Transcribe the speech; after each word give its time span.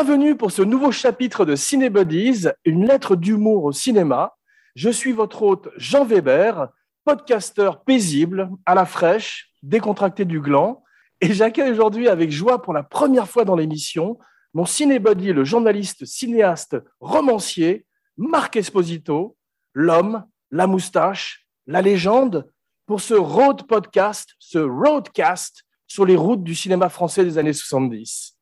Bienvenue 0.00 0.36
pour 0.36 0.52
ce 0.52 0.62
nouveau 0.62 0.92
chapitre 0.92 1.44
de 1.44 1.56
Cinébodies, 1.56 2.46
une 2.64 2.86
lettre 2.86 3.16
d'humour 3.16 3.64
au 3.64 3.72
cinéma. 3.72 4.36
Je 4.76 4.90
suis 4.90 5.10
votre 5.10 5.42
hôte 5.42 5.70
Jean 5.76 6.04
Weber, 6.04 6.68
podcasteur 7.04 7.82
paisible, 7.82 8.48
à 8.64 8.76
la 8.76 8.86
fraîche, 8.86 9.50
décontracté 9.64 10.24
du 10.24 10.40
gland, 10.40 10.84
et 11.20 11.32
j'accueille 11.32 11.72
aujourd'hui 11.72 12.06
avec 12.06 12.30
joie 12.30 12.62
pour 12.62 12.74
la 12.74 12.84
première 12.84 13.28
fois 13.28 13.44
dans 13.44 13.56
l'émission 13.56 14.20
mon 14.54 14.66
cinébody, 14.66 15.32
le 15.32 15.42
journaliste, 15.42 16.04
cinéaste, 16.04 16.76
romancier, 17.00 17.84
Marc 18.16 18.54
Esposito, 18.54 19.36
l'homme, 19.74 20.24
la 20.52 20.68
moustache, 20.68 21.48
la 21.66 21.82
légende, 21.82 22.48
pour 22.86 23.00
ce 23.00 23.14
road 23.14 23.66
podcast, 23.66 24.36
ce 24.38 24.60
roadcast 24.60 25.64
sur 25.88 26.06
les 26.06 26.14
routes 26.14 26.44
du 26.44 26.54
cinéma 26.54 26.88
français 26.88 27.24
des 27.24 27.36
années 27.36 27.52
70. 27.52 28.37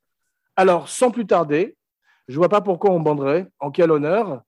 Alors, 0.59 0.89
sans 0.89 1.11
plus 1.11 1.27
tarder, 1.27 1.77
je 2.29 2.33
ne 2.35 2.39
vois 2.39 2.49
pas 2.49 2.63
pourquoi 2.63 2.91
on 2.91 2.99
banderait, 2.99 3.47
en 3.61 3.71
quel 3.71 3.91
honneur, 3.91 4.41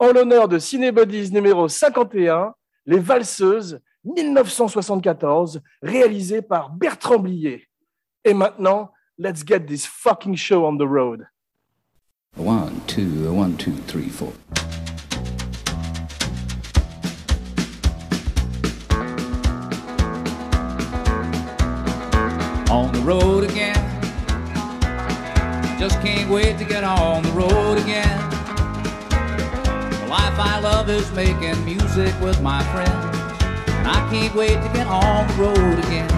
en 0.00 0.12
l'honneur 0.12 0.48
de 0.48 0.58
Cinébodies 0.58 1.30
numéro 1.30 1.68
51, 1.68 2.54
Les 2.86 2.98
Valseuses, 2.98 3.80
1974, 4.02 5.62
réalisé 5.80 6.42
par 6.42 6.70
Bertrand 6.70 7.20
Blier. 7.20 7.68
Et 8.24 8.34
maintenant, 8.34 8.90
let's 9.16 9.44
get 9.46 9.60
this 9.60 9.86
fucking 9.86 10.34
show 10.34 10.66
on 10.66 10.76
the 10.76 10.88
road. 10.88 11.24
One, 12.36 12.80
two, 12.88 13.32
one, 13.32 13.56
two, 13.56 13.76
three, 13.86 14.08
four. 14.08 14.32
On 22.68 22.90
the 22.90 23.00
road 23.04 23.44
again. 23.44 23.83
Just 25.78 26.00
can't 26.02 26.30
wait 26.30 26.56
to 26.58 26.64
get 26.64 26.84
on 26.84 27.22
the 27.22 27.32
road 27.32 27.78
again. 27.78 28.18
The 29.10 30.06
life 30.08 30.38
I 30.38 30.60
love 30.62 30.88
is 30.88 31.10
making 31.12 31.64
music 31.64 32.14
with 32.20 32.40
my 32.40 32.62
friends. 32.72 33.16
And 33.68 33.88
I 33.88 34.08
can't 34.08 34.34
wait 34.36 34.54
to 34.54 34.70
get 34.72 34.86
on 34.86 35.26
the 35.26 35.34
road 35.34 35.78
again. 35.84 36.08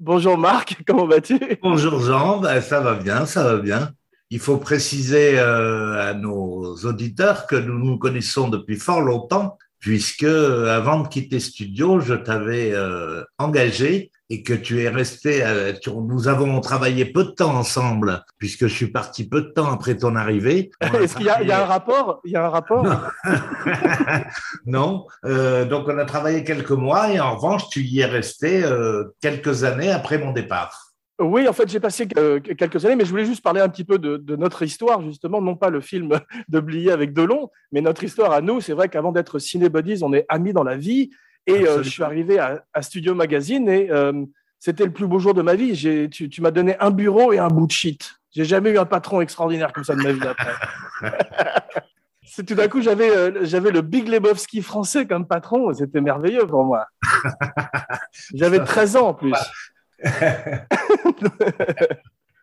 Bonjour 0.00 0.36
Marc, 0.36 0.82
comment 0.86 1.06
vas-tu? 1.06 1.38
Bonjour 1.62 2.00
Jean, 2.00 2.40
ben, 2.40 2.60
ça 2.60 2.80
va 2.80 2.96
bien, 2.96 3.24
ça 3.24 3.44
va 3.44 3.56
bien. 3.58 3.92
Il 4.30 4.40
faut 4.40 4.56
préciser 4.56 5.38
euh, 5.38 6.10
à 6.10 6.14
nos 6.14 6.74
auditeurs 6.84 7.46
que 7.46 7.54
nous 7.54 7.78
nous 7.78 7.98
connaissons 7.98 8.48
depuis 8.48 8.76
fort 8.76 9.00
longtemps, 9.00 9.58
puisque 9.78 10.24
euh, 10.24 10.76
avant 10.76 11.00
de 11.02 11.08
quitter 11.08 11.38
studio, 11.38 12.00
je 12.00 12.14
t'avais 12.14 12.72
euh, 12.72 13.22
engagé 13.38 14.10
et 14.32 14.42
que 14.42 14.54
tu 14.54 14.80
es 14.82 14.88
resté. 14.88 15.44
euh, 15.44 15.74
nous 15.86 16.26
avons 16.26 16.58
travaillé 16.60 17.04
peu 17.04 17.24
de 17.24 17.30
temps 17.32 17.54
ensemble, 17.54 18.24
puisque 18.38 18.66
je 18.66 18.74
suis 18.74 18.86
parti 18.90 19.28
peu 19.28 19.42
de 19.42 19.48
temps 19.48 19.70
après 19.70 19.94
ton 19.98 20.16
arrivée. 20.16 20.70
Est-ce 20.80 21.16
qu'il 21.16 21.26
y, 21.26 21.28
a- 21.28 21.42
il 21.42 21.48
y 21.48 21.52
a 21.52 21.62
un 21.62 21.66
rapport 21.66 22.20
Il 22.24 22.32
y 22.32 22.36
a 22.36 22.46
un 22.46 22.48
rapport 22.48 22.86
non, 24.66 25.06
euh, 25.26 25.64
donc 25.66 25.86
on 25.88 25.98
a 25.98 26.04
travaillé 26.06 26.44
quelques 26.44 26.70
mois 26.70 27.12
et 27.12 27.20
en 27.20 27.36
revanche, 27.36 27.68
tu 27.68 27.80
y 27.82 28.00
es 28.00 28.06
resté 28.06 28.64
euh, 28.64 29.04
quelques 29.20 29.64
années 29.64 29.90
après 29.90 30.16
mon 30.18 30.32
départ. 30.32 30.88
Oui, 31.20 31.46
en 31.46 31.52
fait, 31.52 31.68
j'ai 31.68 31.78
passé 31.78 32.08
quelques 32.08 32.84
années, 32.86 32.96
mais 32.96 33.04
je 33.04 33.10
voulais 33.10 33.26
juste 33.26 33.42
parler 33.44 33.60
un 33.60 33.68
petit 33.68 33.84
peu 33.84 33.98
de, 33.98 34.16
de 34.16 34.34
notre 34.34 34.62
histoire, 34.62 35.02
justement, 35.02 35.40
non 35.42 35.56
pas 35.56 35.68
le 35.68 35.80
film 35.82 36.08
de 36.48 36.58
Blier 36.58 36.90
avec 36.90 37.12
Delon, 37.12 37.50
mais 37.70 37.80
notre 37.82 38.02
histoire 38.02 38.32
à 38.32 38.40
nous. 38.40 38.60
C'est 38.62 38.72
vrai 38.72 38.88
qu'avant 38.88 39.12
d'être 39.12 39.38
cinébodies, 39.38 40.02
on 40.02 40.12
est 40.14 40.24
amis 40.28 40.52
dans 40.54 40.64
la 40.64 40.76
vie. 40.76 41.10
Et 41.46 41.66
euh, 41.66 41.82
je 41.82 41.88
suis 41.88 42.02
arrivé 42.02 42.38
à, 42.38 42.64
à 42.72 42.82
Studio 42.82 43.14
Magazine 43.14 43.68
et 43.68 43.90
euh, 43.90 44.24
c'était 44.58 44.84
le 44.84 44.92
plus 44.92 45.06
beau 45.06 45.18
jour 45.18 45.34
de 45.34 45.42
ma 45.42 45.54
vie. 45.54 46.08
Tu 46.08 46.40
m'as 46.40 46.50
donné 46.50 46.76
un 46.78 46.90
bureau 46.90 47.32
et 47.32 47.38
un 47.38 47.48
bout 47.48 47.66
de 47.66 47.72
shit. 47.72 48.14
J'ai 48.30 48.44
jamais 48.44 48.70
eu 48.70 48.78
un 48.78 48.86
patron 48.86 49.20
extraordinaire 49.20 49.72
comme 49.72 49.84
ça 49.84 49.94
de 49.94 50.02
ma 50.02 50.12
vie 50.12 50.26
après. 50.26 50.54
C'est 52.24 52.46
tout 52.46 52.54
d'un 52.54 52.66
coup, 52.66 52.80
j'avais 52.80 53.10
euh, 53.10 53.44
j'avais 53.44 53.70
le 53.70 53.82
Big 53.82 54.08
Lebowski 54.08 54.62
français 54.62 55.06
comme 55.06 55.26
patron. 55.26 55.74
C'était 55.74 56.00
merveilleux 56.00 56.46
pour 56.46 56.64
moi. 56.64 56.86
J'avais 58.34 58.64
13 58.64 58.96
ans 58.96 59.08
en 59.08 59.14
plus. 59.14 59.34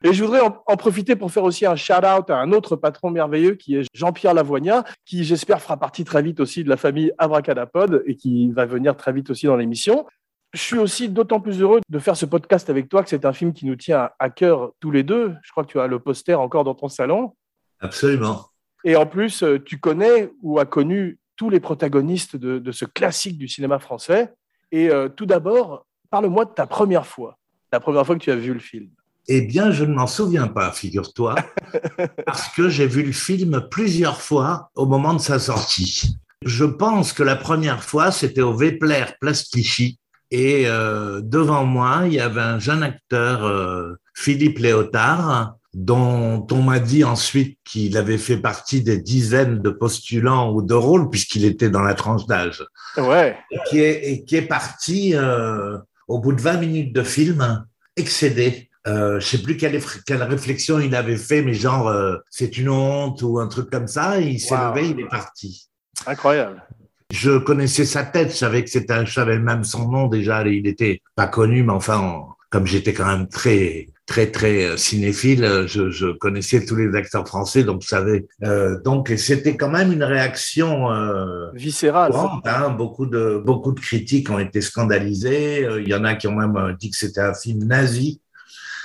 Et 0.03 0.13
je 0.13 0.23
voudrais 0.23 0.39
en, 0.39 0.63
en 0.65 0.77
profiter 0.77 1.15
pour 1.15 1.31
faire 1.31 1.43
aussi 1.43 1.65
un 1.65 1.75
shout-out 1.75 2.29
à 2.29 2.37
un 2.37 2.51
autre 2.53 2.75
patron 2.77 3.09
merveilleux 3.11 3.55
qui 3.55 3.75
est 3.75 3.83
Jean-Pierre 3.93 4.33
Lavoignat, 4.33 4.85
qui 5.05 5.23
j'espère 5.25 5.61
fera 5.61 5.77
partie 5.77 6.05
très 6.05 6.21
vite 6.21 6.39
aussi 6.39 6.63
de 6.63 6.69
la 6.69 6.77
famille 6.77 7.11
Abracadapod 7.17 8.03
et 8.05 8.15
qui 8.15 8.49
va 8.51 8.65
venir 8.65 8.95
très 8.95 9.11
vite 9.11 9.29
aussi 9.29 9.45
dans 9.45 9.57
l'émission. 9.57 10.05
Je 10.53 10.59
suis 10.61 10.77
aussi 10.77 11.09
d'autant 11.09 11.39
plus 11.41 11.61
heureux 11.61 11.79
de 11.89 11.99
faire 11.99 12.15
ce 12.15 12.25
podcast 12.25 12.69
avec 12.69 12.89
toi 12.89 13.03
que 13.03 13.09
c'est 13.09 13.25
un 13.25 13.33
film 13.33 13.53
qui 13.53 13.65
nous 13.65 13.75
tient 13.75 14.09
à- 14.17 14.29
cœur 14.29 14.71
tous 14.79 14.89
les 14.89 15.03
deux. 15.03 15.35
Je 15.43 15.51
crois 15.51 15.63
que 15.63 15.71
tu 15.71 15.79
as 15.79 15.85
le 15.87 15.99
poster 15.99 16.33
encore 16.33 16.63
dans 16.63 16.73
ton 16.75 16.87
salon. 16.87 17.35
Absolument. 17.81 18.45
Et 18.85 18.95
en 18.95 19.05
plus, 19.05 19.43
euh, 19.43 19.59
tu 19.61 19.79
connais 19.79 20.31
ou 20.41 20.59
as 20.59 20.65
connu 20.65 21.19
tous 21.35 21.49
les 21.49 21.59
protagonistes 21.59 22.35
de, 22.35 22.57
de 22.57 22.71
ce 22.71 22.85
classique 22.85 23.37
du 23.37 23.47
cinéma 23.47 23.79
français. 23.79 24.33
Et 24.71 24.89
euh, 24.89 25.09
tout 25.09 25.25
d'abord, 25.25 25.85
parle-moi 26.09 26.45
de 26.45 26.51
ta 26.51 26.65
première 26.65 27.05
fois, 27.05 27.37
la 27.71 27.79
première 27.79 28.05
fois 28.05 28.15
que 28.15 28.21
tu 28.23 28.31
as 28.31 28.35
vu 28.35 28.53
le 28.53 28.59
film. 28.59 28.89
Eh 29.31 29.41
bien, 29.41 29.71
je 29.71 29.85
ne 29.85 29.93
m'en 29.93 30.07
souviens 30.07 30.47
pas, 30.47 30.71
figure-toi, 30.71 31.35
parce 32.25 32.47
que 32.49 32.67
j'ai 32.67 32.87
vu 32.87 33.03
le 33.03 33.11
film 33.11 33.61
plusieurs 33.69 34.21
fois 34.21 34.71
au 34.75 34.87
moment 34.87 35.13
de 35.13 35.19
sa 35.21 35.37
sortie. 35.37 36.17
Je 36.43 36.65
pense 36.65 37.13
que 37.13 37.21
la 37.21 37.35
première 37.35 37.83
fois, 37.83 38.11
c'était 38.11 38.41
au 38.41 38.53
Vepler 38.53 39.05
Place 39.21 39.43
Clichy, 39.49 39.99
et 40.31 40.63
euh, 40.65 41.21
devant 41.21 41.63
moi, 41.63 42.01
il 42.05 42.13
y 42.13 42.19
avait 42.19 42.41
un 42.41 42.57
jeune 42.57 42.81
acteur, 42.81 43.43
euh, 43.45 43.93
Philippe 44.15 44.57
Léotard, 44.57 45.55
dont 45.75 46.47
on 46.51 46.61
m'a 46.63 46.79
dit 46.79 47.03
ensuite 47.03 47.59
qu'il 47.63 47.97
avait 47.97 48.17
fait 48.17 48.37
partie 48.37 48.81
des 48.81 48.97
dizaines 48.97 49.61
de 49.61 49.69
postulants 49.69 50.51
ou 50.51 50.63
de 50.63 50.73
rôles, 50.73 51.11
puisqu'il 51.11 51.45
était 51.45 51.69
dans 51.69 51.83
la 51.83 51.93
tranche 51.93 52.25
d'âge 52.25 52.65
Ouais. 52.97 53.37
et 53.51 53.59
qui 53.69 53.79
est, 53.79 54.11
et 54.11 54.25
qui 54.25 54.37
est 54.37 54.41
parti 54.47 55.11
euh, 55.13 55.77
au 56.07 56.17
bout 56.17 56.33
de 56.33 56.41
20 56.41 56.57
minutes 56.57 56.93
de 56.95 57.03
film, 57.03 57.63
excédé. 57.95 58.68
Euh, 58.87 59.19
je 59.19 59.25
sais 59.25 59.37
plus 59.41 59.57
quelle, 59.57 59.77
réflexion 60.23 60.79
il 60.79 60.95
avait 60.95 61.17
fait, 61.17 61.41
mais 61.41 61.53
genre 61.53 61.87
euh, 61.89 62.15
c'est 62.29 62.57
une 62.57 62.69
honte 62.69 63.21
ou 63.21 63.39
un 63.39 63.47
truc 63.47 63.69
comme 63.69 63.87
ça. 63.87 64.19
Et 64.21 64.29
il 64.29 64.39
s'est 64.39 64.55
Wow. 64.55 64.73
levé, 64.73 64.89
il 64.89 64.99
est 65.01 65.07
parti. 65.09 65.67
Incroyable. 66.07 66.63
Je 67.11 67.37
connaissais 67.39 67.85
sa 67.85 68.03
tête, 68.03 68.31
je 68.31 68.35
savais 68.37 68.63
que 68.63 68.69
c'était, 68.69 68.93
un- 68.93 69.03
je 69.05 69.13
savais 69.13 69.39
même 69.39 69.63
son 69.63 69.89
nom 69.89 70.07
déjà. 70.07 70.47
Il 70.47 70.67
était 70.67 71.01
pas 71.15 71.27
connu, 71.27 71.63
mais 71.63 71.73
enfin, 71.73 71.97
en- 71.97 72.29
comme 72.51 72.65
j'étais 72.65 72.93
quand 72.93 73.05
même 73.05 73.27
très 73.27 73.87
très 74.07 74.31
très 74.31 74.63
euh, 74.63 74.77
cinéphile, 74.77 75.43
euh, 75.43 75.67
je, 75.67 75.91
je 75.91 76.07
connaissais 76.07 76.65
tous 76.65 76.75
les 76.75 76.95
acteurs 76.95 77.27
français, 77.27 77.63
donc 77.63 77.83
je 77.83 77.87
savais. 77.89 78.27
Euh, 78.43 78.79
donc 78.81 79.11
c'était 79.17 79.55
quand 79.57 79.69
même 79.69 79.91
une 79.91 80.03
réaction. 80.03 80.91
Euh, 80.91 81.51
Viscéral. 81.53 82.11
courante, 82.11 82.47
hein. 82.47 82.69
Beaucoup 82.69 83.05
de 83.05 83.39
beaucoup 83.45 83.71
de 83.71 83.79
critiques 83.79 84.29
ont 84.31 84.39
été 84.39 84.61
scandalisées. 84.61 85.67
Il 85.81 85.87
y 85.87 85.93
en 85.93 86.05
a 86.05 86.15
qui 86.15 86.27
ont 86.27 86.35
même 86.35 86.75
dit 86.79 86.89
que 86.89 86.97
c'était 86.97 87.21
un 87.21 87.33
film 87.35 87.65
nazi. 87.65 88.19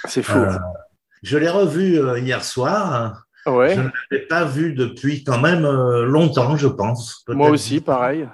C'est 0.06 0.22
fou. 0.22 0.38
Euh, 0.38 0.59
je 1.22 1.38
l'ai 1.38 1.48
revu 1.48 1.98
euh, 1.98 2.19
hier 2.19 2.44
soir. 2.44 3.25
ouais. 3.47 3.75
Je 3.75 3.81
ne 3.81 3.88
l'avais 4.10 4.26
pas 4.26 4.44
vu 4.44 4.75
depuis 4.75 5.25
quand 5.25 5.41
même 5.41 5.65
euh, 5.65 6.04
longtemps, 6.04 6.56
je 6.56 6.69
pense. 6.69 7.25
Moi 7.28 7.50
aussi, 7.50 7.81
pareil. 7.81 8.28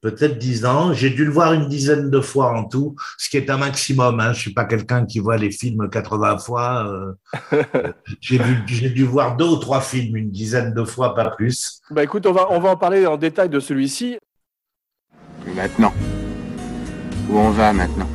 Peut-être 0.00 0.36
dix 0.38 0.64
ans. 0.66 0.92
J'ai 0.92 1.10
dû 1.10 1.24
le 1.24 1.30
voir 1.30 1.52
une 1.52 1.68
dizaine 1.68 2.10
de 2.10 2.20
fois 2.20 2.50
en 2.58 2.64
tout, 2.64 2.96
ce 3.18 3.30
qui 3.30 3.36
est 3.36 3.48
un 3.48 3.56
maximum. 3.58 4.18
Hein. 4.18 4.32
Je 4.32 4.40
suis 4.40 4.52
pas 4.52 4.64
quelqu'un 4.64 5.06
qui 5.06 5.20
voit 5.20 5.36
les 5.36 5.52
films 5.52 5.88
80 5.88 6.38
fois. 6.38 6.88
euh. 7.52 7.62
j'ai 8.20 8.90
dû 8.90 9.04
voir 9.04 9.36
deux 9.36 9.44
ou 9.46 9.56
trois 9.58 9.80
films 9.80 10.16
une 10.16 10.30
dizaine 10.32 10.74
de 10.74 10.82
fois, 10.82 11.14
pas 11.14 11.30
plus. 11.30 11.80
Bah 11.90 12.02
écoute, 12.02 12.26
on 12.26 12.32
va, 12.32 12.48
on 12.50 12.58
va 12.58 12.70
en 12.70 12.76
parler 12.76 13.06
en 13.06 13.16
détail 13.16 13.48
de 13.48 13.60
celui-ci. 13.60 14.18
Maintenant 15.54 15.92
Où 17.30 17.38
on 17.38 17.50
va 17.50 17.72
maintenant? 17.72 18.08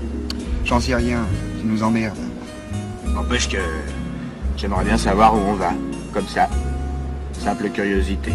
J'en 0.66 0.82
sais 0.82 0.96
rien, 0.96 1.26
tu 1.62 1.66
nous 1.68 1.84
emmerdes. 1.84 2.18
N'empêche 3.18 3.50
que 3.50 3.58
j'aimerais 4.58 4.86
bien 4.86 4.96
savoir 4.96 5.34
où 5.34 5.40
on 5.40 5.54
va. 5.54 5.72
Comme 6.14 6.28
ça. 6.28 6.48
Simple 7.34 7.68
curiosité. 7.70 8.32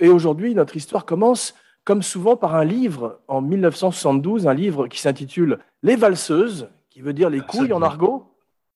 Et 0.00 0.10
aujourd'hui, 0.10 0.54
notre 0.54 0.76
histoire 0.76 1.06
commence, 1.06 1.54
comme 1.86 2.02
souvent, 2.02 2.36
par 2.36 2.56
un 2.56 2.64
livre 2.64 3.20
en 3.26 3.40
1972, 3.40 4.46
un 4.46 4.52
livre 4.52 4.86
qui 4.86 5.00
s'intitule 5.00 5.60
Les 5.82 5.96
valseuses, 5.96 6.68
qui 6.90 7.00
veut 7.00 7.14
dire 7.14 7.30
les 7.30 7.40
couilles 7.40 7.72
en 7.72 7.80
argot. 7.80 8.26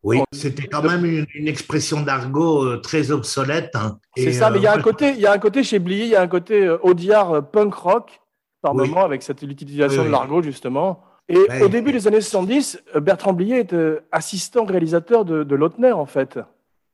Oui, 0.05 0.23
c'était 0.33 0.69
quand 0.69 0.83
même 0.83 1.05
une, 1.05 1.27
une 1.35 1.49
expression 1.49 2.01
d'argot 2.01 2.63
euh, 2.65 2.79
très 2.79 3.11
obsolète. 3.11 3.77
hein. 3.77 3.99
C'est 4.17 4.33
ça, 4.33 4.49
mais 4.51 4.57
il 4.59 4.63
y 4.63 4.67
a 4.67 4.73
euh, 4.73 4.79
un 4.79 4.83
côté, 4.83 5.11
il 5.11 5.21
y 5.21 5.27
a 5.27 5.33
un 5.33 5.39
côté 5.39 5.63
chez 5.63 5.79
Blier, 5.81 6.05
il 6.05 6.11
y 6.13 6.17
a 6.17 6.23
un 6.23 6.29
côté 6.29 6.65
euh, 6.65 6.79
Audiard 6.83 7.31
euh, 7.33 7.41
punk 7.43 7.75
rock 7.75 8.23
par 8.63 8.75
Oui. 8.75 8.89
moment 8.89 9.05
avec 9.05 9.23
cette 9.23 9.43
utilisation 9.43 10.01
Oui, 10.01 10.07
de 10.09 10.13
l'argot 10.13 10.41
justement. 10.43 11.03
Et 11.29 11.39
Ouais. 11.39 11.63
au 11.63 11.69
début 11.69 11.91
des 11.93 12.07
années 12.07 12.21
70, 12.21 12.83
euh, 12.95 13.01
Bertrand 13.01 13.33
Blier 13.33 13.61
était 13.61 13.99
assistant 14.13 14.65
réalisateur 14.65 15.25
de, 15.25 15.43
de 15.43 15.55
Lautner 15.55 15.93
en 15.93 16.07
fait. 16.07 16.39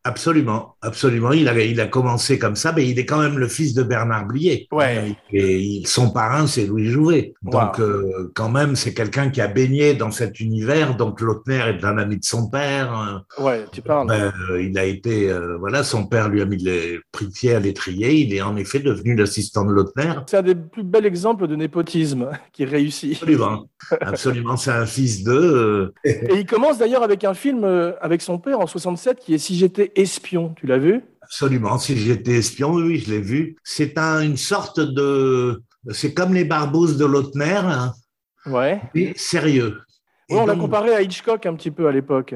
Absolument, 0.02 0.76
absolument. 0.80 1.32
Il 1.32 1.46
a, 1.46 1.60
il 1.62 1.78
a 1.78 1.86
commencé 1.86 2.38
comme 2.38 2.56
ça, 2.56 2.72
mais 2.72 2.88
il 2.88 2.98
est 2.98 3.04
quand 3.04 3.20
même 3.20 3.38
le 3.38 3.48
fils 3.48 3.74
de 3.74 3.82
Bernard 3.82 4.26
Blier. 4.26 4.66
Ouais. 4.72 5.14
Et 5.30 5.82
son 5.84 6.10
parrain, 6.10 6.46
c'est 6.46 6.64
Louis 6.64 6.86
Jouvet. 6.86 7.34
Donc, 7.42 7.78
euh, 7.78 8.32
quand 8.34 8.48
même, 8.48 8.76
c'est 8.76 8.94
quelqu'un 8.94 9.28
qui 9.28 9.42
a 9.42 9.46
baigné 9.46 9.92
dans 9.92 10.10
cet 10.10 10.40
univers. 10.40 10.96
Donc, 10.96 11.20
Lautner 11.20 11.60
est 11.68 11.84
un 11.84 11.98
ami 11.98 12.16
de 12.16 12.24
son 12.24 12.48
père. 12.48 13.26
Ouais, 13.38 13.66
tu 13.72 13.82
parles. 13.82 14.06
Ben, 14.08 14.32
euh, 14.50 14.62
il 14.62 14.78
a 14.78 14.86
été, 14.86 15.28
euh, 15.28 15.58
voilà, 15.58 15.84
son 15.84 16.06
père 16.06 16.30
lui 16.30 16.40
a 16.40 16.46
mis 16.46 16.56
le 16.56 17.02
prix 17.12 17.26
de 17.26 17.32
pied 17.32 17.54
à 17.54 17.60
l'étrier. 17.60 18.14
Il 18.14 18.34
est 18.34 18.40
en 18.40 18.56
effet 18.56 18.78
devenu 18.78 19.14
l'assistant 19.14 19.66
de 19.66 19.72
Lautner. 19.72 20.14
C'est 20.26 20.38
un 20.38 20.42
des 20.42 20.54
plus 20.54 20.82
bels 20.82 21.04
exemples 21.04 21.46
de 21.46 21.56
népotisme 21.56 22.30
qui 22.54 22.64
réussit. 22.64 23.16
Absolument, 23.16 23.66
absolument. 24.00 24.56
C'est 24.56 24.70
un 24.70 24.86
fils 24.86 25.24
d'eux. 25.24 25.92
Et 26.04 26.36
il 26.36 26.46
commence 26.46 26.78
d'ailleurs 26.78 27.02
avec 27.02 27.22
un 27.24 27.34
film 27.34 27.64
avec 28.00 28.22
son 28.22 28.38
père 28.38 28.60
en 28.60 28.66
67 28.66 29.18
qui 29.18 29.34
est 29.34 29.38
Si 29.38 29.56
j'étais 29.56 29.89
espion. 29.96 30.54
Tu 30.56 30.66
l'as 30.66 30.78
vu? 30.78 31.02
Absolument. 31.22 31.78
Si 31.78 31.96
j'étais 31.96 32.32
espion, 32.38 32.72
oui, 32.74 32.98
je 32.98 33.10
l'ai 33.12 33.20
vu. 33.20 33.56
C'est 33.62 33.96
un, 33.98 34.20
une 34.22 34.36
sorte 34.36 34.80
de, 34.80 35.62
c'est 35.90 36.12
comme 36.14 36.34
les 36.34 36.44
barbouzes 36.44 36.96
de 36.96 37.04
Lautner, 37.06 37.60
hein, 37.62 37.92
Ouais. 38.46 38.80
mais 38.94 39.12
sérieux. 39.16 39.80
Ouais, 40.28 40.38
on 40.38 40.46
l'a 40.46 40.54
comparé 40.56 40.94
à 40.94 41.02
Hitchcock 41.02 41.44
un 41.46 41.54
petit 41.54 41.70
peu 41.70 41.86
à 41.88 41.92
l'époque. 41.92 42.34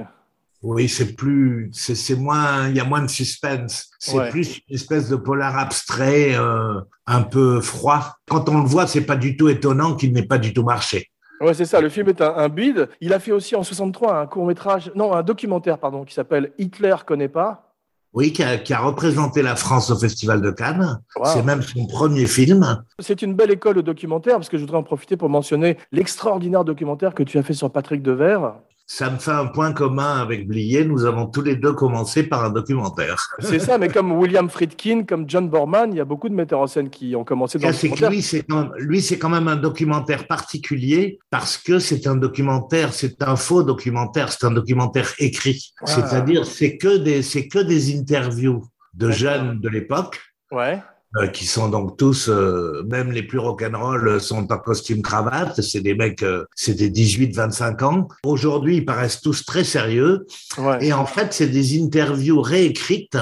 Oui, 0.63 0.89
c'est 0.89 1.15
plus, 1.15 1.69
c'est 1.75 1.95
c'est 1.95 2.15
moins, 2.17 2.69
il 2.71 2.77
y 2.77 2.81
a 2.81 2.85
moins 2.85 3.03
de 3.03 3.09
suspense. 3.11 3.91
C'est 3.99 4.17
Ouais. 4.17 4.31
plus 4.31 4.61
une 4.69 4.75
espèce 4.75 5.09
de 5.11 5.17
polar 5.17 5.59
abstrait, 5.59 6.35
euh, 6.37 6.81
un 7.07 7.23
peu 7.23 7.61
froid. 7.61 8.15
Quand 8.29 8.49
on 8.49 8.63
le 8.63 8.67
voit, 8.67 8.87
c'est 8.87 9.03
pas 9.03 9.17
du 9.17 9.37
tout 9.37 9.49
étonnant 9.49 9.95
qu'il 9.95 10.13
n'ait 10.13 10.27
pas 10.27 10.39
du 10.39 10.55
tout 10.55 10.63
marché. 10.63 11.11
Ouais, 11.45 11.55
c'est 11.55 11.65
ça. 11.65 11.81
Le 11.81 11.89
film 11.89 12.09
est 12.09 12.21
un, 12.21 12.35
un 12.37 12.49
bide. 12.49 12.89
Il 13.01 13.13
a 13.13 13.19
fait 13.19 13.33
aussi 13.33 13.55
en 13.55 13.63
63 13.63 14.19
un 14.19 14.27
court 14.27 14.47
métrage, 14.47 14.91
non, 14.95 15.13
un 15.13 15.23
documentaire, 15.23 15.79
pardon, 15.79 16.05
qui 16.05 16.15
s'appelle 16.15 16.53
Hitler 16.59 16.97
connaît 17.07 17.29
pas. 17.29 17.71
Oui, 18.15 18.33
qui 18.33 18.45
a, 18.45 18.59
qui 18.59 18.73
a 18.73 18.79
représenté 18.79 19.43
la 19.43 19.57
France 19.57 19.91
au 19.91 19.97
Festival 19.97 20.41
de 20.41 20.53
Cannes. 20.53 21.01
Wow. 21.17 21.25
C'est 21.27 21.43
même 21.43 21.63
son 21.63 21.87
premier 21.87 22.27
film. 22.27 22.85
C'est 23.01 23.23
une 23.23 23.35
belle 23.35 23.51
école 23.51 23.75
de 23.75 23.81
documentaire 23.81 24.37
parce 24.37 24.49
que 24.49 24.57
je 24.57 24.63
voudrais 24.63 24.79
en 24.79 24.85
profiter 24.85 25.17
pour 25.17 25.29
mentionner 25.29 25.79
l'extraordinaire 25.91 26.65
documentaire 26.65 27.13
que 27.13 27.25
tu 27.25 27.39
as 27.39 27.43
fait 27.43 27.55
sur 27.55 27.71
Patrick 27.73 28.03
Devers. 28.03 28.55
Ça 28.87 29.09
me 29.09 29.17
fait 29.19 29.31
un 29.31 29.47
point 29.47 29.73
commun 29.73 30.21
avec 30.21 30.47
Blier. 30.47 30.85
Nous 30.85 31.07
avons 31.07 31.27
tous 31.27 31.41
les 31.41 31.57
deux 31.57 31.73
commencé 31.73 32.23
par 32.23 32.45
un 32.45 32.51
documentaire. 32.51 33.17
C'est 33.41 33.59
ça, 33.59 33.79
mais 33.79 33.89
comme 33.89 34.13
William 34.13 34.51
Friedkin, 34.51 35.05
comme 35.05 35.25
John 35.29 35.49
Borman, 35.49 35.91
il 35.93 35.97
y 35.97 36.01
a 36.01 36.05
beaucoup 36.05 36.29
de 36.29 36.35
metteurs 36.35 36.61
en 36.61 36.67
scène 36.67 36.91
qui 36.91 37.17
ont 37.17 37.25
commencé 37.25 37.59
dans 37.59 37.69
le 37.69 37.73
documentaire. 37.73 38.11
lui, 38.11 38.23
c'est 38.23 39.19
quand, 39.19 39.29
même- 39.31 39.47
quand 39.47 39.49
un 39.49 39.57
documentaire 39.57 40.27
particulier 40.27 41.19
parce 41.31 41.57
que 41.57 41.79
c'est 41.79 42.07
un 42.07 42.17
documentaire, 42.17 42.93
c'est 42.93 43.23
un 43.23 43.37
faux 43.37 43.63
documentaire, 43.63 44.31
c'est 44.31 44.45
un 44.45 44.51
documentaire 44.51 45.13
écrit. 45.19 45.73
Ah. 45.81 45.87
C'est-à-dire, 45.87 46.45
c'est 46.45 46.77
que 46.77 46.99
des, 46.99 47.23
c'est 47.23 47.49
que 47.49 47.61
des 47.61 47.97
interviews 47.99 48.65
de 48.93 49.11
jeunes 49.11 49.61
de 49.61 49.69
l'époque 49.69 50.21
Ouais. 50.53 50.81
Euh, 51.17 51.29
qui 51.29 51.47
sont 51.47 51.69
donc 51.69 51.97
tous, 51.97 52.29
euh, 52.29 52.83
même 52.89 53.13
les 53.13 53.23
plus 53.23 53.39
rock'n'roll, 53.39 54.21
sont 54.21 54.51
en 54.53 54.59
costume 54.59 55.01
cravate. 55.01 55.61
C'est 55.61 55.81
des 55.81 55.95
mecs, 55.95 56.25
euh, 56.25 56.45
c'est 56.57 56.75
des 56.75 56.91
18-25 56.91 57.85
ans. 57.85 58.09
Aujourd'hui, 58.25 58.79
ils 58.79 58.85
paraissent 58.85 59.21
tous 59.21 59.45
très 59.45 59.63
sérieux. 59.63 60.27
Ouais. 60.59 60.85
Et 60.85 60.93
en 60.93 61.07
fait, 61.07 61.33
c'est 61.33 61.47
des 61.47 61.81
interviews 61.81 62.41
réécrites 62.41 63.19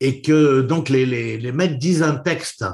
et 0.00 0.22
que 0.22 0.60
donc 0.60 0.88
les, 0.88 1.06
les, 1.06 1.38
les 1.38 1.52
mecs 1.52 1.78
disent 1.78 2.02
un 2.02 2.16
texte. 2.16 2.64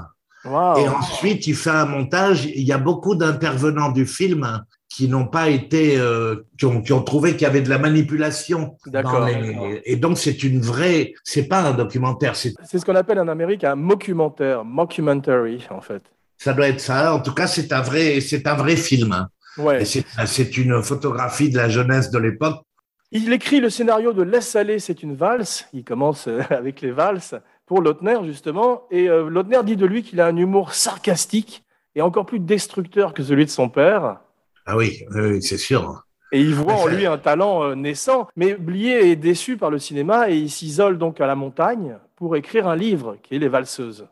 Et 0.45 0.89
ensuite, 0.89 1.47
il 1.47 1.55
fait 1.55 1.71
un 1.71 1.85
montage. 1.85 2.47
Il 2.47 2.65
y 2.65 2.73
a 2.73 2.79
beaucoup 2.79 3.15
d'intervenants 3.15 3.93
du 3.93 4.07
film 4.07 4.65
qui 4.95 5.09
n'ont 5.09 5.27
pas 5.27 5.49
été, 5.49 5.97
euh, 5.99 6.45
qui, 6.59 6.67
ont, 6.67 6.83
qui 6.83 6.93
ont 6.93 7.03
trouvé 7.03 7.33
qu'il 7.33 7.43
y 7.43 7.47
avait 7.47 7.63
de 7.63 7.71
la 7.71 7.79
manipulation. 7.79 8.77
D'accord. 8.87 9.25
les- 9.27 9.81
Et 9.87 9.97
donc, 9.97 10.19
c'est 10.19 10.43
une 10.43 10.61
vraie, 10.61 11.15
c'est 11.25 11.49
pas 11.49 11.61
un 11.63 11.73
documentaire, 11.73 12.37
c'est, 12.37 12.53
ce 12.63 12.85
qu'on 12.85 12.95
appelle 12.95 13.19
en 13.19 13.29
Amérique 13.29 13.65
un 13.65 13.75
mockumentaire, 13.75 14.65
mockumentary 14.67 15.67
en 15.71 15.81
fait. 15.81 16.03
ça 16.37 16.53
doit 16.53 16.69
être 16.69 16.81
ça. 16.81 17.15
En 17.15 17.21
tout 17.21 17.33
cas, 17.33 17.47
c'est 17.47 17.73
un 17.73 17.81
vrai, 17.81 18.21
c'est 18.21 18.47
un 18.47 18.55
vrai 18.55 18.77
film. 18.77 19.27
Ouais. 19.57 19.83
Et 19.83 19.85
c'est, 19.87 20.05
c'est 20.27 20.57
une 20.59 20.83
photographie 20.83 21.49
de 21.51 21.57
la 21.57 21.69
jeunesse 21.71 22.11
de 22.11 22.19
l'époque. 22.19 22.61
Il 23.13 23.33
écrit 23.33 23.61
le 23.61 23.71
scénario 23.71 24.13
de 24.13 24.23
Laisse 24.23 24.57
aller, 24.57 24.79
c'est 24.79 25.03
une 25.03 25.15
valse. 25.15 25.69
Il 25.73 25.85
commence 25.85 26.29
euh, 26.29 26.41
avec 26.51 26.81
les 26.83 26.91
valses 26.93 27.35
pour 27.67 27.81
Lautner, 27.81 28.17
justement. 28.25 28.83
Et 28.91 29.09
euh, 29.09 29.29
Lautner 29.31 29.61
dit 29.65 29.77
de 29.77 29.87
lui 29.87 30.03
qu'il 30.03 30.21
a 30.21 30.27
un 30.27 30.37
humour 30.37 30.75
sarcastique 30.75 31.65
et 31.95 32.03
encore 32.03 32.27
plus 32.27 32.41
destructeur 32.41 33.13
que 33.15 33.23
celui 33.23 33.45
de 33.47 33.51
son 33.51 33.69
père. 33.71 34.19
Ah 34.67 34.77
oui, 34.77 35.05
oui, 35.15 35.43
c'est 35.43 35.59
sûr. 35.59 36.05
Et 36.33 36.41
il 36.41 36.55
voit 36.55 36.75
en 36.75 36.87
lui 36.87 37.05
un 37.05 37.19
talent 37.19 37.63
euh, 37.63 37.75
naissant. 37.75 38.27
Mais 38.37 38.55
Blier 38.55 39.11
est 39.11 39.17
déçu 39.17 39.57
par 39.57 39.71
le 39.71 39.79
cinéma 39.79 40.31
et 40.31 40.37
il 40.37 40.51
s'isole 40.51 40.97
donc 40.99 41.21
à 41.21 41.27
la 41.27 41.35
montagne 41.35 41.99
pour 42.17 42.37
écrire 42.37 42.67
un 42.67 42.77
livre 42.77 43.19
qui 43.23 43.35
est 43.35 43.39
Les 43.39 43.49
Valseuses. 43.49 44.07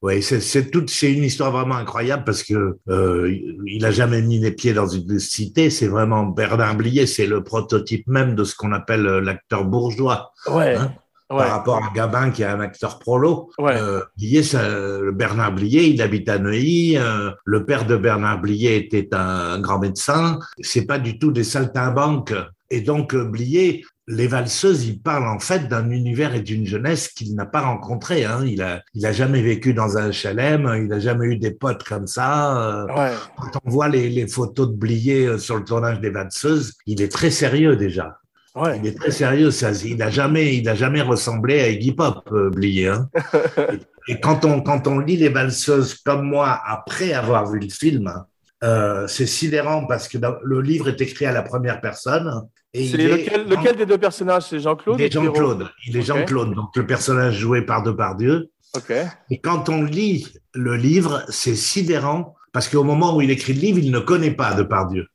Oui, 0.00 0.22
c'est, 0.22 0.40
c'est 0.40 0.70
toute, 0.70 0.90
c'est 0.90 1.10
une 1.10 1.24
histoire 1.24 1.50
vraiment 1.50 1.76
incroyable 1.76 2.24
parce 2.24 2.42
que 2.42 2.78
euh, 2.88 3.34
il 3.66 3.84
a 3.86 3.90
jamais 3.90 4.20
mis 4.20 4.38
les 4.38 4.52
pieds 4.52 4.74
dans 4.74 4.86
une 4.86 5.18
cité. 5.18 5.70
C'est 5.70 5.88
vraiment 5.88 6.24
Bernard 6.24 6.76
Blier, 6.76 7.06
c'est 7.06 7.26
le 7.26 7.42
prototype 7.42 8.06
même 8.06 8.34
de 8.34 8.44
ce 8.44 8.54
qu'on 8.54 8.72
appelle 8.72 9.06
euh, 9.06 9.20
l'acteur 9.20 9.64
bourgeois. 9.64 10.32
Ouais. 10.46 10.76
Hein 10.76 10.94
ouais. 11.30 11.38
par 11.38 11.50
rapport 11.50 11.76
à 11.76 11.90
Gabin 11.94 12.30
qui 12.30 12.42
est 12.42 12.46
un 12.46 12.60
acteur 12.60 12.98
prolo. 12.98 13.50
Ouais. 13.58 13.76
Euh, 13.76 14.00
Blier, 14.16 14.42
ça, 14.42 14.68
le 14.68 15.12
Bernard 15.12 15.52
Blier, 15.52 15.84
il 15.86 16.00
habite 16.02 16.28
à 16.28 16.38
Neuilly. 16.38 16.96
euh, 16.96 17.30
le 17.44 17.64
père 17.64 17.86
de 17.86 17.96
Bernard 17.96 18.40
Blier 18.40 18.76
était 18.76 19.08
un, 19.12 19.58
grand 19.60 19.78
médecin. 19.78 20.38
C'est 20.60 20.86
pas 20.86 20.98
du 20.98 21.18
tout 21.18 21.32
des 21.32 21.44
saltimbanques. 21.44 22.34
Et 22.70 22.80
donc 22.80 23.14
euh, 23.14 23.24
Blier, 23.24 23.84
les 24.06 24.26
valseuses, 24.26 24.84
il 24.86 25.00
parle 25.00 25.26
en 25.26 25.38
fait 25.38 25.66
d'un 25.68 25.88
univers 25.90 26.34
et 26.34 26.40
d'une 26.40 26.66
jeunesse 26.66 27.08
qu'il 27.08 27.34
n'a 27.34 27.46
pas 27.46 27.60
rencontré. 27.62 28.24
Hein. 28.26 28.44
Il 28.46 28.60
a, 28.62 28.82
il 28.92 29.06
a 29.06 29.12
jamais 29.12 29.40
vécu 29.40 29.72
dans 29.72 29.96
un 29.96 30.10
HLM. 30.10 30.84
Il 30.84 30.92
a 30.92 30.98
jamais 30.98 31.26
eu 31.26 31.36
des 31.38 31.52
potes 31.52 31.84
comme 31.84 32.06
ça. 32.06 32.58
euh. 32.82 32.86
Ouais. 32.94 33.12
Quand 33.38 33.60
on 33.64 33.70
voit 33.70 33.88
les, 33.88 34.10
les 34.10 34.26
photos 34.26 34.68
de 34.68 34.74
Blier 34.74 35.26
euh, 35.26 35.38
sur 35.38 35.56
le 35.56 35.64
tournage 35.64 36.00
des 36.00 36.10
valseuses, 36.10 36.74
il 36.86 37.00
est 37.00 37.10
très 37.10 37.30
sérieux 37.30 37.76
déjà. 37.76 38.18
Ouais. 38.54 38.78
Il 38.82 38.86
est 38.86 38.96
très 38.98 39.10
sérieux. 39.10 39.50
Ça, 39.50 39.72
il 39.84 39.96
n'a 39.96 40.10
jamais, 40.10 40.56
il 40.56 40.68
a 40.68 40.74
jamais 40.74 41.00
ressemblé 41.02 41.60
à 41.60 41.68
Iggy 41.68 41.92
Pop, 41.92 42.28
euh, 42.32 42.50
Blier. 42.50 42.88
hein. 42.88 43.08
et, 44.08 44.20
quand 44.20 44.44
on, 44.44 44.60
quand 44.60 44.86
on 44.86 44.98
lit 45.00 45.16
les 45.16 45.28
valseuses 45.28 45.94
comme 45.94 46.22
moi 46.28 46.60
après 46.66 47.12
avoir 47.12 47.50
vu 47.50 47.58
le 47.60 47.68
film, 47.68 48.12
euh, 48.62 49.06
c'est 49.08 49.26
sidérant 49.26 49.86
parce 49.86 50.08
que 50.08 50.18
dans- 50.18 50.36
le 50.42 50.60
livre 50.60 50.88
est 50.88 51.00
écrit 51.00 51.26
à 51.26 51.32
la 51.32 51.42
première 51.42 51.80
personne. 51.80 52.42
Et 52.72 52.86
C'est 52.88 52.94
il 52.94 53.00
est- 53.00 53.36
lequel, 53.48 53.76
des 53.76 53.86
deux 53.86 53.98
personnages? 53.98 54.44
C'est 54.50 54.60
Jean-Claude 54.60 54.98
il 54.98 55.04
est 55.06 55.12
Jean-Claude. 55.12 55.68
Il 55.86 55.96
est. 55.96 56.02
Jean-Claude, 56.02 56.54
donc 56.54 56.74
le 56.76 56.86
personnage 56.86 57.36
joué 57.38 57.62
par 57.62 57.82
Depardieu. 57.82 58.50
Ok. 58.76 58.92
Et 59.30 59.38
quand 59.38 59.68
on 59.68 59.82
lit 59.84 60.26
le 60.54 60.74
livre, 60.76 61.24
c'est 61.28 61.54
sidérant 61.54 62.34
parce 62.52 62.68
qu'au 62.68 62.82
moment 62.84 63.16
où 63.16 63.20
il 63.20 63.30
écrit 63.30 63.52
le 63.52 63.60
livre, 63.60 63.78
il 63.80 63.90
ne 63.92 63.98
connaît 64.00 64.32
pas 64.32 64.54
Depardieu. 64.54 65.06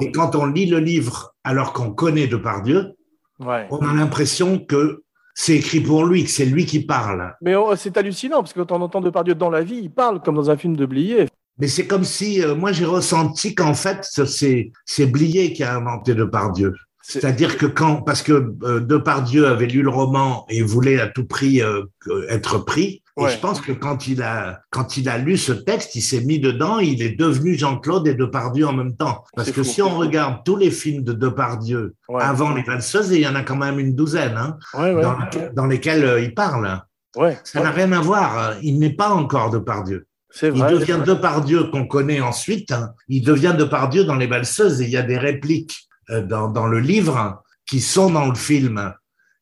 Et 0.00 0.12
quand 0.12 0.34
on 0.34 0.46
lit 0.46 0.66
le 0.66 0.78
livre 0.78 1.34
alors 1.44 1.72
qu'on 1.72 1.90
connaît 1.90 2.26
Depardieu, 2.26 2.92
Ouais. 3.38 3.66
on 3.70 3.78
a 3.86 3.92
l'impression 3.92 4.58
que 4.58 5.02
c'est 5.34 5.56
écrit 5.56 5.80
pour 5.80 6.06
lui, 6.06 6.24
que 6.24 6.30
c'est 6.30 6.46
lui 6.46 6.64
qui 6.64 6.80
parle. 6.86 7.34
Mais 7.42 7.54
oh, 7.54 7.74
c'est 7.76 7.96
hallucinant 7.98 8.38
parce 8.38 8.54
que 8.54 8.60
quand 8.60 8.72
on 8.72 8.80
entend 8.82 9.00
Depardieu 9.02 9.34
dans 9.34 9.50
la 9.50 9.62
vie, 9.62 9.76
il 9.82 9.90
parle 9.90 10.22
comme 10.22 10.36
dans 10.36 10.50
un 10.50 10.56
film 10.56 10.74
de 10.76 10.86
Blier. 10.86 11.26
Mais 11.58 11.68
c'est 11.68 11.86
comme 11.86 12.04
si, 12.04 12.42
euh, 12.42 12.54
moi 12.54 12.72
j'ai 12.72 12.84
ressenti 12.86 13.54
qu'en 13.54 13.74
fait, 13.74 13.98
c'est 14.02 14.70
c'est 14.86 15.06
Blier 15.06 15.52
qui 15.52 15.62
a 15.64 15.76
inventé 15.76 16.14
Depardieu. 16.14 16.72
C'est- 17.02 17.20
C'est-à-dire 17.20 17.56
que 17.58 17.66
quand, 17.66 18.02
parce 18.02 18.22
que 18.22 18.54
euh, 18.62 18.80
Depardieu 18.80 19.46
avait 19.46 19.66
lu 19.66 19.82
le 19.82 19.90
roman 19.90 20.44
et 20.48 20.62
voulait 20.62 21.00
à 21.00 21.06
tout 21.08 21.26
prix 21.26 21.60
euh, 21.62 21.82
être 22.30 22.58
pris, 22.64 23.02
Ouais. 23.16 23.30
et 23.30 23.34
je 23.34 23.40
pense 23.40 23.60
que 23.62 23.72
quand 23.72 24.08
il 24.08 24.22
a 24.22 24.60
quand 24.70 24.96
il 24.98 25.08
a 25.08 25.16
lu 25.18 25.36
ce 25.38 25.52
texte, 25.52 25.94
il 25.94 26.02
s'est 26.02 26.20
mis 26.20 26.38
dedans, 26.38 26.78
il 26.80 27.02
est 27.02 27.18
devenu 27.18 27.54
Jean-Claude 27.54 28.06
et 28.08 28.14
Depardieu 28.14 28.66
en 28.68 28.74
même 28.74 28.94
temps. 28.96 29.24
Parce 29.34 29.50
que 29.50 29.62
fou, 29.62 29.70
si 29.70 29.80
on 29.82 29.96
regarde 29.96 30.42
tous 30.44 30.56
les 30.56 30.70
films 30.70 31.02
de 31.02 31.12
Depardieu 31.14 31.94
Ouais. 32.08 32.22
avant 32.22 32.52
les 32.52 32.62
valseuses, 32.62 33.10
il 33.12 33.20
y 33.20 33.26
en 33.28 33.34
a 33.34 33.42
quand 33.42 33.56
même 33.56 33.78
une 33.78 33.94
douzaine, 33.94 34.36
hein, 34.36 34.58
Ouais, 34.74 34.92
ouais. 34.92 35.02
dans, 35.02 35.16
dans 35.54 35.66
lesquels 35.66 36.04
euh, 36.04 36.20
il 36.20 36.34
parle. 36.34 36.80
Ouais. 37.16 37.38
Ça 37.44 37.62
n'a 37.62 37.70
rien 37.70 37.90
à 37.92 38.00
voir. 38.00 38.54
Il 38.62 38.78
n'est 38.78 38.92
pas 38.94 39.08
encore 39.10 39.48
Depardieu. 39.50 40.06
C'est 40.30 40.48
Il 40.48 40.58
vrai. 40.60 40.70
devient 40.72 41.00
Depardieu 41.04 41.64
qu'on 41.70 41.86
connaît 41.86 42.20
ensuite. 42.20 42.70
hein. 42.72 42.92
Il 43.08 43.22
devient 43.22 43.54
Depardieu 43.58 44.04
dans 44.04 44.16
les 44.16 44.26
valseuses 44.26 44.82
et 44.82 44.84
il 44.84 44.90
y 44.90 44.98
a 44.98 45.02
des 45.02 45.16
répliques 45.16 45.88
euh, 46.10 46.20
dans, 46.20 46.48
dans 46.48 46.66
le 46.66 46.80
livre 46.80 47.42
qui 47.66 47.80
sont 47.80 48.10
dans 48.10 48.26
le 48.28 48.34
film 48.34 48.92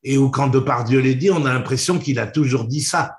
et 0.05 0.17
où 0.19 0.31
quand 0.31 0.47
Depardieu 0.47 1.01
les 1.01 1.17
dit, 1.17 1.33
on 1.33 1.45
a 1.47 1.53
l'impression 1.53 1.99
qu'il 1.99 2.21
a 2.21 2.29
toujours 2.29 2.67
dit 2.67 2.83
ça. 2.83 3.17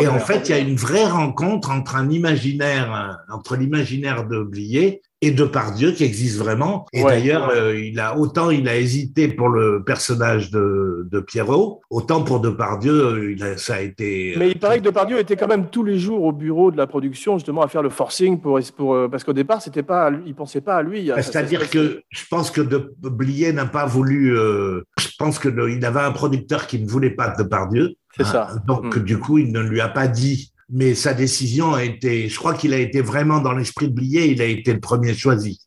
Et 0.00 0.06
en 0.08 0.18
fait, 0.18 0.48
il 0.48 0.52
y 0.52 0.54
a 0.54 0.58
une 0.58 0.76
vraie 0.76 1.06
rencontre 1.06 1.70
entre 1.70 1.96
un 1.96 2.10
imaginaire, 2.10 3.16
euh, 3.30 3.34
entre 3.34 3.56
l'imaginaire 3.56 4.26
de 4.26 4.42
Blier 4.42 5.02
et 5.20 5.30
de 5.30 5.44
Pardieu 5.44 5.92
qui 5.92 6.04
existe 6.04 6.38
vraiment. 6.38 6.84
Et 6.92 7.02
Ouais, 7.02 7.12
d'ailleurs, 7.12 7.48
ouais. 7.48 7.54
euh, 7.56 7.80
il 7.80 7.98
a 7.98 8.18
autant 8.18 8.50
il 8.50 8.68
a 8.68 8.76
hésité 8.76 9.28
pour 9.28 9.48
le 9.48 9.82
personnage 9.82 10.50
de, 10.50 11.08
de 11.10 11.20
Pierrot, 11.20 11.80
autant 11.88 12.22
pour 12.22 12.40
Depardieu, 12.40 12.92
euh, 12.92 13.32
il 13.32 13.42
a, 13.42 13.56
ça 13.56 13.76
a 13.76 13.80
été. 13.80 14.34
Mais 14.38 14.50
il 14.50 14.58
paraît 14.58 14.78
que 14.80 14.84
Depardieu 14.84 15.18
était 15.18 15.36
quand 15.36 15.46
même 15.48 15.68
tous 15.70 15.82
les 15.82 15.98
jours 15.98 16.22
au 16.24 16.32
bureau 16.32 16.70
de 16.70 16.76
la 16.76 16.86
production, 16.86 17.38
justement, 17.38 17.62
à 17.62 17.68
faire 17.68 17.82
le 17.82 17.88
forcing 17.90 18.38
pour, 18.38 18.60
pour 18.76 19.08
parce 19.10 19.24
qu'au 19.24 19.32
départ, 19.32 19.62
c'était 19.62 19.82
pas, 19.82 20.10
il 20.26 20.34
pensait 20.34 20.60
pas 20.60 20.76
à 20.76 20.82
lui. 20.82 21.08
Bah, 21.08 21.22
C'est-à-dire 21.22 21.70
que 21.70 22.02
je 22.10 22.22
pense 22.30 22.50
que 22.50 22.60
de 22.60 22.90
Blier 23.02 23.52
n'a 23.54 23.64
pas 23.66 23.86
voulu. 23.86 24.36
euh, 24.38 24.82
je 25.00 25.08
pense 25.18 25.38
que 25.38 25.48
le- 25.48 25.70
il 25.70 25.82
avait 25.86 26.00
un 26.00 26.12
producteur 26.12 26.66
qui 26.66 26.78
ne 26.80 26.86
voulait 26.88 27.10
pas 27.10 27.28
de 27.30 27.42
Depardieu. 27.42 27.94
C'est 28.16 28.22
Hein, 28.22 28.26
ça. 28.26 28.48
Donc, 28.66 28.96
Mm. 28.96 29.02
du 29.04 29.18
coup, 29.18 29.38
il 29.38 29.52
ne 29.52 29.60
lui 29.60 29.80
a 29.80 29.88
pas 29.88 30.06
dit. 30.08 30.52
Mais 30.70 30.94
sa 30.94 31.12
décision 31.12 31.74
a 31.74 31.84
été. 31.84 32.28
Je 32.28 32.38
crois 32.38 32.54
qu'il 32.54 32.72
a 32.72 32.78
été 32.78 33.02
vraiment 33.02 33.40
dans 33.40 33.52
l'esprit 33.52 33.88
de 33.88 33.92
Blier. 33.94 34.26
Il 34.30 34.40
a 34.40 34.46
été 34.46 34.72
le 34.72 34.80
premier 34.80 35.12
choisi. 35.14 35.60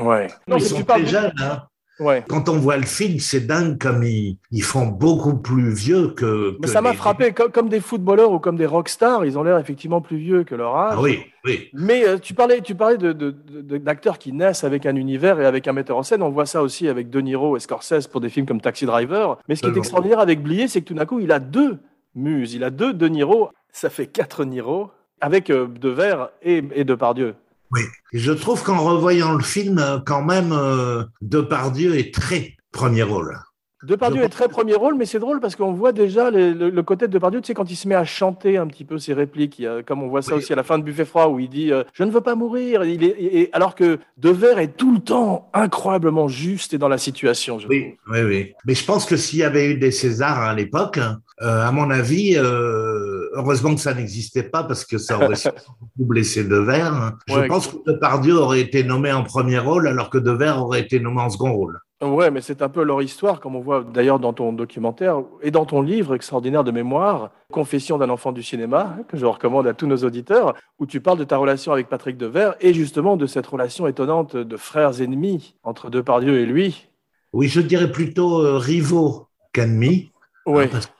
Ouais. 0.00 0.28
Non, 0.48 0.56
Ils 0.58 0.62
sont 0.64 0.76
tu 0.76 0.84
parles. 0.84 1.02
très 1.02 1.10
jeunes. 1.10 1.32
Hein. 1.40 1.62
Ouais. 2.00 2.24
Quand 2.28 2.48
on 2.48 2.56
voit 2.58 2.76
le 2.76 2.86
film, 2.86 3.18
c'est 3.20 3.46
dingue 3.46 3.78
comme 3.80 4.02
ils, 4.02 4.36
ils 4.50 4.62
font 4.64 4.86
beaucoup 4.86 5.36
plus 5.36 5.72
vieux 5.72 6.08
que. 6.08 6.56
Mais 6.60 6.66
que 6.66 6.68
ça 6.68 6.80
m'a 6.80 6.90
les- 6.90 6.96
frappé, 6.96 7.32
comme, 7.32 7.50
comme 7.52 7.68
des 7.68 7.78
footballeurs 7.80 8.32
ou 8.32 8.38
comme 8.40 8.56
des 8.56 8.66
rockstars, 8.66 9.24
ils 9.24 9.38
ont 9.38 9.44
l'air 9.44 9.58
effectivement 9.58 10.00
plus 10.00 10.16
vieux 10.18 10.42
que 10.44 10.54
leur 10.56 10.74
âge. 10.76 10.94
Ah 10.98 11.00
oui, 11.02 11.20
oui. 11.44 11.68
Mais 11.72 12.04
euh, 12.06 12.18
tu 12.18 12.34
parlais, 12.34 12.60
tu 12.62 12.74
parlais 12.74 12.96
de, 12.96 13.12
de- 13.12 13.30
de- 13.60 13.78
d'acteurs 13.78 14.18
qui 14.18 14.32
naissent 14.32 14.64
avec 14.64 14.86
un 14.86 14.96
univers 14.96 15.40
et 15.40 15.46
avec 15.46 15.68
un 15.68 15.72
metteur 15.72 15.96
en 15.96 16.02
scène. 16.02 16.22
On 16.22 16.30
voit 16.30 16.46
ça 16.46 16.62
aussi 16.62 16.88
avec 16.88 17.10
De 17.10 17.20
Niro 17.20 17.56
et 17.56 17.60
Scorsese 17.60 18.08
pour 18.08 18.20
des 18.20 18.28
films 18.28 18.46
comme 18.46 18.60
Taxi 18.60 18.86
Driver. 18.86 19.38
Mais 19.48 19.54
ce 19.56 19.62
qui 19.62 19.68
est 19.68 19.76
extraordinaire 19.78 20.18
avec 20.20 20.42
Blier, 20.42 20.66
c'est 20.68 20.80
que 20.80 20.86
tout 20.86 20.94
d'un 20.94 21.06
coup, 21.06 21.20
il 21.20 21.30
a 21.30 21.38
deux 21.38 21.78
muses. 22.14 22.54
Il 22.54 22.64
a 22.64 22.70
deux 22.70 22.92
De 22.92 23.08
Niro. 23.08 23.50
Ça 23.72 23.90
fait 23.90 24.06
quatre 24.06 24.44
Niro 24.44 24.90
avec 25.20 25.50
euh, 25.50 25.66
De 25.66 25.88
Verre 25.88 26.28
et, 26.42 26.62
et 26.74 26.84
Depardieu. 26.84 27.34
Oui. 27.72 27.80
Je 28.12 28.32
trouve 28.32 28.62
qu'en 28.62 28.78
revoyant 28.78 29.32
le 29.32 29.42
film, 29.42 29.78
euh, 29.78 29.98
quand 30.04 30.22
même, 30.22 30.52
euh, 30.52 31.04
Depardieu 31.22 31.96
est 31.96 32.14
très 32.14 32.56
premier 32.72 33.02
rôle. 33.02 33.36
Depardieu 33.82 34.22
est 34.22 34.30
très 34.30 34.48
premier 34.48 34.74
rôle, 34.74 34.94
mais 34.96 35.04
c'est 35.04 35.18
drôle 35.18 35.40
parce 35.40 35.56
qu'on 35.56 35.72
voit 35.74 35.92
déjà 35.92 36.30
les- 36.30 36.54
le, 36.54 36.70
le 36.70 36.82
côté 36.82 37.06
de 37.06 37.12
Depardieu, 37.12 37.42
tu 37.42 37.48
sais, 37.48 37.54
quand 37.54 37.70
il 37.70 37.76
se 37.76 37.86
met 37.86 37.94
à 37.94 38.04
chanter 38.04 38.56
un 38.56 38.66
petit 38.66 38.84
peu 38.84 38.96
ses 38.98 39.12
répliques, 39.12 39.58
il 39.58 39.62
y 39.62 39.66
a- 39.66 39.82
comme 39.82 40.02
on 40.02 40.08
voit 40.08 40.22
ça 40.22 40.32
Oui. 40.32 40.38
aussi 40.38 40.54
à 40.54 40.56
la 40.56 40.62
fin 40.62 40.78
de 40.78 40.84
Buffet 40.84 41.04
Froid, 41.04 41.26
où 41.26 41.38
il 41.38 41.50
dit 41.50 41.70
euh, 41.70 41.84
Je 41.92 42.02
ne 42.04 42.10
veux 42.10 42.22
pas 42.22 42.34
mourir 42.34 42.82
il 42.84 43.04
est, 43.04 43.08
et- 43.18 43.50
alors 43.52 43.74
que 43.74 43.98
Devers 44.16 44.58
est 44.58 44.74
tout 44.76 44.94
le 44.94 45.00
temps 45.00 45.50
incroyablement 45.52 46.28
juste 46.28 46.72
et 46.72 46.78
dans 46.78 46.88
la 46.88 46.96
situation. 46.96 47.58
je 47.58 47.68
Oui, 47.68 47.96
oui, 48.08 48.22
oui. 48.22 48.52
Mais 48.64 48.74
je 48.74 48.84
pense 48.86 49.04
que 49.04 49.18
s'il 49.18 49.40
y 49.40 49.44
avait 49.44 49.66
eu 49.72 49.74
des 49.76 49.90
Césars 49.90 50.40
à 50.40 50.54
l'époque, 50.54 50.98
euh, 51.42 51.66
à 51.66 51.72
mon 51.72 51.90
avis, 51.90 52.36
euh, 52.36 53.28
heureusement 53.34 53.74
que 53.74 53.80
ça 53.80 53.94
n'existait 53.94 54.44
pas 54.44 54.62
parce 54.64 54.84
que 54.84 54.98
ça 54.98 55.16
aurait 55.16 55.34
beaucoup 55.80 56.08
blessé 56.08 56.44
Devers. 56.44 57.12
Je 57.28 57.34
Ouais. 57.34 57.48
pense 57.48 57.66
que 57.68 57.76
Depardieu 57.86 58.34
aurait 58.36 58.60
été 58.60 58.84
nommé 58.84 59.12
en 59.12 59.24
premier 59.24 59.58
rôle 59.58 59.88
alors 59.88 60.10
que 60.10 60.18
Devers 60.18 60.62
aurait 60.62 60.80
été 60.80 61.00
nommé 61.00 61.20
en 61.20 61.30
second 61.30 61.52
rôle. 61.52 61.78
Ouais, 62.02 62.30
mais 62.30 62.40
c'est 62.42 62.60
un 62.60 62.68
peu 62.68 62.82
leur 62.84 63.00
histoire, 63.00 63.40
comme 63.40 63.56
on 63.56 63.60
voit 63.60 63.82
d'ailleurs 63.82 64.18
dans 64.18 64.32
ton 64.34 64.52
documentaire 64.52 65.22
et 65.42 65.50
dans 65.50 65.64
ton 65.64 65.80
livre 65.80 66.14
extraordinaire 66.14 66.62
de 66.62 66.70
mémoire, 66.70 67.30
Confession 67.50 67.98
d'un 67.98 68.10
enfant 68.10 68.32
du 68.32 68.42
cinéma, 68.42 68.96
que 69.08 69.16
je 69.16 69.24
recommande 69.24 69.66
à 69.68 69.74
tous 69.74 69.86
nos 69.86 69.96
auditeurs, 69.98 70.54
où 70.78 70.86
tu 70.86 71.00
parles 71.00 71.18
de 71.18 71.24
ta 71.24 71.36
relation 71.38 71.72
avec 71.72 71.88
Patrick 71.88 72.16
Devers 72.18 72.56
et 72.60 72.74
justement 72.74 73.16
de 73.16 73.26
cette 73.26 73.46
relation 73.46 73.86
étonnante 73.86 74.36
de 74.36 74.56
frères 74.56 75.00
ennemis 75.00 75.54
entre 75.62 75.88
Depardieu 75.88 76.40
et 76.40 76.46
lui. 76.46 76.88
Oui, 77.32 77.48
je 77.48 77.60
dirais 77.60 77.90
plutôt 77.90 78.40
euh, 78.44 78.58
rivaux 78.58 79.28
qu'ennemis. 79.52 80.10
Hein, 80.46 80.66
parce 80.70 80.86
que 80.86 80.92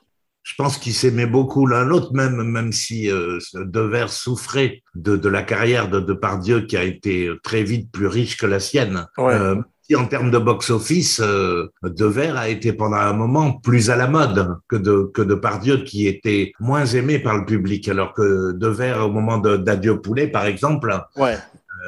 Je 0.44 0.52
pense 0.56 0.76
qu'ils 0.76 0.94
s'aimaient 0.94 1.26
beaucoup 1.26 1.66
l'un 1.66 1.84
l'autre, 1.84 2.12
même, 2.12 2.42
même 2.42 2.70
si 2.70 3.10
euh, 3.10 3.38
Devers 3.54 4.10
souffrait 4.10 4.82
de, 4.94 5.16
de 5.16 5.28
la 5.28 5.42
carrière 5.42 5.88
de 5.88 6.00
Depardieu 6.00 6.60
qui 6.60 6.76
a 6.76 6.84
été 6.84 7.30
très 7.42 7.62
vite 7.62 7.90
plus 7.90 8.06
riche 8.06 8.36
que 8.36 8.46
la 8.46 8.60
sienne. 8.60 9.06
Ouais. 9.16 9.32
Euh, 9.32 9.56
si 9.86 9.96
en 9.96 10.06
termes 10.06 10.30
de 10.30 10.38
box-office, 10.38 11.20
euh, 11.22 11.66
Devers 11.82 12.36
a 12.36 12.48
été 12.48 12.72
pendant 12.72 12.96
un 12.96 13.12
moment 13.12 13.52
plus 13.52 13.90
à 13.90 13.96
la 13.96 14.06
mode 14.06 14.56
que 14.68 14.76
de 14.76 15.10
que 15.12 15.20
Depardieu 15.20 15.78
qui 15.78 16.06
était 16.06 16.52
moins 16.58 16.86
aimé 16.86 17.18
par 17.18 17.36
le 17.36 17.44
public, 17.44 17.86
alors 17.88 18.14
que 18.14 18.52
Devers 18.52 19.06
au 19.06 19.10
moment 19.10 19.36
d'Adieu 19.38 20.00
Poulet, 20.00 20.28
par 20.28 20.46
exemple, 20.46 20.94
Ouais. 21.16 21.36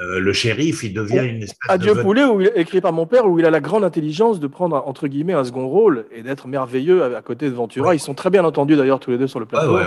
Euh, 0.03 0.21
le 0.21 0.33
shérif, 0.33 0.83
il 0.83 0.93
devient 0.93 1.25
une 1.29 1.43
espèce 1.43 1.59
Adieu 1.69 1.95
de 1.95 2.03
Poulet, 2.03 2.25
où 2.25 2.41
il- 2.41 2.53
écrit 2.57 2.81
par 2.81 2.93
mon 2.93 3.07
père, 3.07 3.27
où 3.27 3.39
il 3.39 3.45
a 3.47 3.51
la 3.51 3.61
grande 3.61 3.85
intelligence 3.85 4.41
de 4.41 4.47
prendre 4.47 4.83
entre 4.87 5.09
guillemets 5.09 5.33
un 5.35 5.45
second 5.45 5.67
rôle 5.69 6.07
et 6.15 6.23
d'être 6.23 6.49
merveilleux 6.49 7.03
à 7.03 7.17
à 7.19 7.23
côté 7.23 7.49
de 7.49 7.55
Ventura. 7.55 7.89
Ouais. 7.89 7.97
Ils 7.97 8.01
sont 8.01 8.15
très 8.15 8.31
bien 8.31 8.45
entendus 8.45 8.77
d'ailleurs 8.77 9.01
tous 9.01 9.11
les 9.11 9.19
deux 9.19 9.27
sur 9.29 9.41
le 9.41 9.47
plateau. 9.47 9.75
ouais, 9.75 9.83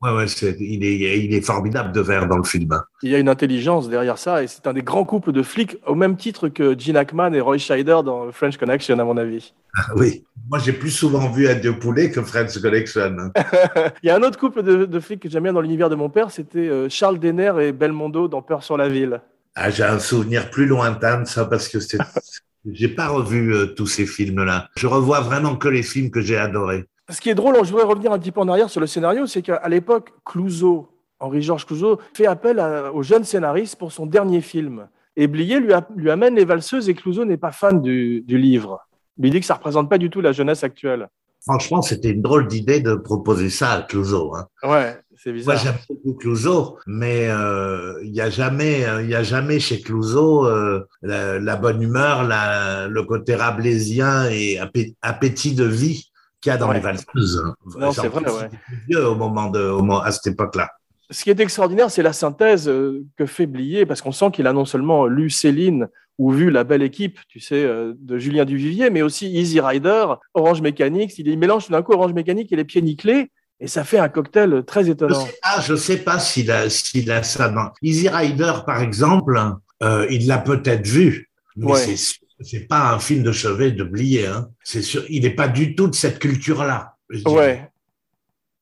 Ouais, 0.00 0.26
il, 0.60 0.84
est, 0.84 1.18
il 1.24 1.34
est 1.34 1.40
formidable 1.44 1.90
Devers 1.90 2.28
dans 2.28 2.36
le 2.36 2.44
film. 2.44 2.80
Il 3.02 3.10
y 3.10 3.16
a 3.16 3.18
une 3.18 3.28
intelligence 3.28 3.88
derrière 3.88 4.16
ça 4.16 4.44
et 4.44 4.46
c'est 4.46 4.68
un 4.68 4.72
des 4.72 4.82
grands 4.82 5.02
couples 5.02 5.32
de 5.32 5.42
flics 5.42 5.76
au 5.88 5.96
même 5.96 6.16
titre 6.16 6.48
que 6.48 6.78
Gene 6.78 6.96
Hackman 6.96 7.32
et 7.32 7.40
Roy 7.40 7.58
Scheider 7.58 7.98
dans 8.04 8.30
French 8.30 8.56
Connection 8.58 8.96
à 9.00 9.02
mon 9.04 9.16
avis. 9.16 9.54
Oui, 9.96 10.22
moi 10.48 10.60
j'ai 10.60 10.72
plus 10.72 10.92
souvent 10.92 11.28
vu 11.32 11.48
Adieu 11.48 11.76
Poulet 11.76 12.12
que 12.12 12.22
Friends 12.22 12.60
Collection. 12.62 13.16
Il 14.04 14.06
y 14.06 14.10
a 14.10 14.14
un 14.14 14.22
autre 14.22 14.38
couple 14.38 14.62
de, 14.62 14.84
de 14.84 15.00
flics 15.00 15.18
que 15.18 15.28
j'aime 15.28 15.42
bien 15.42 15.52
dans 15.52 15.60
l'univers 15.60 15.90
de 15.90 15.96
mon 15.96 16.10
père, 16.10 16.30
c'était 16.30 16.68
euh, 16.68 16.88
Charles 16.88 17.18
Denner 17.18 17.52
et 17.60 17.72
Belmondo 17.72 18.28
dans 18.28 18.40
Peur 18.40 18.62
sur 18.62 18.76
la 18.76 18.88
ville. 18.88 19.20
Ah, 19.60 19.70
j'ai 19.70 19.82
un 19.82 19.98
souvenir 19.98 20.50
plus 20.50 20.66
lointain 20.66 21.22
de 21.22 21.26
ça 21.26 21.44
parce 21.44 21.68
que 21.68 21.80
c'est, 21.80 21.98
j'ai 22.70 22.88
pas 22.88 23.08
revu 23.08 23.52
euh, 23.54 23.66
tous 23.66 23.86
ces 23.86 24.06
films-là. 24.06 24.68
Je 24.76 24.86
revois 24.86 25.20
vraiment 25.20 25.56
que 25.56 25.68
les 25.68 25.82
films 25.82 26.10
que 26.10 26.20
j'ai 26.20 26.36
adorés. 26.36 26.84
Ce 27.10 27.20
qui 27.20 27.30
est 27.30 27.34
drôle, 27.34 27.56
je 27.64 27.70
voudrais 27.70 27.86
revenir 27.86 28.12
un 28.12 28.18
petit 28.18 28.30
peu 28.32 28.40
en 28.40 28.48
arrière 28.48 28.70
sur 28.70 28.80
le 28.80 28.86
scénario, 28.86 29.26
c'est 29.26 29.42
qu'à 29.42 29.66
l'époque, 29.68 30.10
Clouseau, 30.24 30.88
Henri-Georges 31.20 31.66
Clouseau, 31.66 31.98
fait 32.14 32.26
appel 32.26 32.60
à- 32.60 32.92
au 32.92 33.02
jeune 33.02 33.24
scénariste 33.24 33.76
pour 33.76 33.90
son 33.92 34.06
dernier 34.06 34.40
film. 34.42 34.88
Et 35.16 35.26
Blier 35.26 35.58
lui, 35.58 35.72
a- 35.72 35.86
lui 35.96 36.10
amène 36.10 36.36
Les 36.36 36.44
Valseuses 36.44 36.88
et 36.88 36.94
Clouseau 36.94 37.24
n'est 37.24 37.36
pas 37.38 37.50
fan 37.50 37.80
du, 37.82 38.20
du 38.20 38.38
livre. 38.38 38.78
Il 39.16 39.24
lui 39.24 39.30
dit 39.30 39.40
que 39.40 39.46
ça 39.46 39.54
représente 39.54 39.88
pas 39.90 39.98
du 39.98 40.10
tout 40.10 40.20
la 40.20 40.30
jeunesse 40.32 40.62
actuelle. 40.62 41.08
Franchement, 41.40 41.82
c'était 41.82 42.10
une 42.10 42.22
drôle 42.22 42.46
d'idée 42.46 42.80
de 42.80 42.94
proposer 42.94 43.48
ça 43.50 43.72
à 43.72 43.82
Clouseau. 43.82 44.34
Hein. 44.36 44.46
Ouais, 44.62 44.96
c'est 45.22 45.32
Moi, 45.44 45.56
j'aime 45.56 45.74
beaucoup 45.88 46.14
Clouseau, 46.14 46.78
mais 46.86 47.28
euh, 47.28 47.94
il 48.04 48.14
y 48.14 48.20
a 48.20 48.30
jamais, 48.30 48.84
euh, 48.86 49.02
il 49.02 49.14
a 49.14 49.22
jamais 49.22 49.58
chez 49.60 49.80
Clouseau 49.80 50.46
euh, 50.46 50.86
la, 51.02 51.38
la 51.38 51.56
bonne 51.56 51.82
humeur, 51.82 52.22
la, 52.24 52.86
le 52.88 53.02
côté 53.02 53.34
rabelaisien 53.34 54.28
et 54.30 54.58
appé- 54.58 54.94
appétit 55.02 55.54
de 55.54 55.64
vie 55.64 56.10
qu'il 56.40 56.50
y 56.50 56.54
a 56.54 56.56
dans 56.58 56.68
Ouais. 56.68 56.74
les 56.76 56.80
valseuses. 56.80 57.42
Non, 57.78 57.90
c'est 57.92 58.06
vrai, 58.08 58.22
ouais. 58.30 58.48
vieux 58.88 59.06
au 59.08 59.14
moment 59.16 59.50
de, 59.50 59.60
au 59.60 59.78
moment- 59.82 60.00
à 60.02 60.12
cette 60.12 60.28
époque-là. 60.28 60.70
Ce 61.10 61.24
qui 61.24 61.30
est 61.30 61.40
extraordinaire, 61.40 61.90
c'est 61.90 62.02
la 62.02 62.12
synthèse 62.12 62.68
euh, 62.68 63.04
que 63.16 63.26
fait 63.26 63.46
Blier, 63.46 63.86
parce 63.86 64.02
qu'on 64.02 64.12
sent 64.12 64.30
qu'il 64.32 64.46
a 64.46 64.52
non 64.52 64.64
seulement 64.66 65.06
lu 65.06 65.30
Céline 65.30 65.88
ou 66.18 66.30
vu 66.32 66.50
La 66.50 66.64
Belle 66.64 66.82
Équipe, 66.82 67.18
tu 67.28 67.40
sais, 67.40 67.64
euh, 67.64 67.94
de 67.98 68.18
Julien 68.18 68.44
Duvivier, 68.44 68.90
mais 68.90 69.02
aussi 69.02 69.32
Easy 69.32 69.60
Rider, 69.60 70.04
Orange 70.34 70.60
Mécanique. 70.62 71.16
Il 71.18 71.38
mélange 71.38 71.66
tout 71.66 71.72
d'un 71.72 71.82
coup 71.82 71.92
Orange 71.92 72.12
Mécanique 72.12 72.52
et 72.52 72.56
les 72.56 72.64
pieds 72.64 72.82
nickelés, 72.82 73.30
et 73.60 73.66
ça 73.68 73.84
fait 73.84 73.98
un 73.98 74.08
cocktail 74.08 74.62
très 74.66 74.84
Je 74.84 74.92
étonnant. 74.92 75.24
sais 75.26 75.38
pas, 75.42 75.60
je 75.60 75.74
sais 75.74 75.96
pas 75.98 76.18
s'il 76.18 76.50
a, 76.50 76.70
s'il 76.70 77.10
a 77.10 77.22
ça 77.22 77.48
dans 77.48 77.70
Easy 77.82 78.08
Rider, 78.08 78.52
par 78.66 78.80
exemple, 78.82 79.40
euh, 79.82 80.06
il 80.10 80.26
l'a 80.26 80.38
peut-être 80.38 80.86
vu, 80.86 81.28
mais 81.56 81.72
Ouais. 81.72 81.78
c'est 81.96 82.16
c'est 82.40 82.68
pas 82.68 82.92
un 82.92 83.00
film 83.00 83.24
de 83.24 83.32
chevet 83.32 83.72
de 83.72 83.82
Blier. 83.82 84.26
Hein. 84.28 84.48
C'est 84.62 84.80
sûr, 84.82 85.02
il 85.08 85.22
n'est 85.22 85.30
pas 85.34 85.48
du 85.48 85.74
tout 85.74 85.88
de 85.88 85.94
cette 85.96 86.20
culture-là. 86.20 86.94
je. 87.10 87.22
Ouais. 87.28 87.68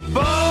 Born 0.09 0.46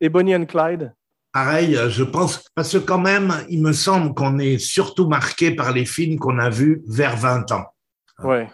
Et 0.00 0.08
Bonnie 0.08 0.34
and 0.34 0.46
Clyde? 0.46 0.94
Pareil, 1.32 1.76
euh, 1.76 1.88
je 1.90 2.02
pense, 2.02 2.44
parce 2.54 2.72
que 2.72 2.78
quand 2.78 2.98
même, 2.98 3.32
il 3.48 3.62
me 3.62 3.72
semble 3.72 4.14
qu'on 4.14 4.38
est 4.38 4.58
surtout 4.58 5.06
marqué 5.08 5.52
par 5.52 5.72
les 5.72 5.84
films 5.84 6.18
qu'on 6.18 6.38
a 6.38 6.48
vus 6.50 6.82
vers 6.88 7.16
20 7.16 7.52
ans. 7.52 7.66
Ouais. 8.24 8.50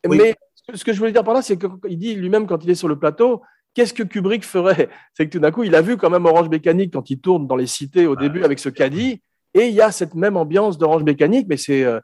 Oui. 0.08 0.18
Mais 0.18 0.36
ce- 0.76 0.84
que 0.84 0.92
je 0.94 1.00
voulais 1.00 1.12
dire 1.12 1.24
par 1.24 1.34
là, 1.34 1.42
c'est 1.42 1.58
qu'il 1.58 1.98
dit 2.00 2.16
lui-même, 2.16 2.48
quand 2.48 2.64
il 2.64 2.70
est 2.70 2.76
sur 2.76 2.88
le 2.88 2.98
plateau, 2.98 3.42
qu'est-ce 3.74 3.94
que 3.94 4.04
Kubrick 4.04 4.44
ferait? 4.44 4.90
C'est 5.14 5.28
que 5.28 5.32
tout 5.32 5.40
d'un 5.40 5.52
coup, 5.52 5.64
il 5.64 5.76
a 5.76 5.82
vu 5.82 5.96
quand 5.98 6.10
même 6.10 6.26
Orange 6.26 6.50
Mécanique 6.50 6.94
quand 6.94 7.10
il 7.10 7.20
tourne 7.20 7.48
dans 7.48 7.56
les 7.56 7.68
cités 7.68 8.06
au 8.08 8.16
début 8.16 8.44
avec 8.44 8.60
ce 8.60 8.70
caddie, 8.70 9.22
et 9.54 9.68
il 9.68 9.74
y 9.76 9.82
a 9.82 9.92
cette 9.92 10.16
même 10.16 10.36
ambiance 10.38 10.78
d'Orange 10.80 11.04
Mécanique, 11.04 11.46
mais 11.48 11.58
c'est 11.58 11.84
euh, 11.84 12.00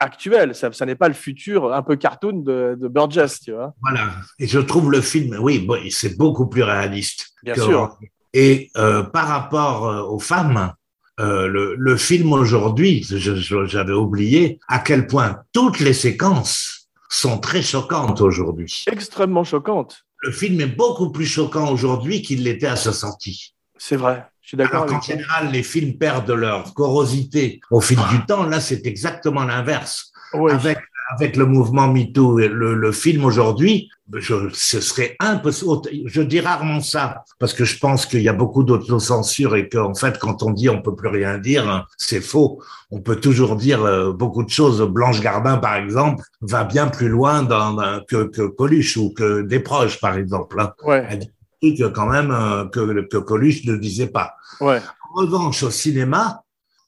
actuel, 0.00 0.54
ça, 0.54 0.72
ça 0.72 0.86
n'est 0.86 0.94
pas 0.96 1.08
le 1.08 1.14
futur 1.14 1.72
un 1.72 1.82
peu 1.82 1.96
cartoon 1.96 2.38
de, 2.40 2.76
de 2.80 2.88
Burgess, 2.88 3.40
tu 3.40 3.52
vois. 3.52 3.74
Voilà. 3.82 4.10
Et 4.38 4.46
je 4.46 4.58
trouve 4.58 4.90
le 4.90 5.00
film, 5.00 5.36
oui, 5.40 5.58
bon, 5.60 5.78
c'est 5.90 6.16
beaucoup 6.16 6.46
plus 6.48 6.62
réaliste. 6.62 7.28
Bien 7.42 7.54
que- 7.54 7.60
sûr. 7.60 7.98
Et 8.32 8.70
euh, 8.76 9.02
par 9.02 9.26
rapport 9.28 9.86
euh, 9.88 10.02
aux 10.02 10.18
femmes, 10.20 10.72
euh, 11.18 11.46
le, 11.48 11.74
le 11.76 11.96
film 11.96 12.32
aujourd'hui, 12.32 13.04
j'avais 13.04 13.92
oublié 13.92 14.58
à 14.68 14.78
quel 14.78 15.06
point 15.06 15.42
toutes 15.52 15.80
les 15.80 15.92
séquences 15.92 16.88
sont 17.10 17.38
très 17.38 17.60
choquantes 17.60 18.20
aujourd'hui. 18.20 18.84
Extrêmement 18.90 19.42
choquante, 19.44 20.04
Le 20.22 20.30
film 20.32 20.60
est 20.60 20.66
beaucoup 20.76 21.10
plus 21.10 21.26
choquant 21.26 21.72
aujourd'hui 21.72 22.22
qu'il 22.22 22.44
l'était 22.44 22.68
à 22.68 22.76
sa 22.76 22.92
sortie. 22.92 23.54
c'est 23.76 23.96
vrai. 23.96 24.24
Je 24.50 24.56
suis 24.56 24.56
d'accord 24.56 24.82
Alors 24.82 24.94
qu'en 24.96 25.00
général, 25.00 25.52
les 25.52 25.62
films 25.62 25.96
perdent 25.96 26.32
leur 26.32 26.74
corrosité 26.74 27.60
au 27.70 27.80
fil 27.80 27.98
du 28.10 28.26
temps. 28.26 28.42
Là, 28.46 28.58
c'est 28.60 28.84
exactement 28.84 29.44
l'inverse. 29.44 30.10
Oui. 30.34 30.50
Avec, 30.50 30.78
avec 31.16 31.36
le 31.36 31.46
mouvement 31.46 31.86
MeToo, 31.86 32.40
et 32.40 32.48
le, 32.48 32.74
le 32.74 32.90
film 32.90 33.24
aujourd'hui, 33.24 33.88
je, 34.12 34.48
ce 34.52 34.80
serait 34.80 35.14
impossible. 35.20 35.70
Je 36.06 36.20
dis 36.22 36.40
rarement 36.40 36.80
ça 36.80 37.22
parce 37.38 37.52
que 37.52 37.64
je 37.64 37.78
pense 37.78 38.06
qu'il 38.06 38.22
y 38.22 38.28
a 38.28 38.32
beaucoup 38.32 38.64
d'autocensure 38.64 39.54
et 39.54 39.68
qu'en 39.68 39.94
fait, 39.94 40.18
quand 40.18 40.42
on 40.42 40.50
dit 40.50 40.68
on 40.68 40.82
peut 40.82 40.96
plus 40.96 41.08
rien 41.10 41.38
dire, 41.38 41.86
c'est 41.96 42.20
faux. 42.20 42.60
On 42.90 43.00
peut 43.00 43.16
toujours 43.16 43.54
dire 43.54 43.84
euh, 43.84 44.12
beaucoup 44.12 44.42
de 44.42 44.50
choses. 44.50 44.82
Blanche 44.82 45.20
Gardin, 45.20 45.58
par 45.58 45.76
exemple, 45.76 46.24
va 46.40 46.64
bien 46.64 46.88
plus 46.88 47.08
loin 47.08 47.44
dans, 47.44 47.72
dans- 47.74 48.00
que, 48.08 48.24
que 48.24 48.42
Coluche 48.48 48.96
ou 48.96 49.14
que 49.14 49.42
Desproges, 49.42 50.00
par 50.00 50.16
exemple. 50.16 50.60
hein. 50.60 50.72
Ouais, 50.84 51.06
Elle 51.08 51.18
dit 51.20 51.30
des 51.62 51.74
trucs 51.76 51.92
quand 51.94 52.06
même 52.06 52.30
euh, 52.30 52.64
que, 52.66 53.02
que 53.06 53.16
Coluche 53.18 53.64
ne 53.64 53.76
disait 53.76 54.08
pas. 54.08 54.34
ouais. 54.60 54.80
En 55.12 55.22
revanche, 55.22 55.62
au 55.64 55.70
cinéma, 55.70 56.44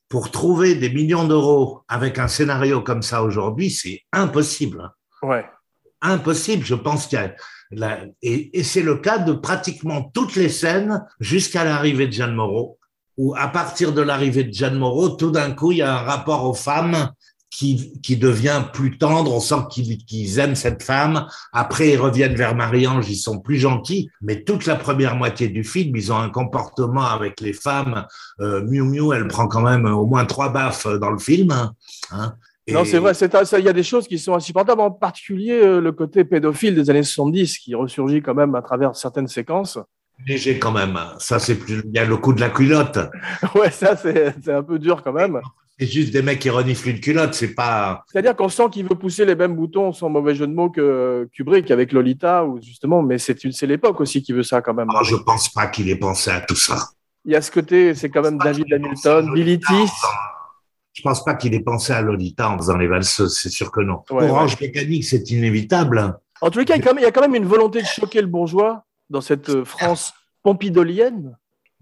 pour 0.09 0.31
trouver 0.31 0.77
des 0.77 0.91
millions 0.91 1.27
d'euros 1.27 1.83
avec 1.89 2.19
un 2.21 2.29
scénario 2.29 2.81
comme 2.81 3.03
ça 3.03 3.23
aujourd'hui, 3.25 3.71
c'est 3.71 4.03
impossible. 4.13 4.91
Ouais. 5.23 5.45
Impossible. 6.01 6.65
Je 6.65 6.75
pense 6.77 7.07
qu'il 7.07 7.19
y 7.19 7.23
a 7.23 7.35
la- 7.73 8.05
et, 8.23 8.59
et 8.59 8.63
c'est 8.63 8.83
le 8.83 8.97
cas 8.97 9.19
de 9.19 9.33
pratiquement 9.33 10.03
toutes 10.15 10.37
les 10.37 10.49
scènes 10.51 11.05
jusqu'à 11.19 11.65
l'arrivée 11.65 12.07
de 12.07 12.13
Jeanne 12.13 12.35
Moreau, 12.35 12.79
où 13.17 13.35
à 13.37 13.49
partir 13.49 13.93
de 13.93 14.03
l'arrivée 14.03 14.45
de 14.45 14.53
Jeanne 14.53 14.79
Moreau, 14.79 15.09
tout 15.11 15.31
d'un 15.31 15.51
coup, 15.53 15.73
il 15.73 15.79
y 15.79 15.83
a 15.83 15.99
un 15.99 16.03
rapport 16.03 16.45
aux 16.49 16.55
femmes 16.55 17.11
qui, 17.53 17.93
qui 18.03 18.17
devient 18.17 18.63
plus 18.73 18.97
tendre. 18.97 19.33
On 19.35 19.39
sent 19.41 19.67
qu'ils 19.71 20.39
aiment 20.39 20.55
cette 20.55 20.83
femme. 20.83 21.27
Après, 21.53 21.91
ils 21.91 21.99
reviennent 21.99 22.35
vers 22.35 22.55
Marie-Ange, 22.57 23.09
ils 23.11 23.17
sont 23.17 23.39
plus 23.41 23.59
gentils. 23.59 24.09
Mais 24.23 24.43
toute 24.43 24.65
la 24.65 24.75
première 24.77 25.15
moitié 25.17 25.49
du 25.49 25.63
film, 25.63 25.95
ils 25.95 26.11
ont 26.13 26.17
un 26.19 26.31
comportement 26.31 27.05
avec 27.07 27.41
les 27.43 27.53
femmes. 27.53 28.07
Euh, 28.41 28.65
Miu 28.65 28.83
Miu, 28.83 29.13
elle 29.15 29.29
prend 29.29 29.47
quand 29.49 29.61
même 29.61 29.85
au 29.85 30.07
moins 30.07 30.25
trois 30.25 30.49
baffes 30.49 30.87
dans 30.87 31.11
le 31.11 31.19
film. 31.19 31.51
hein. 32.11 32.35
Non, 32.71 32.85
Et- 32.85 32.87
c'est 32.87 32.99
vrai, 32.99 33.13
il 33.59 33.65
y 33.65 33.69
a 33.69 33.73
des 33.73 33.83
choses 33.83 34.07
qui 34.09 34.19
sont 34.19 34.35
insupportables, 34.35 34.81
en 34.81 34.91
particulier 34.91 35.61
euh, 35.61 35.81
le 35.81 35.93
côté 35.93 36.25
pédophile 36.25 36.75
des 36.77 36.89
années 36.91 37.03
70 37.03 37.59
qui 37.59 37.75
ressurgit 37.75 38.23
quand 38.23 38.35
même 38.35 38.55
à 38.55 38.63
travers 38.63 38.95
certaines 38.97 39.27
séquences. 39.29 39.79
léger 40.27 40.59
quand 40.61 40.71
même. 40.73 40.97
Ça, 41.19 41.39
c'est 41.41 41.57
plus. 41.57 41.83
Il 41.85 41.93
y 41.95 41.99
a 41.99 42.05
le 42.05 42.17
coup 42.17 42.33
de 42.33 42.41
la 42.41 42.51
culotte. 42.51 42.99
Ouais, 43.57 43.71
ça, 43.73 43.97
c'est 43.97 44.49
un 44.49 44.63
peu 44.63 44.79
dur 44.79 45.03
quand 45.03 45.13
même. 45.13 45.41
C'est 45.79 45.87
juste 45.87 46.13
des 46.13 46.23
mecs 46.23 46.39
qui 46.39 46.51
reniflent 46.51 46.89
une 46.91 47.01
culotte. 47.01 47.35
C'est 47.35 47.55
pas. 47.55 48.05
C'est-à-dire 48.13 48.37
qu'on 48.37 48.49
sent 48.49 48.65
qu'il 48.71 48.85
veut 48.85 48.95
pousser 48.95 49.25
les 49.25 49.35
mêmes 49.35 49.57
boutons, 49.57 49.93
sans 49.93 50.09
mauvais 50.09 50.35
jeu 50.35 50.47
de 50.47 50.53
mots, 50.53 50.71
que 50.71 51.29
Kubrick 51.33 51.71
avec 51.71 51.93
Lolita, 51.93 52.45
ou 52.45 52.61
justement, 52.63 53.03
mais 53.03 53.19
c'est 53.19 53.43
une- 53.45 53.53
c'est 53.53 53.67
l'époque 53.67 54.01
aussi 54.01 54.23
qui 54.23 54.33
veut 54.33 54.43
ça 54.43 54.63
quand 54.63 54.75
même. 54.75 54.89
Alors, 54.91 55.03
je 55.05 55.17
pense 55.17 55.49
pas 55.49 55.67
qu'il 55.67 55.89
ait 55.89 55.97
pensé 55.97 56.31
à 56.31 56.41
tout 56.41 56.55
ça. 56.57 56.77
Il 57.25 57.33
y 57.33 57.37
a 57.37 57.41
ce 57.43 57.51
côté, 57.51 57.95
c'est 57.95 58.11
quand 58.11 58.23
même 58.23 58.39
David 58.39 58.73
Hamilton, 58.73 59.33
Billy 59.33 59.59
Tis. 59.59 59.91
Je 60.93 61.03
pense 61.03 61.25
pas 61.25 61.35
qu'il 61.35 61.55
ait 61.55 61.61
pensé 61.61 61.93
à 61.93 62.03
Lolita 62.03 62.51
en 62.51 62.59
faisant 62.59 62.77
les 62.77 62.87
valseuses. 62.87 63.39
C'est 63.41 63.49
sûr 63.49 63.73
que 63.73 63.81
non. 63.81 64.03
Ouais, 64.11 64.29
Orange 64.29 64.61
mécanique, 64.61 65.05
c'est 65.05 65.31
inévitable. 65.31 66.19
En 66.43 66.51
tous 66.51 66.59
les 66.59 66.65
cas, 66.65 66.75
il 66.77 66.81
y 66.81 66.83
a 66.83 66.85
quand 66.85 66.95
même- 66.95 67.03
il 67.03 67.05
y 67.05 67.09
a 67.09 67.13
quand 67.13 67.21
même 67.23 67.35
une 67.35 67.47
volonté 67.47 67.81
de 67.81 67.87
choquer 67.87 68.21
le 68.21 68.27
bourgeois 68.27 68.85
dans 69.09 69.21
cette 69.23 69.49
euh, 69.49 69.65
France 69.65 70.13
pompidolienne. 70.43 71.37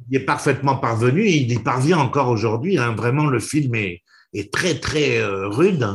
Il 0.08 0.16
est 0.16 0.24
parfaitement 0.24 0.76
parvenu 0.76 1.22
et 1.22 1.36
il 1.36 1.52
y 1.52 1.58
parvient 1.58 1.98
encore 1.98 2.28
aujourd'hui. 2.28 2.78
hein. 2.78 2.94
Vraiment, 2.96 3.26
le 3.26 3.38
film 3.40 3.74
est, 3.74 4.02
est 4.32 4.52
très, 4.52 4.74
très 4.78 5.18
euh, 5.18 5.48
rude. 5.48 5.86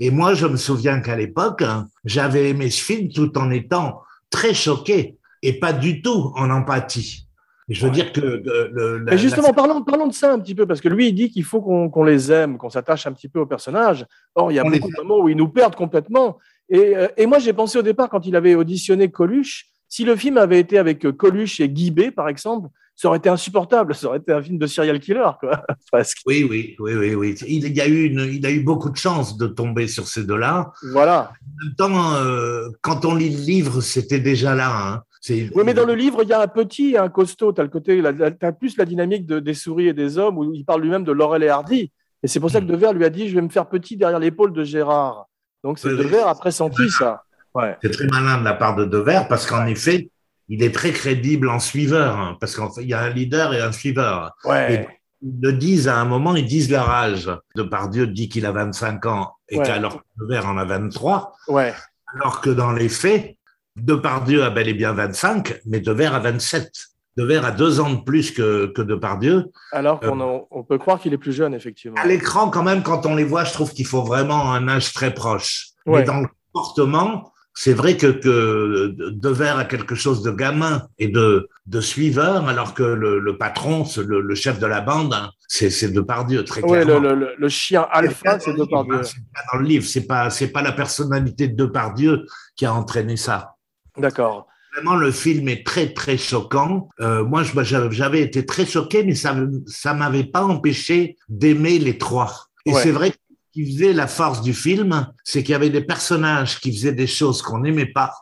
Et 0.00 0.10
moi, 0.10 0.34
je 0.34 0.46
me 0.46 0.56
souviens 0.56 1.00
qu'à 1.00 1.16
l'époque, 1.16 1.62
hein, 1.62 1.88
j'avais 2.04 2.48
aimé 2.50 2.70
ce 2.70 2.82
film 2.82 3.10
tout 3.12 3.36
en 3.36 3.50
étant 3.50 4.00
très 4.30 4.54
choqué 4.54 5.16
et 5.42 5.58
pas 5.58 5.72
du 5.72 6.00
tout 6.02 6.32
en 6.36 6.50
empathie. 6.50 7.26
Je 7.68 7.84
veux 7.86 7.92
dire 7.92 8.12
que 8.12 8.20
le- 8.20 8.70
le- 8.72 8.98
la- 8.98 9.12
Mais 9.12 9.18
justement, 9.18 9.48
la- 9.48 9.52
parlons, 9.52 9.82
parlons 9.84 10.08
de 10.08 10.12
ça 10.12 10.32
un 10.32 10.38
petit 10.40 10.56
peu, 10.56 10.66
parce 10.66 10.80
que 10.80 10.88
lui, 10.88 11.08
il 11.08 11.12
dit 11.12 11.30
qu'il 11.30 11.44
faut 11.44 11.60
qu'on 11.60 12.02
les 12.04 12.32
aime, 12.32 12.56
qu'on 12.58 12.70
s'attache 12.70 13.06
un 13.06 13.12
petit 13.12 13.28
peu 13.28 13.38
aux 13.40 13.46
personnages. 13.46 14.04
Or, 14.34 14.50
il 14.50 14.56
y 14.56 14.58
a 14.58 14.64
On 14.66 14.70
beaucoup 14.70 14.90
de 14.90 14.96
moments 14.96 15.20
où 15.20 15.28
ils 15.28 15.36
nous 15.36 15.48
perdent 15.48 15.76
complètement. 15.76 16.38
Et, 16.68 16.96
euh, 16.96 17.06
et 17.16 17.26
moi, 17.26 17.38
j'ai 17.38 17.52
pensé 17.52 17.78
au 17.78 17.82
départ, 17.82 18.08
quand 18.08 18.26
il 18.26 18.34
avait 18.34 18.56
auditionné 18.56 19.08
Coluche, 19.10 19.66
si 19.88 20.04
le 20.04 20.16
film 20.16 20.36
avait 20.38 20.58
été 20.58 20.78
avec 20.78 21.04
euh, 21.06 21.12
Coluche 21.12 21.60
et 21.60 21.68
Guy 21.68 21.90
B, 21.92 22.10
par 22.10 22.28
exemple, 22.28 22.68
ça 23.00 23.08
aurait 23.08 23.16
été 23.16 23.30
insupportable. 23.30 23.94
Ça 23.94 24.08
aurait 24.08 24.18
été 24.18 24.30
un 24.30 24.42
film 24.42 24.58
de 24.58 24.66
serial 24.66 25.00
killer, 25.00 25.30
quoi, 25.40 25.64
presque. 25.90 26.18
Oui, 26.26 26.46
oui, 26.48 26.76
oui, 26.78 26.94
oui, 26.94 27.14
oui. 27.14 27.34
Il 27.48 27.74
y 27.74 27.80
a 27.80 27.86
eu 27.88 28.04
une, 28.04 28.20
il 28.30 28.44
a 28.44 28.50
eu 28.50 28.60
beaucoup 28.62 28.90
de 28.90 28.96
chance 28.98 29.38
de 29.38 29.46
tomber 29.46 29.88
sur 29.88 30.06
ces 30.06 30.24
deux-là. 30.24 30.70
Voilà. 30.92 31.32
En 31.32 31.64
même 31.64 31.74
temps, 31.76 32.14
euh, 32.16 32.68
quand 32.82 33.06
on 33.06 33.14
lit 33.14 33.30
le 33.30 33.40
livre, 33.40 33.80
c'était 33.80 34.20
déjà 34.20 34.54
là. 34.54 34.70
Hein. 34.70 35.02
Oui, 35.30 35.62
mais 35.64 35.72
dans 35.72 35.86
le 35.86 35.94
livre, 35.94 36.22
il 36.24 36.28
y 36.28 36.34
a 36.34 36.42
un 36.42 36.46
petit 36.46 36.90
et 36.92 36.98
un 36.98 37.08
costaud. 37.08 37.54
Tu 37.54 37.60
as, 37.62 37.64
le 37.64 37.70
côté, 37.70 38.02
t'as 38.38 38.52
plus 38.52 38.76
la 38.76 38.84
dynamique 38.84 39.24
de- 39.26 39.40
des 39.40 39.54
souris 39.54 39.88
et 39.88 39.94
des 39.94 40.18
hommes, 40.18 40.36
où 40.36 40.52
il 40.52 40.64
parle 40.66 40.82
lui-même 40.82 41.04
de 41.04 41.12
Laurel 41.12 41.42
et 41.42 41.48
Hardy. 41.48 41.90
Et 42.22 42.28
c'est 42.28 42.38
pour 42.40 42.50
ça 42.50 42.60
que 42.60 42.66
Devers 42.66 42.92
lui 42.92 43.04
a 43.06 43.10
dit 43.10 43.30
Je 43.30 43.34
vais 43.34 43.40
me 43.42 43.48
faire 43.48 43.66
petit 43.66 43.96
derrière 43.96 44.18
l'épaule 44.18 44.52
de 44.52 44.62
Gérard. 44.62 45.26
Donc, 45.64 45.78
c'est 45.78 45.88
Oui, 45.88 45.94
oui. 45.98 46.04
Devers 46.04 46.26
a 46.28 46.34
pressenti 46.34 46.90
ça. 46.90 47.22
Ouais. 47.54 47.76
C'est 47.82 47.90
très 47.90 48.06
malin 48.08 48.38
de 48.40 48.44
la 48.44 48.52
part 48.54 48.76
de 48.76 48.84
Devers 48.84 49.26
parce 49.26 49.46
qu'en 49.46 49.66
effet, 49.66 50.10
il 50.52 50.62
est 50.62 50.74
très 50.74 50.90
crédible 50.92 51.48
en 51.48 51.58
suiveur, 51.60 52.18
hein, 52.18 52.36
parce 52.40 52.54
qu'il 52.56 52.86
y 52.88 52.92
a 52.92 53.00
un 53.02 53.10
leader 53.10 53.54
et 53.54 53.60
un 53.62 53.72
suiveur. 53.72 54.32
Ouais. 54.44 54.86
Ils 55.22 55.38
le 55.40 55.52
disent 55.52 55.86
à 55.86 55.96
un 55.98 56.04
moment, 56.04 56.34
ils 56.34 56.46
disent 56.46 56.70
leur 56.70 56.90
âge. 56.90 57.30
Depardieu 57.54 58.06
dit 58.06 58.28
qu'il 58.28 58.44
a 58.46 58.52
25 58.52 59.06
ans 59.06 59.32
et 59.48 59.58
Ouais. 59.58 59.64
qu'alors 59.64 59.98
que 59.98 60.04
Devers 60.18 60.46
en 60.46 60.58
a 60.58 60.64
23, 60.64 61.34
Ouais. 61.48 61.72
alors 62.14 62.40
que 62.40 62.50
dans 62.50 62.72
les 62.72 62.88
faits, 62.88 63.36
Depardieu 63.76 64.42
a 64.42 64.50
bel 64.50 64.68
et 64.68 64.74
bien 64.74 64.92
25, 64.92 65.60
mais 65.66 65.80
Devers 65.80 66.14
a 66.14 66.18
27. 66.20 66.70
Devers 67.16 67.44
a 67.44 67.50
deux 67.52 67.80
ans 67.80 67.90
de 67.90 68.00
plus 68.02 68.30
que, 68.32 68.66
que 68.74 68.82
Depardieu. 68.82 69.46
Alors 69.72 70.00
Euh. 70.02 70.08
qu'on 70.10 70.46
on 70.50 70.62
peut 70.64 70.78
croire 70.78 70.98
qu'il 71.00 71.12
est 71.12 71.18
plus 71.18 71.32
jeune, 71.32 71.54
effectivement. 71.54 71.96
À 72.00 72.06
l'écran, 72.06 72.50
quand 72.50 72.62
même, 72.62 72.82
quand 72.82 73.06
on 73.06 73.14
les 73.14 73.24
voit, 73.24 73.44
je 73.44 73.52
trouve 73.52 73.72
qu'il 73.72 73.86
faut 73.86 74.02
vraiment 74.02 74.52
un 74.52 74.68
âge 74.68 74.92
très 74.92 75.12
proche. 75.14 75.68
Ouais. 75.86 76.00
Mais 76.00 76.04
dans 76.04 76.20
le 76.20 76.28
comportement, 76.52 77.32
c'est 77.54 77.72
vrai 77.74 77.96
que, 77.96 78.06
que 78.06 78.94
Devers 79.10 79.58
a 79.58 79.64
quelque 79.64 79.94
chose 79.94 80.22
de 80.22 80.30
gamin 80.30 80.82
et 80.98 81.08
de, 81.08 81.48
de 81.66 81.80
suiveur, 81.80 82.48
alors 82.48 82.74
que 82.74 82.82
le, 82.82 83.18
le 83.18 83.36
patron, 83.36 83.84
le, 83.98 84.20
le 84.20 84.34
chef 84.34 84.58
de 84.58 84.66
la 84.66 84.80
bande, 84.80 85.12
hein, 85.12 85.30
c'est 85.48 85.68
c'est 85.70 85.90
Depardieu, 85.90 86.44
très 86.44 86.62
Ouais, 86.62 86.82
clairement. 86.84 87.08
le, 87.08 87.14
le- 87.14 87.34
le 87.36 87.48
chien 87.48 87.86
alpha, 87.90 88.38
c'est 88.38 88.54
Depardieu. 88.54 88.92
livre, 88.94 89.02
hein, 89.02 89.02
c'est 89.04 89.32
pas 89.34 89.42
dans 89.52 89.58
le 89.58 89.66
livre, 89.66 89.84
c'est 89.84 90.06
pas, 90.06 90.30
c'est 90.30 90.48
pas 90.52 90.62
la 90.62 90.72
personnalité 90.72 91.48
de 91.48 91.56
Depardieu 91.56 92.24
qui 92.56 92.64
a 92.66 92.72
entraîné 92.72 93.16
ça. 93.16 93.56
D'accord. 93.98 94.46
Vraiment, 94.74 94.94
le 94.94 95.10
film 95.10 95.48
est 95.48 95.66
très, 95.66 95.92
très 95.92 96.16
choquant. 96.16 96.88
Euh, 97.00 97.24
moi, 97.24 97.42
je- 97.42 97.90
j'avais 97.90 98.20
été 98.22 98.46
très 98.46 98.64
choqué, 98.64 99.02
mais 99.02 99.16
ça 99.16 99.34
ça 99.66 99.94
m'avait 99.94 100.22
pas 100.24 100.44
empêché 100.44 101.16
d'aimer 101.28 101.80
les 101.80 101.98
trois. 101.98 102.46
Et 102.66 102.72
Ouais. 102.72 102.80
c'est 102.80 102.92
vrai 102.92 103.10
que 103.10 103.16
qui 103.52 103.64
faisait 103.72 103.92
la 103.92 104.06
force 104.06 104.42
du 104.42 104.54
film, 104.54 105.06
c'est 105.24 105.42
qu'il 105.42 105.52
y 105.52 105.54
avait 105.56 105.70
des 105.70 105.80
personnages 105.80 106.60
qui 106.60 106.72
faisaient 106.72 106.92
des 106.92 107.06
choses 107.06 107.42
qu'on 107.42 107.58
n'aimait 107.60 107.86
pas, 107.92 108.12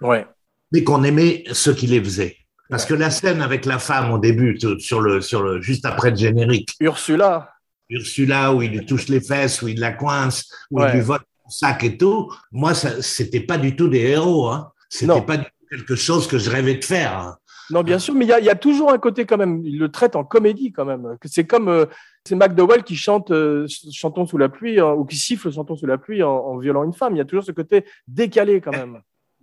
Ouais. 0.00 0.26
mais 0.72 0.84
qu'on 0.84 1.02
aimait 1.04 1.44
ceux 1.52 1.74
qui 1.74 1.86
les 1.86 2.02
faisaient. 2.02 2.36
Parce 2.68 2.84
que 2.84 2.94
la 2.94 3.10
scène 3.10 3.42
avec 3.42 3.66
la 3.66 3.78
femme 3.80 4.12
au 4.12 4.18
début, 4.18 4.58
sur 4.78 5.00
le, 5.00 5.20
sur 5.20 5.42
le, 5.42 5.60
juste 5.60 5.84
après 5.86 6.10
le 6.10 6.16
générique, 6.16 6.70
Ursula. 6.80 7.50
Ursula, 7.88 8.54
où 8.54 8.62
il 8.62 8.70
lui 8.70 8.86
touche 8.86 9.08
les 9.08 9.20
fesses, 9.20 9.60
où 9.62 9.68
il 9.68 9.80
la 9.80 9.92
coince, 9.92 10.48
où 10.70 10.80
Ouais. 10.80 10.90
il 10.90 10.94
lui 10.96 11.00
vole 11.00 11.18
son 11.44 11.50
sac 11.50 11.82
et 11.82 11.96
tout, 11.98 12.32
moi, 12.52 12.72
c'était 12.74 13.40
pas 13.40 13.58
du 13.58 13.74
tout 13.74 13.88
des 13.88 13.98
héros. 14.02 14.48
Hein. 14.48 14.70
C'était 14.88 15.20
pas 15.22 15.36
du 15.38 15.44
tout 15.44 15.50
quelque 15.70 15.96
chose 15.96 16.28
que 16.28 16.38
je 16.38 16.48
rêvais 16.50 16.76
de 16.76 16.84
faire. 16.84 17.18
hein. 17.18 17.36
Non, 17.70 17.82
bien 17.84 17.98
sûr, 18.00 18.14
mais 18.14 18.24
il 18.24 18.28
y, 18.28 18.32
a- 18.32 18.40
il 18.40 18.44
y 18.46 18.50
a 18.50 18.56
toujours 18.56 18.92
un 18.92 18.98
côté 18.98 19.24
quand 19.26 19.36
même. 19.36 19.64
Il 19.64 19.78
le 19.78 19.88
traite 19.90 20.16
en 20.16 20.24
comédie 20.24 20.72
quand 20.72 20.84
même. 20.84 21.16
C'est 21.24 21.46
comme 21.46 21.68
euh, 21.68 21.86
c'est 22.24 22.34
McDowell 22.34 22.82
qui 22.82 22.96
chante 22.96 23.30
euh, 23.30 23.66
Chantons 23.92 24.26
sous 24.26 24.38
la 24.38 24.48
pluie 24.48 24.78
hein, 24.78 24.92
ou 24.92 25.04
qui 25.04 25.16
siffle 25.16 25.50
Chantons 25.52 25.76
sous 25.76 25.86
la 25.86 25.98
pluie 25.98 26.22
en, 26.22 26.30
en 26.30 26.58
violant 26.58 26.84
une 26.84 26.92
femme. 26.92 27.14
Il 27.14 27.18
y 27.18 27.22
a 27.22 27.24
toujours 27.24 27.44
ce 27.44 27.52
côté 27.52 27.84
décalé 28.06 28.60
quand 28.60 28.72
même. 28.72 29.00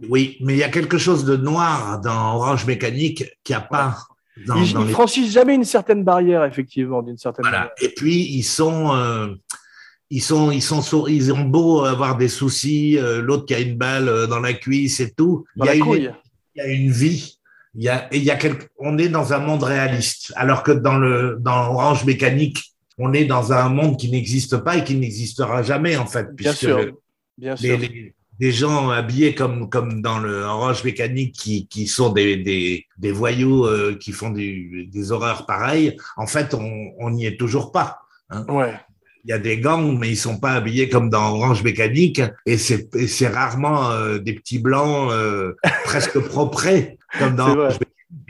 Oui, 0.10 0.38
mais 0.42 0.54
il 0.54 0.60
y 0.60 0.64
a 0.64 0.70
quelque 0.70 0.98
chose 1.00 1.26
de 1.26 1.36
noir 1.36 2.00
dans 2.02 2.36
Orange 2.36 2.68
Mécanique 2.68 3.24
qui 3.44 3.54
a 3.54 3.62
pas 3.62 3.98
dans, 4.46 4.56
Ils, 4.62 4.78
les- 4.78 4.92
franchissent 4.94 5.32
jamais 5.34 5.56
une 5.56 5.64
certaine 5.64 6.04
barrière, 6.04 6.46
effectivement, 6.46 7.02
d'une 7.02 7.18
certaine 7.18 7.44
Voilà. 7.44 7.58
manière. 7.60 7.74
Et 7.82 7.90
puis 7.90 8.16
ils 8.38 8.44
sont, 8.44 8.94
euh, 8.94 9.30
ils 10.12 10.22
sont, 10.22 10.52
ils 10.52 10.62
sont, 10.62 11.08
ils 11.08 11.34
ont 11.34 11.44
beau 11.46 11.84
avoir 11.84 12.16
des 12.16 12.28
soucis, 12.28 13.00
euh, 13.00 13.22
l'autre 13.24 13.46
qui 13.48 13.56
a 13.56 13.60
une 13.60 13.76
balle 13.76 14.28
dans 14.28 14.40
la 14.40 14.54
cuisse 14.54 15.00
et 15.00 15.12
tout. 15.14 15.46
Dans 15.56 15.66
il 15.66 15.68
y 15.68 15.70
a 15.70 15.72
la 15.74 15.78
une, 15.80 15.84
couille. 15.84 16.12
il 16.56 16.58
y 16.60 16.62
a 16.62 16.68
une 16.68 16.92
vie. 16.92 17.37
Il 17.78 17.84
y 17.84 17.90
a, 17.90 18.08
il 18.12 18.24
y 18.24 18.32
a 18.32 18.36
quelque, 18.36 18.66
on 18.80 18.98
est 18.98 19.08
dans 19.08 19.34
un 19.34 19.40
monde 19.40 19.64
réaliste, 19.64 20.34
alors 20.36 20.64
que 20.64 20.72
dans 20.72 20.98
le 20.98 21.38
dans 21.40 21.70
Orange 21.74 22.06
Mécanique, 22.06 22.74
on 22.98 23.14
est 23.14 23.26
dans 23.26 23.54
un 23.54 23.70
monde 23.70 23.98
qui 23.98 24.10
n'existe 24.10 24.58
pas 24.58 24.78
et 24.78 24.84
qui 24.84 24.96
n'existera 24.96 25.62
jamais 25.62 25.96
en 25.96 26.08
fait, 26.08 26.24
Bien 26.34 26.52
puisque 26.52 26.58
sûr. 26.68 26.78
le- 26.80 26.94
Bien 27.38 27.56
sûr. 27.56 27.78
les- 27.78 28.14
des 28.40 28.52
gens 28.52 28.90
habillés 28.92 29.34
comme 29.34 29.68
comme 29.70 30.02
dans 30.02 30.20
le 30.20 30.42
Orange 30.42 30.84
Mécanique 30.84 31.34
qui 31.36 31.68
qui 31.68 31.88
sont 31.88 32.10
des 32.12 32.38
des, 32.38 32.86
des 32.98 33.12
voyous 33.12 33.66
euh, 33.66 33.96
qui 34.00 34.12
font 34.12 34.30
du, 34.32 34.88
des 34.92 35.12
horreurs 35.12 35.46
pareilles. 35.46 35.98
En 36.18 36.26
fait, 36.28 36.54
on 36.56 36.92
on 37.00 37.10
n'y 37.12 37.26
est 37.28 37.38
toujours 37.40 37.72
pas. 37.72 38.00
Ouais. 38.50 38.74
Il 39.24 39.30
y 39.32 39.34
a 39.34 39.40
des 39.40 39.58
gangs, 39.60 39.98
mais 40.00 40.10
ils 40.10 40.18
sont 40.18 40.40
pas 40.40 40.54
habillés 40.54 40.88
comme 40.90 41.10
dans 41.10 41.32
Orange 41.36 41.62
Mécanique, 41.64 42.22
et 42.46 42.58
c'est 42.58 43.28
rarement 43.28 43.92
euh, 43.92 44.20
des 44.20 44.34
petits 44.34 44.60
blancs 44.60 45.12
euh, 45.12 45.54
presque 45.86 46.18
proprés 46.20 46.97
comme 47.18 47.36
dans. 47.36 47.70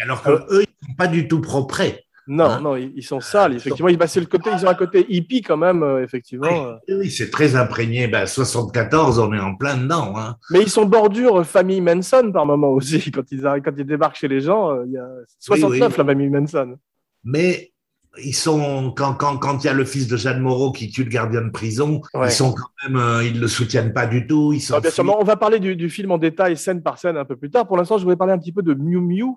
Alors 0.01 0.23
que 0.23 0.31
eux, 0.53 0.63
ils 0.63 0.87
sont 0.87 0.93
pas 0.95 1.07
du 1.07 1.27
tout 1.27 1.41
proprés. 1.41 2.03
Non, 2.27 2.45
Hein 2.45 2.59
non, 2.61 2.75
ils, 2.75 3.03
sont 3.03 3.21
sales. 3.21 3.55
Effectivement, 3.55 3.87
ils, 3.87 3.97
bah, 3.97 4.05
le 4.13 4.25
côté, 4.25 4.49
ils 4.53 4.65
ont 4.65 4.69
un 4.69 4.75
côté 4.75 5.05
hippie 5.07 5.41
quand 5.41 5.55
même, 5.55 5.81
euh, 5.81 6.03
effectivement. 6.03 6.47
euh. 6.67 6.75
Oui, 6.89 6.95
oui, 6.99 7.09
c'est 7.09 7.29
très 7.29 7.55
imprégné. 7.55 8.07
Ben, 8.09 8.25
74, 8.25 9.19
on 9.19 9.33
est 9.33 9.39
en 9.39 9.55
plein 9.55 9.77
dedans. 9.77 10.13
Hein. 10.17 10.35
Mais 10.51 10.61
ils 10.61 10.69
sont 10.69 10.85
bordure 10.85 11.37
euh, 11.37 11.43
famille 11.43 11.79
Manson 11.79 12.29
par 12.33 12.45
moment 12.45 12.71
aussi. 12.71 13.11
Quand 13.11 13.23
ils, 13.31 13.41
quand 13.41 13.71
ils 13.77 13.85
débarquent 13.85 14.17
chez 14.17 14.27
les 14.27 14.41
gens, 14.41 14.83
il 14.83 14.91
y 14.91 14.97
a 14.97 15.07
69 15.39 15.71
oui. 15.71 15.79
la 15.97 16.05
famille 16.05 16.29
Manson. 16.29 16.77
Mais 17.23 17.71
ils 18.23 18.33
sont 18.35 18.91
quand 18.95 19.13
quand 19.13 19.37
quand 19.37 19.63
il 19.63 19.67
y 19.67 19.69
a 19.69 19.73
le 19.73 19.85
fils 19.85 20.07
de 20.07 20.17
Jeanne 20.17 20.39
Moreau 20.41 20.71
qui 20.71 20.89
tue 20.89 21.03
le 21.03 21.09
gardien 21.09 21.41
de 21.41 21.49
prison, 21.49 22.01
Ouais. 22.13 22.27
ils 22.27 22.31
sont 22.31 22.53
quand 22.53 22.69
même, 22.83 22.97
euh, 22.97 23.23
ils 23.23 23.39
le 23.39 23.47
soutiennent 23.47 23.93
pas 23.93 24.07
du 24.07 24.27
tout. 24.27 24.53
Ils 24.53 24.59
sont 24.61 24.73
Alors, 24.73 24.81
bien 24.81 24.91
sûr, 24.91 25.17
on 25.19 25.23
va 25.23 25.35
parler 25.35 25.59
du, 25.59 25.75
du 25.75 25.89
film 25.89 26.11
en 26.11 26.17
détail, 26.17 26.57
scène 26.57 26.81
par 26.81 26.97
scène, 26.97 27.17
un 27.17 27.25
peu 27.25 27.35
plus 27.35 27.49
tard. 27.49 27.67
Pour 27.67 27.77
l'instant, 27.77 27.97
je 27.97 28.03
voulais 28.03 28.15
parler 28.15 28.33
un 28.33 28.37
petit 28.39 28.51
peu 28.51 28.61
de 28.61 28.73
Miu 28.73 28.99
Miu. 28.99 29.35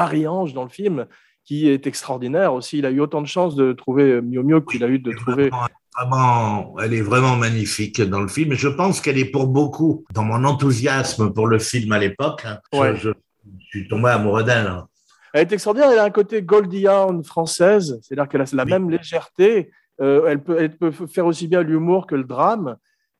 Marie-Ange 0.00 0.52
dans 0.54 0.62
le 0.64 0.68
film, 0.80 1.06
qui 1.44 1.58
est 1.68 1.86
extraordinaire 1.86 2.52
aussi. 2.58 2.74
Il 2.78 2.86
a 2.86 2.90
eu 2.90 3.00
autant 3.00 3.22
de 3.22 3.26
chance 3.36 3.52
de 3.62 3.72
trouver 3.72 4.20
Miu 4.20 4.42
Miu 4.48 4.60
qu'il 4.64 4.82
a 4.84 4.88
eu 4.88 4.98
de 4.98 5.12
trouver. 5.12 5.50
Vraiment, 5.98 6.76
elle 6.82 6.92
est 6.92 7.00
vraiment 7.00 7.36
magnifique 7.36 8.00
dans 8.02 8.20
le 8.20 8.28
film. 8.28 8.52
Je 8.52 8.68
pense 8.68 9.00
qu'elle 9.00 9.16
est 9.18 9.30
pour 9.36 9.46
beaucoup, 9.46 10.04
dans 10.12 10.24
mon 10.24 10.44
enthousiasme 10.44 11.32
pour 11.32 11.46
le 11.46 11.58
film 11.58 11.90
à 11.92 11.98
l'époque, 11.98 12.42
hein, 12.44 12.58
je- 12.72 12.78
Ouais. 12.78 12.96
je, 12.96 13.10
je 13.58 13.64
suis 13.70 13.88
tombé 13.88 14.10
amoureux 14.10 14.44
d'elle. 14.44 14.66
hein. 14.66 14.86
Elle 15.32 15.42
est 15.42 15.52
extraordinaire. 15.52 15.90
Elle 15.92 15.98
a 15.98 16.04
un 16.04 16.10
côté 16.10 16.42
Goldie 16.42 16.86
Hawn 16.86 17.24
française, 17.24 17.98
c'est-à-dire 18.02 18.28
qu'elle 18.28 18.42
a 18.42 18.46
la 18.52 18.64
Oui. 18.64 18.70
même 18.70 18.90
légèreté. 18.90 19.70
Euh, 20.02 20.26
elle, 20.28 20.42
peut, 20.42 20.56
elle 20.60 20.76
peut 20.76 20.92
faire 20.92 21.24
aussi 21.26 21.48
bien 21.48 21.62
l'humour 21.62 22.06
que 22.06 22.14
le 22.14 22.24
drame. 22.24 22.76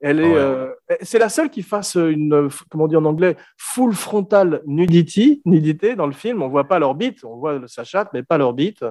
Elle 0.08 0.20
est, 0.20 0.24
Ouais. 0.28 0.36
euh, 0.36 0.68
c'est 1.02 1.18
la 1.18 1.28
seule 1.28 1.50
qui 1.50 1.62
fasse 1.62 1.96
une, 1.96 2.48
comment 2.70 2.84
on 2.84 2.88
dit 2.88 2.96
en 2.96 3.04
anglais, 3.04 3.36
full 3.56 3.92
frontal 3.92 4.62
nudity, 4.66 5.42
nudité 5.44 5.96
dans 5.96 6.06
le 6.06 6.12
film. 6.12 6.42
On 6.42 6.48
voit 6.48 6.68
pas 6.68 6.78
l'orbite, 6.78 7.24
on 7.24 7.36
voit 7.36 7.60
sa 7.66 7.82
chatte, 7.82 8.10
mais 8.12 8.22
pas 8.22 8.38
l'orbite. 8.38 8.82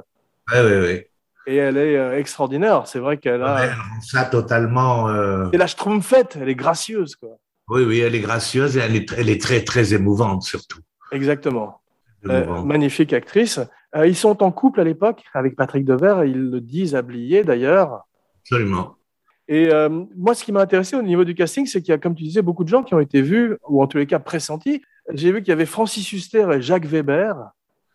Ouais, 0.51 0.61
ouais, 0.61 0.79
ouais. 0.81 1.09
Et 1.47 1.55
elle 1.57 1.77
est 1.77 1.95
euh, 1.95 2.17
extraordinaire. 2.17 2.85
C'est 2.87 2.99
vrai 2.99 3.17
qu'elle 3.17 3.43
a. 3.43 3.63
Elle 3.65 3.69
rend 3.69 4.01
ça 4.01 4.25
totalement. 4.25 5.07
euh, 5.09 5.47
C'est 5.51 5.57
la 5.57 5.67
schtroumpfette. 5.67 6.37
Elle 6.41 6.49
est 6.49 6.55
gracieuse, 6.55 7.15
quoi. 7.15 7.29
Oui, 7.69 7.83
oui, 7.83 7.99
elle 8.01 8.13
est 8.15 8.19
gracieuse 8.19 8.75
et 8.77 8.81
elle 8.81 8.95
est, 8.95 9.11
elle 9.17 9.29
est 9.29 9.41
très, 9.41 9.63
très 9.63 9.93
émouvante 9.93 10.43
surtout. 10.43 10.79
Exactement. 11.11 11.81
Euh, 12.27 12.61
magnifique 12.63 13.13
actrice. 13.13 13.59
Ils 14.03 14.15
sont 14.15 14.43
en 14.43 14.51
couple 14.51 14.81
à 14.81 14.83
l'époque 14.83 15.23
avec 15.33 15.55
Patrick 15.55 15.85
Devers. 15.85 16.25
Ils 16.25 16.49
le 16.49 16.59
disent 16.61 16.95
à 16.95 17.01
Blier 17.03 17.43
d'ailleurs. 17.43 18.01
Absolument. 18.41 18.94
Et 19.47 19.69
euh, 19.71 19.89
moi, 20.15 20.33
ce 20.33 20.43
qui 20.43 20.51
m'a 20.51 20.61
intéressé 20.61 20.95
au 20.95 21.01
niveau 21.03 21.23
du 21.23 21.35
casting, 21.35 21.65
c'est 21.67 21.81
qu'il 21.81 21.89
y 21.91 21.93
a, 21.93 21.97
comme 21.97 22.15
tu 22.15 22.23
disais, 22.23 22.41
beaucoup 22.41 22.63
de 22.63 22.69
gens 22.69 22.83
qui 22.83 22.93
ont 22.95 22.99
été 22.99 23.21
vus, 23.21 23.57
ou 23.69 23.81
en 23.83 23.87
tous 23.87 23.97
les 23.97 24.07
cas 24.07 24.19
pressentis. 24.19 24.81
J'ai 25.13 25.31
vu 25.31 25.39
qu'il 25.41 25.49
y 25.49 25.51
avait 25.51 25.67
Francis 25.67 26.11
Huster 26.11 26.47
et 26.53 26.61
Jacques 26.61 26.85
Weber, 26.85 27.35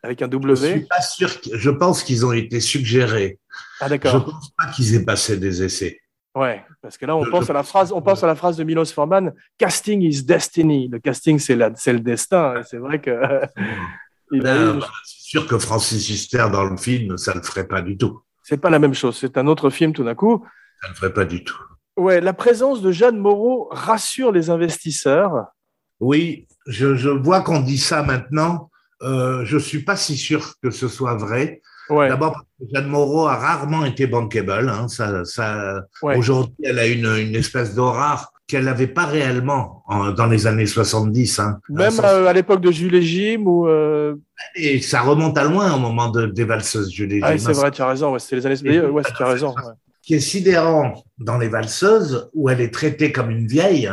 avec 0.03 0.23
un 0.23 0.27
Je 0.27 0.31
W. 0.31 0.57
suis 0.71 0.81
pas 0.87 1.01
sûr. 1.03 1.41
que- 1.41 1.57
Je 1.59 1.71
pense 1.71 2.05
qu'ils 2.05 2.25
ont 2.25 2.33
été 2.33 2.61
suggérés. 2.61 3.39
Ah 3.81 3.87
Je 3.87 3.91
d'accord. 3.91 4.25
pense 4.27 4.51
pas 4.57 4.69
qu'ils 4.69 4.95
aient 4.95 5.05
passé 5.05 5.37
des 5.37 5.63
essais. 5.65 6.01
Ouais, 6.37 6.65
parce 6.81 6.97
que 6.97 7.05
là, 7.07 7.17
on 7.17 7.25
Je- 7.25 7.31
pense 7.31 7.47
je 7.47 7.51
à 7.51 7.55
la 7.55 7.65
phrase, 7.65 7.91
on 7.93 8.01
pense 8.01 8.23
à 8.23 8.29
la 8.29 8.37
phrase 8.37 8.57
de 8.57 8.63
Milos 8.63 8.85
Forman. 8.95 9.33
Casting 9.59 10.01
is 10.03 10.23
destiny. 10.23 10.87
Le 10.89 11.01
casting, 11.01 11.41
c'est 11.41 11.57
la, 11.57 11.73
c'est 11.75 11.93
le 11.93 11.99
destin. 11.99 12.61
Et 12.61 12.63
c'est 12.63 12.77
vrai 12.77 13.01
que. 13.01 13.11
eu- 14.31 14.41
bah, 14.41 14.79
c'est 15.05 15.23
sûr 15.31 15.49
que 15.49 15.59
Francis 15.59 16.09
Huster 16.09 16.47
dans 16.53 16.65
le 16.65 16.77
film, 16.77 17.17
ça 17.19 17.33
ne 17.35 17.39
le 17.41 17.43
ferait 17.45 17.67
pas 17.67 17.83
du 17.83 17.97
tout. 17.97 18.21
C'est 18.45 18.61
pas 18.61 18.71
la 18.71 18.79
même 18.79 18.95
chose. 18.95 19.17
C'est 19.19 19.37
un 19.37 19.49
autre 19.49 19.71
film 19.71 19.93
tout 19.93 20.05
d'un 20.05 20.15
coup. 20.15 20.45
Ça 20.83 20.89
ne 20.89 20.95
ferait 20.95 21.13
pas 21.13 21.25
du 21.25 21.45
tout. 21.45 21.59
Ouais, 21.97 22.21
la 22.21 22.33
présence 22.33 22.81
de 22.83 22.93
Jeanne 22.93 23.19
Moreau 23.19 23.69
rassure 23.71 24.33
les 24.33 24.49
investisseurs. 24.51 25.47
Oui, 26.01 26.47
je, 26.67 26.95
je 26.95 27.11
vois 27.11 27.43
qu'on 27.43 27.61
dit 27.61 27.79
ça 27.79 28.03
maintenant. 28.03 28.71
Euh, 29.03 29.45
je 29.45 29.59
suis 29.59 29.81
pas 29.83 29.97
si 29.97 30.17
sûr 30.17 30.55
que 30.63 30.71
ce 30.71 30.89
soit 30.89 31.15
vrai. 31.17 31.61
Ouais, 31.91 32.09
D'abord, 32.09 32.33
parce 32.33 32.45
que 32.61 32.65
Jeanne 32.75 32.87
Moreau 32.89 33.27
a 33.27 33.37
rarement 33.37 33.85
été 33.85 34.07
bankable. 34.07 34.69
Hein. 34.69 34.89
Ça, 34.89 35.25
ça, 35.25 35.81
ouais. 36.03 36.17
Aujourd'hui, 36.17 36.55
elle 36.63 36.79
a 36.79 36.87
une, 36.87 37.07
une 37.07 37.35
espèce 37.35 37.75
d'aura 37.75 38.31
qu'elle 38.47 38.65
n'avait 38.65 38.87
pas 38.87 39.07
réellement 39.07 39.83
en- 39.87 40.11
dans 40.13 40.27
les 40.27 40.47
années 40.47 40.67
70. 40.67 41.39
Hein. 41.41 41.59
Même 41.69 41.91
Ça- 41.91 42.15
euh, 42.15 42.27
à 42.27 42.33
l'époque 42.33 42.61
de 42.61 42.71
Jules 42.71 42.95
et 42.95 43.03
Jim 43.03 43.43
ou. 43.47 43.67
euh, 43.69 44.15
Et 44.55 44.81
ça 44.81 45.01
remonte 45.03 45.37
à 45.37 45.45
loin 45.45 45.75
au 45.75 45.79
moment 45.79 46.09
de, 46.09 46.27
des 46.27 46.45
valseuses, 46.45 46.93
je 46.95 47.05
l'ai 47.05 47.21
Ah, 47.23 47.35
dit. 47.37 47.43
c'est 47.43 47.53
vrai, 47.53 47.71
tu 47.71 47.83
as 47.83 47.89
raison. 47.89 48.13
Ouais, 48.13 48.19
c'était 48.21 48.37
les 48.37 48.47
années. 48.47 48.75
Et- 48.77 48.81
Ouais, 48.81 49.03
tu 49.17 49.23
as 49.23 49.27
raison. 49.27 49.55
Qui 50.11 50.17
est 50.17 50.19
sidérant 50.19 51.05
dans 51.19 51.39
les 51.39 51.47
valseuses, 51.47 52.31
où 52.35 52.51
elle 52.51 52.61
est 52.61 52.75
traitée 52.75 53.13
comme 53.13 53.31
une 53.31 53.47
vieille, 53.47 53.89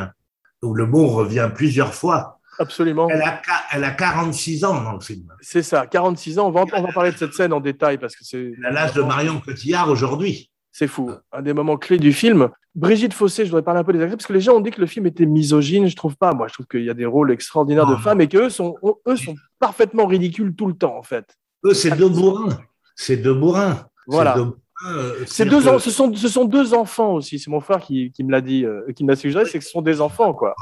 où 0.63 0.73
le 0.73 0.87
mot 0.87 1.05
revient 1.05 1.47
plusieurs 1.53 1.93
fois, 1.93 2.39
Absolument. 2.57 3.07
elle 3.07 3.21
a, 3.21 3.39
elle 3.71 3.83
a 3.83 3.91
46 3.91 4.65
ans 4.65 4.81
dans 4.81 4.93
le 4.93 4.99
film. 4.99 5.31
C'est 5.41 5.61
ça, 5.61 5.85
46 5.85 6.39
ans. 6.39 6.47
On 6.47 6.49
va, 6.49 6.65
on 6.73 6.81
va 6.81 6.91
parler 6.91 7.11
de 7.11 7.17
cette 7.17 7.35
scène 7.35 7.53
en 7.53 7.59
détail 7.59 7.99
parce 7.99 8.15
que 8.15 8.23
c'est. 8.23 8.51
Elle 8.57 8.65
a 8.65 8.71
l'âge 8.71 8.93
de 8.93 9.03
Marion 9.03 9.39
Cotillard 9.39 9.91
aujourd'hui. 9.91 10.49
C'est 10.71 10.87
fou. 10.87 11.11
Un 11.31 11.43
des 11.43 11.53
moments 11.53 11.77
clés 11.77 11.99
du 11.99 12.11
film. 12.11 12.49
Brigitte 12.73 13.13
Fossé, 13.13 13.45
je 13.45 13.51
voudrais 13.51 13.61
parler 13.61 13.81
un 13.81 13.83
peu 13.83 13.93
des 13.93 14.01
actrices 14.01 14.17
parce 14.17 14.25
que 14.25 14.33
les 14.33 14.41
gens 14.41 14.55
ont 14.55 14.61
dit 14.61 14.71
que 14.71 14.81
le 14.81 14.87
film 14.87 15.05
était 15.05 15.27
misogyne. 15.27 15.85
Je 15.85 15.95
trouve 15.95 16.15
pas. 16.17 16.33
Moi, 16.33 16.47
je 16.47 16.53
trouve 16.53 16.65
qu'il 16.65 16.83
y 16.83 16.89
a 16.89 16.95
des 16.95 17.05
rôles 17.05 17.29
extraordinaires 17.29 17.85
Non, 17.85 17.93
de 17.93 17.97
femmes 17.97 18.21
et 18.21 18.27
qu'eux 18.27 18.49
sont, 18.49 18.75
eux 19.07 19.17
sont 19.17 19.35
parfaitement 19.59 20.07
ridicules 20.07 20.55
tout 20.55 20.65
le 20.65 20.73
temps, 20.73 20.97
en 20.97 21.03
fait. 21.03 21.37
Eux, 21.63 21.75
c'est 21.75 21.95
deux 21.95 22.09
bourrins. 22.09 22.57
C'est 22.95 23.17
deux 23.17 23.35
bourrins. 23.35 23.85
Voilà. 24.07 24.33
Deux 24.33 24.55
C'est 24.81 25.25
c'est-à-dire 25.27 25.59
deux 25.59 25.71
que- 25.71 25.79
ce, 25.79 25.89
sont, 25.91 26.13
ce 26.13 26.27
sont 26.27 26.45
deux 26.45 26.73
enfants 26.73 27.13
aussi. 27.13 27.39
C'est 27.39 27.49
mon 27.49 27.59
frère 27.61 27.79
qui, 27.79 28.11
qui 28.11 28.23
me 28.23 28.31
l'a 28.31 28.41
dit, 28.41 28.63
euh, 28.65 28.81
qui 28.95 29.03
me 29.03 29.09
l'a 29.09 29.15
suggéré, 29.15 29.45
c'est 29.45 29.57
que 29.59 29.65
ce 29.65 29.71
sont 29.71 29.81
des 29.81 30.01
enfants, 30.01 30.33
quoi. 30.33 30.55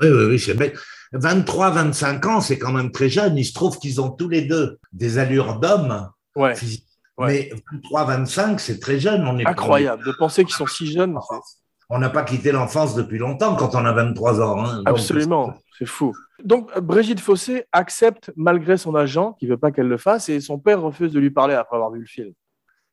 Oui, 0.00 0.08
oui, 0.08 0.24
oui. 0.30 0.38
c'est 0.38 0.54
bête. 0.54 0.76
23, 1.12 1.70
25 1.70 2.26
ans, 2.26 2.40
c'est 2.40 2.58
quand 2.58 2.72
même 2.72 2.90
très 2.90 3.08
jeune. 3.08 3.38
Il 3.38 3.44
se 3.44 3.52
trouve 3.54 3.78
qu'ils 3.78 4.00
ont 4.00 4.10
tous 4.10 4.28
les 4.28 4.42
deux 4.42 4.78
des 4.92 5.18
allures 5.18 5.58
d'hommes 5.60 6.08
Ouais, 6.36 6.54
physiques. 6.56 6.84
Ouais. 7.16 7.48
Mais 7.54 7.60
23, 7.72 8.04
25, 8.04 8.60
c'est 8.60 8.80
très 8.80 8.98
jeune. 8.98 9.26
On 9.26 9.38
est 9.38 9.46
incroyable 9.46 10.04
de 10.04 10.12
penser 10.18 10.44
qu'ils 10.44 10.54
sont 10.56 10.66
si 10.66 10.90
jeunes. 10.90 11.16
On 11.90 11.98
n'a 12.00 12.10
pas 12.10 12.24
quitté 12.24 12.50
l'enfance 12.50 12.94
depuis 12.96 13.18
longtemps 13.18 13.54
quand 13.54 13.74
on 13.76 13.84
a 13.84 13.92
23 13.92 14.40
ans. 14.42 14.64
hein. 14.64 14.82
Absolument, 14.84 15.54
c'est 15.78 15.86
fou. 15.86 16.12
Donc 16.42 16.70
euh, 16.76 16.80
Brigitte 16.80 17.20
Fossé 17.20 17.64
accepte 17.70 18.32
malgré 18.36 18.76
son 18.76 18.94
agent 18.96 19.34
qui 19.34 19.46
veut 19.46 19.56
pas 19.58 19.70
qu'elle 19.70 19.86
le 19.88 19.98
fasse 19.98 20.28
et 20.28 20.40
son 20.40 20.58
père 20.58 20.80
refuse 20.82 21.12
de 21.12 21.20
lui 21.20 21.30
parler 21.30 21.54
après 21.54 21.76
avoir 21.76 21.92
vu 21.92 22.00
le 22.00 22.06
film. 22.06 22.32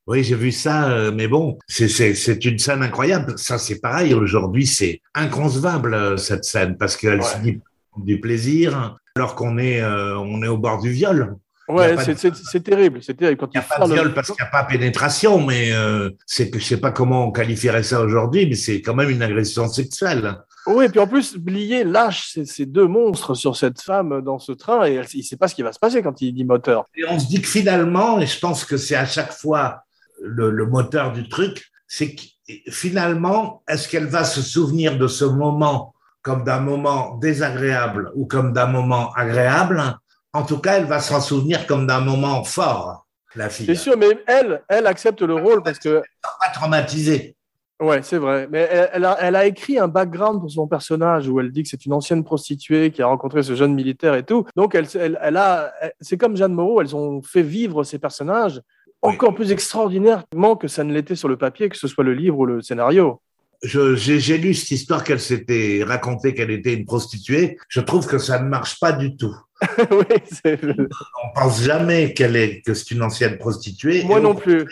Oui, 0.08 0.24
j'ai 0.24 0.36
vu 0.36 0.52
ça, 0.52 0.90
euh, 0.92 1.12
mais 1.14 1.28
bon, 1.28 1.58
c'est- 1.68 2.46
une 2.46 2.58
scène 2.60 2.82
incroyable. 2.82 3.36
Ça, 3.38 3.58
c'est 3.58 3.80
pareil. 3.80 4.14
Aujourd'hui, 4.14 4.66
c'est 4.66 5.00
inconcevable 5.14 5.94
euh, 5.94 6.18
cette 6.18 6.44
scène 6.44 6.76
parce 6.78 6.98
qu'elle 6.98 7.20
Ouais. 7.22 7.26
se 7.26 7.38
dit 7.38 7.60
du 7.98 8.20
plaisir 8.20 8.98
alors 9.16 9.36
qu'on 9.36 9.58
est 9.58 9.82
euh, 9.82 10.18
on 10.18 10.42
est 10.44 10.48
au 10.48 10.58
bord 10.58 10.82
du 10.82 10.90
viol. 10.92 11.36
Ouais, 11.68 11.96
c'est 12.04 12.14
de- 12.16 12.60
terrible, 12.64 13.00
c'est 13.02 13.14
terrible 13.14 13.38
quand 13.40 13.48
Il 13.54 13.58
n'y 13.60 13.64
a 13.64 13.68
pas 13.78 13.86
de 13.86 13.90
le- 13.90 13.96
viol 13.96 14.14
parce 14.14 14.28
qu'il 14.28 14.36
n'y 14.44 14.48
a 14.48 14.52
pas 14.52 14.64
pénétration, 14.64 15.46
mais 15.46 15.72
euh, 15.72 16.10
c'est 16.26 16.50
que 16.50 16.60
je 16.60 16.66
sais 16.66 16.78
pas 16.82 16.92
comment 16.92 17.28
on 17.28 17.32
qualifierait 17.32 17.84
ça 17.84 18.02
aujourd'hui, 18.02 18.46
mais 18.48 18.56
c'est 18.56 18.82
quand 18.82 18.96
même 18.96 19.10
une 19.10 19.22
agression 19.22 19.68
sexuelle. 19.70 20.36
Oui, 20.68 20.86
et 20.86 20.90
puis 20.90 21.00
en 21.00 21.08
plus, 21.08 21.38
Blier 21.38 21.84
lâche 21.84 22.32
ces, 22.34 22.46
ces 22.46 22.66
deux 22.66 22.88
monstres 22.88 23.36
sur 23.36 23.56
cette 23.56 23.82
femme 23.82 24.22
dans 24.22 24.38
ce 24.40 24.52
train 24.52 24.86
et 24.86 24.94
elle- 24.96 25.08
il 25.14 25.20
ne 25.20 25.24
sait 25.24 25.38
pas 25.38 25.48
ce 25.48 25.56
qui 25.56 25.62
va 25.64 25.72
se 25.72 25.80
passer 25.80 26.02
quand 26.02 26.22
il 26.22 26.34
dit 26.34 26.44
moteur. 26.44 26.86
Et 26.96 27.04
on 27.10 27.18
se 27.20 27.28
dit 27.28 27.42
que 27.42 27.48
finalement, 27.48 28.20
et 28.20 28.26
je 28.28 28.40
pense 28.40 28.66
que 28.66 28.76
c'est 28.78 28.96
à 28.96 29.06
chaque 29.06 29.32
fois 29.32 29.84
le, 30.22 30.52
le 30.52 30.66
moteur 30.66 31.12
du 31.12 31.28
truc, 31.28 31.66
c'est 31.88 32.16
que 32.16 32.22
finalement, 32.70 33.64
est-ce 33.68 33.88
qu'elle 33.90 34.08
va 34.08 34.24
se 34.24 34.42
souvenir 34.42 34.98
de 34.98 35.08
ce 35.08 35.26
moment 35.26 35.94
comme 36.22 36.44
d'un 36.44 36.60
moment 36.60 37.18
désagréable 37.18 38.12
ou 38.16 38.26
comme 38.26 38.54
d'un 38.54 38.68
moment 38.68 39.12
agréable? 39.14 39.98
En 40.34 40.44
tout 40.44 40.60
cas, 40.60 40.78
elle 40.78 40.86
va 40.86 41.00
s'en 41.00 41.20
souvenir 41.20 41.68
comme 41.68 41.88
d'un 41.88 42.02
moment 42.02 42.44
fort, 42.44 43.08
la 43.36 43.50
fille. 43.50 43.66
C'est 43.66 43.76
sûr, 43.76 43.98
mais 43.98 44.08
elle, 44.28 44.62
elle 44.70 44.88
accepte 44.88 45.22
le 45.22 45.36
rôle 45.36 45.64
parce 45.64 45.80
que 45.80 46.02
Pas 46.22 46.54
traumatisée. 46.54 47.36
Ouais, 47.82 48.04
c'est 48.04 48.20
vrai. 48.20 48.48
Mais 48.50 48.68
elle, 48.72 48.90
elle 48.94 49.06
a, 49.06 49.18
elle 49.20 49.36
a 49.36 49.46
écrit 49.46 49.80
un 49.80 49.88
background 49.88 50.40
pour 50.40 50.52
son 50.52 50.68
personnage 50.68 51.28
où 51.28 51.40
elle 51.40 51.52
dit 51.52 51.64
que 51.64 51.70
c'est 51.70 51.84
une 51.88 51.94
ancienne 51.94 52.24
prostituée 52.24 52.92
qui 52.92 53.02
a 53.02 53.08
rencontré 53.08 53.42
ce 53.42 53.56
jeune 53.56 53.74
militaire 53.74 54.14
et 54.14 54.24
tout. 54.24 54.46
Donc, 54.56 54.76
elle, 54.76 54.86
elle, 54.96 55.38
a, 55.38 55.74
c'est 56.00 56.16
comme 56.16 56.38
Jeanne 56.38 56.54
Moreau, 56.54 56.80
elles 56.82 56.96
ont 56.96 57.24
fait 57.24 57.42
vivre 57.42 57.84
ces 57.84 57.98
personnages 57.98 58.62
encore 59.02 59.34
plus 59.36 59.52
extraordinairement 59.52 60.56
que 60.56 60.68
ça 60.68 60.84
ne 60.84 60.94
l'était 60.94 61.16
sur 61.16 61.28
le 61.28 61.38
papier, 61.38 61.70
que 61.70 61.78
ce 61.78 61.88
soit 61.88 62.04
le 62.04 62.14
livre 62.14 62.38
ou 62.40 62.46
le 62.46 62.62
scénario. 62.62 63.22
J'ai 63.64 64.38
lu 64.40 64.54
cette 64.56 64.72
histoire 64.72 65.04
qu'elle 65.04 65.20
s'était 65.20 65.84
racontée 65.86 66.34
qu'elle 66.34 66.50
était 66.50 66.74
une 66.74 66.86
prostituée. 66.86 67.58
Je 67.70 67.80
trouve 67.80 68.08
que 68.08 68.18
ça 68.18 68.40
ne 68.40 68.48
marche 68.50 68.80
pas 68.80 68.92
du 68.92 69.16
tout. 69.16 69.36
oui, 69.92 70.52
On 70.56 71.40
pense 71.40 71.62
jamais 71.62 72.14
qu'elle 72.14 72.36
est 72.36 72.62
que 72.66 72.74
c'est 72.74 72.92
une 72.92 73.04
ancienne 73.04 73.38
prostituée. 73.38 74.04
moi 74.04 74.20
non 74.20 74.34
plus. 74.34 74.66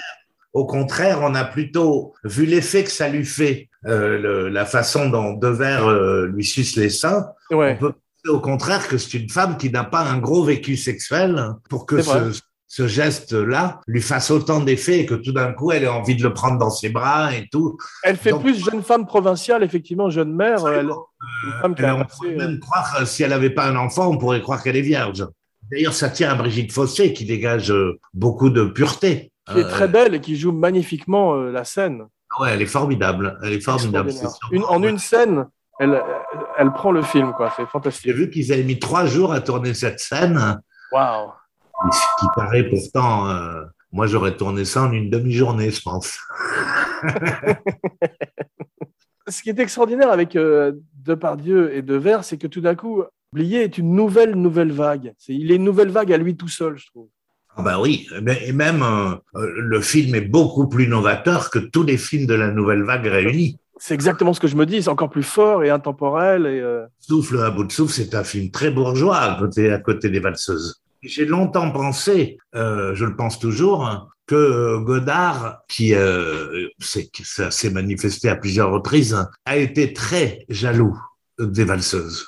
Au 0.53 0.65
contraire, 0.65 1.19
on 1.21 1.35
a 1.35 1.45
plutôt 1.45 2.15
vu 2.23 2.47
l'effet 2.47 2.83
que 2.83 2.89
ça 2.89 3.07
lui 3.07 3.23
fait, 3.25 3.69
euh, 3.85 4.17
le- 4.17 4.49
la 4.49 4.65
façon 4.65 5.07
dont 5.07 5.33
Devers 5.33 5.85
euh, 5.87 6.25
lui 6.25 6.43
suce 6.43 6.75
les 6.75 6.89
seins. 6.89 7.27
Ouais. 7.51 7.73
On 7.75 7.79
peut 7.79 7.91
penser 7.91 8.35
au 8.35 8.39
contraire 8.39 8.87
que 8.87 8.97
c'est 8.97 9.19
une 9.19 9.29
femme 9.29 9.57
qui 9.57 9.69
n'a 9.69 9.83
pas 9.83 10.01
un 10.01 10.17
gros 10.17 10.43
vécu 10.43 10.75
sexuel 10.75 11.39
pour 11.69 11.85
que 11.85 12.01
ce, 12.01 12.41
ce 12.71 12.87
geste-là 12.87 13.81
lui 13.87 14.01
fasse 14.01 14.29
autant 14.29 14.59
d'effet 14.61 14.99
et 14.99 15.05
que 15.07 15.15
tout 15.15 15.31
d'un 15.33 15.51
coup, 15.53 15.71
elle 15.71 15.83
ait 15.83 15.87
envie 15.87 16.15
de 16.15 16.21
le 16.23 16.33
prendre 16.33 16.59
dans 16.59 16.69
ses 16.69 16.89
bras 16.89 17.33
et 17.35 17.47
tout. 17.51 17.77
Elle 18.03 18.15
fait 18.15 18.29
Donc- 18.29 18.43
plus 18.43 18.63
jeune 18.63 18.83
femme 18.83 19.05
provinciale, 19.07 19.63
effectivement, 19.63 20.09
jeune 20.11 20.33
mère. 20.33 20.65
Elle, 20.67 20.91
on 20.91 21.73
passé, 21.73 22.05
pourrait 22.15 22.33
euh, 22.33 22.37
même 22.37 22.59
croire, 22.59 22.97
euh, 23.01 23.05
si 23.05 23.23
elle 23.23 23.31
n'avait 23.31 23.49
pas 23.49 23.65
un 23.65 23.75
enfant, 23.75 24.07
on 24.07 24.17
pourrait 24.17 24.41
croire 24.41 24.61
qu'elle 24.61 24.75
est 24.77 24.81
vierge. 24.81 25.25
D'ailleurs, 25.71 25.93
ça 25.93 26.09
tient 26.09 26.31
à 26.31 26.35
Brigitte 26.35 26.71
Fossé 26.71 27.11
qui 27.11 27.25
dégage 27.25 27.71
euh, 27.71 27.99
beaucoup 28.13 28.49
de 28.51 28.63
pureté. 28.65 29.31
qui 29.51 29.57
est 29.57 29.63
Euh, 29.63 29.69
très 29.69 29.87
belle 29.87 30.13
et 30.13 30.21
qui 30.21 30.35
joue 30.37 30.51
magnifiquement 30.51 31.33
euh, 31.33 31.51
la 31.51 31.63
scène. 31.63 32.05
Ouais, 32.39 32.51
elle 32.53 32.61
est 32.61 32.67
formidable. 32.67 33.39
Elle 33.43 33.53
est 33.53 33.61
formidable. 33.61 34.11
Une- 34.51 34.63
en 34.65 34.83
une 34.83 34.99
scène, 34.99 35.47
elle, 35.79 35.99
elle 36.59 36.71
prend 36.71 36.91
le 36.91 37.01
film, 37.01 37.33
quoi. 37.33 37.51
C'est 37.55 37.63
J'ai 37.63 37.67
fantastique. 37.67 38.11
vu 38.13 38.29
qu'ils 38.29 38.53
avaient 38.53 38.61
mis 38.63 38.77
trois 38.77 39.07
jours 39.07 39.33
à 39.33 39.41
tourner 39.41 39.73
cette 39.73 39.99
scène, 39.99 40.61
Waouh. 40.91 41.31
Ce 41.91 42.19
qui 42.19 42.25
paraît 42.35 42.69
pourtant. 42.69 43.29
euh, 43.29 43.63
moi, 43.91 44.05
j'aurais 44.05 44.35
tourné 44.37 44.65
ça 44.65 44.83
en 44.83 44.91
une 44.91 45.09
demi-journée, 45.09 45.71
je 45.71 45.81
pense. 45.81 46.19
Ce 49.27 49.43
qui 49.43 49.49
est 49.49 49.59
extraordinaire 49.59 50.11
avec 50.11 50.35
euh, 50.35 50.73
Depardieu 51.05 51.75
et 51.75 51.81
Devers, 51.81 52.23
c'est 52.23 52.37
que 52.37 52.47
tout 52.47 52.61
d'un 52.61 52.75
coup, 52.75 53.03
Blier 53.31 53.61
est 53.63 53.77
une 53.77 53.93
nouvelle, 53.93 54.35
nouvelle 54.35 54.71
vague. 54.71 55.13
Il 55.27 55.51
est 55.51 55.55
une 55.55 55.63
nouvelle 55.63 55.89
vague 55.89 56.11
à 56.11 56.17
lui 56.17 56.35
tout 56.35 56.47
seul, 56.47 56.77
je 56.77 56.87
trouve. 56.87 57.09
Ah 57.55 57.61
bah 57.61 57.79
oui, 57.79 58.07
et 58.45 58.51
même 58.53 58.83
euh, 58.83 59.15
le 59.35 59.81
film 59.81 60.15
est 60.15 60.21
beaucoup 60.21 60.67
plus 60.67 60.87
novateur 60.87 61.49
que 61.49 61.59
tous 61.59 61.83
les 61.83 61.97
films 61.97 62.25
de 62.25 62.33
la 62.33 62.51
nouvelle 62.51 62.83
vague 62.83 63.05
réunis. 63.05 63.57
C'est 63.77 63.93
exactement 63.93 64.33
ce 64.33 64.39
que 64.39 64.47
je 64.47 64.55
me 64.55 64.65
dis. 64.65 64.81
C'est 64.83 64.89
encore 64.89 65.09
plus 65.09 65.23
fort 65.23 65.63
et 65.63 65.69
intemporel. 65.69 66.45
Et, 66.45 66.59
euh, 66.59 66.85
Souffle 66.99 67.39
à 67.39 67.49
bout 67.49 67.65
de 67.65 67.71
souffle, 67.71 67.93
c'est 67.93 68.15
un 68.15 68.23
film 68.23 68.49
très 68.49 68.71
bourgeois 68.71 69.17
à 69.17 69.39
côté, 69.39 69.71
à 69.71 69.79
côté 69.79 70.09
des 70.09 70.19
valseuses. 70.19 70.81
J'ai 71.01 71.25
longtemps 71.25 71.71
pensé, 71.71 72.37
euh, 72.55 72.93
je 72.95 73.05
le 73.05 73.15
pense 73.15 73.39
toujours, 73.39 74.09
que 74.27 74.77
Godard, 74.83 75.61
qui 75.67 75.95
euh, 75.95 76.67
ça 76.79 77.49
s'est 77.51 77.71
manifesté 77.71 78.29
à 78.29 78.35
plusieurs 78.35 78.71
reprises, 78.71 79.17
a 79.45 79.57
été 79.57 79.93
très 79.93 80.45
jaloux 80.49 80.97
des 81.39 81.63
valseuses. 81.63 82.27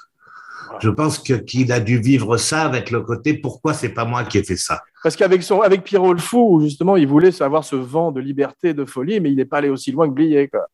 Je 0.79 0.89
pense 0.89 1.19
qu'il 1.19 1.71
a 1.71 1.79
dû 1.79 1.99
vivre 1.99 2.37
ça 2.37 2.63
avec 2.63 2.89
le 2.91 3.01
côté 3.01 3.35
pourquoi 3.35 3.73
c'est 3.73 3.89
pas 3.89 4.05
moi 4.05 4.23
qui 4.23 4.39
ai 4.39 4.43
fait 4.43 4.57
ça? 4.57 4.81
Parce 5.03 5.15
qu'avec 5.15 5.43
son, 5.43 5.61
avec 5.61 5.83
Pierrot 5.83 6.13
le 6.13 6.19
Fou, 6.19 6.61
justement, 6.63 6.97
il 6.97 7.07
voulait 7.07 7.39
avoir 7.41 7.63
ce 7.63 7.75
vent 7.75 8.11
de 8.11 8.19
liberté, 8.19 8.73
de 8.73 8.85
folie, 8.85 9.19
mais 9.19 9.31
il 9.31 9.35
n'est 9.35 9.45
pas 9.45 9.57
allé 9.57 9.69
aussi 9.69 9.91
loin 9.91 10.07
que 10.07 10.13
Blier. 10.13 10.47
Quoi. 10.47 10.67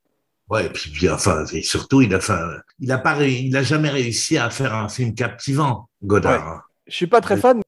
Ouais, 0.50 0.68
et 0.68 0.70
puis, 0.70 1.10
enfin, 1.10 1.44
et 1.52 1.62
surtout, 1.62 2.02
il 2.02 2.14
a, 2.14 2.18
enfin, 2.18 2.40
il 2.80 2.92
a 2.92 2.98
pas, 2.98 3.22
il 3.26 3.56
a 3.58 3.64
jamais 3.64 3.90
réussi 3.90 4.38
à 4.38 4.50
faire 4.50 4.74
un 4.74 4.88
film 4.88 5.14
captivant, 5.14 5.90
Godard. 6.04 6.70
Je 6.88 6.96
suis 6.96 7.08
pas 7.08 7.20
très 7.20 7.36
fan. 7.36 7.62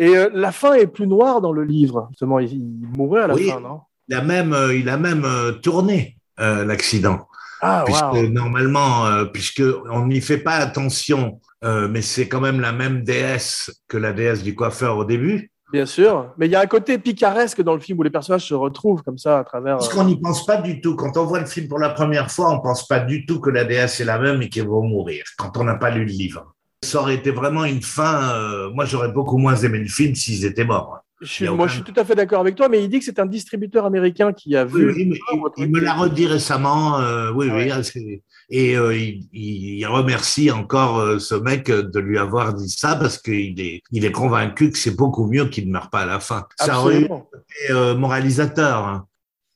Et 0.00 0.16
euh, 0.16 0.30
la 0.32 0.50
fin 0.50 0.72
est 0.72 0.86
plus 0.88 1.06
noire 1.06 1.40
dans 1.40 1.52
le 1.52 1.62
livre. 1.62 2.08
Justement, 2.10 2.40
il, 2.40 2.52
il 2.52 3.16
à 3.18 3.26
la 3.28 3.34
Oui. 3.34 3.50
fin, 3.50 3.60
non? 3.60 3.80
Il 4.08 4.16
a 4.16 4.22
même, 4.22 4.52
euh, 4.52 4.74
il 4.74 4.88
a 4.88 4.96
même 4.96 5.24
euh, 5.24 5.52
tourné 5.52 6.16
euh, 6.40 6.64
l'accident, 6.64 7.28
Ah, 7.60 7.84
puisque 7.84 8.28
normalement, 8.30 9.06
euh, 9.06 9.26
puisque 9.26 9.62
on 9.92 10.06
n'y 10.06 10.20
fait 10.20 10.38
pas 10.38 10.54
attention, 10.54 11.38
mais 11.62 12.00
c'est 12.00 12.26
quand 12.26 12.40
même 12.40 12.60
la 12.60 12.72
même 12.72 13.04
déesse 13.04 13.82
que 13.86 13.98
la 13.98 14.14
déesse 14.14 14.42
du 14.42 14.54
coiffeur 14.54 14.96
au 14.96 15.04
début. 15.04 15.52
Bien 15.70 15.84
sûr. 15.86 16.32
Mais 16.38 16.46
il 16.46 16.52
y 16.52 16.56
a 16.56 16.60
un 16.60 16.66
côté 16.66 16.98
picaresque 16.98 17.60
dans 17.62 17.74
le 17.74 17.80
film 17.80 17.98
où 17.98 18.02
les 18.02 18.10
personnages 18.10 18.46
se 18.48 18.54
retrouvent 18.54 19.02
comme 19.02 19.18
ça 19.18 19.38
à 19.38 19.44
travers. 19.44 19.76
Parce 19.76 19.90
qu'on 19.90 20.04
n'y 20.04 20.18
pense 20.18 20.44
pas 20.46 20.56
du 20.56 20.80
tout. 20.80 20.96
Quand 20.96 21.16
on 21.18 21.24
voit 21.26 21.38
le 21.38 21.46
film 21.46 21.68
pour 21.68 21.78
la 21.78 21.90
première 21.90 22.30
fois, 22.30 22.50
on 22.50 22.60
pense 22.60 22.88
pas 22.88 22.98
du 23.00 23.26
tout 23.26 23.38
que 23.40 23.50
la 23.50 23.64
déesse 23.64 24.00
est 24.00 24.04
la 24.06 24.18
même 24.18 24.40
et 24.42 24.48
qu'elle 24.48 24.66
va 24.66 24.80
mourir. 24.80 25.22
Quand 25.36 25.56
on 25.58 25.64
n'a 25.64 25.76
pas 25.76 25.90
lu 25.90 26.00
le 26.06 26.10
livre, 26.10 26.54
ça 26.82 27.00
aurait 27.00 27.14
été 27.16 27.30
vraiment 27.30 27.64
une 27.64 27.82
fin. 27.82 28.34
euh, 28.34 28.70
moi, 28.70 28.84
j'aurais 28.84 29.12
beaucoup 29.12 29.38
moins 29.38 29.56
aimé 29.56 29.78
le 29.78 29.88
film 29.88 30.14
s'ils 30.14 30.44
étaient 30.44 30.64
morts. 30.64 31.00
Je 31.20 31.26
suis, 31.26 31.48
moi, 31.50 31.66
je 31.66 31.74
suis 31.74 31.82
tout 31.82 31.92
à 32.00 32.04
fait 32.04 32.14
d'accord 32.14 32.40
avec 32.40 32.54
toi, 32.54 32.70
mais 32.70 32.82
il 32.82 32.88
dit 32.88 32.98
que 32.98 33.04
c'est 33.04 33.18
un 33.18 33.26
distributeur 33.26 33.84
américain 33.84 34.32
qui 34.32 34.56
a 34.56 34.64
Oui, 34.64 34.80
vu. 34.80 34.92
oui, 34.94 35.04
mais 35.06 35.18
il, 35.58 35.64
il 35.64 35.70
me 35.70 35.78
l'a 35.80 35.92
redit 35.92 36.26
récemment. 36.26 36.98
euh, 37.00 37.30
oui, 37.32 37.50
oui. 37.52 37.70
Ouais. 37.70 38.20
Et 38.48 38.74
euh, 38.76 38.96
il, 38.96 39.28
il 39.34 39.86
remercie 39.86 40.50
encore 40.50 41.20
ce 41.20 41.34
mec 41.34 41.66
de 41.66 42.00
lui 42.00 42.16
avoir 42.18 42.54
dit 42.54 42.70
ça 42.70 42.96
parce 42.96 43.18
qu'il 43.18 43.60
est, 43.60 43.82
il 43.92 44.04
est 44.06 44.12
convaincu 44.12 44.70
que 44.70 44.78
c'est 44.78 44.96
beaucoup 44.96 45.26
mieux 45.26 45.44
qu'il 45.44 45.66
ne 45.68 45.72
meure 45.72 45.90
pas 45.90 46.00
à 46.00 46.06
la 46.06 46.20
fin. 46.20 46.46
Ça 46.58 46.78
aurait 46.80 46.94
Absolument. 47.04 47.28
été 47.68 47.94
moralisateur. 47.98 48.86
hein. 48.86 49.06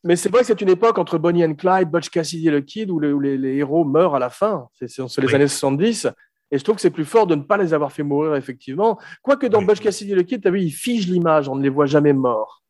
Mais 0.07 0.17
c'est 0.17 0.29
vrai 0.29 0.41
que 0.43 0.47
c'est 0.49 0.61
une 0.61 0.69
époque 0.69 0.99
entre 0.99 1.17
Bonnie 1.17 1.47
and 1.47 1.55
Clyde, 1.55 1.91
Butch 1.91 2.11
Cassidy 2.11 2.49
et 2.49 2.51
le 2.51 2.61
Kid 2.61 2.91
où, 2.91 3.01
les, 3.01 3.11
où 3.11 3.21
les- 3.21 3.39
les 3.39 3.57
héros 3.57 3.87
meurent 3.87 4.15
à 4.15 4.19
la 4.19 4.29
fin. 4.29 4.67
C'est 4.79 4.87
c'est- 4.87 5.09
c'est 5.09 5.23
les 5.23 5.29
Oui. 5.29 5.35
années 5.35 5.49
70. 5.49 6.09
Et 6.51 6.59
je 6.59 6.65
trouve 6.65 6.77
que 6.77 6.83
c'est 6.83 6.91
plus 6.91 7.05
fort 7.05 7.27
de 7.27 7.35
ne 7.35 7.43
pas 7.43 7.57
les 7.57 7.75
avoir 7.75 7.91
fait 7.93 8.03
mourir, 8.03 8.35
effectivement. 8.37 8.99
Quoique 9.23 9.47
dans 9.47 9.59
Oui. 9.61 9.65
Butch 9.67 9.81
Cassidy 9.81 10.13
et 10.13 10.15
le 10.15 10.23
Kid, 10.23 10.43
tu 10.43 10.49
as 10.49 10.51
vu, 10.51 10.61
ils 10.63 10.71
figent 10.71 11.09
l'image, 11.09 11.49
on 11.49 11.57
ne 11.57 11.63
les 11.63 11.69
voit 11.69 11.87
jamais 11.87 12.13
morts. 12.13 12.63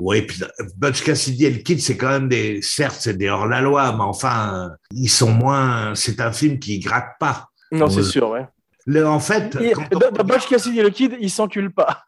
Oui, 0.00 0.22
puis 0.22 0.42
euh, 0.44 0.64
Butch 0.76 1.02
Cassidy 1.02 1.46
et 1.46 1.50
le 1.50 1.58
Kid, 1.58 1.80
c'est 1.80 1.96
quand 1.96 2.08
même 2.08 2.28
des, 2.28 2.62
certes, 2.62 2.96
c'est 3.00 3.16
des 3.18 3.28
hors-la-loi, 3.28 3.92
mais 3.96 4.04
enfin, 4.04 4.70
euh, 4.70 4.76
ils 4.92 5.08
sont 5.08 5.30
moins, 5.32 5.94
c'est 5.96 6.20
un 6.20 6.32
film 6.32 6.58
qui 6.60 6.78
gratte 6.78 7.16
pas. 7.18 7.48
Non, 7.72 7.90
c'est 7.90 7.98
Ouais. 7.98 8.02
sûr, 8.04 8.30
ouais. 8.30 8.46
Le, 8.86 9.06
en 9.06 9.18
fait, 9.20 9.56
on- 9.92 9.98
dans, 9.98 10.24
Butch 10.24 10.46
Cassidy 10.48 10.78
et 10.78 10.82
le 10.84 10.90
Kid, 10.90 11.16
ils 11.20 11.30
s'enculent 11.30 11.74
pas. 11.74 12.04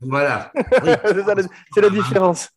voilà. 0.00 0.52
Oui. 0.56 0.90
c'est 1.04 1.14
la- 1.24 1.34
c'est 1.74 1.80
la 1.80 1.90
différence. 1.90 2.48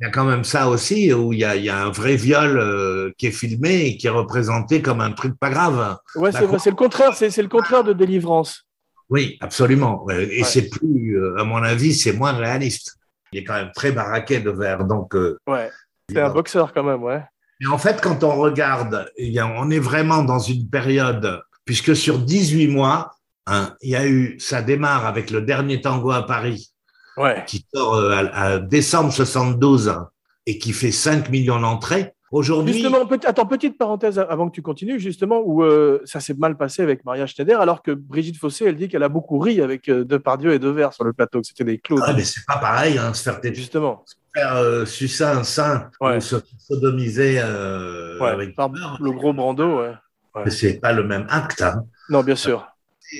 Il 0.00 0.04
y 0.04 0.06
a 0.06 0.10
quand 0.10 0.24
même 0.24 0.42
ça 0.42 0.68
aussi, 0.68 1.12
où 1.12 1.32
il 1.32 1.38
y 1.38 1.44
a, 1.44 1.54
il 1.54 1.64
y 1.64 1.70
a 1.70 1.84
un 1.84 1.90
vrai 1.90 2.16
viol 2.16 2.58
euh, 2.58 3.12
qui 3.16 3.28
est 3.28 3.30
filmé 3.30 3.86
et 3.86 3.96
qui 3.96 4.08
est 4.08 4.10
représenté 4.10 4.82
comme 4.82 5.00
un 5.00 5.12
truc 5.12 5.38
pas 5.38 5.50
grave. 5.50 5.96
Ouais, 6.16 6.32
c'est 6.32 6.40
le 6.70 6.74
contraire, 6.74 7.14
c'est 7.14 7.42
le 7.42 7.48
contraire 7.48 7.84
de 7.84 7.92
délivrance. 7.92 8.64
Oui, 9.08 9.36
absolument. 9.40 10.04
Et 10.10 10.38
Ouais. 10.40 10.44
c'est 10.44 10.68
plus, 10.68 11.16
euh, 11.16 11.38
à 11.38 11.44
mon 11.44 11.62
avis, 11.62 11.94
c'est 11.94 12.12
moins 12.12 12.32
réaliste. 12.32 12.96
Il 13.32 13.38
est 13.40 13.44
quand 13.44 13.54
même 13.54 13.70
très 13.74 13.92
baraqué 13.92 14.40
de 14.40 14.50
verre, 14.50 14.84
donc. 14.84 15.14
euh, 15.14 15.36
Ouais, 15.46 15.70
c'est 16.10 16.20
un 16.20 16.30
boxeur 16.30 16.72
quand 16.72 16.82
même, 16.82 17.02
ouais. 17.02 17.22
Et 17.60 17.66
en 17.68 17.78
fait, 17.78 18.00
quand 18.00 18.24
on 18.24 18.34
regarde, 18.34 19.08
on 19.56 19.70
est 19.70 19.78
vraiment 19.78 20.24
dans 20.24 20.40
une 20.40 20.68
période, 20.68 21.40
puisque 21.64 21.94
sur 21.94 22.18
18 22.18 22.66
mois, 22.68 23.12
hein, 23.46 23.74
il 23.80 23.90
y 23.90 23.96
a 23.96 24.06
eu, 24.08 24.36
ça 24.40 24.60
démarre 24.60 25.06
avec 25.06 25.30
le 25.30 25.40
dernier 25.42 25.80
tango 25.80 26.10
à 26.10 26.26
Paris, 26.26 26.72
Ouais. 27.16 27.44
qui 27.46 27.64
sort 27.74 27.94
euh, 27.94 28.10
à, 28.32 28.42
à 28.42 28.58
décembre 28.58 29.12
72 29.12 29.88
hein, 29.88 30.08
et 30.46 30.58
qui 30.58 30.72
fait 30.72 30.90
5 30.92 31.28
millions 31.30 31.60
d'entrées. 31.60 32.12
Aujourd'hui, 32.32 32.72
Justement, 32.72 33.06
petit- 33.06 33.26
attends, 33.28 33.46
petite 33.46 33.78
parenthèse 33.78 34.18
avant 34.18 34.48
que 34.48 34.54
tu 34.56 34.62
continues, 34.62 34.98
justement, 34.98 35.40
où 35.44 35.62
euh, 35.62 36.00
ça 36.04 36.18
s'est 36.18 36.34
mal 36.34 36.56
passé 36.56 36.82
avec 36.82 37.04
Maria 37.04 37.26
Schneider, 37.28 37.60
alors 37.60 37.80
que 37.80 37.92
Brigitte 37.92 38.38
Fossé, 38.38 38.64
elle 38.64 38.74
dit 38.74 38.88
qu'elle 38.88 39.04
a 39.04 39.08
beaucoup 39.08 39.38
ri 39.38 39.60
avec 39.60 39.88
euh, 39.88 40.04
Depardieu 40.04 40.52
et 40.52 40.58
Devers 40.58 40.92
sur 40.92 41.04
le 41.04 41.12
plateau, 41.12 41.42
que 41.42 41.46
c'était 41.46 41.62
des 41.62 41.78
clowns. 41.78 42.02
ah, 42.04 42.12
mais 42.12 42.24
c'est 42.24 42.44
pas 42.44 42.56
pareil, 42.58 42.98
hein, 42.98 43.14
se 43.14 43.22
faire, 43.22 43.38
Justement, 43.54 44.04
faire 44.34 44.56
euh, 44.56 44.84
sucer 44.84 45.22
un 45.22 45.44
sein 45.44 45.90
Ouais. 46.00 46.16
ou 46.16 46.20
se 46.20 46.36
sodomiser 46.58 47.38
euh, 47.40 48.18
ouais, 48.18 48.30
avec 48.30 48.56
par 48.56 48.68
beurre, 48.68 48.98
le 49.00 49.12
gros 49.12 49.32
Brando, 49.32 49.80
ouais. 49.82 50.50
c'est 50.50 50.80
pas 50.80 50.92
le 50.92 51.04
même 51.04 51.26
acte. 51.30 51.62
hein. 51.62 51.84
Non, 52.08 52.24
bien 52.24 52.34
sûr, 52.36 52.66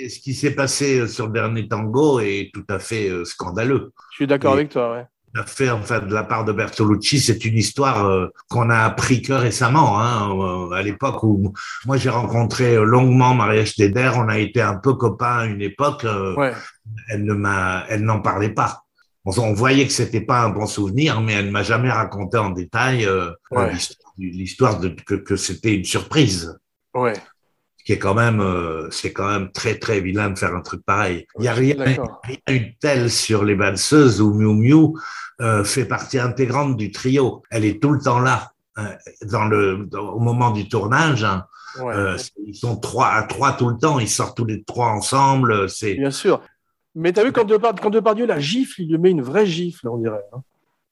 ce 0.09 0.18
qui 0.20 0.35
s'est 0.35 0.52
passé 0.54 1.00
euh, 1.00 1.07
sur 1.07 1.26
le 1.26 1.33
dernier 1.33 1.68
tango 1.68 2.20
est 2.20 2.50
tout 2.52 2.64
à 2.68 2.78
fait 2.78 3.09
euh, 3.09 3.24
scandaleux. 3.24 3.92
je 4.12 4.16
suis 4.16 4.26
d'accord 4.26 4.54
avec 4.54 4.68
toi, 4.70 4.92
ouais. 4.92 5.04
Fait, 5.46 5.68
enfin, 5.68 5.98
de 5.98 6.14
la 6.14 6.22
part 6.22 6.44
de 6.44 6.52
Bertolucci, 6.52 7.18
c'est 7.18 7.44
une 7.44 7.57
histoire 7.59 8.07
euh, 8.07 8.28
qu'on 8.48 8.70
a 8.70 8.78
appris 8.85 9.20
que 9.20 9.33
récemment, 9.33 9.98
hein, 10.00 10.30
euh, 10.30 10.70
à 10.70 10.80
l'époque 10.83 11.24
où 11.24 11.52
moi 11.87 11.96
j'ai 11.96 12.09
rencontré 12.11 12.76
longuement 12.76 13.35
Maria 13.35 13.64
Schneider, 13.64 14.14
on 14.16 14.28
a 14.28 14.38
été 14.38 14.62
un 14.62 14.76
peu 14.76 14.94
copains 14.94 15.38
à 15.38 15.44
une 15.46 15.61
époque, 15.61 16.04
euh, 16.04 16.37
Ouais. 16.37 16.52
elle 17.09 17.24
ne 17.24 17.35
m'a, 17.35 17.85
elle 17.88 18.04
n'en 18.04 18.20
parlait 18.20 18.50
pas. 18.54 18.85
on, 19.24 19.37
on 19.40 19.54
voyait 19.54 19.87
que 19.87 19.92
c'était 19.92 20.20
pas 20.20 20.42
un 20.42 20.50
bon 20.50 20.66
souvenir, 20.66 21.20
mais 21.20 21.33
elle 21.33 21.46
ne 21.46 21.50
m'a 21.50 21.64
jamais 21.64 21.90
raconté 21.90 22.38
en 22.38 22.50
détail 22.50 23.09
Ouais. 23.50 23.72
l'histoire 23.72 24.12
du- 24.16 24.30
l'histoire 24.30 24.78
de 24.78 24.88
que, 24.90 25.16
que 25.16 25.35
c'était 25.35 25.74
une 25.74 25.85
surprise. 25.85 26.57
Ouais, 26.94 27.14
qui 27.85 27.92
est 27.92 27.99
quand 27.99 28.14
même, 28.14 28.40
euh, 28.40 28.88
c'est 28.90 29.12
quand 29.12 29.29
même 29.29 29.51
très 29.53 29.79
très 29.79 30.01
vilain 30.01 30.31
de 30.31 30.38
faire 30.38 30.55
un 30.55 30.62
truc 30.62 30.83
pareil. 30.85 31.27
Il 31.38 31.44
y 31.44 31.49
a 31.49 31.53
rien, 31.53 31.77
rien 31.79 32.38
eu 32.49 32.61
de 32.61 32.73
tel 32.81 33.11
sur 33.11 33.44
les 33.44 33.55
valseuses 33.55 34.20
où 34.20 34.33
Miu 34.33 34.55
Miu 34.55 34.94
euh, 35.40 35.64
fait 35.64 35.85
partie 35.85 36.18
intégrante 36.18 36.77
du 36.77 36.90
trio. 36.90 37.42
Elle 37.51 37.64
est 37.64 37.81
tout 37.83 37.90
le 37.90 38.01
temps 38.01 38.20
là. 38.20 38.53
hein, 38.77 38.90
Dans 39.23 39.44
le, 39.47 39.87
dans- 39.87 40.11
au 40.14 40.18
moment 40.20 40.51
du 40.51 40.68
tournage, 40.68 41.25
hein. 41.25 41.44
Ouais. 41.81 41.92
Euh, 41.92 42.16
ils 42.47 42.55
sont 42.55 42.77
trois 42.77 43.09
à 43.09 43.25
trois 43.25 43.53
tout 43.53 43.68
le 43.68 43.77
temps, 43.77 43.99
ils 43.99 44.09
sortent 44.09 44.37
tous 44.37 44.44
les 44.44 44.62
trois 44.62 44.88
ensemble. 44.90 45.68
C'est 45.68 45.94
Bien 45.94 46.12
sûr. 46.12 46.40
Mais 46.94 47.12
tu 47.12 47.18
as 47.18 47.25
vu, 47.25 47.33
quand, 47.33 47.44
Depard- 47.44 47.75
quand 47.83 47.90
Depardieu 47.90 48.27
la 48.27 48.38
gifle, 48.38 48.81
il 48.83 48.90
lui 48.92 48.99
met 48.99 49.11
une 49.11 49.23
vraie 49.23 49.44
gifle, 49.44 49.88
on 49.88 49.99
dirait. 49.99 50.23
hein. 50.33 50.38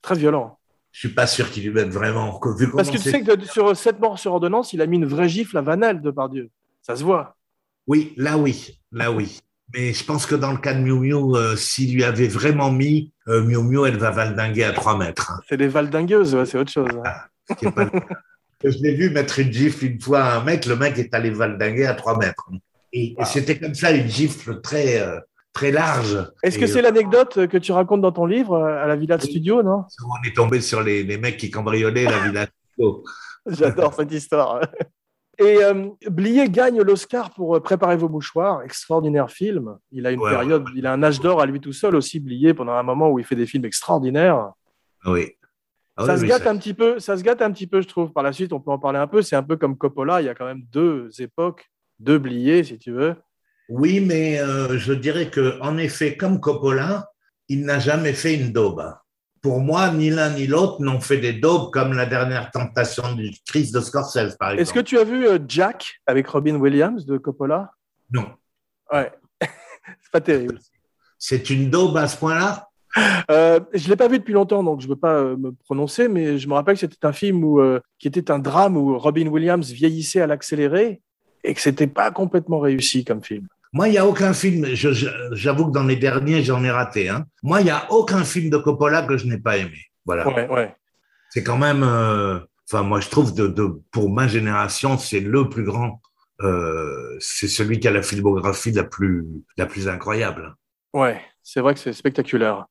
Très 0.03 0.17
violent. 0.17 0.59
je 0.91 0.99
suis 0.99 1.15
pas 1.15 1.29
sûr 1.29 1.49
qu'ils 1.51 1.63
lui 1.63 1.71
mettent 1.71 1.93
vraiment. 1.93 2.41
Vu 2.59 2.69
Parce 2.73 2.91
que 2.91 2.97
tu 2.97 3.11
sais 3.11 3.23
que 3.23 3.37
de- 3.37 3.45
sur 3.47 3.77
7 3.77 4.01
morts 4.01 4.19
sur 4.19 4.33
ordonnance, 4.33 4.73
il 4.73 4.83
a 4.83 4.87
mis 4.87 4.97
une 4.97 5.07
vraie 5.07 5.29
gifle 5.29 5.57
à 5.57 5.63
Vanel, 5.63 6.01
Depardieu. 6.03 6.51
Ça 6.83 6.97
se 6.97 7.05
voit. 7.05 7.37
Oui, 7.87 8.13
là 8.17 8.37
oui, 8.39 8.79
là 8.93 9.11
oui. 9.11 9.39
Mais 9.75 9.93
je 9.95 10.05
pense 10.05 10.27
que 10.27 10.35
dans 10.35 10.53
le 10.53 10.59
cas 10.59 10.75
de 10.75 10.81
Miu 10.81 10.99
Miu, 10.99 11.37
euh, 11.37 11.57
s'il 11.57 11.95
lui 11.95 12.05
avait 12.05 12.29
vraiment 12.29 12.71
mis 12.71 13.13
euh, 13.29 13.43
Miu 13.43 13.63
Miu, 13.63 13.87
elle 13.87 13.97
va 13.97 14.11
valdinguer 14.11 14.65
à 14.65 14.73
trois 14.73 14.99
mètres. 14.99 15.31
hein. 15.33 15.41
C'est 15.49 15.57
des 15.57 15.69
valdingueuses, 15.69 16.35
ouais, 16.35 16.45
c'est 16.47 16.59
autre 16.59 16.71
chose. 16.71 16.89
hein. 17.05 17.55
Pas 17.71 17.87
cas. 17.87 18.01
Je 18.65 18.79
l'ai 18.79 18.95
vu 18.95 19.11
mettre 19.11 19.39
une 19.41 19.53
gifle 19.53 19.87
une 19.87 20.01
fois 20.01 20.21
à 20.23 20.39
un 20.39 20.45
mec, 20.45 20.67
le 20.67 20.77
mec 20.77 20.99
est 20.99 21.13
allé 21.15 21.31
valdinguer 21.31 21.87
à 21.87 21.95
trois 21.95 22.17
mètres. 22.19 22.49
Et, 22.93 23.15
et 23.19 23.25
c'était 23.25 23.59
comme 23.59 23.75
ça 23.75 23.91
une 23.91 24.07
gifle 24.09 24.61
très 24.61 25.01
euh, 25.01 25.19
très 25.53 25.71
large. 25.73 26.19
Est-ce 26.43 26.59
que 26.59 26.67
c'est 26.67 26.83
l'anecdote 26.83 27.47
que 27.49 27.57
tu 27.59 27.73
racontes 27.73 28.03
dans 28.03 28.13
ton 28.13 28.27
livre, 28.27 28.63
à 28.63 28.87
la 28.87 28.95
Villa 28.97 29.17
de 29.17 29.23
Oui. 29.23 29.31
Studio, 29.31 29.63
non? 29.63 29.85
On 30.05 30.29
est 30.29 30.35
tombé 30.37 30.61
sur 30.61 30.83
les, 30.83 31.03
les 31.03 31.19
mecs 31.19 31.39
qui 31.39 31.51
cambriolaient 31.51 32.05
la 32.05 32.19
villa. 32.21 32.47
J'adore 33.47 33.95
cette 33.95 34.13
histoire. 34.13 34.61
Et 35.39 35.63
euh, 35.65 35.89
Blier 36.11 36.49
gagne 36.51 36.81
l'Oscar 36.83 37.31
pour 37.31 37.57
euh, 37.57 37.61
Préparez 37.61 37.97
vos 37.97 38.09
mouchoirs, 38.09 38.63
extraordinaire 38.63 39.31
film. 39.31 39.77
Il 39.91 40.07
a 40.07 40.11
une 40.13 40.21
Ouais, 40.21 40.31
période, 40.31 40.67
il 40.77 40.87
a 40.87 40.93
un 40.93 41.03
âge 41.03 41.21
d'or 41.21 41.41
à 41.41 41.47
lui 41.47 41.61
tout 41.61 41.73
seul 41.73 41.97
aussi, 41.97 42.21
Blier, 42.21 42.53
pendant 42.55 42.73
un 42.73 42.83
moment 42.83 43.11
où 43.11 43.19
il 43.19 43.25
fait 43.25 43.35
des 43.37 43.47
films 43.47 43.65
extraordinaires. 43.65 44.51
Oui. 45.07 45.33
Ah 45.97 46.07
ça 46.07 46.13
oui, 46.15 46.19
se 46.19 46.23
oui, 46.25 46.29
gâte 46.29 46.43
ça- 46.45 46.51
un 46.51 46.57
petit 46.59 46.75
peu, 46.75 46.99
ça 46.99 47.17
se 47.17 47.23
gâte 47.23 47.43
un 47.43 47.51
petit 47.51 47.67
peu, 47.67 47.81
je 47.81 47.89
trouve. 47.89 48.13
Par 48.13 48.23
la 48.23 48.33
suite, 48.33 48.53
on 48.53 48.61
peut 48.61 48.71
en 48.71 48.79
parler 48.79 48.99
un 48.99 49.07
peu. 49.07 49.23
C'est 49.23 49.37
un 49.37 49.43
peu 49.43 49.57
comme 49.57 49.77
Coppola. 49.77 50.21
Il 50.23 50.27
y 50.27 50.29
a 50.29 50.35
quand 50.35 50.45
même 50.47 50.63
deux 50.71 51.09
époques, 51.21 51.71
deux 51.99 52.19
Blier, 52.19 52.63
si 52.65 52.79
tu 52.79 52.93
veux. 52.93 53.15
Oui, 53.69 54.01
mais 54.01 54.39
euh, 54.41 54.77
je 54.79 54.93
dirais 54.93 55.31
que, 55.31 55.59
en 55.61 55.79
effet, 55.79 56.17
comme 56.17 56.41
Coppola, 56.41 57.09
il 57.49 57.65
n'a 57.65 57.79
jamais 57.79 58.13
fait 58.13 58.35
une 58.35 58.53
daube. 58.53 58.85
Pour 59.43 59.61
moi, 59.61 59.91
ni 59.91 60.09
l'un 60.09 60.31
ni 60.31 60.47
l'autre 60.47 60.81
n'ont 60.81 61.01
fait 61.01 61.19
des 61.19 61.33
daubes 61.33 61.73
comme 61.73 61.93
la 61.93 62.07
dernière 62.07 62.51
tentation 62.53 63.13
du 63.15 63.33
Christ 63.47 63.75
de 63.75 63.81
Scorsese, 63.81 64.37
par 64.37 64.53
exemple. 64.53 64.61
Est-ce 64.61 64.73
que 64.73 64.81
tu 64.81 64.99
as 64.99 65.05
vu 65.05 65.27
euh, 65.27 65.39
Jack 65.49 66.01
avec 66.07 66.29
Robin 66.29 66.55
Williams 66.55 67.05
de 67.05 67.19
Coppola? 67.19 67.73
Non. 68.11 68.27
Ouais, 68.93 69.11
c'est 69.41 70.13
pas 70.13 70.21
terrible. 70.21 70.59
C'est 71.19 71.51
une 71.51 71.71
daube 71.71 71.97
à 71.97 72.07
ce 72.09 72.17
point-là? 72.17 72.69
Euh, 73.31 73.61
je 73.73 73.89
l'ai 73.89 73.97
pas 73.97 74.09
vu 74.09 74.19
depuis 74.19 74.35
longtemps, 74.35 74.63
donc 74.63 74.81
je 74.81 74.89
veux 74.89 74.97
pas 74.97 75.15
euh, 75.15 75.37
me 75.37 75.53
prononcer, 75.53 76.09
mais 76.09 76.39
je 76.39 76.49
me 76.49 76.55
rappelle 76.55 76.75
que 76.75 76.81
c'était 76.81 77.07
un 77.07 77.13
film 77.13 77.43
où, 77.43 77.61
euh, 77.61 77.81
qui 77.99 78.09
était 78.09 78.31
un 78.31 78.39
drame 78.39 78.77
où 78.77 78.99
Robin 78.99 79.27
Williams 79.29 79.71
vieillissait 79.71 80.21
à 80.21 80.27
l'accéléré 80.27 81.01
et 81.43 81.55
que 81.55 81.61
c'était 81.61 81.87
pas 81.87 82.11
complètement 82.11 82.61
réussi 82.61 83.05
comme 83.05 83.23
film. 83.23 83.47
Moi, 83.73 83.89
il 83.89 83.93
n'y 83.93 83.99
a 83.99 84.07
aucun 84.07 84.35
film, 84.35 84.67
j'avoue 84.75 85.67
que 85.69 85.73
dans 85.73 85.85
les 85.85 85.97
derniers, 85.97 86.43
j'en 86.43 86.63
ai 86.63 86.71
raté. 86.71 87.09
Hein. 87.09 87.25
Moi, 87.43 87.61
il 87.63 87.65
n'y 87.65 87.71
a 87.71 87.91
aucun 87.91 88.23
film 88.23 88.51
de 88.51 88.59
Coppola 88.59 89.03
que 89.03 89.17
je 89.17 89.27
n'ai 89.27 89.39
pas 89.39 89.57
aimé. 89.57 89.79
Voilà. 90.05 90.29
Ouais, 90.29 90.47
ouais. 90.49 90.77
C'est 91.31 91.43
quand 91.43 91.57
même, 91.57 91.83
euh, 91.83 92.39
enfin, 92.71 92.83
moi, 92.83 93.01
je 93.01 93.09
trouve, 93.09 93.35
de, 93.35 93.47
de, 93.47 93.81
pour 93.91 94.11
ma 94.11 94.29
génération, 94.29 94.99
c'est 94.99 95.21
le 95.21 95.49
plus 95.49 95.65
grand. 95.65 96.03
euh, 96.43 97.17
c'est 97.21 97.49
celui 97.49 97.79
qui 97.81 97.89
a 97.89 97.91
la 97.93 98.03
filmographie 98.03 98.73
la 98.73 98.85
plus, 98.85 99.25
la 99.57 99.67
plus 99.67 99.89
incroyable. 99.89 100.55
Ouais, 100.93 101.21
c'est 101.43 101.61
vrai 101.61 101.75
que 101.75 101.81
c'est 101.81 101.93
spectaculaire. 101.93 102.67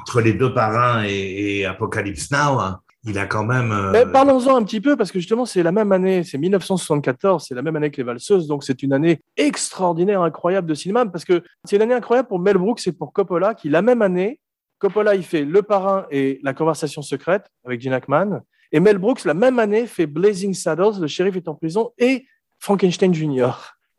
Entre 0.00 0.20
les 0.20 0.32
deux 0.32 0.52
parrains 0.54 1.04
et, 1.04 1.58
et 1.58 1.66
Apocalypse 1.66 2.30
Now, 2.30 2.58
hein, 2.60 2.80
il 3.06 3.18
a 3.18 3.26
quand 3.26 3.44
même. 3.44 3.70
euh, 3.72 3.92
Mais 3.92 4.04
parlons-en 4.04 4.56
un 4.56 4.64
petit 4.64 4.80
peu, 4.80 4.96
parce 4.96 5.12
que 5.12 5.18
justement, 5.20 5.46
c'est 5.46 5.62
la 5.62 5.72
même 5.72 5.92
année, 5.92 6.24
c'est 6.24 6.38
1974, 6.38 7.46
c'est 7.46 7.54
la 7.54 7.62
même 7.62 7.76
année 7.76 7.90
que 7.90 7.96
Les 7.98 8.02
Valseuses, 8.02 8.46
donc 8.48 8.64
c'est 8.64 8.82
une 8.82 8.92
année 8.92 9.22
extraordinaire, 9.36 10.22
incroyable 10.22 10.66
de 10.68 10.74
cinéma, 10.74 11.06
parce 11.06 11.24
que 11.24 11.42
c'est 11.64 11.76
une 11.76 11.82
année 11.82 11.94
incroyable 11.94 12.28
pour 12.28 12.40
Mel 12.40 12.58
Brooks 12.58 12.86
et 12.86 12.92
pour 12.92 13.12
Coppola, 13.12 13.54
qui 13.54 13.68
la 13.68 13.80
même 13.80 14.02
année, 14.02 14.40
Coppola, 14.78 15.14
il 15.14 15.22
fait 15.22 15.44
Le 15.44 15.62
Parrain 15.62 16.06
et 16.10 16.40
La 16.42 16.52
Conversation 16.52 17.00
secrète 17.00 17.46
avec 17.64 17.80
Gene 17.80 17.92
Hackman, 17.92 18.40
et 18.72 18.80
Mel 18.80 18.98
Brooks, 18.98 19.24
la 19.24 19.34
même 19.34 19.58
année, 19.58 19.86
fait 19.86 20.06
Blazing 20.06 20.52
Saddles, 20.52 21.00
Le 21.00 21.06
shérif 21.06 21.36
est 21.36 21.48
en 21.48 21.54
prison, 21.54 21.92
et 21.98 22.26
Frankenstein 22.58 23.14
Jr. 23.14 23.50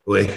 ouais. 0.05 0.27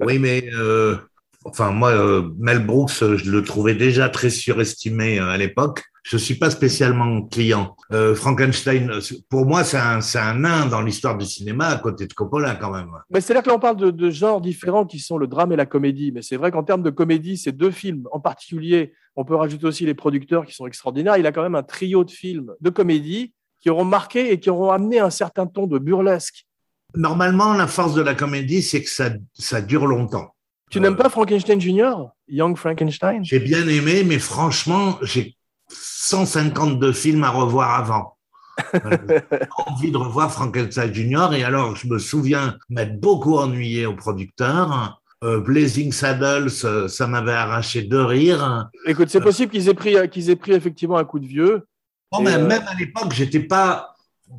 Oui, 0.00 0.18
mais 0.18 0.48
euh, 0.54 0.96
enfin 1.44 1.70
moi, 1.70 1.90
euh, 1.90 2.30
Mel 2.38 2.64
Brooks, 2.66 2.90
je 3.16 3.30
le 3.30 3.42
trouvais 3.44 3.74
déjà 3.74 4.08
très 4.08 4.30
surestimé 4.30 5.20
euh, 5.20 5.28
à 5.28 5.36
l'époque. 5.36 5.84
Je 6.04 6.18
suis 6.18 6.34
pas 6.34 6.50
spécialement 6.50 7.22
client. 7.22 7.74
Euh, 7.90 8.14
Frankenstein, 8.14 8.90
euh, 8.90 9.00
pour 9.30 9.46
moi, 9.46 9.64
c'est 9.64 9.78
un, 9.78 10.02
c'est 10.02 10.18
un 10.18 10.34
nain 10.34 10.66
dans 10.66 10.82
l'histoire 10.82 11.16
du 11.16 11.24
cinéma 11.24 11.68
à 11.68 11.78
côté 11.78 12.06
de 12.06 12.12
Coppola 12.12 12.56
quand 12.56 12.70
même. 12.72 12.90
Mais 13.10 13.22
que 13.22 13.32
là, 13.32 13.42
on 13.54 13.58
parle 13.58 13.78
de, 13.78 13.90
de 13.90 14.10
genres 14.10 14.42
différents 14.42 14.84
qui 14.84 14.98
sont 14.98 15.16
le 15.16 15.26
drame 15.26 15.52
et 15.52 15.56
la 15.56 15.64
comédie. 15.64 16.12
Mais 16.12 16.20
c'est 16.20 16.36
vrai 16.36 16.50
qu'en 16.50 16.62
termes 16.62 16.82
de 16.82 16.90
comédie, 16.90 17.38
ces 17.38 17.52
deux 17.52 17.70
films 17.70 18.06
en 18.12 18.20
particulier, 18.20 18.92
on 19.16 19.24
peut 19.24 19.34
rajouter 19.34 19.66
aussi 19.66 19.86
les 19.86 19.94
producteurs 19.94 20.44
qui 20.44 20.52
sont 20.52 20.66
extraordinaires. 20.66 21.16
Il 21.16 21.26
a 21.26 21.32
quand 21.32 21.42
même 21.42 21.54
un 21.54 21.62
trio 21.62 22.04
de 22.04 22.10
films 22.10 22.52
de 22.60 22.68
comédie 22.68 23.32
qui 23.62 23.70
auront 23.70 23.86
marqué 23.86 24.30
et 24.30 24.38
qui 24.38 24.50
auront 24.50 24.72
amené 24.72 24.98
un 24.98 25.08
certain 25.08 25.46
ton 25.46 25.66
de 25.66 25.78
burlesque. 25.78 26.46
Normalement, 26.94 27.54
la 27.54 27.66
force 27.66 27.94
de 27.94 28.02
la 28.02 28.14
comédie, 28.14 28.60
c'est 28.60 28.82
que 28.82 28.90
ça, 28.90 29.08
ça 29.32 29.62
dure 29.62 29.86
longtemps. 29.86 30.34
Tu 30.70 30.78
Euh, 30.78 30.82
n'aimes 30.82 30.96
pas 30.96 31.08
Frankenstein 31.08 31.58
Jr., 31.58 31.94
Young 32.28 32.56
Frankenstein? 32.58 33.24
J'ai 33.24 33.40
bien 33.40 33.66
aimé, 33.66 34.04
mais 34.04 34.18
franchement, 34.18 34.98
j'ai 35.00 35.34
152 35.68 36.92
films 36.92 37.24
à 37.24 37.30
revoir 37.30 37.74
avant. 37.74 38.10
Euh, 38.74 39.20
J'ai 39.32 39.48
envie 39.66 39.90
de 39.90 39.96
revoir 39.96 40.30
Frankenstein 40.30 40.94
Junior. 40.94 41.34
Et 41.34 41.42
alors, 41.42 41.74
je 41.74 41.88
me 41.88 41.98
souviens 41.98 42.56
m'être 42.68 43.00
beaucoup 43.00 43.36
ennuyé 43.36 43.84
au 43.84 43.96
producteur. 43.96 45.00
Euh, 45.24 45.40
Blazing 45.40 45.90
Saddles, 45.90 46.52
euh, 46.64 46.86
ça 46.86 47.06
m'avait 47.06 47.32
arraché 47.32 47.82
de 47.82 47.96
rire. 47.96 48.68
Écoute, 48.86 49.08
c'est 49.08 49.20
possible 49.20 49.50
qu'ils 49.50 49.68
aient, 49.68 49.74
pris, 49.74 49.96
qu'ils 50.10 50.30
aient 50.30 50.36
pris 50.36 50.52
effectivement 50.52 50.98
un 50.98 51.04
coup 51.04 51.18
de 51.18 51.26
vieux. 51.26 51.66
Bon, 52.12 52.20
mais 52.20 52.34
euh, 52.34 52.46
Même 52.46 52.64
à 52.66 52.74
l'époque, 52.74 53.12
j'étais 53.12 53.40
pas. 53.40 53.93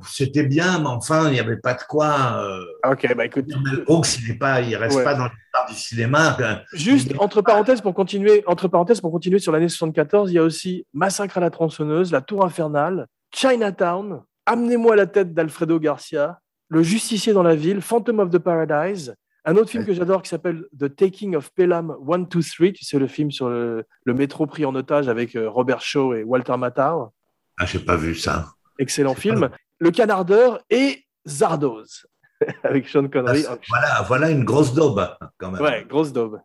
C'était 0.07 0.43
bien, 0.43 0.79
mais 0.79 0.87
enfin, 0.87 1.27
il 1.27 1.33
n'y 1.33 1.39
avait 1.39 1.57
pas 1.57 1.73
de 1.73 1.81
quoi. 1.87 2.41
Euh, 2.43 2.91
Ok, 2.91 3.07
bah 3.15 3.25
écoute. 3.25 3.45
Brooks, 3.85 4.17
il 4.27 4.37
pas, 4.37 4.61
il 4.61 4.75
reste 4.75 4.97
Ouais. 4.97 5.03
pas 5.03 5.13
dans 5.15 5.25
l'histoire 5.25 5.65
du 5.69 5.73
cinéma. 5.75 6.37
Juste 6.73 7.13
entre 7.19 7.41
parenthèses 7.41 7.81
pour 7.81 7.93
continuer, 7.93 8.43
entre 8.47 8.67
parenthèses 8.67 8.99
pour 8.99 9.11
continuer 9.11 9.39
sur 9.39 9.51
l'année 9.51 9.69
74, 9.69 10.31
il 10.31 10.35
y 10.35 10.37
a 10.39 10.43
aussi 10.43 10.85
Massacre 10.93 11.37
à 11.37 11.41
la 11.41 11.49
tronçonneuse, 11.49 12.11
La 12.11 12.21
Tour 12.21 12.43
infernale, 12.43 13.07
Chinatown, 13.33 14.21
Amenez-moi 14.47 14.95
la 14.95 15.07
tête 15.07 15.33
d'Alfredo 15.33 15.79
Garcia, 15.79 16.39
Le 16.69 16.81
justicier 16.83 17.31
dans 17.33 17.43
la 17.43 17.55
ville, 17.55 17.81
Phantom 17.81 18.19
of 18.19 18.29
the 18.31 18.37
Paradise, 18.39 19.13
un 19.45 19.55
autre 19.55 19.69
film 19.69 19.83
Ouais. 19.83 19.87
que 19.89 19.93
j'adore 19.93 20.21
qui 20.23 20.29
s'appelle 20.29 20.65
The 20.79 20.93
Taking 20.95 21.35
of 21.35 21.51
Pelham 21.53 21.95
1 22.11 22.19
2 22.19 22.27
3, 22.41 22.71
tu 22.73 22.83
sais 22.85 22.97
le 22.99 23.07
film 23.07 23.29
sur 23.31 23.49
le, 23.49 23.85
le 24.03 24.13
métro 24.15 24.45
pris 24.47 24.65
en 24.65 24.73
otage 24.75 25.07
avec 25.07 25.35
euh, 25.35 25.47
Robert 25.49 25.81
Shaw 25.81 26.15
et 26.15 26.23
Walter 26.23 26.57
Matthau, 26.57 27.13
Ah, 27.59 27.65
j'ai 27.65 27.79
pas 27.79 27.95
vu 27.95 28.15
ça. 28.15 28.47
excellent 28.79 29.13
C'est 29.15 29.21
film, 29.21 29.49
Le 29.79 29.91
Canardeur 29.91 30.59
et 30.69 31.03
Zardoz 31.27 32.05
avec 32.63 32.87
Sean 32.87 33.05
Ah, 33.05 33.09
Connery. 33.09 33.41
c'est- 33.43 33.49
voilà, 33.69 34.01
voilà 34.07 34.29
une 34.29 34.43
grosse 34.43 34.73
daube 34.73 35.07
quand 35.37 35.51
même. 35.51 35.61
Ouais, 35.61 35.85
grosse 35.87 36.11
daube. 36.13 36.39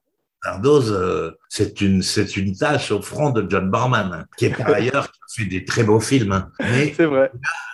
Zardoz, 0.44 0.90
euh, 0.92 1.32
c'est 1.50 1.80
une, 1.82 2.00
c'est 2.02 2.36
une 2.36 2.56
tâche 2.56 2.90
au 2.92 3.02
front 3.02 3.30
de 3.30 3.44
John 3.48 3.70
Borman, 3.70 4.10
hein, 4.12 4.24
qui 4.38 4.46
est 4.46 4.56
par 4.56 4.68
ailleurs 4.74 5.10
qui 5.12 5.42
fait 5.42 5.48
des 5.48 5.64
très 5.64 5.84
beaux 5.84 6.00
films. 6.00 6.32
hein. 6.32 6.50
Mais 6.60 6.94
C'est 6.96 7.04
vrai. 7.04 7.30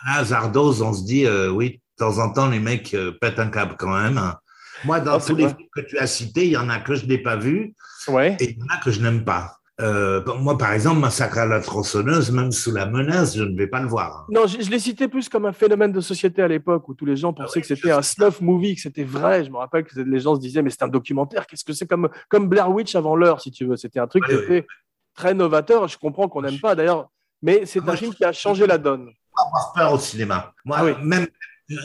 là, 0.07 0.25
Zardoz, 0.25 0.83
on 0.83 0.92
se 0.92 1.05
dit, 1.05 1.27
euh, 1.27 1.49
oui, 1.51 1.71
de 1.99 2.05
temps 2.05 2.19
en 2.19 2.33
temps, 2.33 2.49
les 2.49 2.59
mecs 2.59 2.92
euh, 2.95 3.12
pètent 3.21 3.38
un 3.38 3.49
câble 3.51 3.77
quand 3.79 3.97
même. 3.97 4.19
hein. 4.19 4.38
Moi, 4.85 4.99
dans 5.01 5.14
Ah, 5.14 5.21
tous 5.25 5.37
les 5.37 5.45
vrai. 5.47 5.55
films 5.57 5.69
que 5.75 5.81
tu 5.83 5.97
as 5.99 6.07
cités, 6.07 6.47
il 6.47 6.53
y 6.53 6.57
en 6.57 6.69
a 6.69 6.81
que 6.81 6.95
je 6.97 7.07
n'ai 7.07 7.19
pas 7.19 7.37
vus 7.37 7.75
Ouais. 8.09 8.37
et 8.40 8.51
il 8.51 8.59
y 8.59 8.62
en 8.62 8.75
a 8.75 8.79
que 8.79 8.90
je 8.90 9.01
n'aime 9.01 9.25
pas. 9.25 9.56
Euh, 9.79 10.23
moi, 10.39 10.57
par 10.57 10.73
exemple, 10.73 11.01
Massacre 11.01 11.37
à 11.39 11.45
la 11.47 11.61
tronçonneuse, 11.61 12.31
même 12.31 12.51
sous 12.51 12.73
la 12.73 12.87
menace, 12.87 13.37
je 13.37 13.43
ne 13.43 13.55
vais 13.57 13.67
pas 13.67 13.81
le 13.81 13.89
voir. 13.89 14.21
hein. 14.21 14.27
Non, 14.31 14.47
je, 14.47 14.61
je 14.62 14.71
l'ai 14.71 14.79
cité 14.79 15.07
plus 15.07 15.29
comme 15.29 15.45
un 15.45 15.53
phénomène 15.53 15.93
de 15.93 16.01
société 16.01 16.41
à 16.43 16.49
l'époque 16.49 16.89
où 16.89 16.95
tous 16.95 17.05
les 17.05 17.17
gens 17.17 17.35
pensaient 17.35 17.57
ouais, 17.59 17.61
que 17.61 17.66
c'était 17.66 17.91
un 17.91 18.01
snuff 18.01 18.41
movie, 18.41 18.74
que 18.77 18.81
c'était 18.81 19.05
vrai. 19.05 19.45
Je 19.45 19.51
me 19.51 19.59
rappelle 19.59 19.85
que 19.85 20.01
les 20.01 20.18
gens 20.20 20.35
se 20.35 20.41
disaient, 20.41 20.62
mais 20.62 20.70
c'est 20.70 20.83
un 20.83 20.89
documentaire. 20.89 21.47
Qu'est-ce 21.47 21.64
que 21.64 21.74
c'est 21.74 21.87
comme, 21.87 22.09
comme 22.31 22.49
Blair 22.49 22.70
Witch 22.70 22.95
avant 22.95 23.16
l'heure, 23.16 23.41
si 23.43 23.51
tu 23.51 23.66
veux 23.66 23.77
C'était 23.77 24.01
un 24.01 24.07
truc 24.07 24.24
qui 24.24 24.33
était 24.33 24.66
très 25.14 25.35
novateur. 25.35 25.89
Je 25.89 25.99
comprends 25.99 26.29
qu'on 26.29 26.41
n'aime 26.41 26.59
pas 26.59 26.74
d'ailleurs, 26.74 27.09
mais 27.43 27.66
c'est 27.66 27.87
un 27.87 27.97
film 27.97 28.14
qui 28.14 28.24
a 28.24 28.33
changé 28.33 28.66
la 28.66 28.79
donne. 28.79 29.11
pas 29.35 29.43
avoir 29.47 29.72
peur 29.74 29.93
au 29.93 29.99
cinéma. 29.99 30.55
Moi, 30.64 30.79
Ah 30.81 30.99
même 31.03 31.27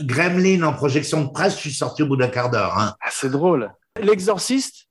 Gremlin 0.03 0.61
en 0.63 0.71
projection 0.73 1.23
de 1.25 1.29
presse, 1.31 1.55
je 1.55 1.59
suis 1.59 1.73
sorti 1.73 2.03
au 2.03 2.07
bout 2.07 2.15
d'un 2.15 2.29
quart 2.29 2.49
d'heure. 2.49 2.77
hein. 2.77 2.95
Ah, 3.01 3.09
c'est 3.11 3.29
drôle. 3.31 3.69
L'exorciste 4.01 4.87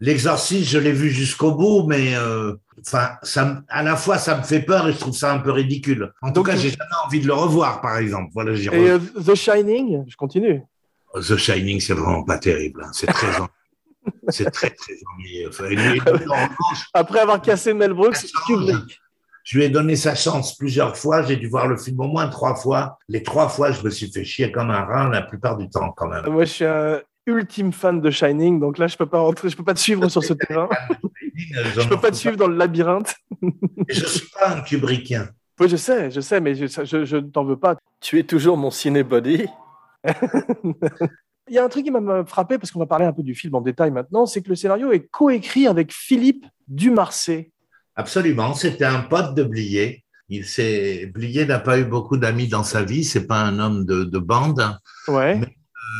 L'exorciste, 0.00 0.68
je 0.70 0.78
l'ai 0.78 0.92
vu 0.92 1.10
jusqu'au 1.10 1.52
bout, 1.52 1.86
mais 1.86 2.14
euh, 2.16 2.54
Enfin, 2.86 3.12
ça, 3.22 3.62
à 3.68 3.82
la 3.82 3.96
fois, 3.96 4.18
ça 4.18 4.36
me 4.36 4.42
fait 4.42 4.60
peur 4.60 4.86
et 4.86 4.92
je 4.92 4.98
trouve 4.98 5.16
ça 5.16 5.32
un 5.32 5.38
peu 5.38 5.50
ridicule. 5.50 6.12
En 6.20 6.28
tout 6.28 6.34
Donc, 6.34 6.46
cas, 6.48 6.56
j'ai 6.56 6.68
jamais 6.68 6.84
envie 7.06 7.20
de 7.20 7.26
le 7.26 7.32
revoir, 7.32 7.80
par 7.80 7.96
exemple. 7.96 8.30
Voilà, 8.34 8.52
Et 8.52 8.68
reviens. 8.68 9.00
euh, 9.16 9.22
The 9.24 9.34
Shining, 9.34 10.04
je 10.06 10.14
continue. 10.14 10.62
The 11.14 11.36
Shining, 11.36 11.80
c'est 11.80 11.94
vraiment 11.94 12.22
pas 12.22 12.38
terrible. 12.38 12.82
hein. 12.84 12.90
C'est 12.92 13.06
très, 13.06 13.40
en- 13.40 13.48
c'est 14.28 14.50
très, 14.50 14.70
très 14.70 14.92
ennuyeux. 15.14 15.48
Enfin, 15.48 15.68
lui, 15.68 16.00
en 16.00 16.12
revanche, 16.12 16.84
Après 16.92 17.20
avoir 17.20 17.40
cassé 17.40 17.72
Mel 17.72 17.94
Brooks, 17.94 18.18
je 19.42 19.58
lui 19.58 19.64
ai 19.64 19.68
donné 19.70 19.96
sa 19.96 20.14
chance 20.14 20.56
plusieurs 20.56 20.96
fois. 20.96 21.22
J'ai 21.22 21.36
dû 21.36 21.48
voir 21.48 21.66
le 21.68 21.76
film 21.78 21.98
au 22.00 22.08
moins 22.08 22.28
trois 22.28 22.54
fois. 22.54 22.98
Les 23.08 23.22
trois 23.22 23.48
fois, 23.48 23.72
je 23.72 23.82
me 23.82 23.90
suis 23.90 24.12
fait 24.12 24.24
chier 24.24 24.52
comme 24.52 24.70
un 24.70 24.84
rat 24.84 25.08
la 25.08 25.22
plupart 25.22 25.56
du 25.56 25.68
temps, 25.70 25.92
quand 25.96 26.08
même. 26.08 26.26
Moi, 26.28 26.44
je 26.44 26.52
suis 26.52 26.64
un 26.64 27.00
ultime 27.26 27.72
fan 27.72 28.00
de 28.00 28.10
Shining, 28.10 28.60
donc 28.60 28.78
là, 28.78 28.86
je 28.86 28.96
peux 28.96 29.06
pas 29.06 29.18
rentrer, 29.18 29.48
je 29.48 29.56
peux 29.56 29.64
pas 29.64 29.74
te 29.74 29.80
suivre 29.80 30.08
sur 30.08 30.22
ce 30.22 30.32
terrain. 30.32 30.68
Je 31.34 31.88
peux 31.88 32.00
pas 32.00 32.10
te 32.10 32.16
suivre 32.16 32.36
dans 32.36 32.46
le 32.48 32.56
labyrinthe. 32.56 33.14
Je 33.88 34.06
suis 34.06 34.28
pas 34.30 34.56
un 34.56 34.60
Kubrickien. 34.62 35.28
Oui, 35.60 35.68
je 35.68 35.76
sais, 35.76 36.10
je 36.10 36.20
sais, 36.20 36.40
mais 36.40 36.54
je, 36.54 36.66
je, 36.66 37.04
je 37.04 37.16
ne 37.16 37.28
t'en 37.28 37.44
veux 37.44 37.58
pas. 37.58 37.76
Tu 38.00 38.18
es 38.18 38.24
toujours 38.24 38.56
mon 38.56 38.70
cinébody. 38.70 39.46
Il 41.48 41.54
y 41.54 41.58
a 41.58 41.64
un 41.64 41.68
truc 41.68 41.84
qui 41.84 41.90
m'a 41.90 42.24
frappé, 42.24 42.58
parce 42.58 42.70
qu'on 42.70 42.80
va 42.80 42.86
parler 42.86 43.04
un 43.04 43.12
peu 43.12 43.22
du 43.22 43.34
film 43.34 43.54
en 43.54 43.60
détail 43.60 43.90
maintenant, 43.90 44.26
c'est 44.26 44.42
que 44.42 44.48
le 44.48 44.56
scénario 44.56 44.92
est 44.92 45.06
coécrit 45.08 45.66
avec 45.66 45.92
Philippe 45.92 46.44
Dumarsais. 46.66 47.52
Absolument, 47.94 48.54
c'était 48.54 48.84
un 48.84 49.00
pote 49.00 49.34
de 49.34 49.44
Blier. 49.44 50.04
Il 50.28 50.44
s'est 50.44 51.06
Blier 51.06 51.46
n'a 51.46 51.60
pas 51.60 51.78
eu 51.78 51.84
beaucoup 51.84 52.16
d'amis 52.16 52.48
dans 52.48 52.64
sa 52.64 52.82
vie, 52.82 53.04
c'est 53.04 53.26
pas 53.26 53.40
un 53.40 53.60
homme 53.60 53.84
de, 53.84 54.02
de 54.02 54.18
bande. 54.18 54.76
Ouais. 55.06 55.40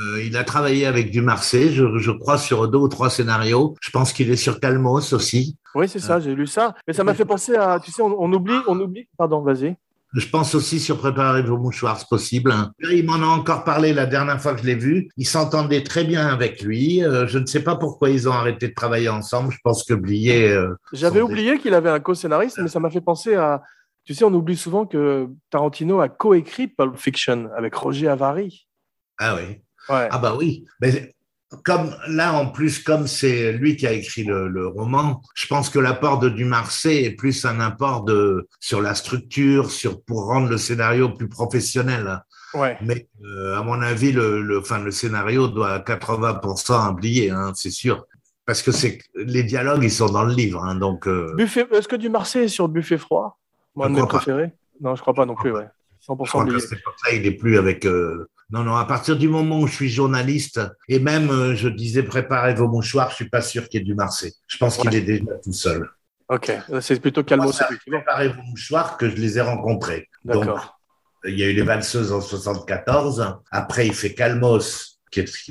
Euh, 0.03 0.23
il 0.23 0.37
a 0.37 0.45
travaillé 0.45 0.87
avec 0.87 1.11
Dumarsais, 1.11 1.71
je, 1.71 1.99
je 1.99 2.11
crois 2.11 2.39
sur 2.39 2.69
deux 2.69 2.79
ou 2.79 2.89
trois 2.89 3.11
scénarios. 3.11 3.75
Je 3.81 3.91
pense 3.91 4.13
qu'il 4.13 4.31
est 4.31 4.37
sur 4.37 4.61
Calmos 4.61 5.13
aussi. 5.13 5.57
Oui, 5.75 5.89
c'est 5.89 5.99
ça, 5.99 6.21
j'ai 6.21 6.35
lu 6.35 6.47
ça. 6.47 6.75
Mais 6.87 6.93
ça 6.95 7.05
m'a 7.05 7.15
fait 7.15 7.25
penser 7.25 7.55
à, 7.55 7.79
tu 7.81 7.91
sais, 7.93 8.03
on, 8.03 8.15
on 8.21 8.33
oublie, 8.33 8.59
on 8.67 8.79
oublie. 8.81 9.09
Pardon, 9.19 9.41
vas-y. 9.43 9.77
Je 10.15 10.27
pense 10.29 10.55
aussi 10.55 10.81
sur 10.81 10.99
Préparer 10.99 11.43
vos 11.43 11.59
mouchoirs, 11.59 11.99
c'est 11.99 12.09
possible. 12.09 12.55
Il 12.91 13.05
m'en 13.05 13.15
a 13.17 13.27
encore 13.27 13.65
parlé 13.65 13.93
la 13.93 14.07
dernière 14.07 14.41
fois 14.41 14.55
que 14.55 14.63
je 14.63 14.67
l'ai 14.67 14.75
vu. 14.77 15.09
Il 15.19 15.27
s'entendait 15.27 15.83
très 15.83 16.05
bien 16.05 16.27
avec 16.29 16.63
lui. 16.63 17.05
Euh, 17.05 17.27
je 17.27 17.39
ne 17.39 17.45
sais 17.45 17.63
pas 17.63 17.77
pourquoi 17.77 18.09
ils 18.09 18.27
ont 18.29 18.33
arrêté 18.33 18.69
de 18.69 18.75
travailler 18.75 19.11
ensemble. 19.11 19.53
Je 19.53 19.59
pense 19.63 19.85
que 19.85 19.93
Blier. 19.93 20.49
euh, 20.51 20.75
J'avais 20.93 21.21
oublié 21.21 21.59
qu'il 21.59 21.75
avait 21.75 21.91
un 21.91 22.01
co-scénariste, 22.01 22.59
mais 22.63 22.69
ça 22.69 22.81
m'a 22.81 22.89
fait 22.89 23.01
penser 23.03 23.35
à. 23.35 23.63
Tu 24.05 24.15
sais, 24.15 24.25
on 24.25 24.33
oublie 24.33 24.57
souvent 24.57 24.87
que 24.87 25.29
Tarantino 25.51 26.01
a 26.01 26.09
coécrit 26.09 26.69
Pulp 26.69 26.97
Fiction 26.97 27.51
avec 27.57 27.75
Roger 27.75 28.09
Avary. 28.09 28.67
Ah 29.19 29.35
oui. 29.35 29.61
Ouais. 29.89 30.09
Ah 30.11 30.19
bah 30.19 30.35
oui, 30.39 30.65
mais 30.81 31.15
comme 31.65 31.95
là 32.09 32.33
en 32.35 32.49
plus 32.51 32.81
comme 32.81 33.07
c'est 33.07 33.53
lui 33.53 33.77
qui 33.77 33.87
a 33.87 33.93
écrit 33.93 34.25
le, 34.25 34.49
le 34.49 34.67
roman, 34.67 35.23
je 35.37 35.47
pense 35.47 35.71
que 35.71 35.79
l'apport 35.79 36.19
de 36.19 36.29
Dumarsais 36.29 37.05
est 37.05 37.13
plus 37.13 37.45
un 37.45 37.61
apport 37.61 38.03
de 38.05 38.49
sur 38.61 38.81
la 38.83 38.95
structure, 38.95 39.71
sur 39.71 40.03
pour 40.03 40.27
rendre 40.27 40.49
le 40.49 40.59
scénario 40.59 41.09
plus 41.11 41.29
professionnel. 41.29 42.21
ouais. 42.55 42.77
Mais 42.83 43.07
euh, 43.25 43.57
à 43.57 43.63
mon 43.63 43.81
avis, 43.81 44.11
le, 44.13 44.43
le, 44.43 44.59
enfin, 44.59 44.81
le 44.81 44.91
scénario 44.91 45.47
doit 45.49 45.71
à 45.71 45.79
80% 45.79 46.91
oublier, 46.93 47.31
hein, 47.31 47.53
c'est 47.55 47.71
sûr. 47.71 48.05
Parce 48.45 48.63
que 48.63 48.71
c'est 48.73 48.99
les 49.15 49.43
dialogues, 49.45 49.83
ils 49.85 49.91
sont 49.91 50.07
dans 50.09 50.25
le 50.25 50.33
livre, 50.35 50.63
hein, 50.65 50.75
donc 50.77 51.07
euh, 51.09 51.33
Buffet, 51.37 51.67
est-ce 51.73 51.89
que 51.89 51.97
Dumarsais 51.97 52.45
est 52.45 52.49
sur 52.49 52.69
Buffet 52.69 52.99
froid? 52.99 53.39
Moi, 53.75 53.87
un 53.87 53.89
Je 53.89 53.95
de 53.95 54.01
mes 54.01 54.07
crois 54.07 54.19
pas. 54.19 54.25
préférés. 54.25 54.53
Non, 54.81 54.95
je 54.97 55.01
crois 55.01 55.15
pas 55.15 55.27
non 55.27 55.35
plus, 55.35 55.51
ouais. 55.53 55.67
je 56.01 56.07
100% 56.13 56.27
crois 56.27 56.27
qu'à 56.43 56.51
oublié. 56.51 56.61
cette 56.61 56.79
époque-là, 56.79 57.13
il 57.15 57.27
est 57.27 57.33
plus 57.33 57.57
avec. 57.59 57.87
euh, 57.87 58.29
Non, 58.51 58.63
non. 58.63 58.77
À 58.77 58.85
partir 58.85 59.17
du 59.17 59.29
moment 59.29 59.61
où 59.61 59.67
je 59.67 59.75
suis 59.75 59.89
journaliste 59.89 60.61
et 60.89 61.01
même 61.01 61.31
euh, 61.31 61.55
je 61.57 61.69
disais 61.69 62.03
préparez 62.05 62.55
vos 62.55 62.69
mouchoirs, 62.69 63.11
je 63.11 63.17
suis 63.17 63.29
pas 63.29 63.43
sûr 63.43 63.69
qu'il 63.69 63.81
y 63.81 63.83
ait 63.83 63.87
du 63.87 63.95
Marseille. 63.95 64.33
Je 64.47 64.57
pense 64.59 64.77
qu'il 64.77 64.95
est 64.95 65.01
déjà 65.01 65.25
tout 65.43 65.53
seul. 65.53 65.89
Ok, 66.29 66.53
c'est 66.81 67.01
plutôt 67.01 67.23
ça, 67.53 67.67
effectivement. 67.67 67.99
Préparez 68.01 68.29
vos 68.29 68.43
mouchoirs 68.43 68.97
que 68.97 69.09
je 69.09 69.17
les 69.17 69.39
ai 69.39 69.41
rencontrés. 69.41 70.09
D'accord. 70.25 70.79
il 71.25 71.39
y 71.39 71.43
a 71.45 71.47
eu 71.49 71.53
les 71.55 71.63
valseuses 71.63 72.13
en 72.13 72.21
74. 72.21 73.37
Après, 73.51 73.87
il 73.87 73.95
fait 73.95 74.13
Calmos, 74.15 74.99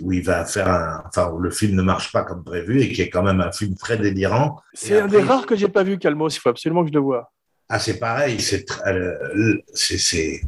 où 0.02 0.12
il 0.12 0.24
va 0.24 0.46
faire 0.46 0.68
un, 0.70 1.04
enfin, 1.08 1.30
où 1.32 1.40
le 1.40 1.50
film 1.50 1.76
ne 1.76 1.82
marche 1.82 2.12
pas 2.12 2.24
comme 2.24 2.44
prévu 2.44 2.82
et 2.82 2.92
qui 2.92 3.02
est 3.02 3.10
quand 3.10 3.24
même 3.24 3.42
un 3.42 3.52
film 3.52 3.76
très 3.76 3.98
délirant. 3.98 4.62
C'est 4.74 5.00
un 5.00 5.08
des 5.08 5.22
rares 5.22 5.46
que 5.46 5.56
j'ai 5.56 5.70
pas 5.70 5.84
vu, 5.84 5.98
Calmos. 5.98 6.36
Il 6.36 6.40
faut 6.40 6.50
absolument 6.50 6.82
que 6.84 6.90
je 6.90 6.94
le 6.94 7.00
voie. 7.00 7.32
Ah, 7.70 7.80
c'est 7.80 7.98
pareil, 7.98 8.40
c'est, 8.42 8.66
euh, 8.86 9.56
c'est, 9.74 9.98
c'est, 9.98 10.42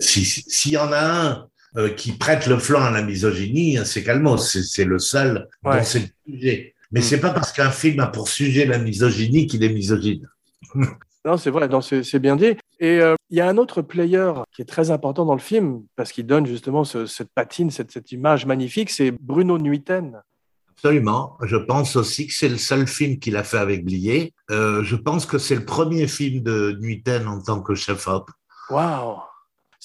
si, 0.00 0.24
si- 0.24 0.42
s'il 0.48 0.72
y 0.72 0.78
en 0.78 0.90
a 0.90 0.98
un 1.00 1.46
euh, 1.76 1.90
qui 1.90 2.12
prête 2.12 2.46
le 2.46 2.58
flanc 2.58 2.82
à 2.82 2.90
la 2.90 3.02
misogynie, 3.02 3.78
c'est 3.84 4.02
Calmos, 4.02 4.38
c'est, 4.38 4.84
le 4.84 4.98
seul 4.98 5.48
Ouais. 5.64 5.78
dont 5.78 5.84
c'est 5.84 6.00
le 6.26 6.32
sujet. 6.32 6.74
Mais 6.92 7.00
Mm. 7.00 7.02
c'est 7.02 7.20
pas 7.20 7.30
parce 7.30 7.52
qu'un 7.52 7.70
film 7.70 8.00
a 8.00 8.06
pour 8.06 8.28
sujet 8.28 8.64
la 8.66 8.78
misogynie 8.78 9.46
qu'il 9.46 9.62
est 9.64 9.72
misogyne. 9.72 10.28
Non, 11.24 11.36
c'est 11.36 11.50
vrai, 11.50 11.68
c'est 12.04 12.20
bien 12.20 12.36
dit. 12.36 12.54
Et 12.78 13.00
euh, 13.00 13.16
il 13.30 13.36
y 13.36 13.40
a 13.40 13.48
un 13.48 13.56
autre 13.56 13.82
player 13.82 14.30
qui 14.54 14.62
est 14.62 14.64
très 14.64 14.92
important 14.92 15.24
dans 15.26 15.34
le 15.34 15.40
film, 15.40 15.82
parce 15.96 16.12
qu'il 16.12 16.24
donne 16.24 16.46
justement 16.46 16.84
ce- 16.84 17.06
cette 17.06 17.30
patine, 17.34 17.72
cette, 17.72 17.90
cette 17.90 18.12
image 18.12 18.46
magnifique, 18.46 18.90
c'est 18.90 19.10
Bruno 19.10 19.58
Nuiten. 19.58 20.22
Absolument. 20.70 21.36
Je 21.42 21.56
pense 21.56 21.96
aussi 21.96 22.28
que 22.28 22.32
c'est 22.32 22.48
le 22.48 22.58
seul 22.58 22.86
film 22.86 23.18
qu'il 23.18 23.36
a 23.36 23.42
fait 23.42 23.58
avec 23.58 23.84
Blier. 23.84 24.34
Euh, 24.52 24.84
je 24.84 24.94
pense 24.94 25.26
que 25.26 25.38
c'est 25.38 25.56
le 25.56 25.64
premier 25.64 26.06
film 26.06 26.44
de 26.44 26.76
Nuiten 26.80 27.26
en 27.26 27.42
tant 27.42 27.60
que 27.60 27.74
chef-op. 27.74 28.30
Waouh 28.70 29.16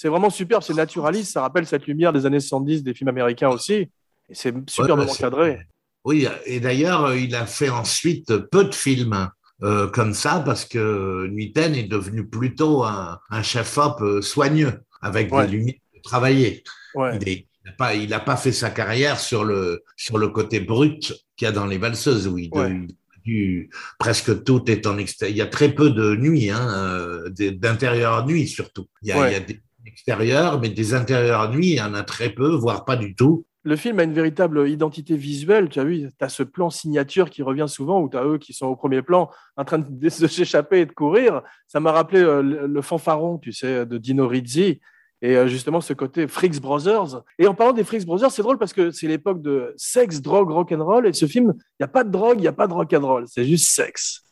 C'est 0.02 0.08
vraiment 0.10 0.32
superbe, 0.32 0.64
c'est 0.64 0.74
naturaliste, 0.74 1.32
ça 1.34 1.42
rappelle 1.42 1.68
cette 1.68 1.86
lumière 1.86 2.12
des 2.12 2.26
années 2.26 2.40
70 2.40 2.82
des 2.84 2.96
films 2.96 3.10
américains 3.10 3.50
aussi. 3.50 3.74
Et 3.74 3.90
c'est 4.32 4.52
superbement 4.68 5.06
Ouais, 5.06 5.16
cadré. 5.16 5.60
Oui, 6.06 6.28
et 6.48 6.60
d'ailleurs, 6.60 7.14
il 7.14 7.36
a 7.36 7.46
fait 7.46 7.70
ensuite 7.70 8.36
peu 8.48 8.64
de 8.66 8.74
films 8.74 9.30
euh, 9.62 9.88
comme 9.88 10.16
ça 10.16 10.42
parce 10.44 10.66
que 10.66 11.28
Nuiten 11.30 11.76
est 11.76 11.84
devenu 11.84 12.26
plutôt 12.26 12.84
un, 12.84 13.20
un 13.30 13.44
chef-op 13.44 14.02
euh, 14.02 14.24
soigneux 14.24 14.74
avec 15.04 15.32
Ouais. 15.32 15.46
des 15.46 15.52
lumières 15.52 15.76
de 15.96 16.02
travailler. 16.02 16.64
Ouais. 16.96 17.20
Il 17.24 17.46
n'a 17.68 17.72
pas, 17.74 17.94
il 17.94 18.12
a 18.12 18.20
pas 18.20 18.38
fait 18.38 18.52
sa 18.52 18.72
carrière 18.72 19.20
sur 19.20 19.44
le, 19.44 19.84
sur 19.98 20.18
le 20.18 20.30
côté 20.30 20.62
brut 20.62 21.14
qu'il 21.38 21.46
y 21.46 21.48
a 21.48 21.52
dans 21.52 21.68
les 21.68 21.78
valseuses 21.78 22.28
où 22.28 22.40
il, 22.40 22.50
de- 22.50 22.58
Ouais. 22.58 22.88
du- 23.24 23.70
presque 24.00 24.44
tout 24.44 24.64
est 24.72 24.88
en 24.88 24.98
extérieur. 24.98 25.36
Il 25.36 25.38
y 25.38 25.42
a 25.44 25.46
très 25.46 25.70
peu 25.76 25.92
de 25.92 26.16
nuit, 26.16 26.50
hein, 26.50 26.68
euh, 26.74 27.30
d'intérieur 27.30 28.26
nuit 28.26 28.48
surtout. 28.48 28.88
Il 29.04 29.10
y 29.10 29.12
a, 29.12 29.20
Ouais. 29.20 29.30
il 29.30 29.34
y 29.34 29.36
a 29.36 29.40
des 29.42 29.62
extérieurs, 29.92 30.60
mais 30.60 30.70
des 30.70 30.94
intérieurs 30.94 31.52
nuit, 31.52 31.68
il 31.68 31.78
y 31.78 31.82
en 31.82 31.94
a 31.94 32.04
très 32.04 32.30
peu, 32.30 32.56
voire 32.56 32.86
pas 32.86 32.96
du 32.96 33.16
tout. 33.16 33.46
Le 33.64 33.76
film 33.76 34.00
a 34.00 34.04
une 34.04 34.14
véritable 34.14 34.68
identité 34.68 35.16
visuelle. 35.16 35.70
Tu 35.70 35.80
as 35.80 35.84
vu, 35.84 36.10
tu 36.18 36.26
as 36.26 36.30
ce 36.30 36.42
plan 36.42 36.72
signature 36.72 37.30
qui 37.30 37.44
revient 37.44 37.68
souvent, 37.68 38.02
où 38.02 38.10
tu 38.10 38.18
as 38.18 38.26
eux 38.26 38.40
qui 38.40 38.54
sont 38.54 38.66
au 38.66 38.76
premier 38.76 39.04
plan 39.04 39.30
en 39.56 39.66
train 39.66 39.80
de, 39.80 40.10
s'échapper 40.10 40.82
et 40.82 40.86
de 40.86 40.92
courir. 40.92 41.44
Ça 41.68 41.80
m'a 41.80 41.92
rappelé 41.92 42.22
euh, 42.22 42.42
le, 42.42 42.66
le 42.66 42.82
fanfaron, 42.82 43.38
tu 43.38 43.52
sais, 43.52 43.86
de 43.86 43.98
Dino 43.98 44.28
Rizzi. 44.28 44.80
Et 45.22 45.38
euh, 45.38 45.48
justement, 45.48 45.82
ce 45.82 45.94
côté 45.94 46.28
Freaks 46.28 46.60
Brothers. 46.60 47.22
Et 47.38 47.46
en 47.46 47.54
parlant 47.54 47.74
des 47.74 47.84
Freaks 47.84 48.06
Brothers, 48.06 48.32
c'est 48.32 48.42
drôle 48.42 48.58
parce 48.58 48.74
que 48.74 48.90
c'est 48.92 49.08
l'époque 49.08 49.42
de 49.42 49.74
sexe, 49.78 50.22
drogue, 50.22 50.50
rock'n'roll. 50.50 51.08
Et 51.08 51.14
ce 51.14 51.28
film, 51.28 51.54
il 51.56 51.82
n'y 51.82 51.84
a 51.84 51.88
pas 51.88 52.04
de 52.04 52.10
drogue, 52.10 52.40
il 52.40 52.42
n'y 52.42 52.48
a 52.48 52.54
pas 52.54 52.68
de 52.68 52.74
rock'n'roll. 52.74 53.26
C'est 53.28 53.46
juste 53.46 53.70
sexe. 53.70 54.24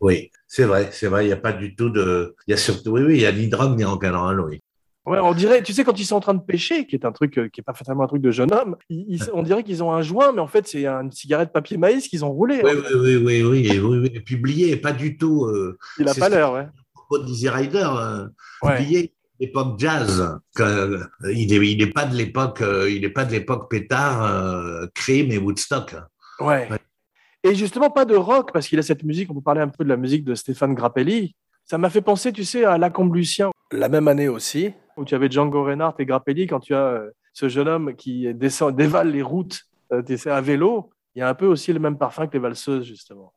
Oui, 0.00 0.30
c'est 0.46 0.64
vrai, 0.64 0.88
c'est 0.92 1.08
vrai, 1.08 1.24
il 1.24 1.26
n'y 1.26 1.32
a 1.32 1.38
pas 1.38 1.52
du 1.52 1.74
tout 1.74 1.90
de. 1.90 2.34
Il 2.46 2.52
y 2.52 2.54
a 2.54 2.56
surtout, 2.56 2.92
oui, 2.92 3.02
oui, 3.02 3.14
il 3.16 3.20
y 3.22 3.26
a 3.26 3.32
ni 3.32 3.48
drogue 3.48 3.76
ni 3.76 3.84
rock'n'roll, 3.84 4.40
oui. 4.40 4.60
Ouais, 5.08 5.18
on 5.20 5.32
dirait, 5.32 5.62
tu 5.62 5.72
sais, 5.72 5.84
quand 5.84 5.98
ils 5.98 6.04
sont 6.04 6.16
en 6.16 6.20
train 6.20 6.34
de 6.34 6.40
pêcher, 6.42 6.86
qui 6.86 6.94
est 6.94 7.04
un 7.04 7.12
truc 7.12 7.38
euh, 7.38 7.48
qui 7.48 7.60
est 7.60 7.64
pas 7.64 7.72
fatalement 7.72 8.04
un 8.04 8.06
truc 8.08 8.22
de 8.22 8.30
jeune 8.30 8.52
homme, 8.52 8.76
ils- 8.88 9.22
on 9.32 9.42
dirait 9.42 9.62
qu'ils 9.64 9.82
ont 9.82 9.92
un 9.92 10.02
joint, 10.02 10.32
mais 10.32 10.40
en 10.40 10.46
fait, 10.46 10.66
c'est 10.68 10.86
une 10.86 11.10
cigarette 11.12 11.52
papier 11.52 11.76
maïs 11.76 12.08
qu'ils 12.08 12.24
ont 12.24 12.30
roulé. 12.30 12.60
Oui, 12.64 12.70
oui, 12.94 13.16
oui, 13.16 13.42
oui, 13.42 13.80
oui, 13.80 14.10
oui, 14.42 14.64
est 14.70 14.76
pas 14.76 14.92
du 14.92 15.16
tout. 15.16 15.44
Euh, 15.46 15.78
Il 15.98 16.08
a 16.08 16.14
pas 16.14 16.28
l'air, 16.28 16.52
ouais. 16.52 16.66
Dizzy 17.24 17.48
Rider, 17.48 17.88
euh, 17.90 18.26
Ouais. 18.62 18.76
Blier, 18.82 19.14
l'époque 19.40 19.78
jazz. 19.78 20.38
que, 20.54 21.00
il 21.32 21.52
est, 21.54 21.72
il 21.72 21.82
est 21.82 21.92
pas 21.92 22.04
de 22.04 22.14
l'époque, 22.14 22.62
il 22.88 23.04
est 23.04 23.08
pas 23.10 23.24
de 23.24 23.32
l'époque 23.32 23.70
pétard, 23.70 24.24
euh, 24.24 24.86
crime 24.94 25.30
et 25.32 25.38
Woodstock. 25.38 25.94
Ouais. 26.40 26.68
Ouais. 26.70 26.78
Et 27.44 27.54
justement, 27.54 27.88
pas 27.88 28.04
de 28.04 28.16
rock, 28.16 28.52
parce 28.52 28.66
qu'il 28.68 28.78
a 28.78 28.82
cette 28.82 29.04
musique, 29.04 29.30
on 29.30 29.34
peut 29.34 29.40
parler 29.40 29.60
un 29.60 29.68
peu 29.68 29.84
de 29.84 29.88
la 29.88 29.96
musique 29.96 30.24
de 30.24 30.34
Stéphane 30.34 30.74
Grappelli. 30.74 31.34
Ça 31.64 31.78
m'a 31.78 31.88
fait 31.90 32.00
penser, 32.02 32.32
tu 32.32 32.44
sais, 32.44 32.64
à 32.64 32.78
Lacombe 32.78 33.14
Lucien, 33.14 33.50
la 33.72 33.88
même 33.88 34.08
année 34.08 34.28
aussi, 34.28 34.72
où 34.98 35.04
tu 35.04 35.14
avais 35.14 35.30
Django 35.30 35.64
Reinhardt 35.64 35.94
et 35.98 36.06
Grappelli, 36.06 36.46
quand 36.46 36.60
tu 36.60 36.74
as 36.74 36.86
euh, 36.86 37.10
ce 37.32 37.48
jeune 37.48 37.68
homme 37.68 37.94
qui 37.94 38.32
descend, 38.34 38.74
dévale 38.74 39.12
les 39.12 39.22
routes, 39.22 39.62
euh, 39.92 40.02
à 40.26 40.40
vélo. 40.40 40.90
Il 41.14 41.20
y 41.20 41.22
a 41.22 41.28
un 41.28 41.34
peu 41.34 41.46
aussi 41.46 41.72
le 41.72 41.80
même 41.80 41.96
parfum 41.96 42.26
que 42.26 42.32
les 42.34 42.38
valseuses, 42.38 42.84
justement. 42.84 43.32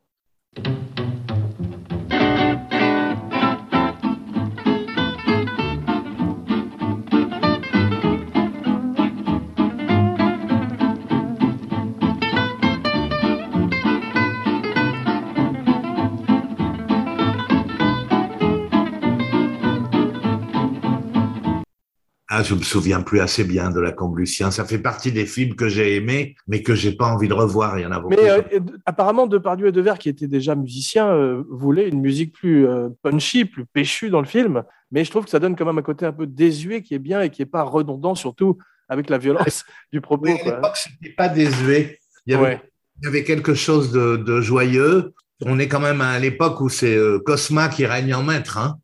Ah, 22.33 22.43
je 22.43 22.55
me 22.55 22.61
souviens 22.61 23.01
plus 23.01 23.19
assez 23.19 23.43
bien 23.43 23.71
de 23.71 23.81
La 23.81 23.91
Combe 23.91 24.17
Lucien. 24.17 24.51
Ça 24.51 24.63
fait 24.63 24.77
partie 24.79 25.11
des 25.11 25.25
films 25.25 25.53
que 25.53 25.67
j'ai 25.67 25.97
aimés, 25.97 26.35
mais 26.47 26.63
que 26.63 26.73
j'ai 26.73 26.93
pas 26.93 27.07
envie 27.07 27.27
de 27.27 27.33
revoir. 27.33 27.77
Il 27.77 27.81
y 27.81 27.85
en 27.85 27.91
a 27.91 27.99
beaucoup. 27.99 28.15
Mais 28.15 28.29
euh, 28.29 28.41
apparemment, 28.85 29.27
Depardieu 29.27 29.67
et 29.67 29.73
Devers, 29.73 29.99
qui 29.99 30.07
étaient 30.07 30.29
déjà 30.29 30.55
musiciens, 30.55 31.09
euh, 31.09 31.43
voulaient 31.49 31.89
une 31.89 31.99
musique 31.99 32.31
plus 32.33 32.65
euh, 32.65 32.87
punchy, 33.03 33.43
plus 33.43 33.65
péchue 33.65 34.09
dans 34.09 34.21
le 34.21 34.27
film. 34.27 34.63
Mais 34.93 35.03
je 35.03 35.11
trouve 35.11 35.25
que 35.25 35.29
ça 35.29 35.39
donne 35.39 35.57
quand 35.57 35.65
même 35.65 35.77
un 35.77 35.81
côté 35.81 36.05
un 36.05 36.13
peu 36.13 36.25
désuet 36.25 36.81
qui 36.83 36.93
est 36.93 36.99
bien 36.99 37.21
et 37.21 37.29
qui 37.29 37.41
est 37.41 37.45
pas 37.45 37.63
redondant, 37.63 38.15
surtout 38.15 38.57
avec 38.87 39.09
la 39.09 39.17
violence 39.17 39.65
du 39.91 39.99
propos. 39.99 40.27
À 40.27 40.31
l'époque, 40.31 40.77
c'était 40.77 41.13
pas 41.13 41.27
désuet. 41.27 41.99
Il 42.25 42.31
y 42.31 42.35
avait, 42.37 42.43
Ouais. 42.45 42.61
il 43.01 43.05
y 43.05 43.07
avait 43.09 43.25
quelque 43.25 43.55
chose 43.55 43.91
de, 43.91 44.15
de 44.15 44.39
joyeux. 44.39 45.13
On 45.45 45.59
est 45.59 45.67
quand 45.67 45.81
même 45.81 45.99
à 45.99 46.17
l'époque 46.17 46.61
où 46.61 46.69
c'est 46.69 46.95
euh, 46.95 47.19
Cosma 47.19 47.67
qui 47.67 47.85
règne 47.85 48.13
en 48.13 48.23
maître. 48.23 48.57
Hein. 48.57 48.77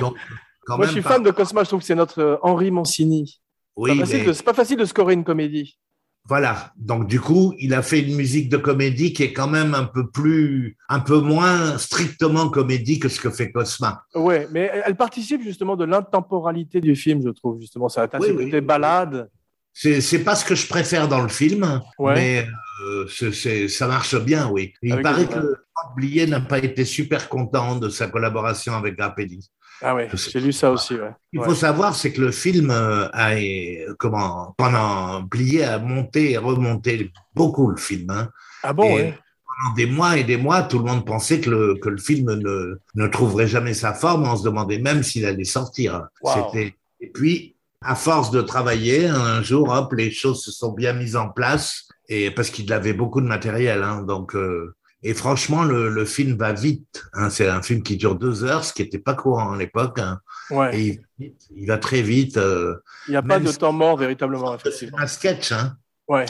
Donc, 0.00 0.14
quand 0.66 0.76
Moi, 0.76 0.86
même 0.86 0.94
je 0.94 1.00
suis 1.00 1.02
pas- 1.02 1.14
fan 1.14 1.22
de 1.22 1.30
Cosma. 1.30 1.62
Je 1.62 1.68
trouve 1.68 1.80
que 1.80 1.86
c'est 1.86 1.94
notre 1.94 2.20
euh, 2.20 2.36
Henri 2.42 2.70
Mancini. 2.70 3.40
Oui, 3.76 3.90
C'est 3.90 3.96
pas 3.98 4.06
facile 4.06 4.26
mais 4.26 4.32
de- 4.32 4.42
pas 4.42 4.54
facile 4.54 4.76
de 4.78 4.84
scorer 4.84 5.14
une 5.14 5.24
comédie. 5.24 5.78
voilà. 6.26 6.72
Donc, 6.76 7.06
du 7.08 7.20
coup, 7.20 7.54
il 7.58 7.74
a 7.74 7.82
fait 7.82 8.00
une 8.00 8.14
musique 8.16 8.48
de 8.48 8.56
comédie 8.56 9.12
qui 9.12 9.24
est 9.24 9.32
quand 9.32 9.48
même 9.48 9.74
un 9.74 9.84
peu 9.84 10.08
plus, 10.10 10.76
un 10.88 11.00
peu 11.00 11.18
moins 11.20 11.76
strictement 11.78 12.48
comédie 12.48 12.98
que 12.98 13.08
ce 13.08 13.20
que 13.20 13.30
fait 13.30 13.50
Cosma. 13.52 14.02
Ouais, 14.14 14.48
mais 14.52 14.70
elle 14.86 14.94
participe 14.96 15.42
justement 15.42 15.76
de 15.76 15.84
l'intemporalité 15.84 16.80
du 16.80 16.96
film, 16.96 17.20
je 17.24 17.30
trouve 17.30 17.60
justement. 17.60 17.88
Ça 17.88 18.04
a 18.04 18.18
Oui, 18.20 18.28
oui. 18.30 18.44
côté 18.46 18.60
balade. 18.60 19.28
C'est, 19.76 20.20
pas 20.22 20.36
ce 20.36 20.44
que 20.44 20.54
je 20.54 20.68
préfère 20.68 21.08
dans 21.08 21.20
le 21.20 21.28
film, 21.28 21.80
Ouais. 21.98 22.14
mais 22.14 22.46
euh, 22.86 23.68
ça 23.68 23.88
marche 23.88 24.14
bien, 24.22 24.48
oui. 24.48 24.72
Il 24.82 24.92
Avec 24.92 25.02
paraît 25.02 25.26
que 25.26 25.56
Blier 25.96 26.26
n'a 26.28 26.40
pas 26.40 26.58
été 26.58 26.84
super 26.84 27.28
content 27.28 27.76
de 27.76 27.88
sa 27.88 28.06
collaboration 28.06 28.74
avec 28.74 28.96
Grappelli. 28.96 29.40
Ah 29.82 29.96
sais 30.16 30.30
j'ai 30.30 30.40
lu 30.40 30.52
ça 30.52 30.70
aussi. 30.70 30.94
Ouais. 30.94 31.10
Il 31.32 31.40
Ouais. 31.40 31.46
faut 31.46 31.54
savoir, 31.54 31.94
c'est 31.94 32.12
que 32.12 32.20
le 32.20 32.30
film 32.30 32.70
euh, 32.70 33.08
a, 33.12 33.34
comment, 33.98 34.54
pendant 34.56 35.22
Blier 35.22 35.64
a 35.64 35.78
monté 35.78 36.32
et 36.32 36.38
remonté 36.38 37.10
beaucoup 37.34 37.68
le 37.70 37.76
film. 37.76 38.10
hein. 38.10 38.28
Ah 38.62 38.72
bon, 38.72 38.84
Et 38.84 38.94
ouais. 38.94 39.18
Pendant 39.62 39.74
des 39.76 39.86
mois 39.86 40.16
et 40.18 40.24
des 40.24 40.36
mois, 40.36 40.62
tout 40.62 40.78
le 40.78 40.84
monde 40.84 41.04
pensait 41.06 41.40
que 41.40 41.48
le, 41.50 41.74
que 41.76 41.88
le 41.88 41.98
film 41.98 42.32
ne, 42.34 42.80
ne 42.94 43.06
trouverait 43.06 43.46
jamais 43.46 43.74
sa 43.74 43.94
forme. 43.94 44.24
On 44.26 44.36
se 44.36 44.42
demandait 44.44 44.78
même 44.78 45.02
s'il 45.02 45.24
allait 45.26 45.44
sortir. 45.44 46.08
Wow. 46.22 46.50
C'était 46.52 46.74
et 47.00 47.08
puis 47.10 47.54
à 47.82 47.94
force 47.94 48.30
de 48.30 48.40
travailler, 48.40 49.06
un 49.06 49.42
jour, 49.42 49.68
hop, 49.68 49.92
les 49.92 50.10
choses 50.10 50.42
se 50.42 50.50
sont 50.50 50.72
bien 50.72 50.92
mises 50.94 51.16
en 51.16 51.28
place 51.28 51.88
et 52.08 52.30
parce 52.30 52.50
qu'il 52.50 52.72
avait 52.72 52.94
beaucoup 52.94 53.20
de 53.20 53.26
matériel, 53.26 53.82
hein, 53.82 54.02
donc. 54.02 54.34
euh, 54.34 54.74
et 55.04 55.14
franchement, 55.14 55.62
le, 55.62 55.88
le 55.88 56.04
film 56.04 56.36
va 56.36 56.52
vite. 56.52 57.04
hein. 57.12 57.30
c'est 57.30 57.46
un 57.48 57.62
film 57.62 57.82
qui 57.82 57.96
dure 57.96 58.16
deux 58.16 58.42
heures, 58.42 58.64
ce 58.64 58.72
qui 58.72 58.82
n'était 58.82 58.98
pas 58.98 59.14
courant 59.14 59.52
à 59.52 59.56
l'époque. 59.56 59.98
hein. 60.00 60.18
ouais. 60.50 60.76
Et 60.78 60.82
il, 60.86 60.96
va 60.96 61.02
vite, 61.18 61.42
il 61.56 61.66
va 61.66 61.78
très 61.78 62.02
vite. 62.02 62.36
euh, 62.38 62.74
Il 63.06 63.12
n'y 63.12 63.16
a 63.16 63.22
pas 63.22 63.38
de 63.38 63.52
temps 63.52 63.72
mort 63.72 63.96
véritablement, 63.96 64.56
c'est 64.70 64.90
un 64.96 65.06
sketch, 65.06 65.52
hein. 65.52 65.76
Ouais. 66.08 66.26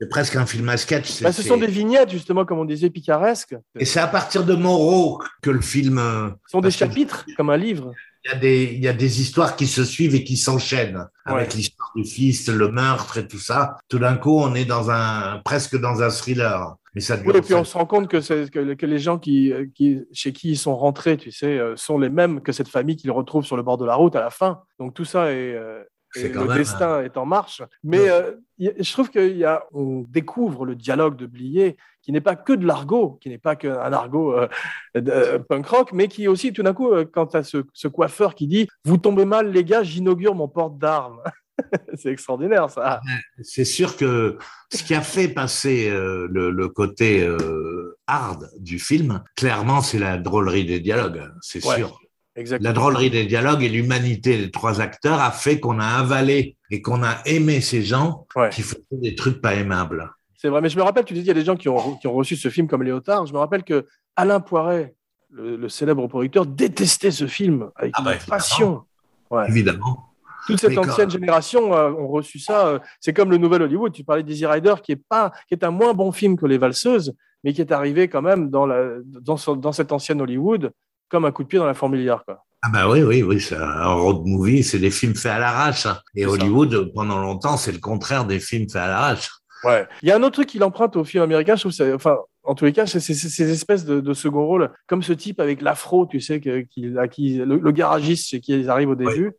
C'est 0.00 0.08
presque 0.08 0.34
un 0.36 0.44
film 0.46 0.68
à 0.70 0.76
sketch. 0.76 1.22
Bah, 1.22 1.32
ce 1.32 1.42
sont 1.42 1.56
des 1.56 1.68
vignettes, 1.68 2.10
justement, 2.10 2.44
comme 2.44 2.58
on 2.58 2.64
disait, 2.64 2.90
picaresques. 2.90 3.56
Et 3.78 3.84
c'est 3.84 4.00
à 4.00 4.08
partir 4.08 4.44
de 4.44 4.54
Moreau 4.54 5.22
que 5.40 5.50
le 5.50 5.60
film. 5.60 5.98
euh, 5.98 6.30
Ce 6.46 6.50
sont 6.50 6.60
des 6.60 6.68
que- 6.68 6.74
chapitres, 6.74 7.24
comme 7.36 7.50
un 7.50 7.56
livre. 7.56 7.92
Il 8.24 8.30
y, 8.30 8.34
a 8.34 8.38
des, 8.38 8.64
il 8.72 8.82
y 8.82 8.88
a 8.88 8.92
des 8.94 9.20
histoires 9.20 9.54
qui 9.54 9.66
se 9.66 9.84
suivent 9.84 10.14
et 10.14 10.24
qui 10.24 10.38
s'enchaînent 10.38 11.06
avec 11.26 11.48
Ouais. 11.50 11.56
l'histoire 11.56 11.92
du 11.94 12.04
fils, 12.04 12.48
le 12.48 12.68
meurtre 12.70 13.18
et 13.18 13.28
tout 13.28 13.38
ça. 13.38 13.76
Tout 13.88 13.98
d'un 13.98 14.16
coup, 14.16 14.38
on 14.38 14.54
est 14.54 14.64
dans 14.64 14.90
un 14.90 15.40
presque 15.44 15.78
dans 15.78 16.02
un 16.02 16.08
thriller. 16.08 16.74
Mais 16.94 17.02
ça 17.02 17.16
dure 17.18 17.26
Oui, 17.26 17.36
et 17.36 17.42
puis 17.42 17.54
on 17.54 17.64
se 17.64 17.76
rend 17.76 17.84
compte 17.84 18.08
que, 18.08 18.16
que, 18.48 18.74
que 18.74 18.86
les 18.86 18.98
gens 18.98 19.18
qui, 19.18 19.52
qui, 19.74 20.00
chez 20.12 20.32
qui 20.32 20.52
ils 20.52 20.56
sont 20.58 20.74
rentrés, 20.76 21.16
tu 21.18 21.32
sais, 21.32 21.58
euh, 21.58 21.76
sont 21.76 21.98
les 21.98 22.08
mêmes 22.08 22.40
que 22.40 22.52
cette 22.52 22.68
famille 22.68 22.96
qu'ils 22.96 23.10
retrouvent 23.10 23.44
sur 23.44 23.56
le 23.56 23.62
bord 23.62 23.76
de 23.76 23.84
la 23.84 23.94
route 23.94 24.16
à 24.16 24.20
la 24.20 24.30
fin. 24.30 24.62
Donc 24.78 24.94
tout 24.94 25.04
ça 25.04 25.30
est, 25.30 25.54
euh, 25.54 25.82
et 26.16 26.30
quand 26.30 26.42
le 26.42 26.48
même, 26.48 26.56
destin 26.56 27.02
est 27.02 27.16
en 27.18 27.26
marche. 27.26 27.60
Mais 27.82 28.08
euh, 28.08 28.32
je 28.58 28.92
trouve 28.92 29.10
qu'il 29.10 29.36
y 29.36 29.44
a, 29.44 29.64
on 29.72 30.04
découvre 30.08 30.64
le 30.64 30.76
dialogue 30.76 31.16
de 31.16 31.26
Blier, 31.26 31.76
qui 32.04 32.12
n'est 32.12 32.20
pas 32.20 32.36
que 32.36 32.52
de 32.52 32.66
l'argot, 32.66 33.18
qui 33.22 33.30
n'est 33.30 33.38
pas 33.38 33.56
qu'un 33.56 33.92
argot 33.92 34.34
euh, 34.34 34.46
de- 34.94 35.10
euh, 35.10 35.38
punk 35.38 35.66
rock, 35.66 35.92
mais 35.92 36.06
qui 36.08 36.24
est 36.24 36.28
aussi 36.28 36.52
tout 36.52 36.62
d'un 36.62 36.74
coup, 36.74 36.92
euh, 36.92 37.04
quand 37.10 37.28
tu 37.28 37.36
as 37.38 37.42
ce, 37.42 37.64
ce 37.72 37.88
coiffeur 37.88 38.34
qui 38.34 38.46
dit 38.46 38.68
Vous 38.84 38.98
tombez 38.98 39.24
mal, 39.24 39.50
les 39.50 39.64
gars, 39.64 39.82
j'inaugure 39.82 40.34
mon 40.34 40.46
porte 40.48 40.78
d'armes. 40.78 41.20
c'est 41.94 42.10
extraordinaire, 42.10 42.68
ça. 42.68 43.00
c'est 43.40 43.64
sûr 43.64 43.96
que 43.96 44.36
ce 44.72 44.82
qui 44.82 44.92
a 44.94 45.00
fait 45.00 45.28
passer 45.28 45.88
euh, 45.88 46.26
le, 46.30 46.50
le 46.50 46.68
côté 46.68 47.22
euh, 47.22 47.96
hard 48.06 48.50
du 48.58 48.78
film, 48.78 49.22
clairement, 49.36 49.80
c'est 49.80 49.98
la 50.00 50.18
drôlerie 50.18 50.64
des 50.66 50.80
dialogues. 50.80 51.30
C'est 51.40 51.64
Ouais. 51.64 51.76
sûr. 51.76 51.98
Exactement. 52.36 52.68
La 52.68 52.72
drôlerie 52.74 53.10
des 53.10 53.24
dialogues 53.26 53.62
et 53.62 53.68
l'humanité 53.68 54.36
des 54.36 54.50
trois 54.50 54.80
acteurs 54.80 55.20
a 55.20 55.30
fait 55.30 55.60
qu'on 55.60 55.78
a 55.78 55.86
avalé 55.86 56.56
et 56.70 56.82
qu'on 56.82 57.04
a 57.04 57.18
aimé 57.26 57.60
ces 57.60 57.82
gens 57.82 58.26
Ouais. 58.34 58.50
qui 58.50 58.62
faisaient 58.62 58.82
des 58.90 59.14
trucs 59.14 59.40
pas 59.40 59.54
aimables. 59.54 60.10
C'est 60.44 60.50
vrai, 60.50 60.60
mais 60.60 60.68
je 60.68 60.76
me 60.76 60.82
rappelle, 60.82 61.06
tu 61.06 61.14
disais, 61.14 61.24
il 61.24 61.28
y 61.28 61.30
a 61.30 61.34
des 61.34 61.44
gens 61.46 61.56
qui 61.56 61.70
ont, 61.70 61.96
qui 61.96 62.06
ont 62.06 62.12
reçu 62.12 62.36
ce 62.36 62.50
film 62.50 62.68
comme 62.68 62.82
Léotard. 62.82 63.24
Je 63.24 63.32
me 63.32 63.38
rappelle 63.38 63.64
que 63.64 63.86
Alain 64.14 64.40
Poiret, 64.40 64.94
le, 65.30 65.56
le 65.56 65.68
célèbre 65.70 66.06
producteur, 66.06 66.44
détestait 66.44 67.10
ce 67.10 67.26
film 67.26 67.70
avec 67.76 67.94
Ah 67.96 68.00
une 68.00 68.04
bah, 68.04 68.10
évidemment. 68.14 68.28
passion. 68.36 68.82
Ouais. 69.30 69.48
Évidemment. 69.48 70.04
Toute 70.46 70.60
cette 70.60 70.76
ancienne 70.76 71.08
génération 71.10 71.72
euh, 71.74 71.92
ont 71.92 72.08
reçu 72.08 72.38
ça. 72.38 72.66
euh, 72.66 72.78
c'est 73.00 73.14
comme 73.14 73.30
le 73.30 73.38
nouvel 73.38 73.62
Hollywood. 73.62 73.90
Tu 73.94 74.04
parlais 74.04 74.22
d'Easy 74.22 74.44
Rider, 74.44 74.74
qui 74.82 74.92
est, 74.92 75.02
pas, 75.08 75.32
qui 75.48 75.54
est 75.54 75.64
un 75.64 75.70
moins 75.70 75.94
bon 75.94 76.12
film 76.12 76.36
que 76.36 76.44
Les 76.44 76.58
Valseuses, 76.58 77.14
mais 77.42 77.54
qui 77.54 77.62
est 77.62 77.72
arrivé 77.72 78.08
quand 78.08 78.20
même 78.20 78.50
dans, 78.50 78.66
la, 78.66 78.96
dans, 79.06 79.38
ce- 79.38 79.52
dans 79.52 79.72
cette 79.72 79.92
ancienne 79.92 80.20
Hollywood 80.20 80.72
comme 81.08 81.24
un 81.24 81.32
coup 81.32 81.44
de 81.44 81.48
pied 81.48 81.58
dans 81.58 81.64
la 81.64 81.72
fourmilière. 81.72 82.22
Quoi. 82.26 82.44
Ah 82.60 82.68
bah 82.70 82.86
oui, 82.90 83.02
oui, 83.02 83.22
oui, 83.22 83.40
c'est 83.40 83.56
un 83.56 83.94
road 83.94 84.26
movie, 84.26 84.62
c'est 84.62 84.78
des 84.78 84.90
films 84.90 85.14
faits 85.14 85.32
à 85.32 85.38
l'arrache. 85.38 85.86
hein. 85.86 85.96
Et 86.14 86.24
ça. 86.24 86.28
Hollywood, 86.28 86.92
pendant 86.94 87.18
longtemps, 87.22 87.56
c'est 87.56 87.72
le 87.72 87.78
contraire 87.78 88.26
des 88.26 88.40
films 88.40 88.68
faits 88.68 88.82
à 88.82 88.88
l'arrache. 88.88 89.30
Ouais. 89.64 89.86
Il 90.02 90.08
y 90.08 90.12
a 90.12 90.16
un 90.16 90.22
autre 90.22 90.34
truc 90.34 90.48
qu'il 90.48 90.62
emprunte 90.64 90.96
au 90.96 91.04
film 91.04 91.22
américain, 91.22 91.56
je 91.56 91.68
trouve, 91.68 91.94
enfin, 91.94 92.18
en 92.42 92.54
tous 92.54 92.64
les 92.66 92.72
cas, 92.72 92.86
c'est 92.86 93.00
ces 93.00 93.50
espèces 93.50 93.84
de, 93.84 94.00
de 94.00 94.12
second 94.14 94.44
rôle, 94.46 94.70
comme 94.86 95.02
ce 95.02 95.12
type 95.12 95.40
avec 95.40 95.62
l'afro, 95.62 96.06
tu 96.06 96.20
sais, 96.20 96.40
que, 96.40 96.60
qui, 96.60 96.92
à 96.98 97.08
qui, 97.08 97.36
le, 97.38 97.56
le 97.58 97.70
garagiste 97.72 98.28
chez 98.28 98.40
qui 98.40 98.52
ils 98.52 98.68
arrivent 98.70 98.90
au 98.90 98.94
début, 98.94 99.32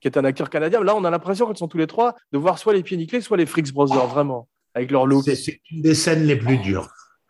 qui 0.00 0.08
est 0.08 0.16
un 0.18 0.24
acteur 0.24 0.50
canadien. 0.50 0.82
Là, 0.82 0.94
on 0.94 1.04
a 1.04 1.10
l'impression, 1.10 1.46
quand 1.46 1.52
ils 1.54 1.58
sont 1.58 1.68
tous 1.68 1.78
les 1.78 1.86
trois, 1.86 2.14
de 2.32 2.38
voir 2.38 2.58
soit 2.58 2.74
les 2.74 2.82
pieds 2.82 2.96
nickelés, 2.96 3.22
soit 3.22 3.36
les 3.36 3.46
Freaks 3.46 3.72
Brothers, 3.72 4.06
vraiment, 4.08 4.48
avec 4.74 4.90
leur 4.90 5.06
look. 5.06 5.24
C'est- 5.24 5.34
C'est 5.36 5.60
une 5.70 5.82
des 5.82 5.94
scènes 5.94 6.24
les 6.24 6.36
plus 6.36 6.58
dures. 6.58 6.88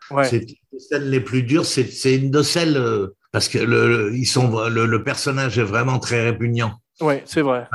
Ouais. 0.09 0.25
C'est 0.25 0.37
une 0.39 0.55
des 0.73 0.79
scènes 0.79 1.09
les 1.09 1.21
plus 1.21 1.43
dures. 1.43 1.65
C'est 1.65 1.85
c'est 1.85 2.15
une 2.17 2.31
de 2.31 2.41
celles 2.41 2.75
euh, 2.75 3.15
parce 3.31 3.47
que 3.47 3.57
le, 3.59 3.87
le- 4.09 4.15
ils 4.15 4.25
sont 4.25 4.67
le, 4.69 4.85
le 4.85 5.03
personnage 5.03 5.57
est 5.57 5.63
vraiment 5.63 5.99
très 5.99 6.21
répugnant. 6.21 6.73
Ouais, 7.01 7.23
c'est 7.25 7.41
vrai. 7.41 7.67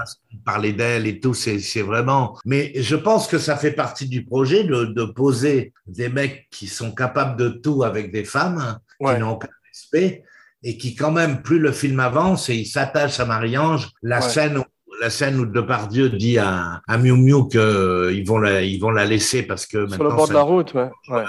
Parler 0.44 0.72
d'elle 0.72 1.06
et 1.06 1.18
tout, 1.20 1.34
c'est 1.34 1.58
vraiment. 1.82 2.38
Mais 2.44 2.72
je 2.76 2.96
pense 2.96 3.26
que 3.26 3.38
ça 3.38 3.56
fait 3.56 3.72
partie 3.72 4.08
du 4.08 4.24
projet 4.24 4.64
de, 4.64 4.84
de 4.84 5.04
poser 5.04 5.72
des 5.86 6.08
mecs 6.08 6.46
qui 6.50 6.66
sont 6.66 6.92
capables 6.94 7.36
de 7.38 7.48
tout 7.48 7.82
avec 7.82 8.12
des 8.12 8.24
femmes 8.24 8.78
Ouais. 9.00 9.14
qui 9.14 9.20
n'ont 9.20 9.32
aucun 9.32 9.48
respect 9.68 10.22
et 10.62 10.78
qui 10.78 10.94
quand 10.94 11.12
même 11.12 11.42
plus 11.42 11.58
le 11.58 11.70
film 11.72 12.00
avance 12.00 12.48
et 12.48 12.54
il 12.54 12.64
s'attache 12.66 13.20
à 13.20 13.24
Marie-Ange. 13.26 13.90
La 14.02 14.20
Ouais. 14.20 14.28
scène 14.28 14.58
où 14.58 14.64
la 15.02 15.10
scène 15.10 15.38
où 15.38 15.44
Depardieu 15.44 16.08
dit 16.08 16.38
à, 16.38 16.80
à 16.88 16.96
Miu 16.96 17.12
Miu 17.12 17.48
qu'ils 17.48 18.24
vont 18.26 18.38
la, 18.38 18.62
ils 18.62 18.78
vont 18.80 18.88
la 18.90 19.04
laisser 19.04 19.42
parce 19.42 19.66
que 19.66 19.86
Sur 19.88 20.02
le 20.04 20.08
bord 20.10 20.26
de 20.28 20.32
la 20.32 20.40
route, 20.40 20.72
ouais. 20.72 20.88
ouais. 21.10 21.24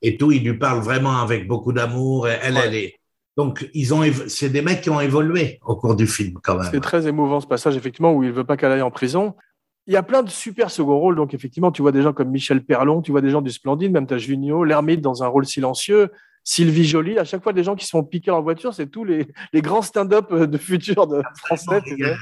et 0.00 0.16
tout, 0.16 0.32
il 0.32 0.42
lui 0.42 0.56
parle 0.56 0.80
vraiment 0.80 1.20
avec 1.20 1.46
beaucoup 1.46 1.74
d'amour. 1.74 2.26
et 2.28 2.38
Elle, 2.42 2.54
Ouais. 2.54 2.60
elle 2.64 2.74
est. 2.74 2.94
Donc, 3.36 3.68
ils 3.72 3.94
ont, 3.94 4.02
c'est 4.28 4.50
des 4.50 4.60
mecs 4.60 4.82
qui 4.82 4.90
ont 4.90 5.00
évolué 5.00 5.58
au 5.64 5.76
cours 5.76 5.96
du 5.96 6.06
film, 6.06 6.38
quand 6.42 6.58
même. 6.58 6.68
C'est 6.70 6.80
très 6.80 7.06
émouvant 7.06 7.40
ce 7.40 7.46
passage, 7.46 7.76
effectivement, 7.76 8.12
où 8.12 8.22
il 8.22 8.32
veut 8.32 8.44
pas 8.44 8.56
qu'elle 8.56 8.72
aille 8.72 8.82
en 8.82 8.90
prison. 8.90 9.34
Il 9.86 9.94
y 9.94 9.96
a 9.96 10.02
plein 10.02 10.22
de 10.22 10.28
super 10.28 10.70
second 10.70 10.98
rôles. 10.98 11.16
Donc, 11.16 11.32
effectivement, 11.32 11.72
tu 11.72 11.82
vois 11.82 11.92
des 11.92 12.02
gens 12.02 12.12
comme 12.12 12.30
Michel 12.30 12.62
Perlon, 12.62 13.00
tu 13.00 13.10
vois 13.10 13.22
des 13.22 13.30
gens 13.30 13.40
du 13.40 13.50
Splendide, 13.50 13.90
même 13.90 14.06
tu 14.06 14.14
as 14.14 14.18
Junio, 14.18 14.64
l'ermite 14.64 15.00
dans 15.00 15.22
un 15.22 15.28
rôle 15.28 15.46
silencieux, 15.46 16.10
Sylvie 16.44 16.84
Joly. 16.84 17.18
À 17.18 17.24
chaque 17.24 17.42
fois, 17.42 17.54
des 17.54 17.64
gens 17.64 17.74
qui 17.74 17.86
se 17.86 17.90
font 17.90 18.04
piquer 18.04 18.30
en 18.30 18.42
voiture, 18.42 18.74
c'est 18.74 18.86
tous 18.86 19.04
les, 19.04 19.26
les 19.54 19.62
grands 19.62 19.82
stand-up 19.82 20.26
euh, 20.30 20.46
de 20.46 20.58
futur 20.58 21.06
de 21.06 21.22
français. 21.46 21.80
Il 21.86 21.98
y, 21.98 22.04
a, 22.04 22.14
sais. 22.14 22.20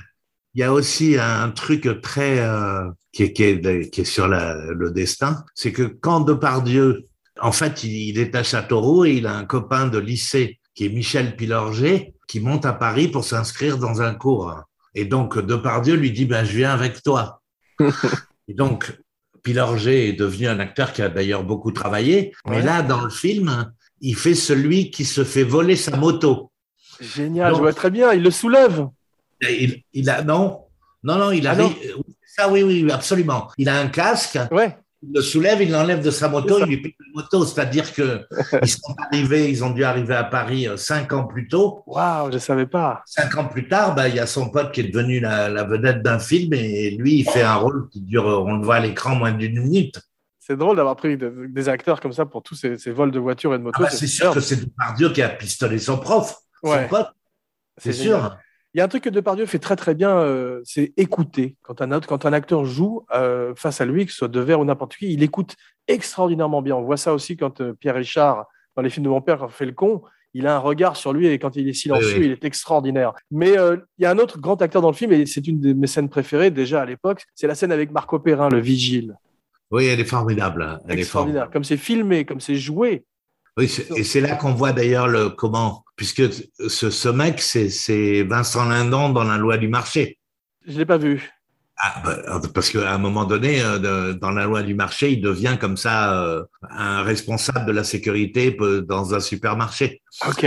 il 0.55 0.61
y 0.61 0.63
a 0.63 0.73
aussi 0.73 1.17
un 1.19 1.51
truc 1.51 1.89
très 2.03 2.39
euh, 2.39 2.89
qui, 3.13 3.25
est, 3.25 3.33
qui, 3.33 3.43
est, 3.43 3.91
qui 3.91 4.03
est 4.03 4.05
sur 4.05 4.29
la, 4.29 4.55
le 4.55 4.93
destin, 4.93 5.45
c'est 5.57 5.73
que 5.73 5.83
quand 5.83 6.21
Depardieu, 6.21 7.09
en 7.41 7.53
fait, 7.53 7.83
il, 7.83 8.11
il 8.11 8.19
est 8.21 8.37
à 8.37 8.45
Châteauroux 8.45 9.07
et 9.07 9.15
il 9.15 9.27
a 9.27 9.35
un 9.35 9.45
copain 9.45 9.89
de 9.89 9.99
lycée 9.99 10.60
qui 10.75 10.87
est 10.87 10.89
Michel 10.89 11.37
Pilorget, 11.37 12.15
qui 12.27 12.41
monte 12.41 12.65
à 12.65 12.73
Paris 12.73 13.09
pour 13.09 13.25
s'inscrire 13.25 13.79
dans 13.79 14.03
un 14.03 14.15
cours. 14.15 14.55
Et 14.95 15.05
donc, 15.05 15.39
Depardieu 15.39 15.95
lui 15.95 16.11
dit, 16.11 16.25
ben, 16.27 16.45
je 16.45 16.57
viens 16.57 16.73
avec 16.73 17.03
toi. 17.03 17.43
et 18.49 18.55
donc, 18.55 18.93
Pilorget 19.43 20.09
est 20.09 20.13
devenu 20.13 20.49
un 20.49 20.59
acteur 20.61 20.93
qui 20.93 21.03
a 21.03 21.09
d'ailleurs 21.09 21.45
beaucoup 21.45 21.73
travaillé. 21.73 22.33
Mais 22.47 22.63
là, 22.63 22.83
dans 22.83 23.03
le 23.03 23.11
film, 23.11 23.73
il 24.01 24.17
fait 24.17 24.35
celui 24.35 24.91
qui 24.91 25.05
se 25.05 25.25
fait 25.25 25.45
voler 25.45 25.77
sa 25.77 25.97
moto. 25.97 26.51
Génial, 27.01 27.51
Donc- 27.51 27.59
je 27.59 27.63
vois 27.63 27.73
très 27.73 27.91
bien. 27.91 28.13
Il 28.13 28.23
le 28.23 28.31
soulève. 28.31 28.87
Il, 29.41 29.83
il 29.95 30.11
a 30.11 30.23
non, 30.23 30.67
non, 31.03 31.17
non, 31.17 31.31
il 31.31 31.47
Ah 31.47 31.53
arrive. 31.53 31.75
Ça, 32.27 32.51
oui, 32.51 32.63
oui, 32.63 32.91
absolument. 32.93 33.49
Il 33.57 33.69
a 33.69 33.79
un 33.81 33.89
casque 33.89 34.39
Ouais. 34.51 34.77
Il 35.03 35.15
le 35.15 35.21
soulève, 35.23 35.63
il 35.63 35.71
l'enlève 35.71 36.03
de 36.05 36.11
sa 36.11 36.29
moto, 36.29 36.59
il 36.59 36.65
lui 36.67 36.77
pique 36.83 36.97
la 36.99 37.23
moto. 37.23 37.45
C'est-à-dire 37.47 37.93
que 37.95 38.27
ils 38.63 38.69
sont 38.69 38.95
arrivés, 39.11 39.49
ils 39.51 39.65
ont 39.65 39.71
dû 39.71 39.83
arriver 39.85 40.15
à 40.15 40.25
Paris 40.25 40.69
euh, 40.69 40.77
cinq 40.77 41.13
ans 41.13 41.25
plus 41.27 41.49
tôt. 41.49 41.83
Waouh, 41.87 42.31
je 42.33 42.39
savais 42.39 42.67
pas. 42.67 43.03
Cinq 43.07 43.37
ans 43.37 43.47
plus 43.47 43.67
tard, 43.69 43.95
bah, 43.95 44.09
il 44.09 44.15
y 44.15 44.19
a 44.21 44.27
son 44.27 44.51
pote 44.51 44.73
qui 44.73 44.81
est 44.81 44.89
devenu 44.89 45.21
la, 45.21 45.49
la 45.49 45.65
vedette 45.65 46.03
d'un 46.03 46.19
film 46.19 46.53
et 46.55 46.91
lui, 46.91 47.21
il 47.21 47.25
fait 47.29 47.43
un 47.43 47.55
rôle 47.57 47.89
qui 47.91 48.01
dure, 48.03 48.25
on 48.27 48.57
le 48.57 48.65
voit 48.65 48.77
à 48.77 48.81
l'écran, 48.81 49.15
moins 49.15 49.33
d'une 49.33 49.61
minute. 49.61 50.01
C'est 50.39 50.57
drôle 50.57 50.77
d'avoir 50.77 50.97
pris 50.97 51.17
de- 51.17 51.47
des 51.49 51.69
acteurs 51.69 52.01
comme 52.01 52.13
ça 52.13 52.27
pour 52.27 52.43
tous 52.43 52.55
ces, 52.57 52.77
ces 52.77 52.91
vols 52.91 53.13
de 53.13 53.19
voitures 53.21 53.55
et 53.55 53.59
de 53.59 53.63
Ah 53.63 53.67
motos. 53.67 53.83
bah, 53.85 53.91
c'est 53.91 54.07
sûr 54.07 54.35
que 54.35 54.41
c'est 54.41 54.57
Depardieu 54.65 55.11
qui 55.11 55.23
a 55.23 55.29
pistolé 55.29 55.79
son 55.79 55.97
prof, 55.99 56.37
Ouais. 56.63 56.83
son 56.83 56.89
pote, 56.89 57.09
c'est 57.79 57.93
sûr. 57.93 58.37
Il 58.75 58.79
y 58.79 58.81
a 58.81 58.85
un 58.85 58.89
truc 58.89 59.03
que 59.05 59.09
Depardieu 59.11 59.47
fait 59.47 59.59
très 59.59 59.75
très 59.77 59.95
bien, 59.97 60.17
euh, 60.19 60.61
c'est 60.65 60.93
écouter. 60.97 61.57
Quand 61.63 61.81
un, 61.83 61.91
autre- 61.93 62.07
quand 62.07 62.25
un 62.25 62.33
acteur 62.33 62.65
joue 62.65 63.05
euh, 63.15 63.53
face 63.57 63.81
à 63.81 63.85
lui, 63.85 64.07
que 64.07 64.13
ce 64.13 64.19
soit 64.19 64.29
Devers 64.29 64.61
ou 64.61 64.65
n'importe 64.65 64.95
qui, 64.97 65.13
il 65.13 65.23
écoute 65.25 65.57
extraordinairement 65.89 66.63
bien. 66.63 66.77
On 66.77 66.83
voit 66.83 66.97
ça 66.97 67.13
aussi 67.13 67.37
quand 67.37 67.61
euh, 67.61 67.73
Pierre 67.75 67.97
Richard, 67.97 68.47
dans 68.77 68.83
les 68.83 68.91
films 68.91 69.05
de 69.05 69.11
mon 69.11 69.21
père, 69.21 69.39
quand 69.39 69.49
fait 69.49 69.67
le 69.67 69.73
con, 69.73 70.03
il 70.35 70.47
a 70.47 70.55
un 70.55 70.59
regard 70.59 70.95
sur 70.97 71.13
lui 71.13 71.27
et 71.27 71.39
quand 71.41 71.57
il 71.57 71.69
est 71.69 71.73
silencieux, 71.73 72.19
Oui, 72.19 72.27
il 72.27 72.31
est 72.33 72.45
extraordinaire. 72.45 73.13
Mais 73.33 73.59
euh, 73.59 73.77
il 73.99 74.03
y 74.03 74.07
a 74.07 74.11
un 74.13 74.19
autre 74.19 74.39
grand 74.39 74.63
acteur 74.63 74.81
dans 74.83 74.91
le 74.91 74.95
film 74.97 75.11
et 75.13 75.27
c'est 75.27 75.49
une 75.49 75.59
de 75.59 75.73
mes 75.73 75.89
scènes 75.89 76.09
préférées 76.09 76.53
déjà 76.53 76.81
à 76.83 76.87
l'époque, 76.87 77.25
c'est 77.35 77.49
la 77.49 77.57
scène 77.57 77.73
avec 77.73 77.91
Marco 77.91 78.21
Perrin, 78.21 78.49
le 78.49 78.61
vigile. 78.61 79.17
Oui, 79.73 79.87
elle 79.87 79.99
est 79.99 80.05
formidable. 80.05 80.63
hein. 80.63 80.79
Elle 80.89 80.99
est 80.99 81.03
Extraordinaire. 81.03 81.43
formidable. 81.43 81.53
Comme 81.53 81.65
c'est 81.65 81.77
filmé, 81.77 82.25
comme 82.25 82.41
c'est 82.41 82.55
joué. 82.55 83.05
Oui, 83.57 83.73
et 83.97 84.05
c'est 84.05 84.21
là 84.21 84.37
qu'on 84.37 84.55
voit 84.55 84.73
d'ailleurs 84.73 85.09
le 85.09 85.29
comment, 85.31 85.85
puisque 85.97 86.23
ce, 86.33 86.91
ce 86.91 87.09
mec, 87.09 87.41
c'est 87.41 88.23
Vincent 88.23 88.65
Lindon 88.65 89.11
dans 89.11 89.25
la 89.25 89.39
loi 89.39 89.59
du 89.59 89.69
marché. 89.69 90.19
Je 90.67 90.79
l'ai 90.79 90.87
pas 90.87 90.99
vu. 90.99 91.31
Ah, 91.83 92.03
bah, 92.05 92.41
parce 92.53 92.69
qu'à 92.69 92.93
un 92.93 92.99
moment 92.99 93.25
donné, 93.25 93.63
euh, 93.63 94.13
dans 94.13 94.31
la 94.33 94.45
loi 94.45 94.63
du 94.63 94.75
marché, 94.75 95.13
il 95.13 95.23
devient 95.23 95.57
comme 95.59 95.79
ça 95.79 96.23
euh, 96.23 96.45
un 96.69 97.03
responsable 97.03 97.65
de 97.65 97.73
la 97.73 97.85
sécurité 97.85 98.55
euh, 98.61 98.83
dans 98.83 99.15
un 99.15 99.21
supermarché. 99.21 100.03
Ok. 100.29 100.47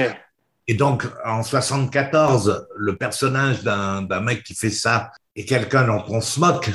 Et 0.67 0.75
donc, 0.75 1.07
en 1.25 1.41
74, 1.41 2.67
le 2.75 2.95
personnage 2.95 3.63
d'un 3.63 4.03
d'un 4.03 4.21
mec 4.21 4.43
qui 4.43 4.53
fait 4.53 4.69
ça 4.69 5.11
est 5.35 5.45
quelqu'un 5.45 5.87
dont 5.87 6.03
on 6.07 6.21
se 6.21 6.39
moque. 6.39 6.69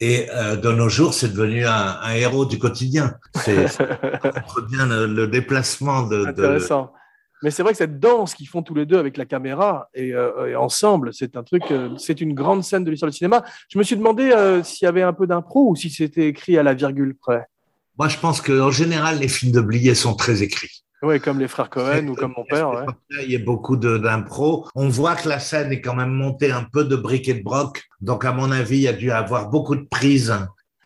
Et 0.00 0.28
euh, 0.30 0.56
de 0.56 0.70
nos 0.70 0.88
jours, 0.88 1.12
c'est 1.12 1.28
devenu 1.28 1.66
un, 1.66 1.98
un 2.00 2.14
héros 2.14 2.46
du 2.46 2.58
quotidien. 2.58 3.14
C'est 3.34 3.66
bien 4.70 4.86
le, 4.86 5.06
le 5.06 5.26
déplacement 5.26 6.02
de, 6.02 6.18
de, 6.18 6.26
Intéressant. 6.26 6.92
Mais 7.42 7.50
c'est 7.50 7.62
vrai 7.62 7.72
que 7.72 7.78
cette 7.78 8.00
danse 8.00 8.34
qu'ils 8.34 8.48
font 8.48 8.62
tous 8.62 8.74
les 8.74 8.86
deux 8.86 8.98
avec 8.98 9.16
la 9.16 9.24
caméra 9.24 9.88
et, 9.94 10.12
euh, 10.12 10.50
et 10.50 10.56
ensemble, 10.56 11.14
c'est 11.14 11.36
un 11.36 11.44
truc, 11.44 11.62
euh, 11.70 11.90
c'est 11.96 12.20
une 12.20 12.34
grande 12.34 12.64
scène 12.64 12.84
de 12.84 12.90
l'histoire 12.90 13.10
du 13.10 13.16
cinéma. 13.16 13.44
Je 13.68 13.78
me 13.78 13.84
suis 13.84 13.96
demandé 13.96 14.30
s'il 14.64 14.86
y 14.86 14.88
avait 14.88 15.02
un 15.02 15.12
peu 15.12 15.26
d'impro 15.26 15.70
ou 15.70 15.76
si 15.76 15.90
c'était 15.90 16.26
écrit 16.26 16.58
à 16.58 16.62
la 16.62 16.74
virgule 16.74 17.16
près. 17.16 17.46
Moi, 17.96 18.08
je 18.08 18.18
pense 18.18 18.40
qu'en 18.40 18.70
général, 18.70 19.18
les 19.18 19.28
films 19.28 19.52
de 19.52 19.60
Blier 19.60 19.94
sont 19.96 20.14
très 20.14 20.42
écrits. 20.42 20.84
Ouais, 21.02 21.20
comme 21.20 21.38
les 21.38 21.48
frères 21.48 21.70
Cohen 21.70 22.08
ou 22.08 22.14
comme 22.14 22.34
mon 22.36 22.44
père. 22.44 22.70
ouais. 22.70 22.86
Il 23.24 23.30
y 23.30 23.36
a 23.36 23.38
beaucoup 23.38 23.76
d'impro. 23.76 24.66
On 24.74 24.88
voit 24.88 25.14
que 25.14 25.28
la 25.28 25.38
scène 25.38 25.70
est 25.72 25.80
quand 25.80 25.94
même 25.94 26.10
montée 26.10 26.50
un 26.50 26.64
peu 26.64 26.84
de 26.84 26.96
briques 26.96 27.28
et 27.28 27.34
de 27.34 27.42
broc. 27.42 27.84
Donc, 28.00 28.24
à 28.24 28.32
mon 28.32 28.50
avis, 28.50 28.76
il 28.78 28.82
y 28.82 28.88
a 28.88 28.92
dû 28.92 29.10
avoir 29.10 29.48
beaucoup 29.48 29.76
de 29.76 29.86
prises. 29.88 30.34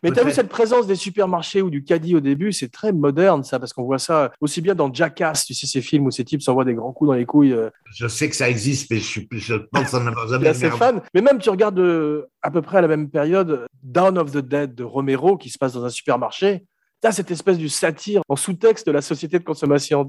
Mais 0.04 0.10
tu 0.10 0.18
as 0.18 0.24
vu 0.24 0.32
cette 0.32 0.48
présence 0.48 0.88
des 0.88 0.96
supermarchés 0.96 1.62
ou 1.62 1.70
du 1.70 1.84
caddie 1.84 2.16
au 2.16 2.20
début, 2.20 2.52
c'est 2.52 2.68
très 2.72 2.90
moderne 2.92 3.44
ça, 3.44 3.60
parce 3.60 3.72
qu'on 3.72 3.84
voit 3.84 4.00
ça 4.00 4.32
aussi 4.40 4.60
bien 4.60 4.74
dans 4.74 4.92
Jackass, 4.92 5.44
tu 5.44 5.54
sais, 5.54 5.68
ces 5.68 5.80
films 5.80 6.06
où 6.06 6.10
ces 6.10 6.24
types 6.24 6.42
s'envoient 6.42 6.64
des 6.64 6.74
grands 6.74 6.92
coups 6.92 7.06
dans 7.10 7.14
les 7.14 7.24
couilles. 7.24 7.52
euh, 7.52 7.70
Je 7.94 8.08
sais 8.08 8.28
que 8.28 8.34
ça 8.34 8.50
existe, 8.50 8.90
mais 8.90 8.98
je, 8.98 9.20
je 9.30 9.54
pense 9.54 9.94
en 9.94 10.04
avoir 10.04 10.26
jamais 10.26 10.48
assez 10.48 10.68
fan. 10.70 11.00
Mais 11.14 11.20
même, 11.20 11.38
tu 11.38 11.50
regardes 11.50 11.78
euh, 11.78 12.26
à 12.42 12.50
peu 12.50 12.62
près 12.62 12.78
à 12.78 12.80
la 12.80 12.88
même 12.88 13.10
période 13.10 13.64
Down 13.84 14.18
of 14.18 14.32
the 14.32 14.38
Dead 14.38 14.74
de 14.74 14.82
Romero 14.82 15.36
qui 15.36 15.50
se 15.50 15.56
passe 15.58 15.72
dans 15.74 15.84
un 15.84 15.88
supermarché. 15.90 16.64
Tu 17.02 17.08
as 17.08 17.12
cette 17.12 17.32
espèce 17.32 17.58
de 17.58 17.66
satire 17.66 18.22
en 18.28 18.36
sous-texte 18.36 18.86
de 18.86 18.92
la 18.92 19.02
société 19.02 19.38
de 19.38 19.44
consommation. 19.44 20.06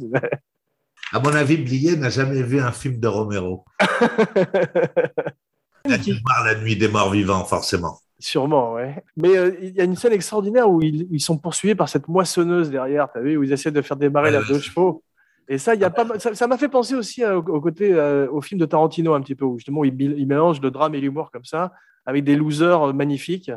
À 1.11 1.19
mon 1.19 1.33
avis, 1.33 1.57
Blier 1.57 1.95
n'a 1.95 2.09
jamais 2.09 2.43
vu 2.43 2.59
un 2.59 2.71
film 2.71 2.99
de 2.99 3.07
Romero. 3.07 3.65
Il 5.85 5.93
a 5.93 5.97
dû 5.97 6.13
voir 6.13 6.45
La 6.45 6.55
Nuit 6.55 6.77
des 6.77 6.87
Morts 6.87 7.11
Vivants, 7.11 7.43
forcément. 7.45 7.99
Sûrement, 8.19 8.73
ouais. 8.73 9.03
Mais 9.17 9.35
euh, 9.35 9.53
il 9.61 9.75
y 9.75 9.81
a 9.81 9.83
une 9.83 9.97
scène 9.97 10.13
extraordinaire 10.13 10.69
où 10.69 10.81
ils, 10.81 11.07
ils 11.11 11.19
sont 11.19 11.37
poursuivis 11.37 11.75
par 11.75 11.89
cette 11.89 12.07
moissonneuse 12.07 12.69
derrière, 12.69 13.11
tu 13.11 13.21
vu, 13.21 13.35
où 13.35 13.43
ils 13.43 13.51
essaient 13.51 13.71
de 13.71 13.81
faire 13.81 13.97
démarrer 13.97 14.29
Ouais, 14.29 14.39
la 14.39 14.43
deux 14.43 14.59
chevaux. 14.59 15.03
Et 15.49 15.57
ça, 15.57 15.75
il 15.75 15.81
y 15.81 15.83
a 15.83 15.89
pas, 15.89 16.07
ça 16.17 16.47
m'a 16.47 16.57
fait 16.57 16.69
penser 16.69 16.95
aussi 16.95 17.21
euh, 17.21 17.41
au, 17.41 17.45
au 17.49 17.59
côté, 17.59 17.91
euh, 17.91 18.29
au 18.31 18.39
film 18.39 18.61
de 18.61 18.65
Tarantino 18.65 19.13
un 19.13 19.21
petit 19.21 19.35
peu, 19.35 19.43
où 19.43 19.57
justement 19.57 19.83
il, 19.83 19.99
il 19.99 20.25
mélange 20.25 20.61
le 20.61 20.71
drame 20.71 20.95
et 20.95 21.01
l'humour 21.01 21.31
comme 21.31 21.43
ça, 21.43 21.73
avec 22.05 22.23
des 22.23 22.37
losers 22.37 22.93
magnifiques. 22.93 23.51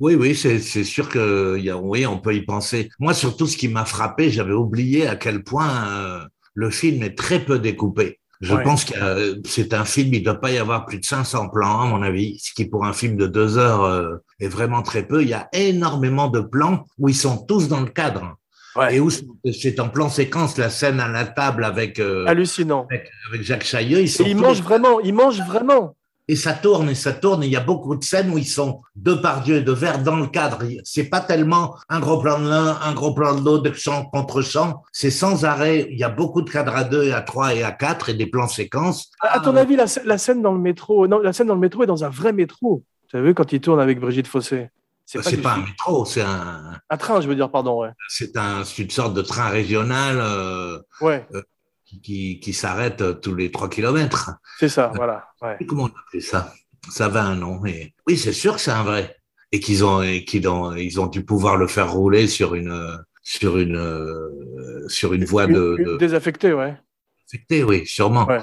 Oui, 0.00 0.14
oui, 0.14 0.34
c'est 0.34 0.58
sûr 0.84 1.08
que 1.10 1.58
y 1.58 1.68
a, 1.68 1.76
oui, 1.76 2.06
on 2.06 2.18
peut 2.18 2.34
y 2.34 2.40
penser. 2.40 2.88
Moi, 2.98 3.12
surtout, 3.12 3.46
ce 3.46 3.56
qui 3.56 3.68
m'a 3.68 3.84
frappé, 3.84 4.30
j'avais 4.30 4.54
oublié 4.54 5.06
à 5.06 5.14
quel 5.14 5.44
point 5.44 5.68
euh, 5.88 6.20
le 6.54 6.70
film 6.70 7.02
est 7.02 7.16
très 7.16 7.38
peu 7.38 7.58
découpé. 7.58 8.18
Je 8.40 8.54
Ouais. 8.54 8.62
pense 8.62 8.86
que 8.86 8.94
euh, 8.98 9.34
c'est 9.44 9.74
un 9.74 9.84
film, 9.84 10.14
il 10.14 10.20
ne 10.20 10.24
doit 10.24 10.40
pas 10.40 10.50
y 10.50 10.56
avoir 10.56 10.86
plus 10.86 10.98
de 10.98 11.04
500 11.04 11.50
plans, 11.50 11.82
à 11.82 11.84
mon 11.84 12.00
avis, 12.02 12.38
ce 12.38 12.54
qui 12.54 12.64
pour 12.64 12.86
un 12.86 12.94
film 12.94 13.16
de 13.18 13.26
deux 13.26 13.58
heures 13.58 13.84
euh, 13.84 14.16
est 14.40 14.48
vraiment 14.48 14.80
très 14.80 15.06
peu. 15.06 15.20
Il 15.20 15.28
y 15.28 15.34
a 15.34 15.48
énormément 15.52 16.28
de 16.28 16.40
plans 16.40 16.86
où 16.98 17.10
ils 17.10 17.14
sont 17.14 17.36
tous 17.44 17.68
dans 17.68 17.80
le 17.80 17.90
cadre. 17.90 18.36
Ouais. 18.76 18.96
Et 18.96 19.00
où 19.00 19.10
c'est 19.52 19.78
en 19.80 19.90
plan 19.90 20.08
séquence, 20.08 20.56
la 20.56 20.70
scène 20.70 21.00
à 21.00 21.08
la 21.08 21.26
table 21.26 21.64
avec, 21.64 22.00
Hallucinant. 22.00 22.86
avec, 22.90 23.10
avec 23.28 23.42
Jacques 23.42 23.64
Chailleux. 23.64 24.00
Ils 24.00 24.08
sont 24.08 24.24
Et 24.24 24.30
ils 24.30 24.36
mangent 24.36 24.62
vraiment, 24.62 25.00
ils 25.00 25.12
mangent 25.12 25.42
vraiment. 25.42 25.96
Et 26.30 26.36
ça 26.36 26.52
tourne 26.52 26.88
et 26.88 26.94
ça 26.94 27.12
tourne. 27.12 27.42
Et 27.42 27.46
il 27.46 27.52
y 27.52 27.56
a 27.56 27.60
beaucoup 27.60 27.96
de 27.96 28.04
scènes 28.04 28.30
où 28.30 28.38
ils 28.38 28.46
sont 28.46 28.82
de 28.94 29.14
par 29.14 29.42
Dieu 29.42 29.62
de 29.62 29.72
verre 29.72 30.02
dans 30.02 30.16
le 30.16 30.26
cadre. 30.26 30.58
C'est 30.84 31.04
pas 31.08 31.20
tellement 31.20 31.76
un 31.88 32.00
gros 32.00 32.20
plan 32.20 32.38
de 32.40 32.48
l'un, 32.48 32.78
un 32.82 32.92
gros 32.92 33.12
plan 33.14 33.34
de 33.34 33.44
l'autre, 33.44 33.64
de 33.64 33.72
chant 33.74 34.04
contre 34.06 34.42
chant. 34.42 34.82
C'est 34.92 35.10
sans 35.10 35.44
arrêt. 35.44 35.88
Il 35.90 35.98
y 35.98 36.04
a 36.04 36.08
beaucoup 36.08 36.42
de 36.42 36.50
cadres 36.50 36.76
à 36.76 36.84
deux, 36.84 37.12
à 37.12 37.20
trois 37.20 37.54
et 37.54 37.62
à 37.62 37.72
quatre 37.72 38.08
et 38.08 38.14
des 38.14 38.26
plans 38.26 38.48
séquences. 38.48 39.10
À 39.20 39.40
ton 39.40 39.56
avis, 39.56 39.76
la, 39.76 39.86
sc- 39.86 40.02
la 40.04 40.18
scène 40.18 40.40
dans 40.42 40.52
le 40.52 40.60
métro, 40.60 41.06
non, 41.08 41.18
la 41.18 41.32
scène 41.32 41.48
dans 41.48 41.54
le 41.54 41.60
métro 41.60 41.82
est 41.82 41.86
dans 41.86 42.04
un 42.04 42.10
vrai 42.10 42.32
métro. 42.32 42.82
Tu 43.08 43.16
as 43.16 43.20
vu 43.22 43.34
quand 43.34 43.52
il 43.52 43.60
tourne 43.60 43.80
avec 43.80 43.98
Brigitte 43.98 44.28
Fossé 44.28 44.68
C'est 45.04 45.26
du 45.28 45.38
pas, 45.38 45.54
un 45.54 45.62
métro, 45.64 46.04
c'est 46.04 46.22
un, 46.22 46.74
un 46.88 46.96
train, 46.96 47.20
je 47.20 47.26
veux 47.26 47.34
dire, 47.34 47.50
pardon. 47.50 47.80
Ouais. 47.82 47.90
c'est 48.08 48.36
un, 48.36 48.62
c'est 48.64 48.82
une 48.82 48.90
sorte 48.90 49.14
de 49.14 49.22
train 49.22 49.48
régional 49.48 50.18
euh, 50.20 50.78
Ouais, 51.00 51.26
qui, 51.32 51.38
qui, 51.98 52.38
qui 52.40 52.52
s'arrête 52.52 53.00
euh, 53.00 53.14
tous 53.14 53.34
les 53.34 53.50
trois 53.50 53.68
kilomètres. 53.68 54.30
c'est 54.58 54.68
ça, 54.68 54.92
voilà. 54.94 55.24
Ouais. 55.42 55.56
Comment 55.66 55.84
on 55.84 55.86
appelle 56.08 56.22
ça? 56.22 56.52
Ça 56.90 57.08
va 57.08 57.24
un 57.24 57.34
nom. 57.36 57.64
Et... 57.66 57.92
Oui, 58.06 58.16
c'est 58.16 58.32
sûr 58.32 58.54
que 58.54 58.60
c'est 58.60 58.70
un 58.70 58.84
vrai. 58.84 59.16
Et 59.52 59.58
qu'ils 59.58 59.84
ont, 59.84 60.00
et 60.02 60.24
qu'ils 60.24 60.48
ont, 60.48 60.74
ils 60.74 61.00
ont 61.00 61.06
dû 61.08 61.24
pouvoir 61.24 61.56
le 61.56 61.66
faire 61.66 61.90
rouler 61.92 62.28
sur 62.28 62.54
une, 62.54 62.98
sur 63.22 63.58
une, 63.58 63.76
euh, 63.76 64.88
sur 64.88 65.12
une 65.12 65.24
voie 65.24 65.46
de, 65.46 65.76
une 65.78 65.84
de 65.84 65.96
Désaffecté, 65.96 66.52
ouais. 66.52 66.76
affectée, 67.28 67.64
oui, 67.64 67.86
sûrement. 67.86 68.26
Ouais. 68.26 68.40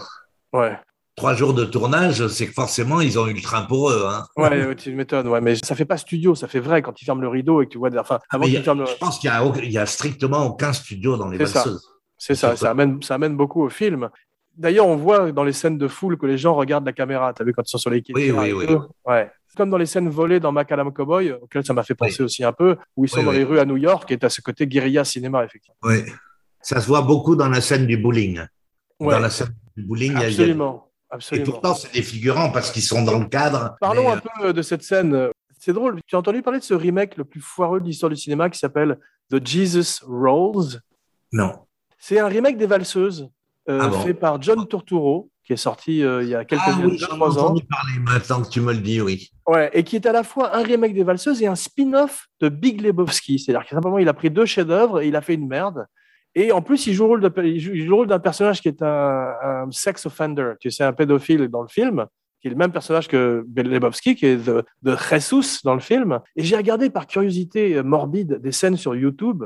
Ouais. 0.54 0.78
Trois 1.16 1.34
jours 1.34 1.56
de 1.56 1.66
tournage, 1.66 2.28
c'est 2.28 2.46
que 2.46 2.54
forcément, 2.54 3.02
ils 3.02 3.18
ont 3.18 3.26
eu 3.26 3.34
le 3.34 3.42
train 3.42 3.64
pour 3.64 3.90
eux. 3.90 4.06
Hein. 4.08 4.26
Ouais, 4.36 4.68
ouais, 4.68 4.76
tu 4.76 4.94
m'étonnes, 4.94 5.28
ouais, 5.30 5.42
mais 5.42 5.56
ça 5.56 5.74
fait 5.76 5.86
pas 5.86 5.98
studio, 5.98 6.36
ça 6.36 6.48
fait 6.48 6.60
vrai 6.60 6.84
quand 6.84 7.02
il 7.02 7.06
ferme 7.06 7.22
le 7.22 7.28
rideau 7.28 7.62
et 7.62 7.66
que 7.66 7.72
tu 7.72 7.80
vois, 7.80 7.90
enfin, 8.00 8.20
avant 8.30 8.46
a- 8.46 8.62
ferme 8.62 8.82
le, 8.82 8.86
Je 8.86 8.98
pense 8.98 9.18
qu'il 9.18 9.32
y 9.72 9.78
a, 9.80 9.86
strictement 9.88 10.46
aucun 10.46 10.74
studio 10.74 11.18
dans 11.18 11.28
les 11.28 11.40
valseuses. 11.40 11.90
C'est 12.18 12.36
ça, 12.36 12.56
ça 12.56 12.72
amène, 12.72 13.02
ça 13.02 13.16
amène 13.16 13.36
beaucoup 13.38 13.64
au 13.64 13.70
film. 13.70 14.10
D'ailleurs, 14.56 14.88
on 14.88 14.96
voit 14.96 15.32
dans 15.32 15.44
les 15.44 15.54
scènes 15.54 15.78
de 15.78 15.88
foule 15.88 16.18
que 16.18 16.26
les 16.26 16.38
gens 16.38 16.56
regardent 16.56 16.86
la 16.86 16.94
caméra. 16.94 17.32
T'as 17.34 17.44
vu 17.44 17.54
quand 17.54 17.62
ils 17.64 17.70
sont 17.70 17.78
sur 17.78 17.92
les 17.92 18.02
quais 18.02 18.14
Oui, 18.14 18.32
oui, 18.32 18.52
oui. 18.54 18.76
Ouais. 19.06 19.30
Comme 19.56 19.70
dans 19.70 19.78
les 19.78 19.86
scènes 19.86 20.10
volées 20.10 20.40
dans 20.40 20.52
Macadam 20.52 20.92
Cowboy, 20.92 21.32
auquel 21.32 21.64
ça 21.66 21.74
m'a 21.74 21.84
fait 21.84 21.96
penser 21.96 22.24
aussi 22.24 22.44
un 22.44 22.54
peu, 22.54 22.76
où 22.96 23.06
ils 23.06 23.08
sont 23.10 23.20
Oui, 23.20 23.26
dans 23.26 23.32
oui. 23.32 23.38
les 23.38 23.44
rues 23.44 23.60
à 23.60 23.66
New 23.66 23.78
York 23.78 24.12
et 24.12 24.18
à 24.24 24.30
ce 24.30 24.42
côté 24.42 24.66
guérilla 24.68 25.04
cinéma, 25.04 25.44
effectivement. 25.46 25.78
Oui. 25.84 26.04
Ça 26.62 26.82
se 26.82 26.88
voit 26.88 27.02
beaucoup 27.02 27.36
dans 27.36 27.50
la 27.50 27.62
scène 27.62 27.86
du 27.86 27.98
bowling. 27.98 28.42
Ouais, 29.00 29.14
Dans 29.14 29.20
la 29.20 29.30
scène 29.30 29.54
du 29.76 29.84
bowling, 29.84 30.14
il 30.14 30.20
y 30.20 30.24
a- 30.24 30.30
il 30.30 30.34
y 30.34 30.40
a, 30.40 30.42
absolument. 30.42 30.90
Et 31.12 31.14
absolument. 31.16 31.52
pourtant, 31.52 31.74
c'est 31.76 31.94
des 31.94 32.02
figurants 32.02 32.52
parce 32.52 32.72
qu'ils 32.72 32.82
sont 32.82 33.04
dans 33.04 33.18
le 33.20 33.26
cadre. 33.26 33.76
Parlons 33.80 34.10
Mais, 34.10 34.16
un 34.16 34.22
peu 34.42 34.54
de 34.54 34.62
cette 34.64 34.82
scène. 34.84 35.30
C'est 35.60 35.74
drôle. 35.74 36.00
Tu 36.06 36.16
as 36.16 36.20
entendu 36.20 36.42
parler 36.42 36.60
de 36.60 36.64
ce 36.64 36.74
remake 36.74 37.16
le 37.18 37.24
plus 37.26 37.42
foireux 37.42 37.80
de 37.80 37.86
l'histoire 37.86 38.10
du 38.10 38.16
cinéma 38.16 38.50
qui 38.50 38.60
s'appelle 38.60 39.00
The 39.32 39.46
Jesus 39.46 40.04
Rolls? 40.08 40.82
Non. 41.32 41.54
C'est 41.98 42.20
un 42.20 42.28
remake 42.28 42.58
des 42.58 42.68
Valseuses 42.68 43.30
euh, 43.70 43.80
Ah 43.82 43.88
bon 43.88 44.00
fait 44.02 44.14
par 44.14 44.42
John 44.42 44.68
Turturro 44.68 45.30
qui 45.48 45.54
est 45.54 45.58
sorti 45.58 46.04
euh, 46.04 46.24
il 46.24 46.30
y 46.30 46.36
a 46.36 46.44
quelques 46.44 46.62
Ah 46.66 46.74
années, 46.74 46.88
oui, 46.88 46.98
j'en 46.98 47.18
ai 47.18 47.22
entendu 47.22 47.64
parler 47.64 48.00
maintenant 48.04 48.42
que 48.44 48.50
tu 48.50 48.60
me 48.60 48.74
le 48.74 48.80
dis, 48.80 49.00
oui. 49.00 49.32
Ouais, 49.48 49.70
et 49.72 49.84
qui 49.84 49.96
est 49.96 50.06
à 50.06 50.12
la 50.12 50.24
fois 50.24 50.54
un 50.54 50.62
remake 50.62 50.94
des 50.94 51.04
Valseuses 51.04 51.42
et 51.42 51.48
un 51.48 51.56
spin-off 51.56 52.28
de 52.42 52.50
Big 52.50 52.82
Lebowski. 52.82 53.40
C'est-à-dire 53.40 53.66
que 53.66 53.74
simplement, 53.74 53.98
il 53.98 54.10
a 54.10 54.14
pris 54.14 54.30
deux 54.30 54.46
chefs-d'œuvre 54.46 55.00
et 55.00 55.08
il 55.08 55.16
a 55.16 55.22
fait 55.22 55.36
une 55.36 55.48
merde. 55.48 55.86
Et 56.36 56.52
en 56.52 56.62
plus, 56.62 56.86
il 56.88 56.94
joue 56.94 57.16
le 57.16 57.94
rôle 57.94 58.08
d'un 58.08 58.20
personnage 58.20 58.62
qui 58.62 58.68
est 58.68 58.82
un, 58.82 59.34
un 59.42 59.72
sex 59.72 60.06
offender. 60.06 60.52
Tu 60.60 60.70
sais, 60.70 60.84
un 60.84 60.92
pédophile 60.92 61.48
dans 61.48 61.62
le 61.62 61.70
film, 61.70 62.06
qui 62.42 62.48
est 62.48 62.52
le 62.52 62.58
même 62.58 62.74
personnage 62.74 63.08
que 63.08 63.46
Lebowski, 63.56 64.16
qui 64.16 64.26
est 64.26 64.36
de, 64.36 64.66
de 64.84 64.98
Jesus 64.98 65.62
dans 65.64 65.74
le 65.74 65.80
film. 65.80 66.20
Et 66.36 66.44
j'ai 66.44 66.58
regardé 66.58 66.90
par 66.90 67.08
curiosité 67.08 67.76
euh, 67.78 67.84
morbide 67.84 68.42
des 68.42 68.52
scènes 68.52 68.76
sur 68.76 68.96
YouTube. 68.96 69.46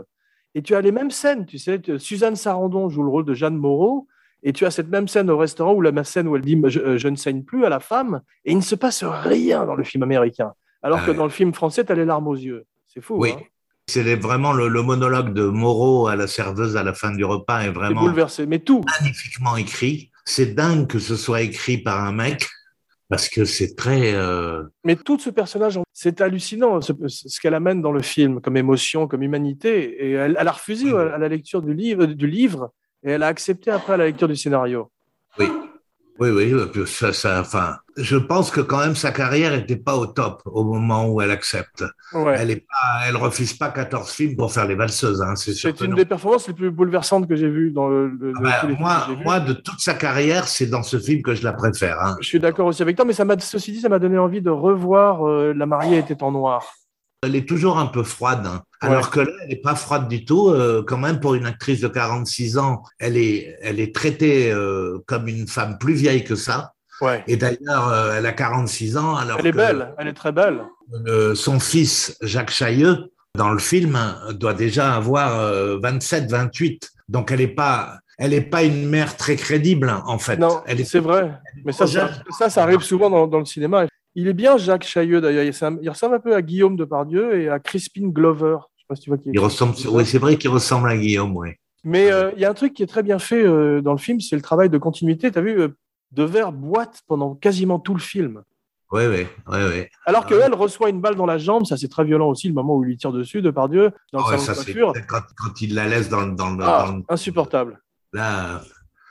Et 0.56 0.62
tu 0.62 0.76
as 0.76 0.82
les 0.82 0.92
mêmes 0.92 1.12
scènes, 1.12 1.46
tu 1.46 1.58
sais. 1.58 1.80
Suzanne 1.98 2.36
Sarandon 2.36 2.90
joue 2.90 3.04
le 3.04 3.10
rôle 3.10 3.26
de 3.26 3.34
Jeanne 3.34 3.56
Moreau. 3.56 4.08
Et 4.44 4.54
tu 4.54 4.66
as 4.66 4.72
cette 4.72 4.90
même 4.90 5.08
scène 5.08 5.30
au 5.30 5.38
restaurant 5.38 5.74
où 5.74 5.82
la 5.82 5.92
même 5.92 6.04
scène 6.04 6.28
où 6.28 6.36
elle 6.36 6.42
dit 6.42 6.60
je, 6.68 6.80
euh, 6.80 6.98
je 6.98 7.08
ne 7.08 7.16
saigne 7.16 7.44
plus 7.44 7.64
à 7.64 7.70
la 7.70 7.80
femme. 7.80 8.22
Et 8.44 8.52
il 8.52 8.58
ne 8.58 8.62
se 8.64 8.76
passe 8.76 9.04
rien 9.04 9.66
dans 9.66 9.76
le 9.76 9.84
film 9.84 10.04
américain. 10.04 10.54
Alors 10.82 11.00
Ah 11.04 11.06
que 11.06 11.12
dans 11.12 11.26
le 11.26 11.30
film 11.30 11.54
français, 11.54 11.86
tu 11.86 11.92
as 11.92 11.96
les 11.96 12.06
larmes 12.06 12.28
aux 12.28 12.36
yeux. 12.36 12.66
C'est 12.88 13.02
fou. 13.02 13.16
Oui. 13.18 13.32
hein 13.32 13.42
C'est 13.88 14.16
vraiment 14.16 14.52
le, 14.52 14.68
le 14.68 14.82
monologue 14.82 15.34
de 15.34 15.44
Moreau 15.44 16.08
à 16.08 16.16
la 16.16 16.26
serveuse 16.26 16.76
à 16.76 16.84
la 16.84 16.94
fin 16.94 17.12
du 17.14 17.24
repas 17.24 17.62
est 17.62 17.70
vraiment 17.70 18.02
bouleversé. 18.02 18.48
Mais 18.48 18.60
tout. 18.60 18.82
magnifiquement 19.00 19.58
écrit. 19.58 20.10
C'est 20.26 20.56
dingue 20.56 20.88
que 20.88 21.00
ce 21.00 21.16
soit 21.16 21.42
écrit 21.42 21.78
par 21.78 22.04
un 22.04 22.12
mec 22.12 22.48
parce 23.12 23.28
que 23.28 23.44
c'est 23.44 23.76
très. 23.76 24.14
euh, 24.16 24.64
Mais 24.86 24.96
tout 24.96 25.20
ce 25.20 25.30
personnage, 25.30 25.78
c'est 25.92 26.22
hallucinant 26.22 26.80
ce, 26.80 26.94
ce 27.08 27.40
qu'elle 27.42 27.54
amène 27.54 27.82
dans 27.82 27.92
le 27.92 28.02
film 28.02 28.40
comme 28.40 28.56
émotion, 28.56 29.06
comme 29.08 29.22
humanité. 29.22 30.06
Et 30.06 30.12
elle, 30.14 30.38
elle 30.40 30.48
a 30.48 30.52
refusé 30.54 30.90
à 30.96 31.18
la 31.18 31.28
lecture 31.28 31.62
du 31.62 31.74
livre, 31.74 32.06
du 32.06 32.26
livre 32.26 32.72
et 33.04 33.12
elle 33.12 33.24
a 33.24 33.28
accepté 33.28 33.70
après 33.70 33.94
à 33.94 33.98
la 33.98 34.06
lecture 34.06 34.30
du 34.30 34.38
scénario. 34.38 34.90
Oui, 35.38 35.48
oui, 36.30 36.54
oui. 36.54 36.84
Ça, 36.88 37.12
ça, 37.14 37.42
enfin, 37.42 37.78
je 37.98 38.16
pense 38.16 38.52
que 38.52 38.62
quand 38.62 38.80
même 38.80 38.96
sa 38.96 39.12
carrière 39.12 39.52
n'était 39.52 39.76
pas 39.76 39.96
au 39.96 40.06
top 40.06 40.42
au 40.46 40.64
moment 40.64 41.08
où 41.08 41.22
elle 41.22 41.32
accepte. 41.32 41.84
Ouais. 42.14 42.36
Elle 42.38 42.52
est 42.52 42.66
pas, 42.68 43.08
elle 43.08 43.16
refuse 43.18 43.54
pas 43.54 43.70
14 43.70 44.12
films 44.12 44.36
pour 44.36 44.52
faire 44.54 44.68
les 44.68 44.76
valseuses. 44.76 45.22
Hein, 45.22 45.36
c'est 45.36 45.54
sûr 45.54 45.70
C'est 45.72 45.78
que 45.78 45.84
une 45.86 45.92
non. 45.92 45.98
des 45.98 46.06
performances 46.06 46.48
les 46.48 46.54
plus 46.54 46.70
bouleversantes 46.72 47.28
que 47.28 47.36
j'ai 47.36 47.50
vues 47.50 47.72
dans 47.72 47.88
le. 47.88 48.08
le- 48.10 48.34
Ah 48.46 48.66
moi, 48.80 49.08
moi, 49.24 49.40
de 49.40 49.54
toute 49.54 49.80
sa 49.80 49.94
carrière, 49.94 50.48
c'est 50.48 50.68
dans 50.68 50.84
ce 50.84 51.00
film 51.00 51.22
que 51.22 51.34
je 51.34 51.44
la 51.44 51.54
préfère. 51.54 52.00
Hein. 52.02 52.16
Je 52.22 52.28
suis 52.28 52.40
d'accord 52.40 52.68
aussi 52.68 52.82
avec 52.82 52.96
toi, 52.96 53.06
mais 53.06 53.14
ça 53.14 53.26
m'a, 53.26 53.38
ceci 53.40 53.72
dit, 53.72 53.80
ça 53.82 53.90
m'a 53.90 54.00
donné 54.00 54.18
envie 54.18 54.42
de 54.42 54.50
revoir 54.52 55.28
euh, 55.28 55.54
La 55.56 55.66
mariée 55.66 55.98
était 55.98 56.22
en 56.24 56.32
noir. 56.32 56.64
Elle 57.24 57.36
est 57.36 57.48
toujours 57.48 57.78
un 57.78 57.86
peu 57.86 58.02
froide, 58.02 58.48
hein. 58.48 58.64
alors 58.80 59.12
que 59.12 59.20
là, 59.20 59.32
elle 59.44 59.50
n'est 59.50 59.56
pas 59.62 59.76
froide 59.76 60.08
du 60.08 60.26
tout. 60.26 60.50
euh, 60.50 60.82
quand 60.86 60.98
même, 60.98 61.20
pour 61.20 61.36
une 61.36 61.46
actrice 61.46 61.80
de 61.80 61.88
46 61.88 62.58
ans, 62.58 62.82
elle 62.98 63.16
est, 63.16 63.56
elle 63.62 63.80
est 63.80 63.94
traitée 63.94 64.52
euh, 64.52 64.98
comme 65.06 65.28
une 65.28 65.48
femme 65.48 65.78
plus 65.78 65.94
vieille 65.94 66.24
que 66.24 66.34
ça. 66.34 66.74
Ouais. 67.00 67.24
Et 67.28 67.38
d'ailleurs, 67.38 67.90
euh, 67.90 68.16
elle 68.18 68.26
a 68.26 68.32
46 68.32 68.98
ans. 68.98 69.16
Alors 69.16 69.38
Elle 69.40 69.48
est 69.48 69.52
que 69.52 69.58
belle, 69.58 69.94
elle 70.00 70.08
est 70.08 70.14
très 70.14 70.32
belle. 70.32 70.62
le- 71.06 71.36
son 71.36 71.60
fils, 71.60 72.18
Jacques 72.24 72.50
Chailleux, 72.50 73.12
dans 73.38 73.52
le 73.52 73.60
film, 73.60 74.00
doit 74.32 74.56
déjà 74.56 74.96
avoir 74.96 75.40
euh, 75.40 75.78
27, 75.80 76.28
28. 76.30 76.90
Donc, 77.08 77.30
elle 77.32 77.40
n'est 77.40 77.48
pas, 77.48 77.98
elle 78.18 78.34
est 78.34 78.42
pas 78.42 78.64
une 78.64 78.90
mère 78.90 79.16
très 79.16 79.36
crédible, 79.36 79.94
en 80.08 80.18
fait. 80.18 80.38
Non, 80.38 80.64
c'est 80.86 81.00
vrai. 81.00 81.32
Mais 81.66 81.72
ça, 81.72 81.86
ça, 81.86 82.08
jeune. 82.08 82.24
ça, 82.40 82.50
ça 82.50 82.64
arrive 82.64 82.82
souvent 82.82 83.12
dans, 83.12 83.28
dans 83.28 83.40
le 83.40 83.46
cinéma. 83.46 83.86
Il 84.16 84.28
est 84.28 84.34
bien, 84.34 84.58
Jacques 84.58 84.84
Chailleux, 84.84 85.22
d'ailleurs. 85.22 85.44
Il, 85.44 85.80
il 85.84 85.90
ressemble 85.90 86.16
un 86.16 86.20
peu 86.20 86.36
à 86.36 86.42
Guillaume 86.42 86.76
Depardieu 86.76 87.40
et 87.40 87.50
à 87.50 87.60
Crispin 87.60 88.08
Glover. 88.10 88.58
Je 88.76 88.82
sais 88.82 88.86
pas 88.90 88.96
si 88.96 89.02
tu 89.04 89.10
vois 89.10 89.18
qui 89.18 89.30
est. 89.30 89.32
Il 89.34 89.40
ressemble, 89.40 89.74
oui, 89.90 90.06
c'est 90.06 90.18
vrai 90.20 90.38
qu'il 90.38 90.50
ressemble 90.50 90.90
à 90.90 90.98
Guillaume, 90.98 91.36
oui. 91.38 91.50
Mais 91.84 92.12
euh, 92.12 92.32
il 92.36 92.42
y 92.42 92.46
a 92.46 92.50
un 92.50 92.54
truc 92.54 92.74
qui 92.74 92.84
est 92.84 92.88
très 92.88 93.04
bien 93.04 93.18
fait 93.20 93.42
euh, 93.44 93.82
dans 93.82 93.94
le 93.94 93.98
film, 93.98 94.20
c'est 94.20 94.36
le 94.36 94.42
travail 94.42 94.70
de 94.70 94.78
continuité. 94.78 95.32
Tu 95.32 95.40
as 95.40 95.42
vu, 95.42 95.60
euh, 95.62 95.70
Devers 96.12 96.52
boite 96.52 97.02
pendant 97.08 97.36
quasiment 97.36 97.80
tout 97.80 97.94
le 97.94 98.02
film. 98.02 98.44
Oui, 98.92 99.04
oui, 99.08 99.26
oui, 99.48 99.58
oui. 99.74 99.84
Alors 100.06 100.24
Ah. 100.26 100.28
qu'elle 100.28 100.54
reçoit 100.54 100.90
une 100.90 101.00
balle 101.00 101.16
dans 101.16 101.26
la 101.26 101.38
jambe, 101.38 101.66
ça 101.66 101.78
c'est 101.78 101.88
très 101.88 102.04
violent 102.04 102.28
aussi, 102.28 102.50
le 102.50 102.54
moment 102.54 102.76
où 102.76 102.84
il 102.84 102.88
lui 102.88 102.98
tire 102.98 103.14
dessus, 103.14 103.42
Depardieu, 103.42 103.92
dans 104.12 104.20
le 104.20 104.26
Ouais, 104.26 104.32
salon 104.32 104.44
ça, 104.44 104.52
de 104.52 104.58
c'est 104.58 104.74
coiffure. 104.74 104.94
quand, 105.08 105.22
quand 105.38 105.62
il 105.62 105.74
la 105.74 105.88
laisse 105.88 106.10
dans, 106.10 106.26
le- 106.26 106.34
dans, 106.36 106.60
Ah, 106.60 106.86
dans 106.88 106.98
le- 106.98 107.04
insupportable. 107.08 107.80
Là, 108.12 108.62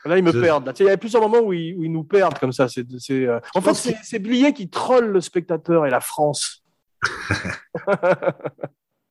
Là, 0.04 0.16
ils 0.18 0.24
me 0.24 0.32
Je- 0.32 0.40
perdent. 0.40 0.66
là. 0.66 0.72
Tu 0.72 0.78
sais, 0.78 0.84
Il 0.84 0.90
y 0.90 0.90
a 0.92 0.96
plusieurs 0.96 1.22
moments 1.22 1.40
où 1.46 1.52
ils, 1.52 1.74
où 1.76 1.84
ils 1.84 1.92
nous 1.92 2.04
perdent 2.04 2.38
comme 2.38 2.52
ça. 2.52 2.68
C'est, 2.68 2.86
c'est, 2.98 3.26
euh, 3.26 3.38
En 3.54 3.60
fait, 3.60 3.74
c'est, 3.74 3.96
c'est 4.02 4.18
Blier 4.18 4.52
qui 4.54 4.68
troll 4.70 5.06
le 5.06 5.20
spectateur 5.20 5.86
et 5.86 5.90
la 5.90 6.00
France. 6.00 6.64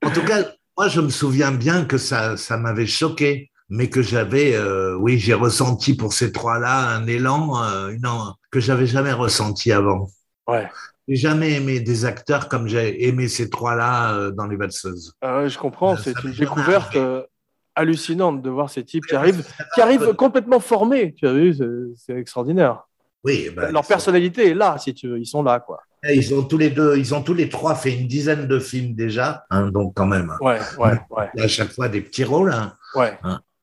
En 0.01 0.11
tout 0.11 0.23
cas, 0.23 0.43
moi, 0.77 0.87
je 0.87 1.01
me 1.01 1.09
souviens 1.09 1.51
bien 1.51 1.83
que 1.85 1.97
ça, 1.97 2.37
ça 2.37 2.57
m'avait 2.57 2.85
choqué, 2.85 3.51
mais 3.69 3.89
que 3.89 4.01
j'avais, 4.01 4.55
euh, 4.55 4.95
oui, 4.95 5.19
j'ai 5.19 5.33
ressenti 5.33 5.93
pour 5.95 6.13
ces 6.13 6.31
trois-là 6.31 6.95
un 6.95 7.05
élan, 7.05 7.61
euh, 7.63 7.93
en- 8.05 8.33
que 8.51 8.59
j'avais 8.59 8.87
jamais 8.87 9.11
ressenti 9.11 9.71
avant. 9.71 10.07
Ouais. 10.47 10.69
J'ai 11.07 11.15
jamais 11.17 11.53
aimé 11.53 11.79
des 11.79 12.05
acteurs 12.05 12.47
comme 12.49 12.67
j'ai 12.67 13.07
aimé 13.07 13.27
ces 13.27 13.49
trois-là 13.49 14.13
euh, 14.13 14.31
dans 14.31 14.45
Les 14.47 14.55
Valseuses. 14.55 15.13
Ah 15.21 15.47
je 15.47 15.57
comprends. 15.57 15.97
C'est 15.97 16.13
une 16.23 16.31
découverte 16.31 16.95
hallucinante 17.79 18.41
de 18.41 18.49
voir 18.49 18.69
ces 18.69 18.83
types 18.83 19.05
qui 19.05 19.15
arrivent, 19.15 19.45
qui 19.73 19.81
arrivent 19.81 20.13
complètement 20.13 20.59
formés. 20.59 21.13
Tu 21.17 21.27
as 21.27 21.33
vu, 21.33 21.55
c'est, 21.95 22.13
extraordinaire. 22.13 22.83
Oui, 23.23 23.49
ben, 23.55 23.71
Leur 23.71 23.85
personnalité 23.85 24.49
est 24.49 24.53
là, 24.53 24.77
si 24.77 24.93
tu 24.93 25.07
veux. 25.07 25.19
Ils 25.19 25.25
sont 25.25 25.43
là, 25.43 25.59
quoi. 25.59 25.79
Ils 26.09 26.33
ont 26.33 26.43
tous 26.43 26.57
les 26.57 26.69
deux, 26.69 26.97
ils 26.97 27.13
ont 27.13 27.21
tous 27.21 27.33
les 27.33 27.49
trois 27.49 27.75
fait 27.75 27.93
une 27.93 28.07
dizaine 28.07 28.47
de 28.47 28.59
films 28.59 28.93
déjà, 28.95 29.43
hein, 29.49 29.69
donc 29.69 29.93
quand 29.95 30.05
même. 30.05 30.31
Ouais, 30.39 30.59
ouais, 30.77 30.97
ouais, 31.09 31.29
À 31.37 31.47
chaque 31.47 31.71
fois 31.73 31.89
des 31.89 31.99
petits 31.99 32.23
rôles. 32.23 32.53
hein. 32.53 32.73
ouais. 32.95 33.17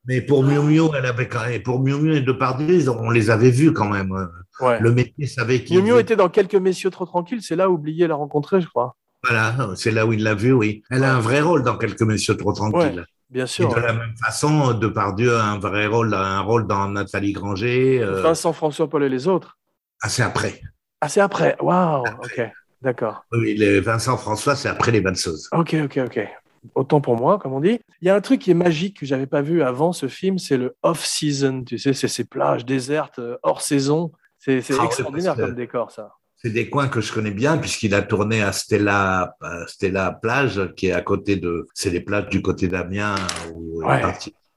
Mais 0.09 0.21
pour 0.21 0.45
Miu 0.45 0.61
Miu, 0.61 0.83
elle 0.97 1.07
avait 1.07 1.29
quand 1.29 1.47
même, 1.47 1.63
pour 1.63 1.81
Miu 1.81 1.95
Miu 1.95 2.15
et 2.15 2.21
Depardieu, 2.21 2.89
on 2.91 3.11
les 3.11 3.31
avait 3.31 3.51
vus 3.51 3.73
quand 3.73 3.89
même. 3.89 4.13
ouais. 4.61 4.79
Le 4.81 4.93
métier 4.93 5.27
savait 5.27 5.65
qu'il 5.65 5.83
Miu 5.83 5.93
Miu 5.93 5.99
était 5.99 6.17
dans 6.17 6.29
quelques 6.29 6.55
messieurs 6.55 6.91
trop 6.91 7.07
tranquilles. 7.07 7.43
C'est 7.43 7.57
là 7.57 7.71
où 7.71 7.79
Blier 7.79 8.07
l'a 8.07 8.15
rencontré, 8.15 8.61
je 8.61 8.69
crois. 8.69 8.97
Voilà, 9.25 9.57
c'est 9.75 9.91
là 9.91 10.07
où 10.07 10.13
il 10.13 10.23
l'a 10.23 10.35
vu, 10.35 10.53
oui. 10.53 10.83
Elle 10.91 11.05
a 11.05 11.15
un 11.15 11.21
vrai 11.21 11.41
rôle 11.41 11.63
dans 11.63 11.77
Quelques 11.77 12.03
Messieurs 12.03 12.37
trop 12.37 12.53
tranquilles. 12.53 13.05
Bien 13.31 13.45
Et 13.45 13.49
sûr. 13.49 13.75
de 13.75 13.81
la 13.81 13.93
même 13.93 14.15
façon, 14.17 14.73
Depardieu 14.75 15.37
a 15.37 15.45
un 15.45 15.59
vrai 15.59 15.87
rôle, 15.87 16.15
un 16.15 16.41
rôle 16.41 16.67
dans 16.67 16.89
Nathalie 16.89 17.33
Granger. 17.33 18.01
euh, 18.03 18.23
Vincent 18.23 18.53
François 18.53 18.89
Paul 18.89 19.03
et 19.05 19.09
les 19.09 19.27
autres. 19.29 19.59
ah, 20.03 20.09
c'est 20.09 20.23
après. 20.23 20.61
Ah, 21.01 21.09
c'est 21.09 21.21
après. 21.21 21.57
Waouh. 21.61 22.05
Ok. 22.23 22.41
D'accord. 22.83 23.25
Oui, 23.33 23.55
les 23.57 23.81
Vincent 23.81 24.17
François, 24.17 24.55
c'est 24.55 24.69
après 24.69 24.93
les 24.93 25.01
valseuses. 25.01 25.49
Ok, 25.53 25.75
ok, 25.85 25.99
ok. 26.07 26.29
Autant 26.75 27.01
pour 27.01 27.17
moi, 27.17 27.39
comme 27.39 27.53
on 27.53 27.61
dit. 27.61 27.81
Il 28.01 28.07
y 28.07 28.11
a 28.11 28.15
un 28.15 28.21
truc 28.21 28.41
qui 28.41 28.51
est 28.51 28.55
magique 28.55 29.01
que 29.01 29.07
j'avais 29.07 29.27
pas 29.27 29.41
vu 29.43 29.63
avant 29.63 29.93
ce 29.93 30.09
film, 30.09 30.39
c'est 30.39 30.57
le 30.57 30.77
off-season. 30.83 31.65
Tu 31.65 31.79
sais, 31.79 31.95
c'est 31.95 32.09
ces 32.09 32.25
plages 32.25 32.65
désertes 32.65 33.19
euh, 33.19 33.37
hors 33.43 33.61
saison. 33.63 34.13
C'est 34.39 34.63
Ah 34.79 34.85
extraordinaire 34.85 35.35
comme 35.37 35.55
décor, 35.55 35.91
ça. 35.91 36.13
C'est 36.47 36.53
des 36.53 36.71
coins 36.71 36.87
que 36.87 37.01
je 37.01 37.13
connais 37.13 37.33
bien 37.33 37.59
puisqu'il 37.59 37.93
a 37.93 38.03
tourné 38.03 38.41
à 38.41 38.53
Stella, 38.53 39.35
à 39.43 39.67
Stella 39.67 40.13
plage, 40.23 40.61
qui 40.77 40.87
est 40.87 40.93
à 40.93 41.01
côté 41.01 41.35
de, 41.35 41.67
c'est 41.75 41.91
les 41.91 41.99
plages 41.99 42.29
du 42.29 42.41
côté 42.41 42.69
d'Amiens 42.69 43.17
où, 43.53 43.83
Ouais. 43.85 44.01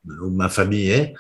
ma 0.06 0.50
famille 0.50 0.92
est. 0.92 1.14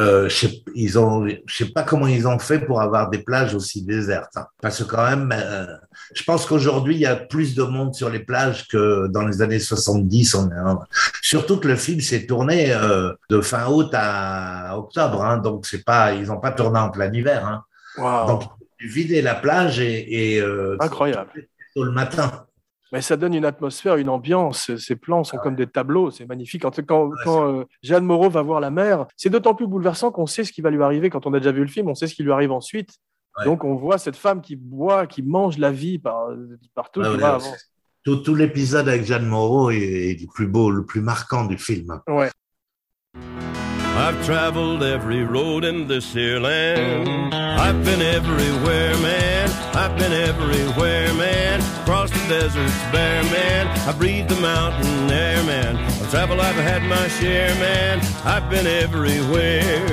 Euh, 0.00 0.28
je 0.28 0.34
sais, 0.34 0.62
ils 0.74 0.98
ont, 0.98 1.24
je 1.24 1.54
sais 1.56 1.70
pas 1.70 1.84
comment 1.84 2.08
ils 2.08 2.26
ont 2.26 2.40
fait 2.40 2.58
pour 2.58 2.80
avoir 2.80 3.10
des 3.10 3.18
plages 3.20 3.54
aussi 3.54 3.82
désertes. 3.84 4.36
hein. 4.36 4.46
Parce 4.60 4.78
que 4.82 4.88
quand 4.90 5.04
même, 5.08 5.32
euh, 5.32 5.66
je 6.12 6.24
pense 6.24 6.46
qu'aujourd'hui 6.46 6.96
il 6.96 7.00
y 7.00 7.06
a 7.06 7.14
plus 7.14 7.54
de 7.54 7.62
monde 7.62 7.94
sur 7.94 8.10
les 8.10 8.18
plages 8.20 8.66
que 8.66 9.06
dans 9.06 9.24
les 9.24 9.40
années 9.40 9.60
70. 9.60 10.34
On 10.34 10.50
est, 10.50 10.54
hein. 10.54 10.80
Surtout 11.22 11.58
que 11.60 11.68
le 11.68 11.76
film 11.76 12.00
s'est 12.00 12.26
tourné 12.26 12.72
euh, 12.72 13.12
de 13.30 13.40
fin 13.40 13.68
août 13.68 13.90
à 13.92 14.76
octobre, 14.76 15.22
hein, 15.24 15.38
donc 15.38 15.64
c'est 15.64 15.84
pas, 15.84 16.12
ils 16.12 16.32
ont 16.32 16.40
pas 16.40 16.50
tourné 16.50 16.80
en 16.80 16.90
plein 16.90 17.12
hiver. 17.12 17.62
Donc 17.96 18.42
vider 18.80 19.22
la 19.22 19.34
plage 19.34 19.80
et, 19.80 20.34
et 20.34 20.40
euh, 20.40 20.76
Incroyable. 20.80 21.48
tôt 21.74 21.84
le 21.84 21.92
matin. 21.92 22.44
Mais 22.90 23.02
ça 23.02 23.16
donne 23.18 23.34
une 23.34 23.44
atmosphère, 23.44 23.96
une 23.96 24.08
ambiance. 24.08 24.74
Ces 24.76 24.96
plans 24.96 25.22
sont 25.22 25.36
comme 25.36 25.54
des 25.56 25.66
tableaux. 25.66 26.10
C'est 26.10 26.24
magnifique. 26.24 26.62
Quand, 26.62 26.80
quand, 26.86 27.08
Ouais, 27.08 27.16
quand 27.22 27.46
euh, 27.46 27.64
Jeanne 27.82 28.04
Moreau 28.04 28.30
va 28.30 28.40
voir 28.40 28.60
la 28.60 28.70
mer, 28.70 29.06
c'est 29.14 29.28
d'autant 29.28 29.54
plus 29.54 29.66
bouleversant 29.66 30.10
qu'on 30.10 30.26
sait 30.26 30.44
ce 30.44 30.52
qui 30.52 30.62
va 30.62 30.70
lui 30.70 30.82
arriver 30.82 31.10
quand 31.10 31.26
on 31.26 31.34
a 31.34 31.38
déjà 31.38 31.52
vu 31.52 31.60
le 31.60 31.66
film. 31.66 31.88
On 31.90 31.94
sait 31.94 32.06
ce 32.06 32.14
qui 32.14 32.22
lui 32.22 32.32
arrive 32.32 32.50
ensuite. 32.50 32.92
Ouais. 33.38 33.44
Donc 33.44 33.62
on 33.64 33.74
voit 33.74 33.98
cette 33.98 34.16
femme 34.16 34.40
qui 34.40 34.56
boit, 34.56 35.06
qui 35.06 35.22
mange 35.22 35.58
la 35.58 35.70
vie 35.70 35.98
par, 35.98 36.30
partout. 36.74 37.02
Tout, 38.04 38.16
tout 38.16 38.34
l'épisode 38.34 38.88
avec 38.88 39.04
Jeanne 39.04 39.26
Moreau 39.26 39.70
est, 39.70 39.76
est 39.76 40.20
le 40.22 40.26
plus 40.32 40.46
beau, 40.46 40.70
le 40.70 40.86
plus 40.86 41.02
marquant 41.02 41.44
du 41.44 41.58
film. 41.58 42.00
Ouais. 42.06 42.30
I've 44.00 44.24
traveled 44.24 44.84
every 44.84 45.24
road 45.24 45.64
in 45.64 45.88
this 45.88 46.12
here 46.12 46.38
land. 46.38 47.34
I've 47.34 47.84
been 47.84 48.00
everywhere, 48.00 48.96
man. 48.98 49.50
I've 49.74 49.98
been 49.98 50.12
everywhere, 50.12 51.12
man. 51.14 51.60
Across 51.82 52.12
the 52.12 52.28
deserts 52.28 52.78
bare, 52.92 53.24
man. 53.24 53.66
I 53.88 53.92
breathe 53.98 54.28
the 54.28 54.40
mountain 54.40 55.10
air, 55.10 55.42
man. 55.42 55.76
I've 55.76 56.10
traveled, 56.10 56.38
I've 56.38 56.54
had 56.54 56.82
my 56.84 57.08
share, 57.18 57.52
man. 57.56 58.00
I've 58.24 58.48
been 58.48 58.68
everywhere. 58.68 59.84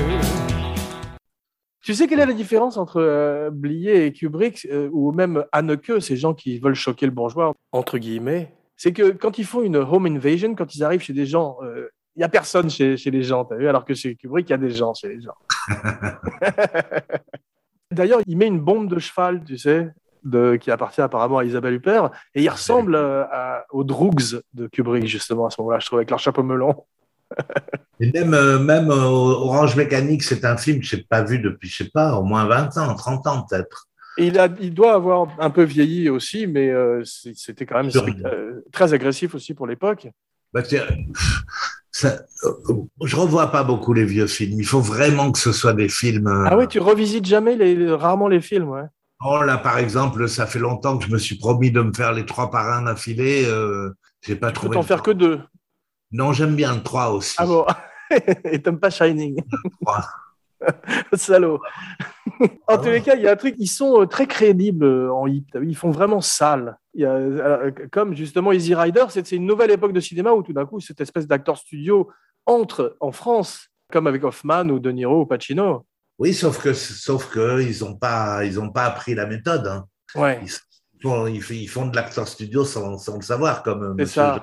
Tu 1.82 1.94
sais 1.94 2.06
quelle 2.06 2.20
est 2.20 2.26
la 2.26 2.32
différence 2.32 2.76
entre 2.76 3.00
euh, 3.00 3.50
Blier 3.50 4.06
et 4.06 4.12
Kubrick, 4.12 4.68
euh, 4.70 4.88
ou 4.92 5.10
même 5.10 5.44
Haneke, 5.50 6.00
ces 6.00 6.16
gens 6.16 6.32
qui 6.32 6.60
veulent 6.60 6.76
choquer 6.76 7.06
le 7.06 7.12
bourgeois, 7.12 7.54
entre 7.72 7.98
guillemets 7.98 8.54
C'est 8.76 8.92
que 8.92 9.10
quand 9.10 9.38
ils 9.38 9.44
font 9.44 9.62
une 9.62 9.76
home 9.76 10.06
invasion, 10.06 10.54
quand 10.54 10.76
ils 10.76 10.84
arrivent 10.84 11.02
chez 11.02 11.12
des 11.12 11.26
gens, 11.26 11.56
euh, 11.64 11.88
il 12.16 12.20
n'y 12.20 12.24
a 12.24 12.28
personne 12.28 12.70
chez, 12.70 12.96
chez 12.96 13.10
les 13.10 13.22
gens, 13.22 13.44
t'as 13.44 13.56
vu 13.56 13.68
Alors 13.68 13.84
que 13.84 13.92
chez 13.94 14.14
Kubrick, 14.16 14.48
il 14.48 14.52
y 14.52 14.54
a 14.54 14.58
des 14.58 14.70
gens 14.70 14.94
chez 14.94 15.08
les 15.08 15.20
gens. 15.20 15.34
D'ailleurs, 17.90 18.20
il 18.26 18.36
met 18.36 18.46
une 18.46 18.60
bombe 18.60 18.88
de 18.88 18.98
cheval, 18.98 19.44
tu 19.44 19.58
sais, 19.58 19.90
de, 20.24 20.56
qui 20.56 20.70
appartient 20.70 21.00
apparemment 21.02 21.38
à 21.38 21.44
Isabelle 21.44 21.74
Huppert, 21.74 22.10
et 22.34 22.42
il 22.42 22.48
ressemble 22.48 22.94
euh, 22.94 23.24
à- 23.30 23.64
aux 23.70 23.84
Droogs 23.84 24.40
de 24.54 24.66
Kubrick, 24.66 25.06
justement, 25.06 25.46
à 25.46 25.50
ce 25.50 25.60
moment-là, 25.60 25.78
je 25.78 25.86
trouve, 25.86 25.98
avec 25.98 26.10
leur 26.10 26.18
chapeau 26.18 26.42
melon. 26.42 26.84
Et 28.00 28.12
même, 28.12 28.34
euh, 28.34 28.58
même 28.58 28.90
euh, 28.90 29.04
Orange 29.04 29.74
Mécanique, 29.76 30.22
c'est 30.22 30.44
un 30.44 30.56
film 30.56 30.80
que 30.80 30.86
je 30.86 30.96
n'ai 30.96 31.02
pas 31.02 31.22
vu 31.22 31.38
depuis, 31.38 31.68
je 31.68 31.84
sais 31.84 31.90
pas, 31.90 32.16
au 32.16 32.22
moins 32.22 32.46
20 32.46 32.76
ans, 32.78 32.94
30 32.94 33.26
ans 33.26 33.46
peut-être. 33.48 33.88
Il, 34.18 34.38
a, 34.38 34.48
il 34.60 34.72
doit 34.74 34.94
avoir 34.94 35.28
un 35.38 35.50
peu 35.50 35.62
vieilli 35.62 36.08
aussi, 36.08 36.46
mais 36.46 36.70
euh, 36.70 37.02
c'était 37.04 37.66
quand 37.66 37.82
même 37.82 37.90
très 38.72 38.94
agressif 38.94 39.34
aussi 39.34 39.54
pour 39.54 39.66
l'époque. 39.66 40.08
Bah, 40.52 40.62
ça, 41.98 42.18
euh, 42.44 42.50
je 43.04 43.16
revois 43.16 43.50
pas 43.50 43.64
beaucoup 43.64 43.92
les 43.94 44.04
vieux 44.04 44.26
films. 44.26 44.60
Il 44.60 44.66
faut 44.66 44.80
vraiment 44.80 45.32
que 45.32 45.38
ce 45.38 45.52
soit 45.52 45.72
des 45.72 45.88
films. 45.88 46.26
euh, 46.26 46.44
Ah 46.50 46.56
oui, 46.58 46.68
tu 46.68 46.78
revisites 46.78 47.24
jamais 47.24 47.56
les, 47.56 47.74
les- 47.74 47.90
rarement 47.92 48.28
les 48.28 48.40
films, 48.42 48.68
ouais. 48.68 48.82
Oh 49.24 49.40
là, 49.42 49.56
par 49.56 49.78
exemple, 49.78 50.28
ça 50.28 50.46
fait 50.46 50.58
longtemps 50.58 50.98
que 50.98 51.06
je 51.06 51.10
me 51.10 51.16
suis 51.16 51.38
promis 51.38 51.70
de 51.70 51.80
me 51.80 51.92
faire 51.94 52.12
les 52.12 52.26
trois 52.26 52.50
parrains 52.50 52.82
d'affilée. 52.82 53.44
Euh, 53.46 53.94
j'ai 54.20 54.36
pas 54.36 54.48
Tu 54.48 54.54
peux 54.54 54.60
trouvé. 54.60 54.74
t'en 54.74 54.80
le 54.82 54.86
faire 54.86 55.02
que 55.02 55.10
deux. 55.12 55.40
Non, 56.12 56.32
j'aime 56.34 56.54
bien 56.54 56.74
le 56.74 56.82
3 56.82 57.10
aussi. 57.12 57.34
Ah 57.38 57.46
bon 57.46 57.64
Et 58.44 58.60
t'aimes 58.62 58.78
pas 58.78 58.90
Shining 58.90 59.42
Trois. 59.80 60.04
Salaud. 61.14 61.60
en 62.40 62.46
Ah 62.66 62.78
tous 62.78 62.88
les 62.90 63.00
cas, 63.02 63.14
il 63.14 63.22
y 63.22 63.28
a 63.28 63.32
un 63.32 63.36
truc, 63.36 63.54
ils 63.58 63.66
sont 63.68 64.02
euh, 64.02 64.06
très 64.06 64.26
crédibles 64.26 64.84
euh, 64.84 65.12
en 65.12 65.26
hip. 65.26 65.46
Ils 65.62 65.76
font 65.76 65.90
vraiment 65.90 66.20
sale. 66.20 66.76
Il 66.94 67.02
y 67.02 67.04
a, 67.04 67.12
euh, 67.12 67.70
comme 67.92 68.14
justement 68.14 68.52
Easy 68.52 68.74
Rider, 68.74 69.04
c'est 69.08 69.30
une 69.32 69.46
nouvelle 69.46 69.70
époque 69.70 69.92
de 69.92 70.00
cinéma 70.00 70.32
où 70.32 70.42
tout 70.42 70.52
d'un 70.52 70.66
coup, 70.66 70.80
cette 70.80 71.00
espèce 71.00 71.26
d'acteur 71.26 71.56
studio 71.58 72.08
entre 72.46 72.96
en 73.00 73.12
France, 73.12 73.68
comme 73.92 74.06
avec 74.06 74.22
Hoffman 74.24 74.68
ou 74.68 74.78
De 74.78 74.90
Niro 74.90 75.22
ou 75.22 75.26
Pacino. 75.26 75.86
Oui, 76.18 76.32
sauf 76.32 76.62
que, 76.62 76.72
sauf 76.72 77.30
que 77.30 77.60
ils 77.60 77.84
n'ont 77.84 77.96
pas, 77.96 78.44
ils 78.44 78.58
ont 78.58 78.70
pas 78.70 78.84
appris 78.84 79.14
la 79.14 79.26
méthode. 79.26 79.66
hein. 79.66 79.86
Ouais, 80.14 80.40
Ils 80.42 81.02
font, 81.02 81.26
ils, 81.26 81.42
ils 81.50 81.68
font 81.68 81.86
de 81.86 81.94
l'acteur 81.94 82.26
studio 82.26 82.64
sans, 82.64 82.96
sans 82.96 83.16
le 83.16 83.22
savoir, 83.22 83.62
comme 83.62 83.94
c'est 83.98 84.02
Monsieur 84.02 84.22
ça. 84.22 84.34
Jean- 84.36 84.42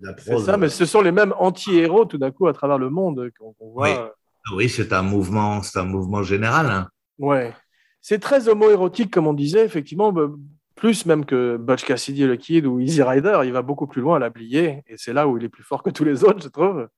de 0.00 0.06
la 0.06 0.12
prose. 0.12 0.44
ça, 0.44 0.56
mais 0.58 0.68
ce 0.68 0.84
sont 0.84 1.00
les 1.00 1.10
mêmes 1.12 1.32
anti-héros 1.38 2.04
tout 2.04 2.18
d'un 2.18 2.30
coup 2.30 2.46
à 2.46 2.52
travers 2.52 2.76
le 2.76 2.90
monde 2.90 3.30
qu'on 3.38 3.54
qu'on 3.54 3.70
voit. 3.72 3.88
Oui. 3.88 4.08
Oui, 4.54 4.68
c'est 4.68 4.92
un 4.92 5.02
mouvement, 5.02 5.62
c'est 5.62 5.78
un 5.78 5.84
mouvement 5.84 6.22
général. 6.22 6.66
hein. 6.66 6.88
Ouais. 7.18 7.54
C'est 8.00 8.20
très 8.20 8.48
homo-érotique, 8.48 9.10
comme 9.10 9.26
on 9.26 9.34
disait, 9.34 9.64
effectivement, 9.64 10.12
bah, 10.12 10.28
plus 10.76 11.04
même 11.06 11.24
que 11.24 11.56
Butch 11.56 11.84
Cassidy 11.84 12.22
et 12.22 12.26
le 12.26 12.36
Kid 12.36 12.64
ou 12.66 12.80
Easy 12.80 13.02
Rider. 13.02 13.40
Il 13.44 13.52
va 13.52 13.62
beaucoup 13.62 13.86
plus 13.86 14.00
loin 14.00 14.16
à 14.16 14.18
l'habiller, 14.20 14.82
et 14.86 14.94
c'est 14.96 15.12
là 15.12 15.26
où 15.26 15.36
il 15.36 15.44
est 15.44 15.48
plus 15.48 15.64
fort 15.64 15.82
que 15.82 15.90
tous 15.90 16.04
les 16.04 16.24
autres, 16.24 16.42
je 16.42 16.48
trouve. 16.48 16.88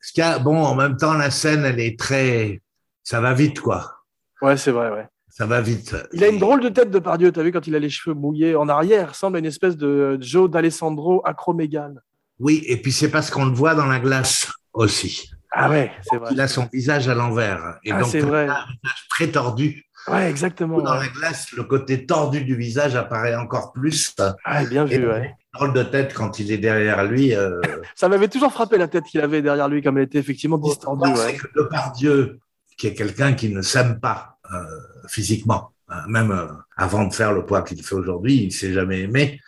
Ce 0.00 0.12
qu'il 0.12 0.20
y 0.20 0.26
a, 0.26 0.38
bon, 0.38 0.56
en 0.56 0.74
même 0.74 0.96
temps, 0.96 1.14
la 1.14 1.30
scène, 1.30 1.64
elle 1.64 1.80
est 1.80 1.98
très, 1.98 2.60
ça 3.02 3.20
va 3.20 3.32
vite, 3.34 3.60
quoi. 3.60 3.96
Ouais, 4.42 4.56
c'est 4.56 4.72
vrai, 4.72 4.90
ouais. 4.90 5.06
Ça 5.28 5.46
va 5.46 5.62
vite. 5.62 5.96
Il 6.12 6.22
a 6.22 6.28
une 6.28 6.38
drôle 6.38 6.60
de 6.60 6.68
tête 6.68 6.90
de 6.90 6.98
Pardieu, 6.98 7.32
t'as 7.32 7.42
vu, 7.42 7.52
quand 7.52 7.66
il 7.66 7.74
a 7.74 7.78
les 7.78 7.88
cheveux 7.88 8.14
mouillés 8.14 8.54
en 8.54 8.68
arrière, 8.68 9.10
ressemble 9.10 9.36
à 9.36 9.38
une 9.38 9.46
espèce 9.46 9.78
de 9.78 10.18
Joe 10.20 10.50
d'Alessandro 10.50 11.22
acromégane. 11.24 12.00
Oui, 12.38 12.62
et 12.66 12.76
puis 12.76 12.92
c'est 12.92 13.10
parce 13.10 13.30
qu'on 13.30 13.46
le 13.46 13.54
voit 13.54 13.74
dans 13.74 13.86
la 13.86 13.98
glace 13.98 14.52
aussi. 14.74 15.30
Ah 15.54 15.68
ouais, 15.70 15.92
c'est 16.08 16.16
vrai. 16.16 16.30
Il 16.32 16.40
a 16.40 16.48
son 16.48 16.68
visage 16.72 17.08
à 17.08 17.14
l'envers. 17.14 17.78
Et 17.84 17.92
Ah, 17.92 18.00
donc, 18.00 18.08
c'est 18.08 18.20
comme 18.20 18.30
vrai. 18.30 18.46
il 18.46 18.50
a 18.50 18.54
un 18.54 18.66
visage 18.66 19.06
très 19.10 19.26
tordu. 19.28 19.84
Ouais, 20.08 20.28
exactement. 20.28 20.80
Dans 20.80 20.92
Ouais, 20.98 21.06
la 21.06 21.08
glace, 21.12 21.52
le 21.52 21.62
côté 21.64 22.06
tordu 22.06 22.42
du 22.42 22.56
visage 22.56 22.96
apparaît 22.96 23.36
encore 23.36 23.72
plus. 23.72 24.14
Ouais, 24.50 24.66
bien 24.68 24.86
Et 24.86 24.98
vu, 24.98 25.06
ouais. 25.08 25.34
drôle 25.54 25.72
de 25.74 25.82
tête 25.84 26.12
quand 26.14 26.38
il 26.40 26.50
est 26.50 26.58
derrière 26.58 27.04
lui. 27.04 27.34
euh, 27.36 27.60
Ça 27.94 28.08
m'avait 28.08 28.28
toujours 28.28 28.52
frappé 28.52 28.78
la 28.78 28.88
tête 28.88 29.04
qu'il 29.04 29.20
avait 29.20 29.42
derrière 29.42 29.68
lui, 29.68 29.80
comme 29.82 29.98
elle 29.98 30.04
était 30.04 30.18
effectivement 30.18 30.58
distendue. 30.58 31.08
c'est 31.14 31.36
que 31.36 31.46
Depardieu, 31.54 32.40
qui 32.76 32.88
est 32.88 32.94
quelqu'un 32.94 33.34
qui 33.34 33.50
ne 33.50 33.62
s'aime 33.62 34.00
pas 34.00 34.38
euh, 34.52 34.64
physiquement, 35.06 35.70
hein, 35.88 36.02
même 36.08 36.32
euh, 36.32 36.46
avant 36.76 37.04
de 37.04 37.14
faire 37.14 37.32
le 37.32 37.44
poids 37.46 37.62
qu'il 37.62 37.80
fait 37.84 37.94
aujourd'hui, 37.94 38.44
il 38.44 38.52
s'est 38.52 38.72
jamais 38.72 39.02
aimé. 39.02 39.40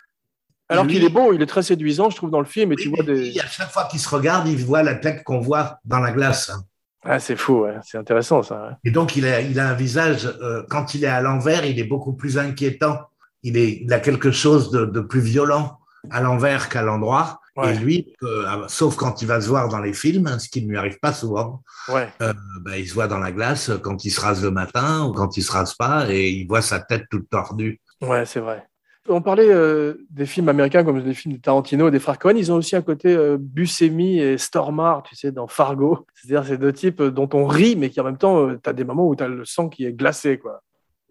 Alors 0.69 0.87
qu'il 0.87 1.03
est 1.03 1.09
beau, 1.09 1.31
il 1.33 1.41
est 1.41 1.45
très 1.45 1.61
séduisant, 1.63 2.09
je 2.09 2.15
trouve, 2.15 2.31
dans 2.31 2.39
le 2.39 2.45
film, 2.45 2.71
et 2.71 2.75
Oui, 2.75 2.81
tu 2.83 2.89
vois 2.89 3.03
des. 3.03 3.29
lui, 3.31 3.39
à 3.39 3.45
chaque 3.47 3.69
fois 3.71 3.85
qu'il 3.85 3.99
se 3.99 4.09
regarde, 4.09 4.47
il 4.47 4.63
voit 4.65 4.81
la 4.83 4.95
tête 4.95 5.23
qu'on 5.23 5.39
voit 5.39 5.79
dans 5.85 5.99
la 5.99 6.11
glace. 6.11 6.49
hein. 6.49 6.63
Ah, 7.07 7.19
c'est 7.19 7.35
fou, 7.35 7.61
ouais. 7.61 7.75
c'est 7.83 7.99
intéressant 7.99 8.41
ça. 8.41 8.55
ouais. 8.63 8.73
Et 8.83 8.89
donc, 8.91 9.15
il 9.15 9.27
a, 9.27 9.39
il 9.41 9.59
a 9.59 9.69
un 9.69 9.73
visage, 9.75 10.25
euh, 10.41 10.63
quand 10.69 10.95
il 10.95 11.03
est 11.03 11.07
à 11.07 11.21
l'envers, 11.21 11.63
il 11.65 11.77
est 11.79 11.83
beaucoup 11.83 12.13
plus 12.13 12.39
inquiétant. 12.39 12.97
Il, 13.43 13.57
est, 13.57 13.81
il 13.83 13.93
a 13.93 13.99
quelque 13.99 14.31
chose 14.31 14.71
de, 14.71 14.85
de 14.85 15.01
plus 15.01 15.19
violent 15.21 15.77
à 16.09 16.19
l'envers 16.21 16.67
qu'à 16.67 16.81
l'endroit. 16.81 17.39
Ouais. 17.57 17.75
Et 17.75 17.77
lui, 17.77 18.13
euh, 18.23 18.67
sauf 18.67 18.95
quand 18.95 19.21
il 19.21 19.27
va 19.27 19.39
se 19.39 19.47
voir 19.47 19.69
dans 19.69 19.79
les 19.79 19.93
films, 19.93 20.39
ce 20.39 20.49
qui 20.49 20.65
ne 20.65 20.69
lui 20.71 20.77
arrive 20.77 20.97
pas 20.99 21.13
souvent, 21.13 21.61
Ouais. 21.89 22.09
euh, 22.23 22.33
bah, 22.61 22.77
il 22.79 22.87
se 22.89 22.93
voit 22.95 23.07
dans 23.07 23.19
la 23.19 23.31
glace 23.31 23.69
quand 23.83 24.03
il 24.03 24.09
se 24.09 24.19
rase 24.19 24.43
le 24.43 24.49
matin 24.51 25.05
ou 25.05 25.13
quand 25.13 25.37
il 25.37 25.43
se 25.43 25.51
rase 25.51 25.75
pas 25.75 26.07
et 26.11 26.29
il 26.31 26.47
voit 26.47 26.63
sa 26.63 26.79
tête 26.79 27.03
toute 27.11 27.29
tordue. 27.29 27.79
Ouais, 28.01 28.25
c'est 28.25 28.39
vrai. 28.41 28.67
On 29.07 29.21
parlait 29.21 29.51
euh, 29.51 30.05
des 30.09 30.25
films 30.25 30.49
américains 30.49 30.83
comme 30.83 31.01
des 31.01 31.13
films 31.13 31.35
de 31.35 31.41
Tarantino 31.41 31.87
et 31.87 31.91
des 31.91 31.99
frères 31.99 32.17
Cohen. 32.17 32.35
Ils 32.35 32.51
ont 32.51 32.55
aussi 32.55 32.75
un 32.75 32.81
côté 32.81 33.15
euh, 33.15 33.37
Buscemi 33.39 34.19
et 34.19 34.37
Stormare, 34.37 35.03
tu 35.03 35.15
sais, 35.15 35.31
dans 35.31 35.47
Fargo. 35.47 36.07
C'est-à-dire 36.15 36.47
ces 36.47 36.57
deux 36.57 36.73
types 36.73 37.01
euh, 37.01 37.11
dont 37.11 37.29
on 37.33 37.45
rit, 37.45 37.75
mais 37.75 37.89
qui 37.89 38.01
en 38.01 38.05
même 38.05 38.17
temps, 38.17 38.49
tu 38.55 38.69
as 38.69 38.73
des 38.73 38.83
moments 38.83 39.07
où 39.07 39.15
tu 39.15 39.23
as 39.23 39.27
le 39.27 39.45
sang 39.45 39.69
qui 39.69 39.85
est 39.85 39.93
glacé. 39.93 40.39
Quoi. 40.39 40.61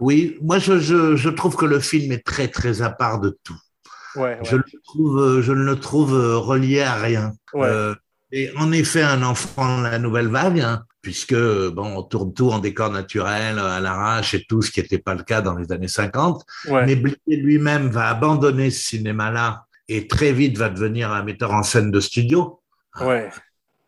Oui, 0.01 0.37
moi 0.43 0.59
je, 0.59 0.79
je, 0.79 1.17
je 1.17 1.29
trouve 1.31 1.57
que 1.57 1.67
le 1.67 1.79
film 1.79 2.13
est 2.13 2.25
très 2.25 2.49
très 2.49 2.83
à 2.83 2.91
part 2.91 3.21
de 3.21 3.39
tout. 3.45 3.59
Ouais, 4.17 4.23
ouais. 4.23 4.39
Je, 4.43 4.57
le 4.57 4.65
trouve, 4.85 5.21
euh, 5.21 5.43
je 5.43 5.53
ne 5.53 5.65
le 5.65 5.77
trouve 5.79 6.15
euh, 6.15 6.37
relié 6.37 6.81
à 6.81 6.95
rien. 6.95 7.33
Ouais. 7.53 7.67
Euh, 7.67 7.95
et 8.33 8.51
en 8.57 8.73
effet, 8.73 9.03
un 9.03 9.23
enfant 9.23 9.79
de 9.79 9.85
la 9.85 9.99
nouvelle 9.99 10.29
vague, 10.29 10.61
hein, 10.61 10.85
puisque 11.05 11.35
bon, 11.35 11.99
on 11.99 12.03
tourne 12.03 12.33
tout 12.33 12.51
en 12.51 12.59
décor 12.59 12.91
naturel, 12.91 13.59
à 13.59 13.79
l'arrache 13.79 14.33
et 14.33 14.45
tout, 14.49 14.63
ce 14.63 14.71
qui 14.71 14.81
n'était 14.81 14.99
pas 14.99 15.15
le 15.15 15.23
cas 15.23 15.43
dans 15.43 15.55
les 15.55 15.71
années 15.71 15.87
50. 15.87 16.45
Ouais. 16.71 16.87
Mais 16.87 16.97
Blier 16.97 17.37
lui-même 17.37 17.89
va 17.89 18.09
abandonner 18.09 18.71
ce 18.71 18.89
cinéma-là 18.89 19.67
et 19.87 20.09
très 20.09 20.33
vite 20.33 20.57
va 20.57 20.71
devenir 20.71 21.13
un 21.13 21.23
metteur 21.23 21.53
en 21.53 21.63
scène 21.63 21.91
de 21.91 22.01
studio. 22.01 22.61
ouais. 23.01 23.31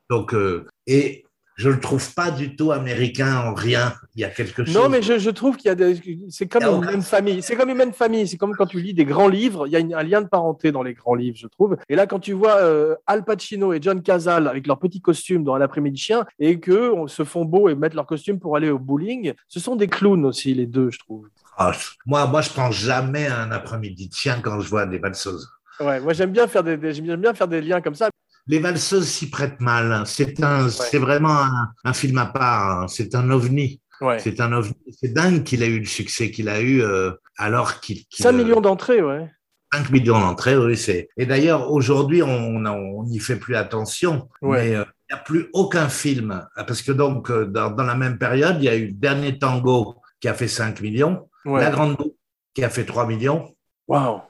Donc, 0.09 0.35
euh, 0.35 0.65
et 0.87 1.26
je 1.57 1.71
le 1.71 1.81
trouve 1.81 2.13
pas 2.15 2.31
du 2.31 2.55
tout 2.55 2.71
américain 2.73 3.39
en 3.39 3.55
rien. 3.55 3.95
Il 4.15 4.21
y 4.21 4.25
a 4.25 4.29
quelque 4.31 4.65
chose. 4.65 4.75
Non, 4.75 4.89
mais 4.89 5.01
je, 5.03 5.19
je 5.19 5.31
trouve 5.31 5.57
qu'il 5.57 5.69
y 5.69 5.73
a 5.73 5.75
des. 5.75 6.01
C'est 6.29 6.47
comme 6.47 6.63
une 6.65 6.85
même 6.85 7.03
famille. 7.03 7.43
C'est 7.43 7.57
comme 7.57 7.71
une 7.71 7.77
même 7.77 7.93
famille. 7.95 8.29
C'est 8.29 8.37
comme 8.37 8.55
quand 8.55 8.67
tu 8.67 8.81
lis 8.81 8.93
des 8.95 9.05
grands 9.07 9.29
livres. 9.29 9.67
Il 9.67 9.73
y 9.73 9.77
a 9.77 9.79
une- 9.81 9.95
un 9.95 10.03
lien 10.03 10.21
de 10.21 10.29
parenté 10.29 10.71
dans 10.71 10.83
les 10.83 10.93
grands 10.95 11.15
livres, 11.15 11.37
je 11.41 11.47
trouve. 11.47 11.77
Et 11.89 11.97
là, 11.97 12.07
quand 12.07 12.19
tu 12.21 12.33
vois 12.33 12.57
euh, 12.57 12.95
Al 13.07 13.25
Pacino 13.25 13.73
et 13.73 13.79
John 13.81 14.03
Cazale 14.03 14.49
avec 14.49 14.67
leurs 14.67 14.79
petits 14.79 15.01
costumes 15.01 15.45
dans 15.45 15.57
l'après-midi 15.57 15.99
chien 16.01 16.25
et 16.39 16.61
on 16.95 17.07
se 17.07 17.25
font 17.25 17.45
beaux 17.45 17.69
et 17.69 17.75
mettent 17.75 17.95
leurs 17.95 18.07
costumes 18.07 18.39
pour 18.39 18.57
aller 18.57 18.71
au 18.71 18.79
bowling, 18.79 19.33
ce 19.49 19.59
sont 19.61 19.77
des 19.77 19.89
clowns 19.89 20.25
aussi, 20.27 20.53
les 20.55 20.67
deux, 20.67 20.91
je 20.91 20.99
trouve. 20.99 21.27
Ah, 21.57 21.73
moi, 22.05 22.27
moi, 22.27 22.43
je 22.43 22.51
pense 22.51 22.75
jamais 22.75 23.27
un 23.29 23.51
après-midi 23.51 24.11
chien 24.13 24.41
quand 24.43 24.61
je 24.61 24.69
vois 24.69 24.85
des 24.85 24.99
valseuses. 24.99 25.49
Ouais, 25.81 26.01
moi 26.01 26.15
j'aime 26.15 26.33
bien 26.33 26.47
faire 26.47 26.63
des, 26.65 26.77
des- 26.79 26.95
j'aime 26.95 27.17
bien 27.17 27.35
faire 27.35 27.49
des 27.49 27.61
liens 27.61 27.81
comme 27.83 27.95
ça. 27.95 28.09
Les 28.49 28.59
valseuses 28.59 29.09
s'y 29.09 29.29
prêtent 29.31 29.61
mal. 29.61 30.03
C'est 30.07 30.43
un, 30.43 30.69
c'est 30.69 30.99
vraiment 30.99 31.37
un, 31.43 31.69
un 31.85 31.93
film 31.93 32.19
à 32.19 32.27
part. 32.27 32.81
hein. 32.83 32.89
C'est 32.89 33.15
un 33.15 33.31
ovni. 33.31 33.81
Ouais. 34.01 34.19
C'est 34.19 34.41
un 34.41 34.53
ovni. 34.53 34.75
C'est 35.01 35.13
dingue 35.13 35.43
qu'il 35.43 35.63
a 35.63 35.67
eu 35.67 35.79
le 35.81 35.85
succès 35.87 36.31
qu'il 36.31 36.49
a 36.49 36.61
eu 36.61 36.83
euh, 36.83 37.11
alors 37.39 37.81
qu'il. 37.81 38.05
qu'il, 38.07 38.23
5 38.23 38.29
euh, 38.31 38.33
millions 38.33 38.61
d'entrées, 38.61 39.03
ouais. 39.03 39.31
5 39.75 39.91
millions 39.91 40.21
d'entrées, 40.21 40.57
oui, 40.57 40.77
c'est. 40.77 41.09
Et 41.17 41.27
d'ailleurs, 41.27 41.73
aujourd'hui, 41.73 42.23
on 42.23 42.65
on 42.67 43.05
n'y 43.05 43.19
fait 43.19 43.37
plus 43.37 43.57
attention. 43.57 44.29
Ouais. 44.43 44.69
Mais 44.71 44.75
euh, 44.77 44.85
il 45.09 45.15
n'y 45.15 45.19
a 45.19 45.23
plus 45.23 45.49
aucun 45.53 45.89
film. 45.89 46.47
Parce 46.55 46.83
que 46.83 46.93
donc, 46.93 47.33
dans, 47.33 47.71
dans 47.71 47.85
la 47.85 47.95
même 47.97 48.17
période, 48.19 48.57
il 48.59 48.65
y 48.65 48.69
a 48.69 48.77
eu 48.77 48.87
le 48.87 48.93
Dernier 48.93 49.39
Tango 49.39 49.97
qui 50.21 50.29
a 50.29 50.35
fait 50.35 50.49
5 50.49 50.81
millions, 50.81 51.29
Ouais. 51.45 51.61
La 51.61 51.71
Grande 51.71 51.97
Boucle 51.97 52.15
qui 52.55 52.65
a 52.65 52.71
fait 52.71 52.85
3 52.85 53.07
millions 53.07 53.55
Waouh. 53.87 54.21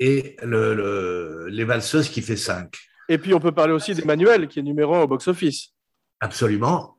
et 0.00 0.36
le, 0.42 0.74
le- 0.74 1.46
Les 1.50 1.64
Valseuses 1.64 2.08
qui 2.08 2.20
fait 2.22 2.36
5. 2.36 2.72
Et 3.08 3.18
puis 3.18 3.32
on 3.34 3.40
peut 3.40 3.52
parler 3.52 3.72
aussi 3.72 3.94
d'Emmanuel 3.94 4.48
qui 4.48 4.58
est 4.58 4.62
numéro 4.62 4.94
1 4.94 5.02
au 5.02 5.06
box-office. 5.06 5.74
Absolument. 6.20 6.98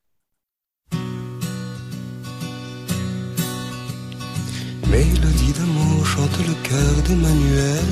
Mélodie 4.90 5.54
d'amour 5.54 6.06
chante 6.06 6.38
le 6.48 6.56
cœur 6.68 7.04
d'Emmanuel 7.08 7.90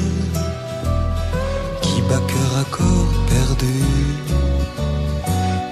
qui 1.82 2.02
bat 2.10 2.22
cœur 2.28 2.58
à 2.60 2.64
corps 2.76 3.14
perdu. 3.30 3.78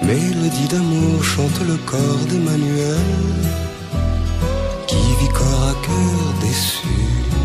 Mélodie 0.04 0.68
d'amour 0.68 1.24
chante 1.24 1.60
le 1.68 1.78
corps 1.78 2.26
d'Emmanuel 2.30 2.98
qui 4.86 4.98
vit 5.20 5.34
corps 5.34 5.70
à 5.70 5.74
cœur 5.84 6.42
déçu. 6.42 7.45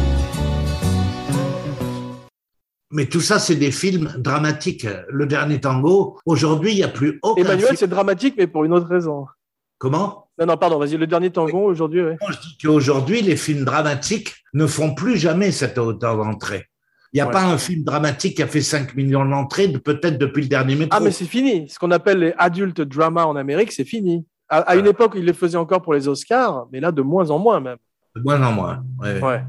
Mais 2.93 3.07
tout 3.07 3.21
ça, 3.21 3.39
c'est 3.39 3.55
des 3.57 3.71
films 3.71 4.13
dramatiques. 4.19 4.87
Le 5.09 5.27
Dernier 5.27 5.61
Tango, 5.61 6.19
aujourd'hui, 6.27 6.73
il 6.73 6.77
n'y 6.77 6.83
a 6.83 6.89
plus 6.89 7.19
aucun 7.23 7.43
Emmanuel, 7.43 7.77
c'est 7.77 7.87
dramatique, 7.89 8.35
mais 8.37 8.47
pour 8.49 8.65
une 8.65 8.73
autre 8.73 8.89
raison. 8.89 9.27
Comment? 9.79 10.29
Non, 10.39 10.47
non, 10.47 10.57
pardon, 10.57 10.79
vas-y, 10.79 10.97
le 10.97 11.07
dernier 11.07 11.31
tango 11.31 11.59
aujourd'hui, 11.59 12.03
ouais. 12.03 12.17
Je 12.29 12.33
dis 12.41 12.59
qu'aujourd'hui, 12.63 13.21
les 13.23 13.37
films 13.37 13.65
dramatiques 13.65 14.35
ne 14.55 14.67
font 14.67 14.95
plus 14.95 15.17
jamais 15.19 15.53
cette 15.53 15.79
hauteur 15.79 16.17
d'entrée. 16.17 16.67
Il 17.13 17.17
n'y 17.17 17.21
a 17.21 17.27
Ouais. 17.27 17.33
pas 17.33 17.45
un 17.45 17.59
film 17.59 17.85
dramatique 17.85 18.37
qui 18.37 18.43
a 18.43 18.47
fait 18.47 18.61
5 18.63 18.95
millions 18.95 19.25
d'entrées, 19.25 19.69
de- 19.69 19.79
peut-être 19.79 20.17
depuis 20.19 20.43
le 20.43 20.49
dernier 20.49 20.77
métro. 20.77 20.97
Ah, 20.97 21.01
mais 21.01 21.11
c'est 21.11 21.25
fini. 21.27 21.69
Ce 21.69 21.79
qu'on 21.79 21.91
appelle 21.91 22.19
les 22.21 22.35
adult 22.39 22.81
drama 22.81 23.27
en 23.27 23.37
Amérique, 23.37 23.73
c'est 23.73 23.85
fini. 23.85 24.25
À, 24.49 24.59
à 24.61 24.77
une 24.77 24.87
époque, 24.87 25.13
ils 25.17 25.25
les 25.25 25.33
faisaient 25.33 25.57
encore 25.59 25.83
pour 25.83 25.93
les 25.95 26.09
Oscars, 26.09 26.67
mais 26.73 26.81
là, 26.81 26.91
de 26.91 27.03
moins 27.03 27.31
en 27.31 27.39
moins 27.39 27.61
même. 27.61 27.79
De 28.17 28.23
moins 28.23 28.43
en 28.43 28.53
moins. 28.53 28.83
Ouais. 29.01 29.43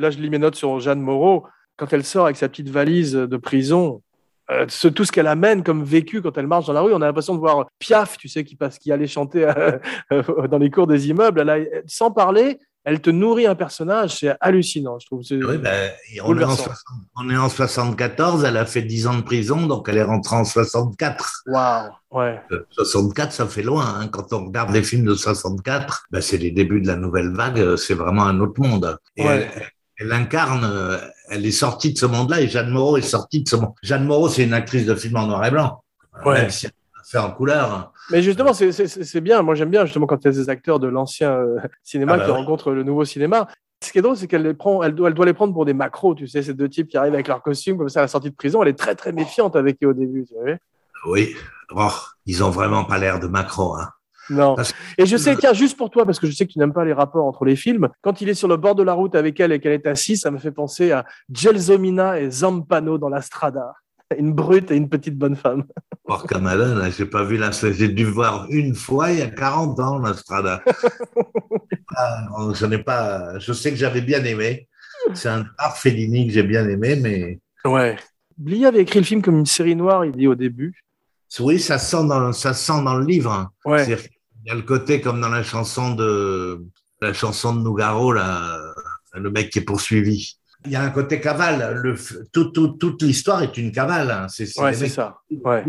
Là, 0.00 0.10
je 0.10 0.18
lis 0.18 0.30
mes 0.30 0.38
notes 0.38 0.54
sur 0.56 0.80
Jeanne 0.80 1.00
Moreau. 1.00 1.44
Quand 1.76 1.92
elle 1.92 2.04
sort 2.04 2.26
avec 2.26 2.36
sa 2.36 2.48
petite 2.48 2.68
valise 2.68 3.12
de 3.14 3.36
prison, 3.36 4.02
euh, 4.50 4.66
ce- 4.68 4.88
tout 4.88 5.04
ce 5.04 5.12
qu'elle 5.12 5.26
amène 5.26 5.62
comme 5.62 5.82
vécu 5.84 6.20
quand 6.20 6.36
elle 6.36 6.46
marche 6.46 6.66
dans 6.66 6.72
la 6.72 6.80
rue, 6.82 6.92
on 6.92 7.00
a 7.00 7.06
l'impression 7.06 7.34
de 7.34 7.40
voir 7.40 7.66
Piaf, 7.78 8.16
tu 8.18 8.28
sais, 8.28 8.44
qui, 8.44 8.56
passe, 8.56 8.78
qui 8.78 8.92
allait 8.92 9.06
chanter 9.06 9.44
euh, 9.44 9.78
euh, 10.12 10.22
dans 10.48 10.58
les 10.58 10.70
cours 10.70 10.86
des 10.86 11.08
immeubles. 11.08 11.40
Elle 11.40 11.50
a- 11.50 11.64
sans 11.86 12.10
parler, 12.10 12.58
elle 12.84 13.00
te 13.00 13.10
nourrit 13.10 13.46
un 13.46 13.54
personnage. 13.54 14.18
C'est 14.18 14.34
hallucinant, 14.40 14.98
je 14.98 15.06
trouve. 15.06 15.22
Oui, 15.30 15.56
ben, 15.58 15.90
on, 16.12 16.16
est 16.16 16.20
en 16.20 16.26
Bouleversant. 16.26 16.64
60 16.64 16.74
on 17.16 17.30
est 17.30 17.36
en 17.36 17.48
74, 17.48 18.44
elle 18.44 18.56
a 18.56 18.66
fait 18.66 18.82
10 18.82 19.06
ans 19.06 19.14
de 19.16 19.22
prison, 19.22 19.66
donc 19.66 19.88
elle 19.88 19.96
est 19.98 20.02
rentrée 20.02 20.36
en 20.36 20.44
64. 20.44 21.44
Waouh, 21.46 21.90
ouais. 22.10 22.40
Euh, 22.50 22.64
64, 22.72 23.32
ça 23.32 23.46
fait 23.46 23.62
loin. 23.62 23.86
hein. 24.00 24.08
Quand 24.08 24.32
on 24.32 24.46
regarde 24.46 24.72
les 24.72 24.82
films 24.82 25.04
de 25.06 25.14
64, 25.14 26.04
ben, 26.10 26.20
c'est 26.20 26.38
les 26.38 26.50
débuts 26.50 26.80
de 26.80 26.88
la 26.88 26.96
nouvelle 26.96 27.32
vague, 27.32 27.60
euh, 27.60 27.76
c'est 27.76 27.94
vraiment 27.94 28.24
un 28.24 28.40
autre 28.40 28.60
monde. 28.60 28.98
Et 29.16 29.24
Ouais. 29.24 29.48
elle, 29.54 29.62
elle 29.98 30.12
incarne, 30.12 30.64
euh, 30.64 30.98
elle 31.32 31.46
est 31.46 31.50
sortie 31.50 31.92
de 31.92 31.98
ce 31.98 32.06
monde-là 32.06 32.40
et 32.40 32.48
Jeanne 32.48 32.70
Moreau 32.70 32.96
est 32.96 33.02
sortie 33.02 33.42
de 33.42 33.48
ce 33.48 33.56
monde. 33.56 33.72
Jeanne 33.82 34.04
Moreau, 34.04 34.28
c'est 34.28 34.44
une 34.44 34.52
actrice 34.52 34.84
de 34.86 34.94
film 34.94 35.16
en 35.16 35.26
noir 35.26 35.44
et 35.44 35.50
blanc. 35.50 35.82
Ouais. 36.26 36.42
même 36.42 36.50
si 36.50 36.68
en 37.14 37.30
couleur. 37.30 37.92
Mais 38.10 38.22
justement, 38.22 38.52
c'est- 38.54 39.20
bien. 39.20 39.42
Moi, 39.42 39.54
j'aime 39.54 39.70
bien 39.70 39.84
justement 39.84 40.06
quand 40.06 40.16
il 40.24 40.24
y 40.24 40.28
a 40.28 40.32
des 40.32 40.48
acteurs 40.48 40.78
de 40.78 40.86
l'ancien 40.88 41.32
euh, 41.32 41.56
cinéma 41.82 42.12
Ah 42.14 42.18
bah 42.18 42.24
qui 42.24 42.30
oui. 42.30 42.36
rencontrent 42.36 42.70
le 42.72 42.84
nouveau 42.84 43.04
cinéma. 43.04 43.48
Ce 43.84 43.92
qui 43.92 43.98
est 43.98 44.02
drôle, 44.02 44.16
c'est 44.16 44.26
qu'elle 44.28 44.42
les 44.44 44.54
prend, 44.54 44.82
elle 44.82 44.94
doit, 44.94 45.08
elle 45.08 45.14
doit 45.14 45.26
les 45.26 45.32
prendre 45.34 45.52
pour 45.52 45.64
des 45.64 45.74
macros, 45.74 46.14
tu 46.14 46.26
sais, 46.28 46.42
ces 46.42 46.54
deux 46.54 46.68
types 46.68 46.88
qui 46.88 46.96
arrivent 46.96 47.14
avec 47.14 47.28
leur 47.28 47.42
costume 47.42 47.76
comme 47.76 47.88
ça 47.88 48.00
à 48.00 48.02
la 48.04 48.08
sortie 48.08 48.30
de 48.30 48.34
prison. 48.34 48.62
Elle 48.62 48.68
est 48.68 48.78
très 48.78 48.94
très 48.94 49.12
méfiante 49.12 49.56
avec 49.56 49.78
eux 49.82 49.88
au 49.88 49.92
début, 49.92 50.24
tu 50.24 50.34
sais. 50.44 50.58
Oui, 51.06 51.34
oh, 51.74 51.88
ils 52.26 52.44
ont 52.44 52.50
vraiment 52.50 52.84
pas 52.84 52.96
l'air 52.98 53.18
de 53.18 53.26
Macron. 53.26 53.76
Hein. 53.76 53.88
Non. 54.32 54.56
Et 54.98 55.06
je 55.06 55.16
sais, 55.16 55.36
tiens, 55.36 55.52
juste 55.52 55.76
pour 55.76 55.90
toi, 55.90 56.04
parce 56.04 56.18
que 56.18 56.26
je 56.26 56.32
sais 56.32 56.46
que 56.46 56.52
tu 56.52 56.58
n'aimes 56.58 56.72
pas 56.72 56.84
les 56.84 56.92
rapports 56.92 57.26
entre 57.26 57.44
les 57.44 57.56
films, 57.56 57.88
quand 58.00 58.20
il 58.20 58.28
est 58.28 58.34
sur 58.34 58.48
le 58.48 58.56
bord 58.56 58.74
de 58.74 58.82
la 58.82 58.92
route 58.94 59.14
avec 59.14 59.38
elle 59.40 59.52
et 59.52 59.60
qu'elle 59.60 59.72
est 59.72 59.86
assise, 59.86 60.20
ça 60.20 60.30
me 60.30 60.38
fait 60.38 60.52
penser 60.52 60.92
à 60.92 61.04
Gelsomina 61.32 62.20
et 62.20 62.30
Zampano 62.30 62.98
dans 62.98 63.08
la 63.08 63.22
Strada. 63.22 63.74
Une 64.18 64.32
brute 64.32 64.70
et 64.70 64.76
une 64.76 64.88
petite 64.90 65.16
bonne 65.16 65.36
femme. 65.36 65.64
Porca 66.04 66.38
j'ai 66.90 67.06
pas 67.06 67.24
vu 67.24 67.38
la, 67.38 67.50
j'ai 67.50 67.88
dû 67.88 68.04
voir 68.04 68.46
une 68.50 68.74
fois 68.74 69.10
il 69.10 69.18
y 69.20 69.22
a 69.22 69.28
40 69.30 69.80
ans 69.80 69.98
la 69.98 70.14
Strada. 70.14 70.62
Ah, 71.94 72.26
je 72.54 72.64
n'ai 72.66 72.78
pas, 72.78 73.38
je 73.38 73.52
sais 73.52 73.70
que 73.70 73.76
j'avais 73.76 74.00
bien 74.00 74.24
aimé. 74.24 74.66
C'est 75.14 75.28
un 75.28 75.44
art 75.58 75.76
Fellini 75.76 76.26
que 76.26 76.32
j'ai 76.32 76.42
bien 76.42 76.66
aimé, 76.68 76.96
mais 76.96 77.38
Ouais. 77.64 77.96
Blier 78.38 78.66
avait 78.66 78.80
écrit 78.80 78.98
le 79.00 79.04
film 79.04 79.22
comme 79.22 79.38
une 79.38 79.46
série 79.46 79.76
noire, 79.76 80.04
il 80.04 80.12
dit 80.12 80.26
au 80.26 80.34
début. 80.34 80.82
oui, 81.40 81.60
ça 81.60 81.78
sent 81.78 82.06
dans, 82.06 82.32
ça 82.32 82.54
sent 82.54 82.82
dans 82.82 82.96
le 82.96 83.04
livre. 83.04 83.30
hein. 83.32 83.50
Ouais. 83.64 83.84
Qu'il 84.42 84.48
y 84.48 84.50
a 84.50 84.54
le 84.54 84.62
côté 84.62 85.00
comme 85.00 85.20
dans 85.20 85.28
la 85.28 85.42
chanson 85.42 85.94
de, 85.94 86.64
la 87.00 87.12
chanson 87.12 87.54
de 87.54 87.60
Nougaro, 87.60 88.12
là, 88.12 88.58
le 89.14 89.30
mec 89.30 89.50
qui 89.50 89.60
est 89.60 89.64
poursuivi. 89.64 90.36
Il 90.64 90.72
y 90.72 90.76
a 90.76 90.82
un 90.82 90.90
côté 90.90 91.20
cavale. 91.20 91.74
Le, 91.82 91.96
tout, 92.32 92.46
tout- 92.50 92.68
toute 92.78 93.02
l'histoire 93.02 93.42
est 93.42 93.56
une 93.56 93.72
cavale. 93.72 94.10
hein. 94.10 94.26
C'est 94.28 94.46
Ouais, 94.60 94.72
ça. 94.74 95.18
Ouais. 95.44 95.64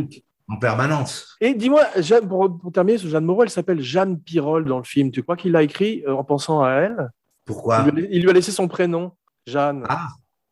en 0.47 0.57
permanence. 0.57 1.35
Et 1.41 1.53
dis-moi, 1.53 1.83
pour, 2.27 2.59
pour 2.59 2.71
terminer 2.71 2.97
sur 2.97 3.09
Jeanne 3.09 3.25
Moreau, 3.25 3.43
elle 3.43 3.49
s'appelle 3.49 3.81
Jeanne 3.81 4.19
Pirol 4.19 4.65
dans 4.65 4.77
le 4.77 4.83
film. 4.83 5.11
Tu 5.11 5.23
crois 5.23 5.35
qu'il 5.35 5.51
l'a 5.53 5.63
écrit 5.63 6.03
euh, 6.07 6.13
en 6.13 6.23
pensant 6.23 6.61
à 6.63 6.71
elle? 6.71 7.09
Pourquoi? 7.45 7.85
Il, 7.87 7.93
lui 7.93 8.05
a, 8.05 8.09
il 8.11 8.21
lui 8.23 8.29
a 8.29 8.33
laissé 8.33 8.51
son 8.51 8.67
prénom, 8.67 9.13
Jeanne. 9.47 9.83
ah, 9.89 10.07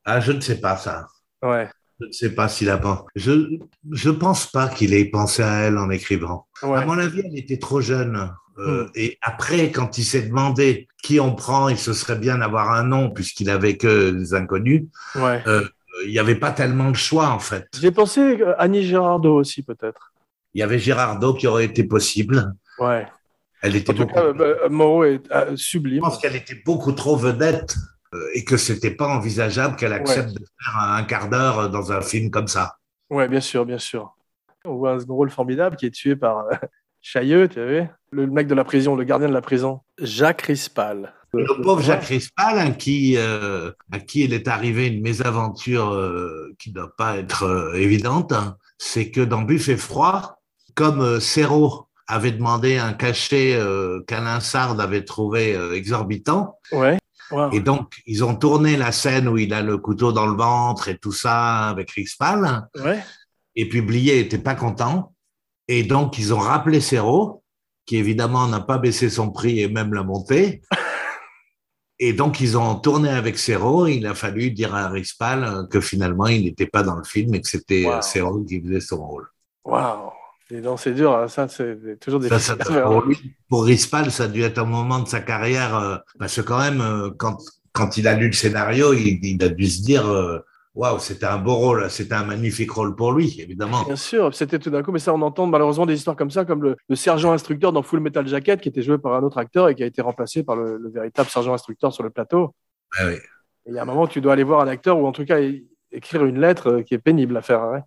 ah, 0.06 0.20
je 0.20 0.32
ne 0.32 0.42
sais 0.42 0.60
pas 0.60 0.76
ça. 0.78 1.08
Ouais. 1.44 1.70
Je 2.02 2.08
ne 2.08 2.12
sais 2.12 2.32
pas 2.36 2.47
s'il 2.49 2.70
a 2.70 2.78
pensé. 2.78 3.04
Je 3.16 3.58
je 3.91 4.10
pense 4.10 4.47
pas 4.47 4.68
qu'il 4.68 4.93
ait 4.93 5.06
pensé 5.06 5.43
à 5.43 5.60
elle 5.62 5.78
en 5.78 5.89
écrivant. 5.89 6.47
ouais. 6.64 6.78
À 6.80 6.86
mon 6.86 6.97
avis, 6.97 7.22
elle 7.26 7.38
était 7.38 7.58
trop 7.58 7.82
jeune. 7.82 8.16
Euh, 8.18 8.28
Hmm. 8.58 8.88
Et 8.95 9.18
après, 9.22 9.72
quand 9.72 9.97
il 9.97 10.04
s'est 10.04 10.24
demandé 10.24 10.88
qui 11.02 11.20
on 11.22 11.34
prend, 11.34 11.70
il 11.70 11.78
se 11.78 11.93
serait 11.93 12.18
bien 12.18 12.38
d'avoir 12.39 12.72
un 12.72 12.84
nom 12.84 13.10
puisqu'il 13.10 13.49
avait 13.49 13.78
que 13.78 14.12
des 14.12 14.34
inconnus. 14.34 14.84
ouais. 15.16 15.41
Euh, 15.47 15.66
il 16.06 16.12
n'y 16.12 16.20
avait 16.20 16.36
pas 16.36 16.52
tellement 16.52 16.89
de 16.91 16.95
choix 16.95 17.30
en 17.30 17.39
fait. 17.39 17.68
J'ai 17.80 17.91
pensé 17.91 18.20
euh, 18.41 18.54
Annie 18.60 18.84
Girardot 18.84 19.36
aussi, 19.38 19.62
peut-être. 19.64 20.12
Il 20.54 20.60
y 20.60 20.64
avait 20.64 20.80
Girardot 20.80 21.34
qui 21.34 21.47
aurait 21.47 21.66
été 21.66 21.84
possible. 21.86 22.54
Ouais. 22.78 23.08
Elle 23.62 23.76
était 23.76 23.91
En 23.91 23.93
tout 23.95 23.99
beaucoup. 24.06 24.14
cas, 24.16 24.24
euh, 24.26 24.58
euh, 24.66 24.70
Moreau 24.70 25.04
est 25.06 25.22
euh, 25.32 25.52
Je 25.52 25.56
sublime. 25.56 26.02
pense 26.02 26.18
qu'elle 26.20 26.36
était 26.36 26.62
beaucoup 26.66 26.91
trop 26.91 27.16
vedette 27.16 27.76
euh, 27.78 27.80
et 28.34 28.43
que 28.43 28.57
c'était 28.57 28.91
pas 28.91 29.07
envisageable 29.07 29.76
qu'elle 29.76 29.93
accepte 29.93 30.34
de 30.34 30.45
faire 30.64 30.82
un 30.82 31.03
quart 31.03 31.30
d'heure 31.30 31.70
dans 31.70 31.91
un 31.91 32.01
film 32.01 32.30
comme 32.30 32.47
ça. 32.47 32.78
Ouais, 33.09 33.28
bien 33.28 33.41
sûr, 33.41 33.66
bien 33.66 33.78
sûr. 33.78 34.14
On 34.66 34.76
voit 34.76 34.93
un 34.93 34.99
second 34.99 35.16
rôle 35.16 35.30
formidable 35.30 35.76
qui 35.76 35.86
est 35.86 35.91
tué 35.91 36.16
par 36.16 36.39
euh, 36.39 36.55
Chailleux, 37.01 37.47
tu 37.47 37.55
savais 37.55 37.89
Le 38.12 38.28
mec 38.28 38.47
de 38.47 38.53
la 38.53 38.64
prison, 38.64 38.95
le 38.95 39.03
gardien 39.03 39.28
de 39.28 39.34
la 39.34 39.41
prison. 39.41 39.82
Jacques 39.99 40.43
Rispal. 40.43 41.14
Le 41.34 41.62
pauvre 41.64 41.82
Jacques 41.82 42.03
Rispal, 42.03 42.59
à 42.59 42.70
qui, 42.72 43.16
euh, 43.18 43.72
à 43.91 43.99
qui 43.99 44.26
il 44.26 44.34
est 44.34 44.47
arrivé 44.47 44.88
une 44.88 45.01
mésaventure 45.01 45.93
euh, 45.93 46.53
qui 46.59 46.70
ne 46.70 46.76
doit 46.76 46.93
pas 46.95 47.18
être 47.18 47.43
euh, 47.43 47.74
évidente, 47.74 48.34
hein, 48.34 48.57
c'est 48.78 49.09
que 49.12 49.22
dans 49.22 49.41
Buffet 49.41 49.78
froid, 49.78 50.41
comme 50.76 51.01
euh, 51.01 51.20
Serrault 51.20 51.88
avait 52.07 52.32
demandé 52.32 52.78
un 52.78 52.93
cachet 52.93 53.55
euh, 53.55 54.01
qu'Alain 54.07 54.41
Sard 54.41 54.80
avait 54.80 55.05
trouvé 55.05 55.55
euh, 55.55 55.74
exorbitant, 55.74 56.59
Ouais. 56.72 56.97
Wow. 57.32 57.52
et 57.52 57.60
donc 57.62 57.94
ils 58.06 58.24
ont 58.24 58.36
tourné 58.36 58.76
la 58.78 58.92
scène 58.92 59.28
où 59.28 59.38
il 59.38 59.54
a 59.54 59.62
le 59.62 59.78
couteau 59.78 60.12
dans 60.12 60.26
le 60.26 60.36
ventre 60.36 60.90
et 60.90 60.98
tout 60.98 61.12
ça 61.14 61.70
avec 61.70 61.92
Rispal, 61.92 62.68
Ouais. 62.84 63.02
et 63.56 63.68
puis 63.70 63.82
Blier 63.82 64.20
était 64.20 64.38
pas 64.38 64.56
content, 64.56 65.14
et 65.68 65.84
donc 65.84 66.18
ils 66.18 66.34
ont 66.34 66.40
rappelé 66.40 66.82
Serrault, 66.82 67.44
qui 67.86 67.98
évidemment 67.98 68.48
n'a 68.48 68.60
pas 68.62 68.78
baissé 68.78 69.10
son 69.10 69.32
prix 69.32 69.60
et 69.62 69.68
même 69.68 69.94
l'a 69.94 70.04
monté. 70.04 70.62
Et 72.04 72.14
donc, 72.14 72.40
ils 72.40 72.58
ont 72.58 72.74
tourné 72.80 73.10
avec 73.10 73.38
Serrault. 73.38 73.86
Il 73.86 74.08
a 74.08 74.16
fallu 74.16 74.50
dire 74.50 74.74
à 74.74 74.88
Rispal 74.90 75.68
que 75.70 75.80
finalement, 75.80 76.26
il 76.26 76.46
n'était 76.46 76.66
pas 76.66 76.82
dans 76.82 76.96
le 76.96 77.04
film 77.04 77.36
et 77.36 77.42
que 77.42 77.48
c'était 77.48 77.86
Wow. 77.86 78.02
Serrault 78.02 78.44
qui 78.44 78.60
faisait 78.60 78.80
son 78.80 79.06
rôle. 79.06 79.28
Waouh. 79.64 80.10
Donc, 80.60 80.80
c'est 80.80 80.93
dur, 80.93 81.16
hein, 81.16 81.28
ça, 81.28 81.47
c'est 81.47 81.97
toujours 81.99 82.20
des 82.20 82.28
Ça, 82.28 82.39
ça, 82.39 82.56
pour, 82.56 83.02
lui, 83.04 83.18
pour 83.47 83.64
Rispal, 83.64 84.12
ça 84.12 84.24
a 84.26 84.28
dû 84.28 84.41
être 84.41 84.58
un 84.58 84.66
moment 84.66 84.99
de 84.99 85.08
sa 85.08 85.22
carrière, 85.22 85.76
euh, 85.78 85.97
parce 86.20 86.36
que 86.36 86.41
quand 86.41 86.60
même, 86.60 86.82
euh, 86.82 87.10
quand, 87.18 87.38
quand 87.72 87.97
il 87.97 88.08
a 88.08 88.16
lu 88.16 88.28
le 88.28 88.34
scénario, 88.34 88.93
il, 88.93 89.20
il 89.24 89.43
a 89.43 89.49
dû 89.49 89.68
se 89.68 89.82
dire, 89.82 90.06
euh, 90.08 90.39
waouh, 90.76 90.99
c'était 90.99 91.26
un 91.26 91.38
beau 91.38 91.56
rôle, 91.56 91.89
c'était 91.89 92.16
un 92.16 92.26
magnifique 92.26 92.72
rôle 92.72 92.95
pour 92.95 93.14
lui, 93.14 93.39
évidemment. 93.39 93.84
Bien 93.84 93.95
sûr, 93.95 94.34
c'était 94.36 94.60
tout 94.60 94.70
d'un 94.70 94.84
coup, 94.84 94.91
mais 94.91 94.99
ça, 94.99 95.14
on 95.14 95.22
entend 95.22 95.47
malheureusement 95.47 95.86
des 95.86 95.93
histoires 95.95 96.18
comme 96.18 96.32
ça, 96.32 96.43
comme 96.43 96.64
le, 96.64 96.76
le 96.89 96.95
sergent 96.95 97.32
instructeur 97.32 97.72
dans 97.72 97.84
Full 97.84 98.02
Metal 98.02 98.28
Jacket, 98.28 98.60
qui 98.60 98.70
était 98.70 98.82
joué 98.82 98.97
par 98.97 99.14
un 99.14 99.24
autre 99.24 99.38
acteur 99.38 99.70
et 99.70 99.76
qui 99.76 99.84
a 99.84 99.86
été 99.86 100.02
remplacé 100.02 100.43
par 100.43 100.56
le, 100.58 100.78
le 100.78 100.89
véritable 100.89 101.30
sergent 101.30 101.54
instructeur 101.54 101.93
sur 101.93 102.04
le 102.04 102.10
plateau. 102.10 102.54
Ah 102.97 103.06
oui. 103.08 103.16
Il 103.68 103.76
y 103.76 103.80
a 103.80 103.84
un 103.84 103.86
moment 103.86 104.04
où 104.04 104.08
tu 104.08 104.22
dois 104.22 104.34
aller 104.34 104.43
voir 104.43 104.62
un 104.62 104.68
acteur 104.68 104.99
ou 104.99 105.06
en 105.06 105.12
tout 105.12 105.24
cas 105.24 105.38
écrire 105.91 106.26
une 106.26 106.39
lettre 106.39 106.82
qui 106.82 106.93
est 106.95 106.99
pénible 106.99 107.38
à 107.38 107.41
faire. 107.41 107.62
hein. 107.62 107.84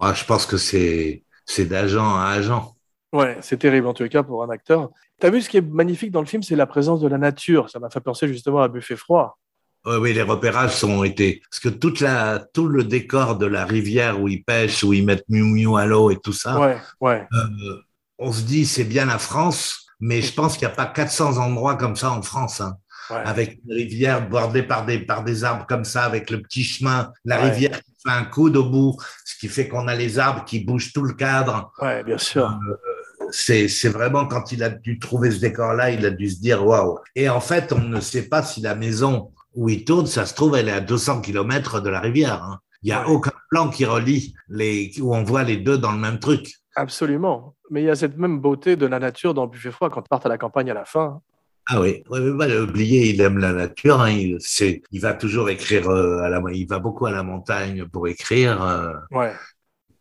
Moi, 0.00 0.12
je 0.12 0.24
pense 0.24 0.44
que 0.46 0.56
c'est, 0.56 1.22
c'est 1.46 1.64
d'agent 1.66 2.14
à 2.16 2.26
agent. 2.32 2.76
Ouais, 3.12 3.38
c'est 3.40 3.56
terrible 3.56 3.86
en 3.86 3.94
tout 3.94 4.06
cas 4.08 4.22
pour 4.22 4.42
un 4.42 4.50
acteur. 4.50 4.90
T'as 5.18 5.30
vu 5.30 5.40
ce 5.40 5.48
qui 5.48 5.56
est 5.56 5.62
magnifique 5.62 6.10
dans 6.10 6.20
le 6.20 6.26
film, 6.26 6.42
c'est 6.42 6.56
la 6.56 6.66
présence 6.66 7.00
de 7.00 7.08
la 7.08 7.16
nature. 7.16 7.70
Ça 7.70 7.78
m'a 7.78 7.88
fait 7.88 8.00
penser 8.00 8.28
justement 8.28 8.60
à 8.60 8.68
Buffet 8.68 8.96
froid. 8.96 9.38
Oui, 9.86 9.96
oui, 10.00 10.12
les 10.12 10.22
repérages 10.22 10.74
sont 10.74 11.04
été 11.04 11.40
parce 11.48 11.60
que 11.60 11.68
toute 11.68 12.00
la 12.00 12.40
tout 12.52 12.66
le 12.66 12.82
décor 12.84 13.38
de 13.38 13.46
la 13.46 13.64
rivière 13.64 14.20
où 14.20 14.26
ils 14.28 14.42
pêchent, 14.42 14.82
où 14.82 14.92
ils 14.92 15.04
mettent 15.06 15.24
Miu 15.28 15.44
Miu 15.44 15.76
à 15.78 15.86
l'eau 15.86 16.10
et 16.10 16.16
tout 16.18 16.32
ça, 16.32 16.58
Ouais, 16.58 16.76
ouais, 17.00 17.26
euh, 17.32 17.76
on 18.18 18.32
se 18.32 18.42
dit 18.42 18.66
c'est 18.66 18.82
bien 18.84 19.06
la 19.06 19.18
France, 19.18 19.86
mais 20.00 20.20
je 20.20 20.34
pense 20.34 20.58
qu'il 20.58 20.66
n'y 20.66 20.72
a 20.72 20.76
pas 20.76 20.86
400 20.86 21.36
endroits 21.38 21.76
comme 21.76 21.94
ça 21.94 22.10
en 22.10 22.20
France, 22.20 22.60
hein, 22.60 22.76
ouais. 23.10 23.22
avec 23.24 23.60
une 23.64 23.72
rivière 23.74 24.28
bordée 24.28 24.64
par 24.64 24.84
des 24.84 24.98
par 24.98 25.22
des 25.22 25.44
arbres 25.44 25.66
comme 25.68 25.84
ça, 25.84 26.02
avec 26.02 26.30
le 26.30 26.42
petit 26.42 26.64
chemin, 26.64 27.12
la 27.24 27.40
Ouais. 27.40 27.50
rivière 27.50 27.80
qui 27.80 27.92
fait 28.06 28.16
un 28.16 28.24
coude 28.24 28.56
au 28.56 28.64
bout, 28.68 28.96
ce 29.24 29.36
qui 29.38 29.48
fait 29.48 29.68
qu'on 29.68 29.88
a 29.88 29.94
les 29.94 30.18
arbres 30.18 30.44
qui 30.44 30.60
bougent 30.60 30.92
tout 30.92 31.02
le 31.02 31.14
cadre. 31.14 31.72
Ouais, 31.80 32.02
bien 32.04 32.18
sûr. 32.18 32.58
C'est 33.30 33.68
c'est 33.68 33.88
vraiment 33.88 34.26
quand 34.26 34.52
il 34.52 34.62
a 34.62 34.68
dû 34.68 34.98
trouver 34.98 35.30
ce 35.32 35.40
décor-là, 35.40 35.90
il 35.90 36.04
a 36.06 36.10
dû 36.10 36.28
se 36.30 36.40
dire 36.40 36.64
waouh. 36.64 36.98
Et 37.16 37.28
en 37.28 37.40
fait, 37.40 37.72
on 37.72 37.80
ne 37.80 38.00
sait 38.00 38.28
pas 38.28 38.42
si 38.42 38.60
la 38.60 38.74
maison 38.74 39.32
où 39.54 39.68
il 39.68 39.84
tourne, 39.84 40.06
ça 40.06 40.26
se 40.26 40.34
trouve, 40.34 40.54
elle 40.56 40.68
est 40.68 40.72
à 40.72 40.80
200 40.80 41.22
kilomètres 41.22 41.80
de 41.80 41.88
la 41.90 42.00
rivière. 42.00 42.42
hein. 42.44 42.60
Il 42.82 42.88
n'y 42.88 42.92
a 42.92 43.00
Ouais. 43.00 43.14
aucun 43.14 43.32
plan 43.50 43.68
qui 43.68 43.84
relie 43.84 44.34
les 44.48 44.92
où 45.00 45.14
on 45.14 45.24
voit 45.24 45.42
les 45.42 45.56
deux 45.56 45.78
dans 45.78 45.92
le 45.92 45.98
même 45.98 46.18
truc. 46.20 46.54
Absolument. 46.76 47.56
Mais 47.70 47.82
il 47.82 47.86
y 47.86 47.90
a 47.90 47.96
cette 47.96 48.16
même 48.18 48.38
beauté 48.38 48.76
de 48.76 48.86
la 48.86 48.98
nature 49.00 49.34
dans 49.34 49.46
Buffet 49.46 49.70
froid 49.72 49.88
quand 49.90 50.02
ils 50.02 50.08
partent 50.08 50.26
à 50.26 50.28
la 50.28 50.38
campagne 50.38 50.70
à 50.70 50.74
la 50.74 50.84
fin. 50.84 51.20
Ah 51.68 51.80
oui, 51.80 52.02
oui, 52.10 52.20
bah, 52.36 52.46
oublié, 52.60 53.10
il 53.10 53.20
aime 53.20 53.38
la 53.38 53.52
nature. 53.52 54.00
hein, 54.00 54.10
il, 54.10 54.36
c'est, 54.40 54.82
il 54.92 55.00
va 55.00 55.14
toujours 55.14 55.50
écrire 55.50 55.88
euh, 55.90 56.18
à 56.20 56.28
la, 56.28 56.40
il 56.52 56.66
va 56.68 56.78
beaucoup 56.78 57.06
à 57.06 57.10
la 57.10 57.22
montagne 57.24 57.86
pour 57.86 58.06
écrire. 58.06 58.62
euh, 58.62 58.92
Ouais. 59.10 59.32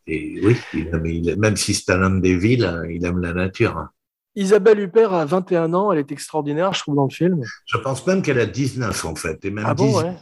et 0.07 0.39
oui, 0.43 0.55
il 0.73 0.87
aime- 0.89 1.05
il- 1.07 1.37
même 1.39 1.55
si 1.57 1.73
c'est 1.73 1.91
un 1.91 2.03
homme 2.03 2.21
des 2.21 2.37
villes, 2.37 2.65
hein, 2.65 2.83
il 2.89 3.03
aime 3.03 3.19
la 3.19 3.33
nature. 3.33 3.77
hein. 3.77 3.89
Isabelle 4.35 4.79
Huppert 4.79 5.13
a 5.13 5.25
21 5.25 5.73
ans, 5.73 5.91
elle 5.91 5.99
est 5.99 6.11
extraordinaire, 6.11 6.73
je 6.73 6.81
trouve, 6.81 6.95
dans 6.95 7.05
le 7.05 7.13
film. 7.13 7.41
Je 7.65 7.77
pense 7.77 8.05
même 8.05 8.21
qu'elle 8.21 8.39
a 8.39 8.45
19 8.45 9.05
en 9.05 9.15
fait, 9.15 9.43
et 9.45 9.49
même 9.49 9.65
Ah 9.67 9.73
bon, 9.73 9.85
18. 9.87 9.97
ouais. 10.03 10.13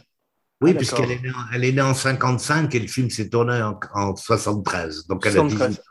Oui, 0.62 0.70
Ah, 0.72 0.78
puisqu'elle 0.78 1.10
est, 1.10 1.20
née 1.20 1.30
en- 1.30 1.52
elle 1.52 1.64
est 1.64 1.72
née 1.72 1.82
en 1.82 1.94
55 1.94 2.74
et 2.74 2.78
le 2.78 2.86
film 2.86 3.10
s'est 3.10 3.28
tourné 3.28 3.60
en, 3.60 3.78
en 3.92 4.16
73. 4.16 5.06
Donc 5.08 5.26
elle 5.26 5.32
a, 5.32 5.40
73. 5.40 5.82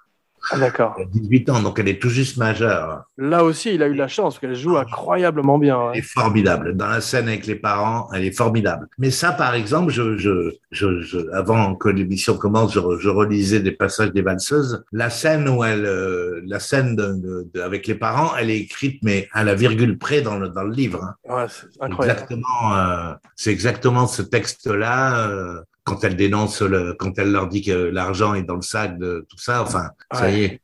18, 0.51 0.55
Ah, 0.55 0.59
d'accord. 0.59 0.95
elle 0.97 1.03
a 1.03 1.05
18 1.09 1.49
ans, 1.49 1.61
donc 1.61 1.79
elle 1.79 1.87
est 1.87 2.01
tout 2.01 2.09
juste 2.09 2.37
majeure. 2.37 3.03
Là 3.17 3.43
aussi, 3.43 3.73
il 3.73 3.81
a 3.83 3.87
eu 3.87 3.93
la 3.93 4.07
chance, 4.07 4.39
qu'elle 4.39 4.55
joue 4.55 4.77
incroyablement 4.77 5.57
bien. 5.57 5.91
Elle 5.93 5.99
est 5.99 6.01
formidable. 6.01 6.75
Dans 6.75 6.87
la 6.87 7.01
scène 7.01 7.27
avec 7.27 7.45
les 7.47 7.55
parents, 7.55 8.09
elle 8.13 8.25
est 8.25 8.35
formidable. 8.35 8.87
Mais 8.97 9.11
ça, 9.11 9.31
par 9.31 9.55
exemple, 9.55 9.91
je, 9.91 10.17
je, 10.17 10.51
je, 10.71 11.01
je- 11.01 11.29
avant 11.33 11.75
que 11.75 11.89
l'émission 11.89 12.35
commence, 12.37 12.73
je 12.73 13.09
relisais 13.09 13.59
des 13.59 13.71
passages 13.71 14.11
des 14.11 14.21
valseuses. 14.21 14.83
La 14.91 15.09
scène 15.09 15.47
où 15.47 15.63
elle, 15.63 15.85
euh, 15.85 16.41
la 16.45 16.59
scène 16.59 16.95
de, 16.95 17.13
de- 17.13 17.47
de- 17.53 17.61
avec 17.61 17.87
les 17.87 17.95
parents, 17.95 18.31
elle 18.37 18.49
est 18.49 18.59
écrite, 18.59 19.01
mais 19.03 19.27
à 19.33 19.43
la 19.43 19.55
virgule 19.55 19.97
près 19.97 20.21
dans 20.21 20.37
le, 20.37 20.49
dans 20.49 20.63
le 20.63 20.73
livre. 20.73 21.03
hein. 21.03 21.15
Ouais, 21.35 21.45
c'est 21.49 21.67
incroyable. 21.81 22.19
Exactement, 22.19 22.75
euh, 22.77 23.13
c'est 23.35 23.51
exactement 23.51 24.07
ce 24.07 24.21
texte-là. 24.21 25.27
euh, 25.27 25.61
quand 25.83 26.03
elle 26.03 26.15
dénonce 26.15 26.61
le, 26.61 26.93
quand 26.93 27.17
elle 27.19 27.31
leur 27.31 27.47
dit 27.47 27.61
que 27.61 27.71
l'argent 27.71 28.33
est 28.33 28.43
dans 28.43 28.55
le 28.55 28.61
sac 28.61 28.97
de 28.97 29.25
tout 29.29 29.37
ça, 29.37 29.61
enfin, 29.61 29.89
ça 30.11 30.31
y 30.31 30.43
est. 30.43 30.61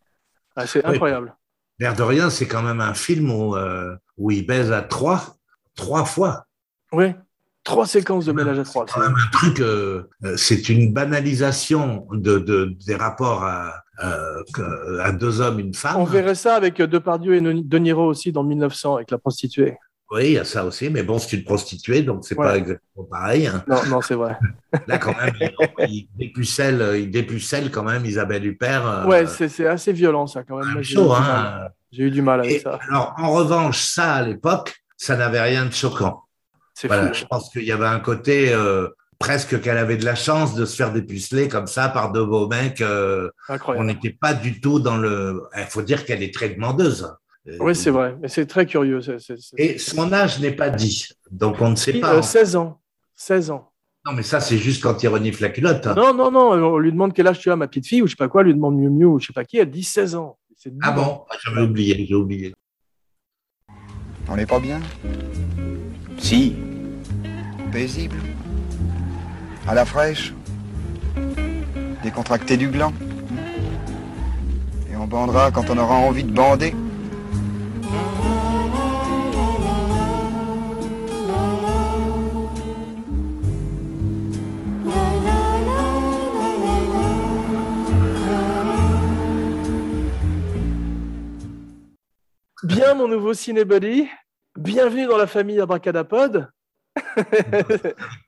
Ah, 0.56 0.66
c'est 0.66 0.84
incroyable. 0.86 1.36
L'air 1.80 1.96
de 1.96 2.04
rien, 2.04 2.30
c'est 2.30 2.48
quand 2.48 2.62
même 2.62 2.82
un 2.82 2.94
film 2.94 3.32
où, 3.32 3.56
euh, 3.56 3.96
où 4.18 4.32
il 4.32 4.46
baise 4.46 4.72
à 4.72 4.82
trois, 4.82 5.38
trois 5.76 6.06
fois. 6.06 6.46
Oui. 6.92 7.14
Trois 7.64 7.86
séquences 7.86 8.26
de 8.26 8.32
ménage 8.32 8.60
à 8.60 8.64
trois. 8.64 8.86
C'est 8.88 8.94
quand 8.94 9.02
même 9.02 9.16
un 9.16 9.32
truc, 9.32 9.60
euh, 9.60 10.10
euh, 10.24 10.36
c'est 10.38 10.70
une 10.70 10.94
banalisation 10.94 12.08
de, 12.12 12.40
de, 12.40 12.76
des 12.86 12.96
rapports 12.96 13.44
à, 13.44 13.84
euh, 14.04 15.12
deux 15.14 15.42
hommes, 15.42 15.60
une 15.60 15.74
femme. 15.74 15.98
On 15.98 16.06
verrait 16.06 16.36
ça 16.36 16.56
avec 16.56 16.78
Depardieu 16.78 17.36
et 17.36 17.42
De 17.42 17.78
Niro 17.78 18.06
aussi 18.06 18.32
dans 18.32 18.44
1900 18.44 18.96
avec 18.96 19.12
la 19.12 19.18
prostituée. 19.18 19.78
Oui, 20.12 20.26
il 20.26 20.32
y 20.34 20.38
a 20.40 20.44
ça 20.46 20.66
aussi, 20.66 20.90
mais 20.90 21.04
bon, 21.04 21.20
c'est 21.20 21.38
une 21.38 21.44
prostituée, 21.44 22.02
donc 22.02 22.26
c'est 22.26 22.36
Ouais. 22.38 22.46
pas 22.46 22.58
exactement 22.58 23.06
pareil. 23.12 23.46
hein. 23.48 23.64
Non, 23.68 23.86
non, 23.88 24.02
c'est 24.02 24.16
vrai. 24.16 24.38
Là, 24.88 24.98
quand 24.98 25.16
même, 25.16 25.34
il 25.88 26.08
dépucelle, 26.18 26.96
il 27.00 27.12
dépucelle 27.12 27.70
quand 27.70 27.84
même 27.84 28.06
Isabelle 28.06 28.46
Huppert. 28.46 28.88
euh, 28.88 29.06
Ouais, 29.06 29.28
c'est 29.28 29.50
c'est 29.50 29.68
assez 29.68 29.94
violent 29.94 30.26
ça 30.26 30.44
quand 30.44 30.58
même. 30.58 30.82
J'ai 30.82 30.96
eu, 30.96 31.00
hein. 31.12 31.68
eu 31.94 32.10
du 32.10 32.22
mal 32.24 32.40
avec 32.40 32.54
Et 32.54 32.60
ça. 32.60 32.80
alors, 32.90 33.14
en 33.18 33.32
revanche, 33.34 33.82
ça, 33.84 34.14
à 34.16 34.24
l'époque, 34.24 34.76
ça 34.98 35.16
n'avait 35.16 35.42
rien 35.42 35.66
de 35.66 35.72
choquant. 35.74 36.24
C'est 36.74 36.88
Voilà, 36.88 37.10
fou. 37.10 37.14
je 37.14 37.26
pense 37.26 37.50
qu'il 37.52 37.64
y 37.66 37.72
avait 37.72 37.86
un 37.86 38.00
côté 38.00 38.52
euh, 38.54 38.88
presque 39.20 39.62
qu'elle 39.62 39.78
avait 39.78 39.98
de 39.98 40.06
la 40.06 40.16
chance 40.16 40.56
de 40.56 40.66
se 40.66 40.76
faire 40.76 40.92
dépuceler 40.92 41.48
comme 41.50 41.68
ça 41.68 41.88
par 41.90 42.12
deux 42.12 42.26
beaux 42.26 42.48
mecs. 42.48 42.82
euh, 42.82 43.30
on 43.68 43.84
n'était 43.84 44.18
pas 44.20 44.34
du 44.34 44.60
tout 44.60 44.80
dans 44.80 44.98
le. 44.98 45.44
Il 45.56 45.66
faut 45.66 45.82
dire 45.84 46.04
qu'elle 46.06 46.24
est 46.24 46.34
très 46.34 46.50
demandeuse. 46.50 47.14
Euh, 47.48 47.58
Oui, 47.62 47.76
c'est 47.76 47.90
vrai. 47.90 48.16
Mais 48.22 48.28
c'est 48.28 48.46
très 48.46 48.66
curieux. 48.66 49.02
c'est- 49.02 49.20
c'est- 49.20 49.38
c'est- 49.40 49.56
Et 49.60 49.78
son 49.78 50.12
âge 50.14 50.40
n'est 50.40 50.52
pas 50.52 50.70
dit, 50.70 51.08
donc 51.32 51.56
on 51.62 51.70
ne 51.70 51.76
sait 51.76 51.94
Oui, 51.94 52.00
pas. 52.02 52.16
euh, 52.16 52.22
16 52.22 52.56
ans. 52.56 52.80
16 53.16 53.50
ans. 53.52 53.72
Non, 54.06 54.14
mais 54.14 54.24
ça, 54.24 54.40
c'est 54.40 54.58
juste 54.58 54.82
quand 54.84 55.02
il 55.04 55.08
renifle 55.08 55.42
la 55.44 55.50
culotte. 55.50 55.86
hein. 55.88 55.94
Non, 55.96 56.14
non, 56.14 56.32
non. 56.32 56.52
On 56.52 56.78
lui 56.78 56.92
demande 56.92 57.14
quel 57.14 57.28
âge 57.28 57.40
tu 57.40 57.52
as, 57.52 57.56
ma 57.56 57.68
petite 57.68 57.86
fille, 57.88 58.02
ou 58.02 58.08
je 58.08 58.12
sais 58.12 58.16
pas 58.18 58.28
quoi. 58.30 58.42
On 58.42 58.46
lui 58.46 58.54
demande 58.54 58.78
Miu 58.78 58.90
Miu, 58.90 59.06
ou 59.06 59.20
je 59.20 59.28
sais 59.28 59.34
pas 59.34 59.44
qui. 59.46 59.58
Elle 59.58 59.70
dit 59.72 59.84
16 59.84 60.16
ans. 60.16 60.38
C'est 60.56 60.74
Ah 60.84 60.92
bon? 60.92 61.22
J'avais 61.46 61.62
oublié, 61.62 62.06
j'ai 62.08 62.16
oublié. 62.16 62.54
On 64.30 64.36
n'est 64.36 64.46
pas 64.46 64.60
bien? 64.60 64.80
Si, 66.18 66.54
Paisible 67.72 68.18
À 69.68 69.74
la 69.74 69.86
fraîche 69.86 70.34
Décontracté 72.04 72.58
du 72.58 72.68
gland 72.68 72.94
Et 74.92 74.96
on 74.96 75.08
bandera 75.08 75.52
quand 75.52 75.70
on 75.70 75.78
aura 75.78 75.96
envie 75.96 76.24
de 76.24 76.32
bander 76.32 76.74
Bien, 92.64 92.94
mon 92.94 93.08
nouveau 93.08 93.34
cinébuddy. 93.34 94.08
Bienvenue 94.58 95.08
dans 95.08 95.18
la 95.18 95.28
famille 95.28 95.60
Abracadapod. 95.60 96.52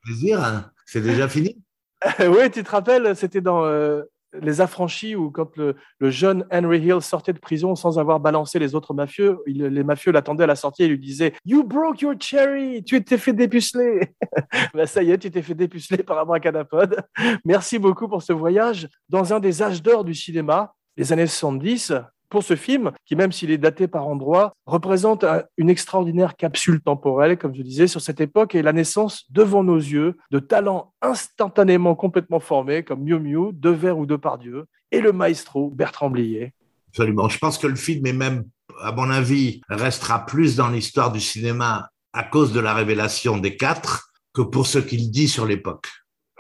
Plaisir, 0.04 0.44
hein. 0.44 0.72
c'est 0.86 1.02
déjà 1.02 1.28
fini? 1.28 1.62
Oui, 2.20 2.50
tu 2.50 2.64
te 2.64 2.72
rappelles, 2.72 3.16
c'était 3.16 3.42
dans 3.42 3.66
euh, 3.66 4.02
Les 4.40 4.62
Affranchis 4.62 5.16
où 5.16 5.32
quand 5.32 5.56
le, 5.58 5.76
jeune 6.02 6.46
Henry 6.52 6.80
Hill 6.80 7.02
sortait 7.02 7.34
de 7.34 7.40
prison 7.40 7.76
sans 7.76 8.00
avoir 8.00 8.20
balancé 8.20 8.60
les 8.60 8.76
autres 8.76 8.94
mafieux, 8.94 9.40
les 9.46 9.84
mafieux 9.84 10.12
l'attendaient 10.12 10.44
à 10.44 10.48
la 10.48 10.56
sortie 10.56 10.84
et 10.84 10.88
lui 10.88 11.00
disaient 11.00 11.34
You 11.46 11.64
broke 11.64 12.02
your 12.02 12.16
cherry, 12.20 12.84
tu 12.84 13.04
t'es 13.04 13.18
fait 13.18 13.34
dépuceler. 13.34 14.14
ben, 14.74 14.86
ça 14.86 15.04
y 15.04 15.12
est, 15.12 15.18
tu 15.18 15.32
t'es 15.32 15.42
fait 15.42 15.56
dépuceler 15.56 16.04
par 16.04 16.18
Abracadapod. 16.20 17.04
Merci 17.46 17.80
beaucoup 17.80 18.08
pour 18.08 18.22
ce 18.22 18.34
voyage 18.34 18.88
dans 19.10 19.34
un 19.34 19.40
des 19.40 19.62
âges 19.62 19.82
d'or 19.82 20.04
du 20.04 20.14
cinéma, 20.14 20.74
les 20.98 21.12
années 21.12 21.28
70. 21.28 21.94
Pour 22.32 22.44
ce 22.44 22.56
film, 22.56 22.92
qui 23.06 23.18
même 23.18 23.34
s'il 23.34 23.52
est 23.52 23.58
daté 23.58 23.90
par 23.90 24.08
endroits, 24.08 24.54
représente 24.66 25.26
un- 25.26 25.44
une 25.58 25.70
extraordinaire 25.70 26.38
capsule 26.38 26.80
temporelle, 26.82 27.38
comme 27.38 27.54
je 27.54 27.62
disais, 27.62 27.88
sur 27.88 28.00
cette 28.00 28.22
époque 28.22 28.56
et 28.56 28.62
la 28.62 28.72
naissance 28.72 29.26
devant 29.30 29.66
nos 29.66 29.76
yeux 29.76 30.18
de 30.32 30.40
talents 30.40 30.94
instantanément 31.02 31.94
complètement 31.94 32.40
formés 32.40 32.84
comme 32.84 33.04
Miu 33.04 33.20
Miu, 33.20 33.52
Devers 33.52 33.98
ou 33.98 34.06
Depardieu, 34.06 34.66
et 34.92 35.02
le 35.02 35.12
maestro 35.12 35.70
Bertrand 35.70 36.10
Blier. 36.10 36.54
Absolument. 36.90 37.28
Je 37.28 37.38
pense 37.38 37.58
que 37.58 37.68
le 37.68 37.76
film 37.76 38.06
est 38.08 38.14
même, 38.14 38.46
à 38.82 38.94
mon 38.94 39.10
avis, 39.10 39.60
restera 39.68 40.26
plus 40.26 40.56
dans 40.56 40.70
l'histoire 40.70 41.12
du 41.12 41.20
cinéma 41.20 41.90
à 42.14 42.24
cause 42.24 42.54
de 42.54 42.62
la 42.62 42.74
révélation 42.74 43.38
des 43.38 43.58
quatre 43.58 44.10
que 44.34 44.42
pour 44.42 44.68
ce 44.68 44.80
qu'il 44.80 45.12
dit 45.12 45.28
sur 45.28 45.46
l'époque. 45.46 45.90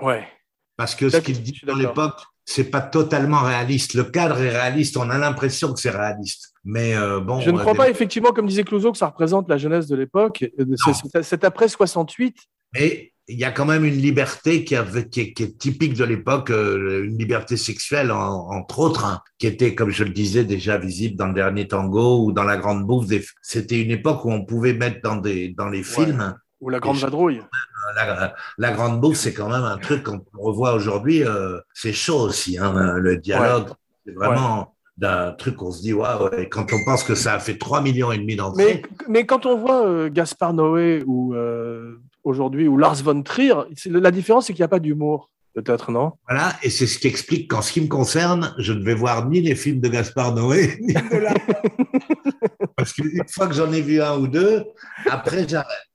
Ouais. 0.01 0.25
Parce 0.77 0.95
que 0.95 1.09
ce 1.09 1.17
qu'il 1.17 1.41
dit 1.43 1.53
sur 1.53 1.75
l'époque, 1.75 2.21
c'est 2.53 2.69
pas 2.69 2.81
totalement 2.81 3.41
réaliste. 3.41 3.93
Le 3.93 4.03
cadre 4.03 4.39
est 4.41 4.49
réaliste, 4.49 4.97
on 4.97 5.09
a 5.09 5.17
l'impression 5.17 5.73
que 5.73 5.79
c'est 5.79 5.89
réaliste. 5.89 6.51
Mais 6.63 6.95
euh, 6.95 7.19
bon. 7.19 7.39
Je 7.39 7.49
ne 7.49 7.57
crois 7.57 7.71
des- 7.73 7.77
pas 7.77 7.89
effectivement, 7.89 8.31
comme 8.31 8.47
disait 8.47 8.63
Clouseau, 8.63 8.91
que 8.91 8.97
ça 8.97 9.07
représente 9.07 9.47
la 9.49 9.57
jeunesse 9.57 9.87
de 9.87 9.95
l'époque. 9.95 10.45
C'est- 11.23 11.43
après 11.43 11.67
68. 11.67 12.35
Mais 12.73 13.13
il 13.27 13.39
y 13.39 13.45
a 13.45 13.51
quand 13.51 13.65
même 13.65 13.85
une 13.85 13.95
liberté 13.95 14.63
qui, 14.65 14.75
avait- 14.75 15.07
qui 15.07 15.21
est, 15.21 15.33
qui 15.33 15.43
est 15.43 15.57
typique 15.57 15.93
de 15.93 16.03
l'époque, 16.03 16.49
euh, 16.51 17.03
une 17.05 17.17
liberté 17.17 17.55
sexuelle, 17.55 18.11
en- 18.11 18.49
entre 18.51 18.79
autres, 18.79 19.05
hein, 19.05 19.21
qui 19.39 19.47
était, 19.47 19.73
comme 19.73 19.89
je 19.89 20.03
le 20.03 20.09
disais, 20.11 20.43
déjà 20.43 20.77
visible 20.77 21.15
dans 21.15 21.27
le 21.27 21.33
dernier 21.33 21.67
tango 21.67 22.25
ou 22.25 22.31
dans 22.33 22.43
la 22.43 22.57
grande 22.57 22.85
bouffe. 22.85 23.07
des- 23.07 23.25
C'était 23.41 23.81
une 23.81 23.91
époque 23.91 24.25
où 24.25 24.31
on 24.31 24.43
pouvait 24.45 24.73
mettre 24.73 25.01
dans, 25.01 25.15
des, 25.15 25.49
dans 25.49 25.69
les 25.69 25.83
films. 25.83 26.35
Ou 26.61 26.69
la 26.69 26.79
Grande 26.79 26.97
Vadrouille. 26.97 27.41
La, 27.95 28.33
la 28.57 28.71
grande 28.71 29.01
bouffe, 29.01 29.17
c'est 29.17 29.33
quand 29.33 29.49
même 29.49 29.63
un 29.63 29.77
truc 29.77 30.03
qu'on 30.03 30.21
revoit 30.37 30.73
aujourd'hui. 30.73 31.23
euh, 31.23 31.59
c'est 31.73 31.93
chaud 31.93 32.19
aussi, 32.21 32.57
hein, 32.59 32.95
le 32.97 33.17
dialogue. 33.17 33.69
C'est 34.05 34.13
vraiment 34.13 34.75
d'un 34.97 35.31
truc 35.31 35.55
qu'on 35.55 35.71
se 35.71 35.81
dit, 35.81 35.93
waouh, 35.93 36.29
et 36.37 36.47
quand 36.47 36.71
on 36.73 36.83
pense 36.85 37.03
que 37.03 37.15
ça 37.15 37.33
a 37.33 37.39
fait 37.39 37.57
3 37.57 37.81
millions 37.81 38.11
et 38.11 38.17
demi 38.17 38.33
Mais, 38.33 38.35
d'entrées. 38.35 38.81
mais 39.09 39.25
quand 39.25 39.47
on 39.47 39.57
voit 39.57 39.85
euh, 39.87 40.09
Gaspard 40.11 40.53
Noé 40.53 41.03
ou 41.07 41.33
euh, 41.33 41.95
aujourd'hui 42.23 42.67
ou 42.67 42.77
Lars 42.77 43.01
von 43.01 43.23
Trier, 43.23 43.53
la 43.85 44.11
différence 44.11 44.45
c'est 44.45 44.53
qu'il 44.53 44.61
n'y 44.61 44.65
a 44.65 44.69
pas 44.69 44.79
d'humour, 44.79 45.31
peut-être, 45.55 45.91
non? 45.91 46.11
Voilà, 46.29 46.53
et 46.61 46.69
c'est 46.69 46.85
ce 46.85 46.99
qui 46.99 47.07
explique 47.07 47.49
qu'en 47.49 47.63
ce 47.63 47.71
qui 47.71 47.81
me 47.81 47.87
concerne, 47.87 48.53
je 48.59 48.73
ne 48.73 48.83
vais 48.83 48.93
voir 48.93 49.27
ni 49.27 49.41
les 49.41 49.55
films 49.55 49.79
de 49.79 49.87
Gaspard 49.87 50.35
Noé, 50.35 50.77
ni 50.81 50.93
de 50.93 51.17
la... 51.17 51.33
Parce 52.77 52.93
qu'une 52.93 53.23
fois 53.27 53.47
que 53.47 53.53
j'en 53.55 53.71
ai 53.71 53.81
vu 53.81 54.01
un 54.01 54.17
ou 54.17 54.27
deux, 54.27 54.65
après 55.09 55.47
j'arrête. 55.47 55.90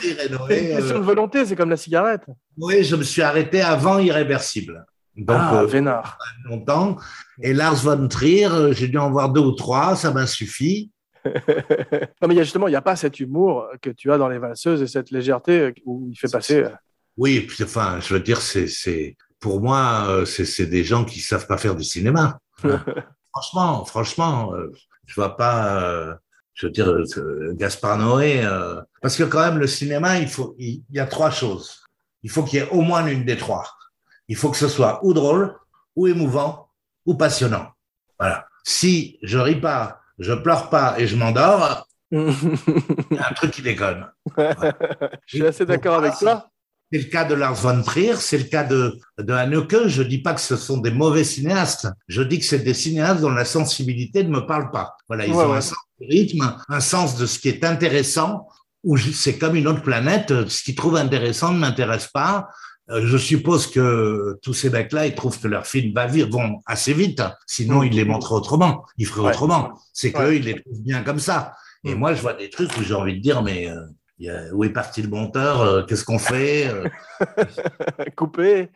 C'est 0.00 0.26
une 0.26 0.76
question 0.76 0.98
de 0.98 1.04
volonté, 1.04 1.44
c'est 1.44 1.56
comme 1.56 1.70
la 1.70 1.76
cigarette. 1.76 2.26
Noé, 2.56 2.82
je 2.84 2.96
me 2.96 3.02
suis 3.02 3.22
arrêté 3.22 3.60
avant 3.60 3.98
Irréversible. 3.98 4.84
Donc, 5.16 5.36
ah, 5.38 5.60
euh, 5.60 5.66
vénard. 5.66 6.18
longtemps. 6.44 6.96
Et 7.40 7.52
Lars 7.52 7.76
von 7.76 8.08
Trier, 8.08 8.46
euh, 8.46 8.72
j'ai 8.72 8.88
dû 8.88 8.98
en 8.98 9.10
voir 9.10 9.30
deux 9.30 9.40
ou 9.40 9.52
trois, 9.52 9.94
ça 9.94 10.12
m'a 10.12 10.26
suffi. 10.26 10.90
non, 11.24 12.28
mais 12.28 12.36
justement, 12.36 12.66
il 12.66 12.72
n'y 12.72 12.76
a 12.76 12.82
pas 12.82 12.96
cet 12.96 13.20
humour 13.20 13.68
que 13.80 13.90
tu 13.90 14.10
as 14.12 14.18
dans 14.18 14.28
les 14.28 14.38
valseuses 14.38 14.82
et 14.82 14.86
cette 14.86 15.10
légèreté 15.10 15.60
euh, 15.60 15.72
où 15.84 16.08
il 16.10 16.18
fait 16.18 16.30
passer. 16.30 16.64
Oui, 17.16 17.48
enfin, 17.62 18.00
je 18.00 18.14
veux 18.14 18.20
dire, 18.20 18.40
c'est, 18.40 19.16
pour 19.38 19.60
moi, 19.60 20.06
euh, 20.08 20.24
c'est, 20.24 20.66
des 20.66 20.82
gens 20.82 21.04
qui 21.04 21.20
savent 21.20 21.46
pas 21.46 21.58
faire 21.58 21.76
du 21.76 21.84
cinéma. 21.84 22.40
Hein. 22.64 22.84
franchement, 23.32 23.84
franchement, 23.84 24.52
je 25.06 25.14
vois 25.14 25.36
pas, 25.36 26.18
je 26.54 26.66
veux 26.66 26.72
dire, 26.72 26.88
euh, 26.88 27.52
Gaspard 27.54 27.98
Noé, 27.98 28.44
euh, 28.44 28.80
parce 29.02 29.16
que 29.16 29.24
quand 29.24 29.40
même, 29.40 29.58
le 29.58 29.66
cinéma, 29.66 30.18
il 30.18 30.28
faut, 30.28 30.54
il, 30.58 30.84
il 30.88 30.96
y 30.96 31.00
a 31.00 31.06
trois 31.06 31.30
choses. 31.30 31.84
Il 32.22 32.30
faut 32.30 32.42
qu'il 32.42 32.60
y 32.60 32.62
ait 32.62 32.70
au 32.70 32.80
moins 32.80 33.04
l'une 33.04 33.24
des 33.24 33.36
trois. 33.36 33.66
Il 34.28 34.36
faut 34.36 34.50
que 34.50 34.56
ce 34.56 34.68
soit 34.68 35.04
ou 35.04 35.12
drôle, 35.12 35.54
ou 35.96 36.06
émouvant, 36.06 36.70
ou 37.06 37.14
passionnant. 37.14 37.68
Voilà. 38.18 38.46
Si 38.62 39.18
je 39.22 39.38
ris 39.38 39.60
pas, 39.60 40.00
je 40.18 40.32
pleure 40.32 40.70
pas 40.70 40.98
et 40.98 41.06
je 41.06 41.16
m'endors, 41.16 41.86
il 42.10 42.20
y 43.10 43.18
a 43.18 43.28
un 43.28 43.34
truc 43.34 43.50
qui 43.50 43.62
déconne. 43.62 44.06
Je 44.38 45.36
suis 45.36 45.46
assez 45.46 45.66
d'accord 45.66 45.96
avec 45.96 46.14
toi. 46.14 46.48
C'est 46.92 46.98
le 46.98 47.04
cas 47.04 47.24
de 47.24 47.34
Lars 47.34 47.54
von 47.54 47.82
Trier, 47.82 48.14
c'est 48.18 48.38
le 48.38 48.44
cas 48.44 48.62
de, 48.62 48.98
de 49.18 49.32
Haneke. 49.32 49.88
Je 49.88 50.02
dis 50.02 50.18
pas 50.18 50.34
que 50.34 50.40
ce 50.40 50.56
sont 50.56 50.78
des 50.78 50.90
mauvais 50.92 51.24
cinéastes. 51.24 51.88
Je 52.08 52.22
dis 52.22 52.38
que 52.38 52.44
c'est 52.44 52.60
des 52.60 52.74
cinéastes 52.74 53.20
dont 53.20 53.30
la 53.30 53.44
sensibilité 53.44 54.22
ne 54.22 54.28
me 54.28 54.46
parle 54.46 54.70
pas. 54.70 54.96
Voilà, 55.08 55.26
ils 55.26 55.32
Ouais, 55.32 55.44
ont 55.44 55.50
ouais. 55.50 55.56
un 55.56 55.60
sens 55.60 55.78
du 56.00 56.06
rythme, 56.06 56.56
un 56.68 56.80
sens 56.80 57.16
de 57.16 57.26
ce 57.26 57.38
qui 57.40 57.48
est 57.48 57.64
intéressant, 57.64 58.46
où 58.84 58.96
c'est 58.96 59.38
comme 59.38 59.56
une 59.56 59.66
autre 59.66 59.82
planète. 59.82 60.48
Ce 60.48 60.62
qu'ils 60.62 60.74
trouvent 60.76 60.96
intéressant 60.96 61.52
ne 61.52 61.58
m'intéresse 61.58 62.08
pas. 62.08 62.48
Euh, 62.90 63.00
Je 63.06 63.16
suppose 63.16 63.66
que 63.66 64.38
tous 64.42 64.52
ces 64.54 64.68
mecs-là, 64.70 65.06
ils 65.06 65.14
trouvent 65.14 65.40
que 65.40 65.48
leurs 65.48 65.66
films 65.66 65.94
vont 66.30 66.60
assez 66.66 66.92
vite. 66.92 67.22
Sinon, 67.46 67.82
ils 67.82 67.94
les 67.94 68.04
montreraient 68.04 68.36
autrement. 68.36 68.84
Ils 68.98 69.06
feraient 69.06 69.22
Ouais. 69.22 69.30
autrement. 69.30 69.72
C'est 69.92 70.12
qu'eux, 70.12 70.36
ils 70.36 70.44
les 70.44 70.60
trouvent 70.62 70.82
bien 70.82 71.02
comme 71.02 71.18
ça. 71.18 71.54
Et 71.82 71.94
Mm. 71.94 71.98
moi, 71.98 72.14
je 72.14 72.20
vois 72.20 72.34
des 72.34 72.50
trucs 72.50 72.76
où 72.76 72.82
j'ai 72.82 72.94
envie 72.94 73.16
de 73.16 73.20
dire, 73.22 73.42
mais 73.42 73.68
euh, 73.70 73.74
il 74.18 74.26
y 74.26 74.30
a- 74.30 74.52
où 74.52 74.64
est 74.64 74.70
parti 74.70 75.02
le 75.02 75.08
monteur 75.08 75.60
Euh, 75.62 75.82
Qu'est-ce 75.82 76.04
qu'on 76.04 76.18
fait 76.18 76.68
Euh, 76.68 76.88
Coupé. 78.16 78.70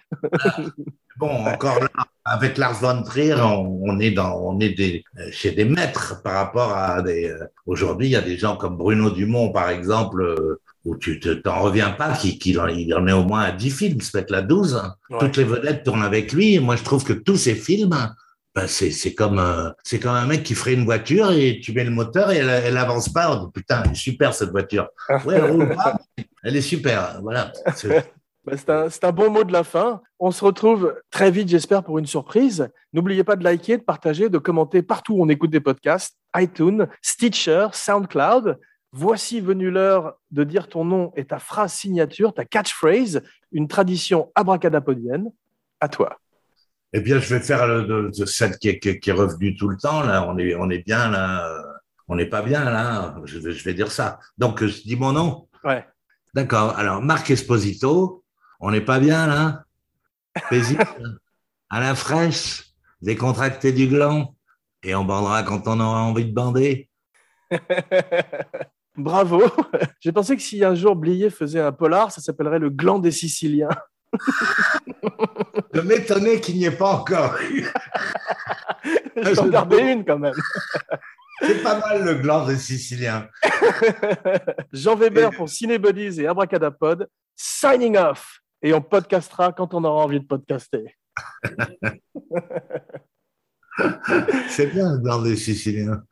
Bon, 1.19 1.31
encore 1.31 1.81
là, 1.81 1.89
avec 2.24 2.59
Lars 2.59 2.74
von 2.81 3.02
Trier, 3.02 3.35
on, 3.35 3.81
on 3.82 3.98
est 3.98 4.12
dans, 4.12 4.36
on 4.40 4.60
est 4.60 4.70
des, 4.70 5.02
euh, 5.19 5.28
chez 5.32 5.51
des 5.51 5.65
maîtres 5.65 6.23
par 6.23 6.35
rapport 6.35 6.73
à 6.77 7.02
des. 7.02 7.28
euh, 7.28 7.44
Aujourd'hui, 7.66 8.06
il 8.09 8.10
y 8.12 8.16
a 8.16 8.20
des 8.20 8.36
gens 8.36 8.56
comme 8.56 8.77
Bruno 8.77 9.10
Dumont, 9.10 9.51
par 9.51 9.69
exemple, 9.70 10.56
où 10.85 10.97
tu 10.97 11.19
te- 11.19 11.31
t'en 11.35 11.60
reviens 11.60 11.90
pas, 11.90 12.12
qui, 12.15 12.39
qui 12.39 12.56
en- 12.59 12.69
il 12.69 12.94
en 12.94 13.06
est 13.09 13.12
au 13.12 13.24
moins 13.24 13.43
à 13.43 13.51
10 13.52 13.70
films, 13.70 14.01
c'est 14.01 14.12
peut-être 14.12 14.31
la 14.31 14.43
12. 14.43 14.81
Ouais. 15.10 15.19
Toutes 15.19 15.36
les 15.36 15.44
vedettes 15.44 15.82
tournent 15.85 16.05
avec 16.05 16.32
lui. 16.32 16.55
Et 16.55 16.60
moi, 16.60 16.77
je 16.77 16.85
trouve 16.85 17.02
que 17.05 17.12
tous 17.12 17.36
ces 17.36 17.55
films, 17.56 17.97
ben, 18.54 18.66
c'est 18.66 18.90
c'est 18.90 19.14
comme, 19.14 19.38
euh, 19.38 19.70
c'est 19.84 19.98
comme 20.00 20.14
un 20.14 20.26
mec 20.26 20.42
qui 20.42 20.54
ferait 20.54 20.74
une 20.74 20.84
voiture 20.84 21.30
et 21.32 21.60
tu 21.62 21.72
mets 21.72 21.84
le 21.84 21.90
moteur 21.90 22.30
et 22.30 22.38
elle, 22.38 22.48
elle 22.48 22.76
avance 22.76 23.08
pas. 23.08 23.30
On 23.36 23.44
dit, 23.44 23.52
putain, 23.52 23.82
elle 23.84 23.92
est 23.92 23.94
super 23.94 24.34
cette 24.34 24.50
voiture. 24.50 24.88
Ouais, 25.24 25.36
elle 25.36 25.50
roule 25.50 25.74
pas. 25.74 25.98
Elle 26.42 26.56
est 26.56 26.60
super. 26.62 27.20
Voilà. 27.22 27.52
C'est- 27.76 28.12
Bah, 28.44 28.56
c'est 28.56 28.70
un, 28.70 28.88
c'est 28.88 29.04
un 29.04 29.12
bon 29.12 29.30
mot 29.30 29.44
de 29.44 29.52
la 29.52 29.62
fin. 29.62 30.00
On 30.18 30.30
se 30.30 30.42
retrouve 30.42 30.94
très 31.10 31.30
vite, 31.30 31.48
j'espère, 31.50 31.82
pour 31.84 31.98
une 31.98 32.06
surprise. 32.06 32.70
N'oubliez 32.94 33.22
pas 33.22 33.36
de 33.36 33.44
liker, 33.44 33.76
de 33.76 33.82
partager, 33.82 34.30
de 34.30 34.38
commenter 34.38 34.80
partout 34.80 35.14
où 35.16 35.22
on 35.22 35.28
écoute 35.28 35.50
des 35.50 35.60
podcasts, 35.60 36.16
iTunes, 36.34 36.86
Stitcher, 37.02 37.66
SoundCloud. 37.72 38.58
Voici 38.92 39.42
venue 39.42 39.70
l'heure 39.70 40.14
de 40.30 40.44
dire 40.44 40.66
ton 40.68 40.82
nom 40.86 41.12
et 41.14 41.26
ta 41.26 41.38
phrase 41.38 41.74
signature, 41.74 42.32
ta 42.32 42.46
catchphrase, 42.46 43.20
une 43.52 43.68
tradition 43.68 44.32
abracadapodienne. 44.34 45.26
À 45.80 45.88
toi. 45.90 46.16
Eh 46.93 47.01
bien, 47.01 47.19
je 47.19 47.35
vais 47.35 47.40
faire 47.40 47.66
le, 47.66 47.85
de, 47.85 48.10
de 48.19 48.24
celle 48.24 48.56
qui 48.59 48.69
est, 48.70 48.78
qui, 49.01 49.12
revenue 49.12 49.55
tout 49.56 49.69
le 49.69 49.77
temps. 49.77 50.02
Là, 50.02 50.27
on 50.28 50.39
est, 50.39 50.55
on 50.55 50.70
est 50.70 50.85
bien 50.85 51.10
là. 51.10 51.47
euh, 51.47 51.62
On 52.09 52.16
n'est 52.16 52.27
pas 52.27 52.43
bien 52.43 52.65
là. 52.65 53.15
Je 53.24 53.39
vais, 53.39 53.52
je 53.52 53.62
vais 53.65 53.74
dire 53.74 53.90
ça. 53.93 54.19
Donc, 54.39 54.65
je 54.65 54.82
dis 54.82 54.97
mon 54.97 55.12
nom. 55.12 55.48
Ouais. 55.65 55.85
D'accord. 56.35 56.78
Alors, 56.78 57.02
Marc 57.02 57.31
Esposito, 57.31 58.24
on 58.60 58.70
n'est 58.70 58.81
pas 58.81 59.01
bien 59.01 59.27
là. 59.27 59.65
Paisible, 60.48 60.86
à 61.69 61.81
la 61.81 61.94
fraîche, 61.94 62.65
décontracté 63.02 63.73
du 63.73 63.86
gland, 63.89 64.35
et 64.82 64.94
on 64.94 65.05
bandera 65.05 65.43
quand 65.43 65.66
on 65.66 65.81
aura 65.81 66.02
envie 66.02 66.27
de 66.27 66.32
bander. 66.32 66.89
Bravo. 68.97 69.43
J'ai 70.01 70.12
pensé 70.12 70.36
que 70.36 70.43
si 70.43 70.65
un 70.65 70.74
jour 70.74 70.97
Blier 70.97 71.31
faisait 71.31 71.60
un 71.60 71.73
polar, 71.73 72.10
ça 72.12 72.20
s'appellerait 72.20 72.59
le 72.59 72.70
gland 72.70 72.98
des 72.98 73.10
Siciliens. 73.12 73.69
Je 75.74 75.80
m'étonnais 75.80 76.40
qu'il 76.40 76.56
n'y 76.56 76.64
ait 76.64 76.70
pas 76.70 76.94
encore 76.94 77.36
eu. 77.51 77.66
Je 79.16 79.35
t'en 79.35 79.48
gardais 79.48 79.93
une 79.93 80.05
quand 80.05 80.18
même. 80.18 80.35
C'est 81.40 81.62
pas 81.62 81.78
mal 81.78 82.05
le 82.05 82.14
gland 82.16 82.47
des 82.47 82.56
Siciliens. 82.56 83.28
Jean 84.72 84.97
Weber 84.97 85.30
pour 85.30 85.48
Cinebodies 85.48 86.20
et 86.20 86.26
Abracadapod, 86.26 87.09
signing 87.36 87.97
off. 87.97 88.40
Et 88.60 88.74
on 88.74 88.80
podcastera 88.80 89.52
quand 89.52 89.72
on 89.72 89.85
aura 89.85 90.05
envie 90.05 90.18
de 90.18 90.26
podcaster. 90.26 90.97
C'est 94.48 94.66
bien 94.66 94.94
le 94.94 94.98
gland 94.98 95.22
des 95.22 95.36
Siciliens. 95.36 96.02